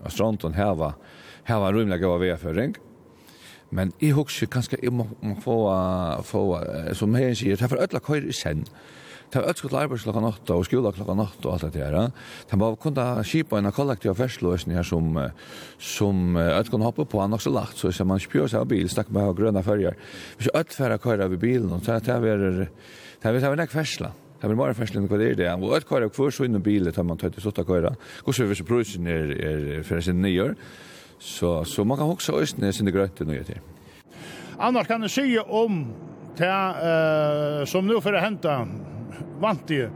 [0.09, 0.93] stranden här var
[1.43, 2.75] här var rumliga gåva vi för vedføring.
[3.69, 5.55] Men i husker kanskje jeg må, må få,
[6.23, 6.41] få
[6.93, 8.67] som her sier, det er for ødela køyre i sen.
[9.33, 12.11] Ta öll skot arbeid klokka natta og skola klokka natta og alt det der.
[12.49, 15.17] Ta bara kunna skipa en kollektiv fersløsning her som,
[15.81, 17.81] som öll kan hoppa på annars lagt.
[17.81, 19.97] Så som man spjør seg av bil, stakk med av färger.
[20.37, 22.69] Vi Hvis öll færre køyre av bilen, så det var
[23.23, 24.11] det var nek fersla.
[24.39, 25.49] Det var mer fersla enn hva det er det.
[25.49, 27.95] Og öll køyre kvar så innom bilen tar man tøyt så sotta køyre.
[28.23, 30.53] Går så vi så prøysen er, er fyrir sin nyer.
[31.23, 33.61] Så, så man kan huske østene sin det grøyte nå etter.
[34.59, 35.85] Annars kan du si om
[36.35, 38.67] ta eh som nu för att hämta
[39.39, 39.87] vant i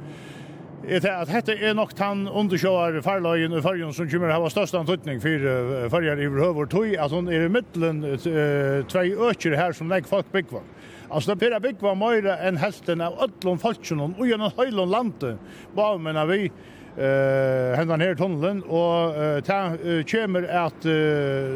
[0.88, 4.76] er det at dette er nok han undersjåar farlagen i fargen som kommer hava størst
[4.78, 9.74] antydning for farger i høver tog at hun er i middelen uh, tvei økker her
[9.76, 10.62] som legger folk byggva.
[11.10, 15.38] Altså det blir byggva mer enn helten av ødlom folkjennom og gjennom høylom landet,
[15.76, 16.52] bare men vi
[16.98, 19.78] eh henda ner tunneln och ta
[20.12, 20.86] kommer att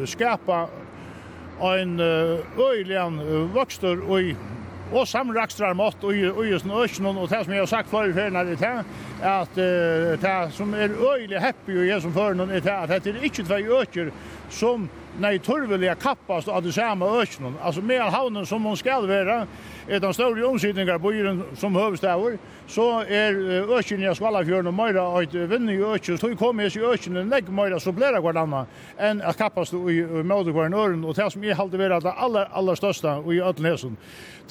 [0.08, 0.68] skapa
[1.60, 2.00] en
[2.58, 4.20] öjligen växter och
[4.92, 8.10] og samrakstrar mått og og just nå ikke og det som jeg har sagt før
[8.10, 8.84] i det er det
[9.22, 9.54] at
[10.22, 13.24] det som er øyelig happy og jeg som för någon er det at det er
[13.24, 14.10] ikke tvei øker
[14.50, 17.56] som nei turvelige kappast av det samme økenen.
[17.62, 19.42] Altså med havnen som hon skal være,
[19.88, 22.38] er den større omsidningar på yren som høvestavur,
[22.70, 23.36] så er
[23.76, 27.80] økenen i Skvalafjøren og Møyra et vinnig økjen, så kommer jeg i økenen legg Møyra
[27.82, 31.44] supplera hver annan enn at kappast i, i, i møte hver øren, og det som
[31.44, 33.98] jeg halte være det aller, aller største i Øtlenhesen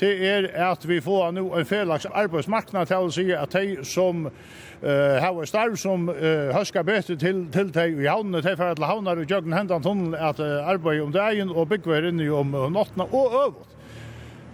[0.01, 4.23] det er at vi får nå en felaks arbeidsmarknad til å si at de som
[4.25, 8.87] uh, har starv som uh, høsker bedre til, til de i havnene, de får til
[8.89, 13.05] havner og gjøkken hendene tunnel at uh, arbeid om dagen og bygger inne om nattene
[13.11, 13.77] og øvått.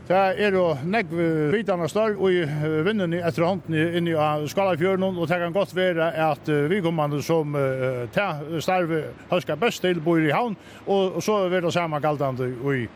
[0.08, 1.18] Det er jo negv
[1.52, 2.46] vidane større og i
[2.86, 7.20] vinden i etter hånden inne i Skalafjøren, og det kan godt være at vi kommande
[7.24, 11.76] som uh, ta starve høsker best til bor i havn, og, og så er det
[11.76, 12.88] samme galdande i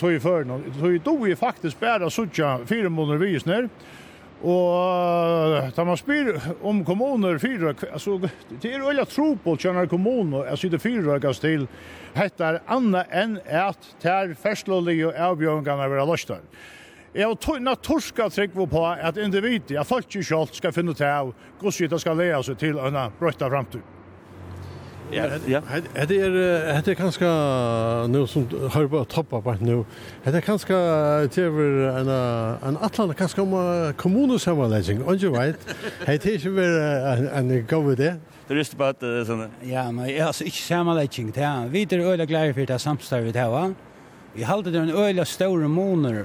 [0.00, 0.64] tog i føren.
[0.80, 3.68] Tog i tog i faktisk bare suttja fire måneder visner.
[4.40, 10.46] Og da man spyr om kommuner fyra, altså det er veldig tro på kjenner kommuner,
[10.48, 11.68] Jag sitter fyra gass til,
[12.16, 16.40] hettar anna enn at ter ferslolige avbjørngene vera løstar.
[17.14, 21.34] Jeg har naturska trygg på at individet, at folk ikke selv skal finne til av
[21.60, 23.99] hvordan det skal lea seg til en brøtta framtid.
[25.12, 25.60] Ja, ja.
[26.08, 26.30] Det är
[26.84, 27.24] det är kanske
[28.08, 29.84] nu som har bara toppa på nu.
[30.24, 32.08] Det är kanske över en
[32.68, 35.02] en Atlant kanske om kommunsammanläggning.
[35.02, 35.76] Och you right.
[36.06, 36.78] Det är ju
[37.28, 38.16] en en go with det.
[38.48, 39.48] Det är bara att såna.
[39.62, 41.68] Ja, men jag har inte sammanläggning där.
[41.68, 43.74] Vi är öliga glada för det samstarv vi va.
[44.32, 46.24] Vi håller den öliga stora moner.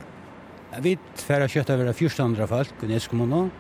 [0.80, 3.52] Vi färra kött över 1400 folk i Neskommunen.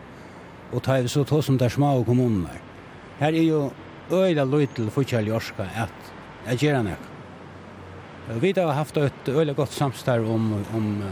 [0.71, 2.61] Och tar vi så tog som där små kommuner.
[3.19, 3.69] Här är ju
[4.11, 6.11] øyla løytel i orska at
[6.47, 7.11] jeg gjør han ikke.
[8.41, 11.03] Vi har haft et øyla godt samstarv om, om,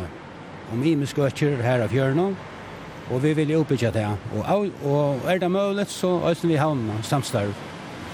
[0.73, 2.35] om imeskøtjer her av fjørnum,
[3.11, 4.07] og vi vil oppbyggja det.
[4.33, 7.53] Og, og er det mulig, så øysen vi havna samstarv.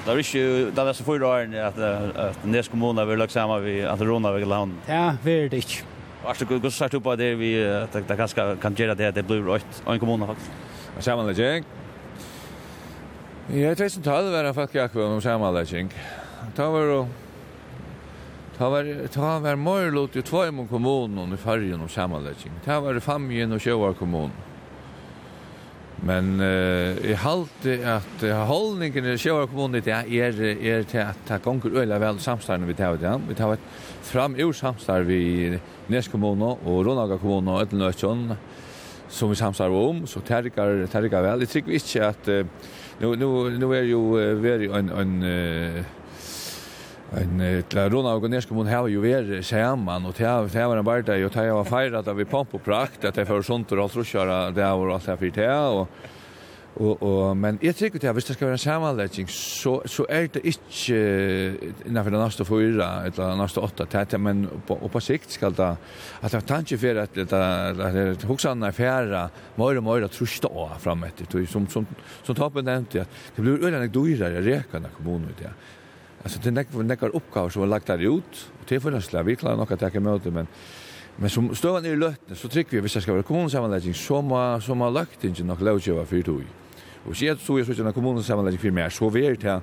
[0.05, 3.63] Det er ikke, det er så fyra åren at, at Nes kommune vil lagt sammen
[3.63, 4.73] ved at Rona vil havna.
[4.87, 5.83] Ja, vi er det ikke.
[6.23, 9.11] Hva er det godt sagt opp av det vi, at det kanskje kan gjøre det,
[9.11, 10.65] at det blir en kommune faktisk.
[10.99, 11.63] Sammenlegging,
[13.53, 15.89] Ja, 2012 var det faktisk akkurat om sammanlæsning.
[16.57, 17.07] Da var det
[18.57, 22.53] Ta var ta var mer lot i två mun kommunen och färgen och sammanläggning.
[22.65, 24.31] Ta var det familjen och sjöar kommun.
[25.95, 31.27] Men eh i halt att hållningen i sjöar kommun det är är är till att
[31.27, 33.21] ta gånger öla väl samstarna vi tar det.
[33.29, 33.59] Vi tar ett
[34.01, 38.33] fram ur samstar vi Nes kommun och Ronaga kommun och Ötlnötsson
[39.09, 41.39] som vi samstar om så tärkar tärkar väl.
[41.39, 42.27] Det tycker vi inte att
[43.01, 45.23] Nu nu nu är ju very en en
[47.11, 51.25] en Clarona och Gnesk mun har ju ver samman och det har en bara jag
[51.25, 53.91] och det var firat av vi pomp och prakt att det för sånt och allt
[53.91, 55.87] så köra det har allt här för det och
[56.77, 60.05] Og, og, men jeg tykker til at hvis det skal være en samanlegging, så, så
[60.09, 60.99] er det ikke
[61.87, 65.55] innenfor det neste fyra eller det neste åtta, tæt, men på, og på sikt skal
[65.57, 65.71] det,
[66.21, 69.25] at det er tanke for at det er hoksanne er færa,
[69.57, 71.89] mer og mer trusta å frem etter, som, som,
[72.23, 75.55] som Tapen nevnte, at det blir øyne dyrere i rekene kommuner, ja.
[76.19, 79.71] Altså, det er nekkar oppgaver som er lagt der ut, og tilfølgelig, vi klarer nok
[79.71, 80.49] at det er ikke møte, men
[81.19, 84.21] Men som støvan er i løttene, så trykker vi, hvis det skal være kommunesammenlegging, så
[84.21, 86.43] må, så må løgtingen nok lovgjøve for tog.
[87.09, 89.61] Och så jeg tror så att en kommunesammenlegging for meg, så vil det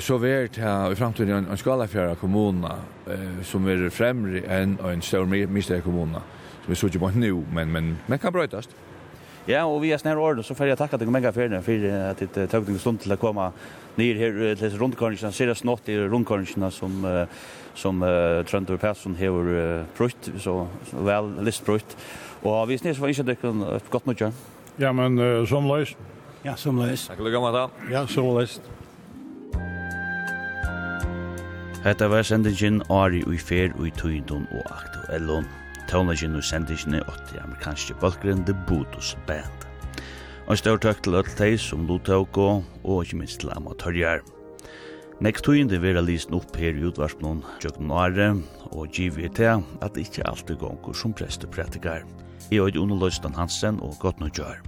[0.00, 2.16] så vet jag i framtiden en skalafjæra
[3.06, 6.22] eh som är främre än en stor mistede kommunerna.
[6.64, 8.68] som vi såg ju på nu men, men, men kan brötas.
[9.48, 12.20] Ja, og vi er snær ordet så får jeg takka deg mega fyrir for at
[12.20, 13.48] det tøk deg stund til å komme
[13.96, 17.24] ned her til rundkorningene, ser jeg snart i rundkorningene som uh,
[17.74, 21.96] som uh, Trøndur Persson hever uh, brutt, så, så vel listbrutt.
[22.42, 24.32] Og vi snes var ikke dere et godt mye.
[24.80, 25.94] Ja, men uh, som løs.
[26.44, 27.08] Ja, som løs.
[27.08, 27.66] Takk lukke med det.
[27.92, 28.60] Ja, som løs.
[31.84, 35.46] Hetta var sendingin Ari ui Fer ui Tøyndon og Aktuellon.
[35.88, 39.64] Tónlegin og sendingin er åtti amerikanske balkeren The Budos Band.
[40.46, 44.39] Og større takk til öll de som du tåk og, og ikke minst til amatørjær.
[45.20, 48.28] Nekst tøyende vera lysen opp her i utvarspnån tjøkken åre,
[48.72, 52.06] og givet til at det ikke alltid gongur som prester pratikar.
[52.48, 54.62] Jeg er Uno Løystein Hansen, og godt nå gjør.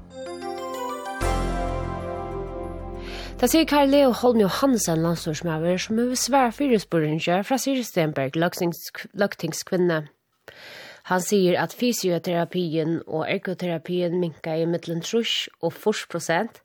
[3.40, 8.36] Da sier Karl Leo Holm Johansen, landstorsmøver, som er svær fyresporinger fra Siri Stenberg,
[9.16, 10.02] lagtingskvinne.
[11.08, 16.60] Han sier at fysioterapien og ergoterapien minka i mittelen trus og fors prosent.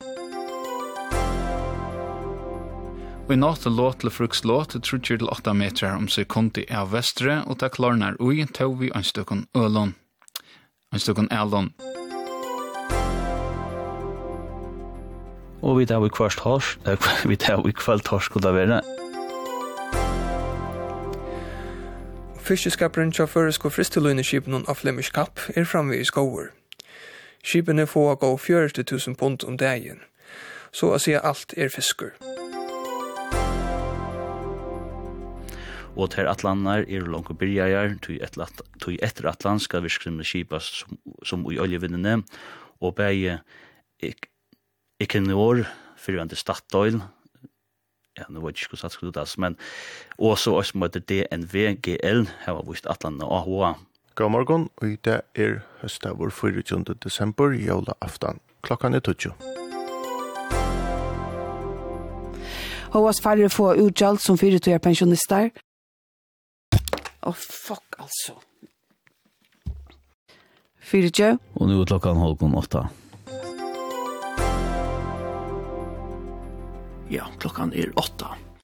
[3.28, 7.42] Og i natt låt til fruks låt trutjer til 8 meter om sekundi av vestre,
[7.44, 9.92] og det klarnar ui tau vi anstukken ølån.
[10.96, 11.68] Anstukken ølån.
[15.62, 16.78] Og vi tar vi kvart hors,
[17.30, 18.80] vi tar vi kvart hors skulle være.
[22.40, 26.54] Fiskeskapperen tja føresko fristeløyneskipen av Flemish Kapp er framme i skover.
[27.44, 30.00] Skipene får gå 40 000 pund om dagen.
[30.72, 32.16] Så å si alt er fiskur.
[35.98, 38.62] og til atlanar er longu byrjajar tui etlat
[39.02, 42.24] etter atlan skal virkskrimne skipas som som i oljevinnene
[42.82, 43.40] og bæje
[44.00, 44.30] ik
[45.00, 45.66] ikenor
[45.98, 47.02] fyrande Statoil
[48.18, 49.58] ja, nu var ikke hvordan skulle det, men
[50.18, 53.74] også oss møter DNVGL, her var vist Atlan og AHA.
[54.16, 56.96] God morgon, og i dag er høstavur 24.
[57.04, 58.40] desember, jævla aftan.
[58.62, 59.34] Klokkan er 20.
[62.92, 65.50] Håas færre få utgjald som fyrirtøyer pensjonister,
[67.22, 68.38] Åh, oh, fuck altså.
[70.88, 71.36] Fyrir tjau.
[71.60, 72.88] Og nu er klokkan halvkon åtta.
[77.12, 78.36] Ja, klokkan er åtta.